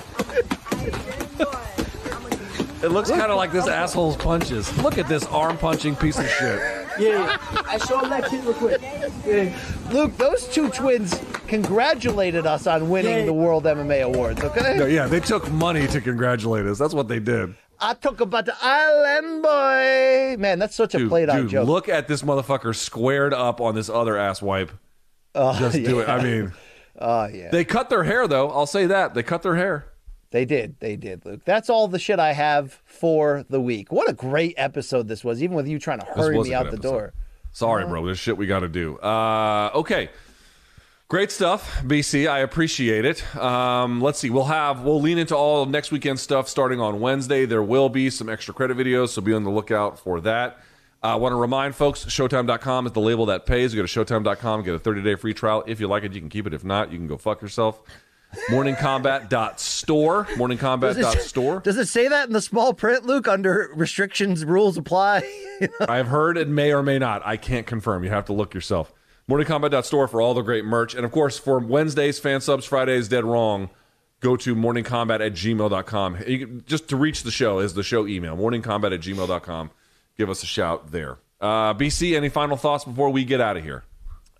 it 2.82 2.88
looks 2.88 3.10
kind 3.10 3.30
of 3.30 3.36
like 3.36 3.52
this 3.52 3.68
asshole's 3.68 4.16
punches. 4.16 4.74
Look 4.82 4.96
at 4.96 5.06
this 5.06 5.26
arm 5.26 5.58
punching 5.58 5.96
piece 5.96 6.18
of 6.18 6.26
shit. 6.30 6.60
Yeah, 6.98 7.36
I 7.68 7.76
saw 7.76 8.00
that 8.08 8.24
kid 8.30 8.42
real 8.44 8.54
quick. 8.54 8.80
Yeah. 9.26 9.54
Luke, 9.90 10.16
those 10.16 10.48
two 10.48 10.70
twins 10.70 11.20
congratulated 11.46 12.46
us 12.46 12.66
on 12.66 12.88
winning 12.88 13.18
Yeah. 13.18 13.24
the 13.26 13.32
World 13.34 13.64
MMA 13.64 14.00
Awards. 14.02 14.42
Okay. 14.42 14.78
No, 14.78 14.86
yeah, 14.86 15.06
they 15.06 15.20
took 15.20 15.50
money 15.52 15.86
to 15.88 16.00
congratulate 16.00 16.64
us. 16.64 16.78
That's 16.78 16.94
what 16.94 17.08
they 17.08 17.20
did. 17.20 17.54
I 17.82 17.94
talk 17.94 18.20
about 18.20 18.46
the 18.46 18.54
Island 18.62 19.42
Boy. 19.42 20.36
Man, 20.40 20.58
that's 20.58 20.74
such 20.76 20.94
a 20.94 21.08
played 21.08 21.28
out 21.28 21.36
dude, 21.42 21.50
joke. 21.50 21.66
look 21.66 21.88
at 21.88 22.06
this 22.08 22.22
motherfucker 22.22 22.74
squared 22.74 23.34
up 23.34 23.60
on 23.60 23.74
this 23.74 23.88
other 23.88 24.16
ass 24.16 24.40
wipe. 24.40 24.70
Oh, 25.34 25.58
Just 25.58 25.76
do 25.76 26.00
it. 26.00 26.08
I 26.08 26.22
mean, 26.22 26.52
Oh 26.98 27.26
yeah. 27.26 27.50
they 27.50 27.64
cut 27.64 27.88
their 27.90 28.04
hair 28.04 28.28
though. 28.28 28.50
I'll 28.50 28.66
say 28.66 28.86
that 28.86 29.14
they 29.14 29.22
cut 29.22 29.42
their 29.42 29.56
hair. 29.56 29.86
They 30.30 30.44
did. 30.44 30.76
They 30.80 30.96
did, 30.96 31.24
Luke. 31.26 31.40
That's 31.44 31.68
all 31.68 31.88
the 31.88 31.98
shit 31.98 32.18
I 32.18 32.32
have 32.32 32.80
for 32.84 33.44
the 33.50 33.60
week. 33.60 33.90
What 33.92 34.08
a 34.08 34.14
great 34.14 34.54
episode 34.56 35.08
this 35.08 35.22
was, 35.24 35.42
even 35.42 35.56
with 35.56 35.66
you 35.68 35.78
trying 35.78 35.98
to 36.00 36.06
hurry 36.06 36.38
me 36.38 36.54
out 36.54 36.64
the 36.64 36.72
episode. 36.74 36.82
door. 36.82 37.12
Sorry, 37.52 37.84
bro. 37.86 38.06
There's 38.06 38.18
shit 38.18 38.36
we 38.38 38.46
got 38.46 38.60
to 38.60 38.68
do. 38.68 38.96
Uh, 38.98 39.70
okay. 39.74 40.08
Great 41.12 41.30
stuff, 41.30 41.82
BC. 41.82 42.26
I 42.26 42.38
appreciate 42.38 43.04
it. 43.04 43.36
Um, 43.36 44.00
let's 44.00 44.18
see. 44.18 44.30
We'll 44.30 44.44
have 44.44 44.80
we'll 44.80 44.98
lean 44.98 45.18
into 45.18 45.36
all 45.36 45.66
next 45.66 45.92
weekend 45.92 46.18
stuff 46.18 46.48
starting 46.48 46.80
on 46.80 47.00
Wednesday. 47.00 47.44
There 47.44 47.62
will 47.62 47.90
be 47.90 48.08
some 48.08 48.30
extra 48.30 48.54
credit 48.54 48.78
videos, 48.78 49.10
so 49.10 49.20
be 49.20 49.34
on 49.34 49.44
the 49.44 49.50
lookout 49.50 49.98
for 49.98 50.22
that. 50.22 50.60
I 51.02 51.16
want 51.16 51.32
to 51.32 51.36
remind 51.36 51.74
folks, 51.74 52.06
Showtime.com 52.06 52.86
is 52.86 52.92
the 52.92 53.02
label 53.02 53.26
that 53.26 53.44
pays. 53.44 53.74
You 53.74 53.82
go 53.82 53.86
to 53.86 54.04
Showtime.com, 54.04 54.62
get 54.62 54.74
a 54.74 54.78
30 54.78 55.02
day 55.02 55.14
free 55.16 55.34
trial. 55.34 55.62
If 55.66 55.80
you 55.80 55.86
like 55.86 56.02
it, 56.04 56.14
you 56.14 56.20
can 56.20 56.30
keep 56.30 56.46
it. 56.46 56.54
If 56.54 56.64
not, 56.64 56.90
you 56.90 56.96
can 56.96 57.08
go 57.08 57.18
fuck 57.18 57.42
yourself. 57.42 57.82
Morningkombat.store. 58.48 60.24
Morningkombat.store. 60.36 61.60
Does 61.60 61.76
it 61.76 61.88
say 61.88 62.08
that 62.08 62.28
in 62.28 62.32
the 62.32 62.40
small 62.40 62.72
print, 62.72 63.04
Luke? 63.04 63.28
Under 63.28 63.70
restrictions, 63.74 64.46
rules 64.46 64.78
apply. 64.78 65.30
I've 65.80 66.06
heard 66.08 66.38
it 66.38 66.48
may 66.48 66.72
or 66.72 66.82
may 66.82 66.98
not. 66.98 67.20
I 67.26 67.36
can't 67.36 67.66
confirm. 67.66 68.02
You 68.02 68.08
have 68.08 68.24
to 68.24 68.32
look 68.32 68.54
yourself. 68.54 68.94
MorningKombat.store 69.28 70.08
for 70.08 70.20
all 70.20 70.34
the 70.34 70.42
great 70.42 70.64
merch. 70.64 70.94
And 70.94 71.04
of 71.04 71.12
course, 71.12 71.38
for 71.38 71.58
Wednesdays, 71.58 72.18
fan 72.18 72.40
subs, 72.40 72.64
Fridays, 72.64 73.08
dead 73.08 73.24
wrong, 73.24 73.70
go 74.20 74.36
to 74.36 74.54
morningkombat 74.54 75.24
at 75.24 75.32
gmail.com. 75.32 76.16
Can, 76.16 76.64
just 76.66 76.88
to 76.88 76.96
reach 76.96 77.22
the 77.22 77.30
show 77.30 77.58
is 77.58 77.74
the 77.74 77.82
show 77.82 78.06
email, 78.06 78.36
morningkombat 78.36 78.94
at 78.94 79.00
gmail.com. 79.00 79.70
Give 80.16 80.28
us 80.28 80.42
a 80.42 80.46
shout 80.46 80.90
there. 80.92 81.18
Uh, 81.40 81.74
BC, 81.74 82.16
any 82.16 82.28
final 82.28 82.56
thoughts 82.56 82.84
before 82.84 83.10
we 83.10 83.24
get 83.24 83.40
out 83.40 83.56
of 83.56 83.64
here? 83.64 83.84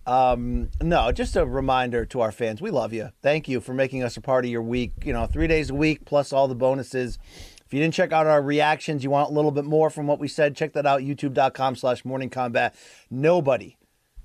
Um, 0.06 0.70
no, 0.80 1.12
just 1.12 1.36
a 1.36 1.46
reminder 1.46 2.04
to 2.06 2.20
our 2.20 2.32
fans. 2.32 2.60
We 2.60 2.70
love 2.70 2.92
you. 2.92 3.10
Thank 3.22 3.48
you 3.48 3.60
for 3.60 3.72
making 3.72 4.02
us 4.02 4.16
a 4.16 4.20
part 4.20 4.44
of 4.44 4.50
your 4.50 4.62
week. 4.62 4.92
You 5.04 5.12
know, 5.12 5.26
three 5.26 5.46
days 5.46 5.70
a 5.70 5.74
week 5.74 6.04
plus 6.04 6.32
all 6.32 6.48
the 6.48 6.54
bonuses. 6.54 7.18
If 7.64 7.72
you 7.72 7.80
didn't 7.80 7.94
check 7.94 8.12
out 8.12 8.26
our 8.26 8.42
reactions, 8.42 9.02
you 9.02 9.10
want 9.10 9.30
a 9.30 9.32
little 9.32 9.50
bit 9.50 9.64
more 9.64 9.90
from 9.90 10.06
what 10.06 10.18
we 10.18 10.28
said, 10.28 10.54
check 10.56 10.74
that 10.74 10.86
out. 10.86 11.00
YouTube.com 11.00 11.76
slash 11.76 12.04
morning 12.04 12.28
kombat. 12.30 12.74
Nobody, 13.10 13.76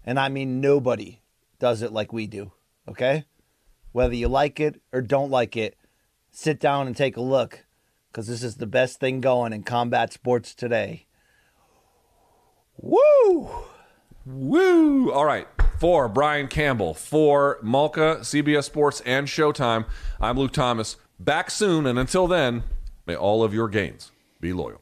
and 0.08 0.18
I 0.18 0.30
mean 0.30 0.62
nobody, 0.62 1.20
does 1.60 1.82
it 1.82 1.92
like 1.92 2.14
we 2.14 2.28
do. 2.28 2.54
Okay? 2.88 3.26
Whether 3.92 4.16
you 4.16 4.30
like 4.30 4.58
it 4.60 4.82
or 4.94 5.02
don't 5.02 5.30
like 5.30 5.58
it, 5.58 5.76
sit 6.32 6.62
down 6.62 6.88
and 6.88 6.96
take 6.96 7.18
a 7.18 7.22
look. 7.22 7.66
Because 8.10 8.26
this 8.26 8.42
is 8.42 8.56
the 8.56 8.66
best 8.66 9.02
thing 9.02 9.20
going 9.20 9.52
in 9.52 9.64
combat 9.64 10.14
sports 10.14 10.56
today. 10.56 11.08
Woo! 12.78 13.50
Woo! 14.26 15.12
All 15.12 15.26
right. 15.26 15.48
For 15.78 16.08
Brian 16.08 16.48
Campbell, 16.48 16.94
for 16.94 17.60
Malka, 17.62 18.20
CBS 18.22 18.64
Sports, 18.64 19.02
and 19.06 19.28
Showtime, 19.28 19.86
I'm 20.22 20.38
Luke 20.38 20.54
Thomas. 20.54 20.96
Back 21.20 21.52
soon, 21.52 21.86
and 21.86 22.00
until 22.00 22.28
then, 22.28 22.64
may 23.06 23.16
all 23.16 23.44
of 23.44 23.54
your 23.54 23.68
gains 23.68 24.12
be 24.40 24.54
loyal. 24.54 24.82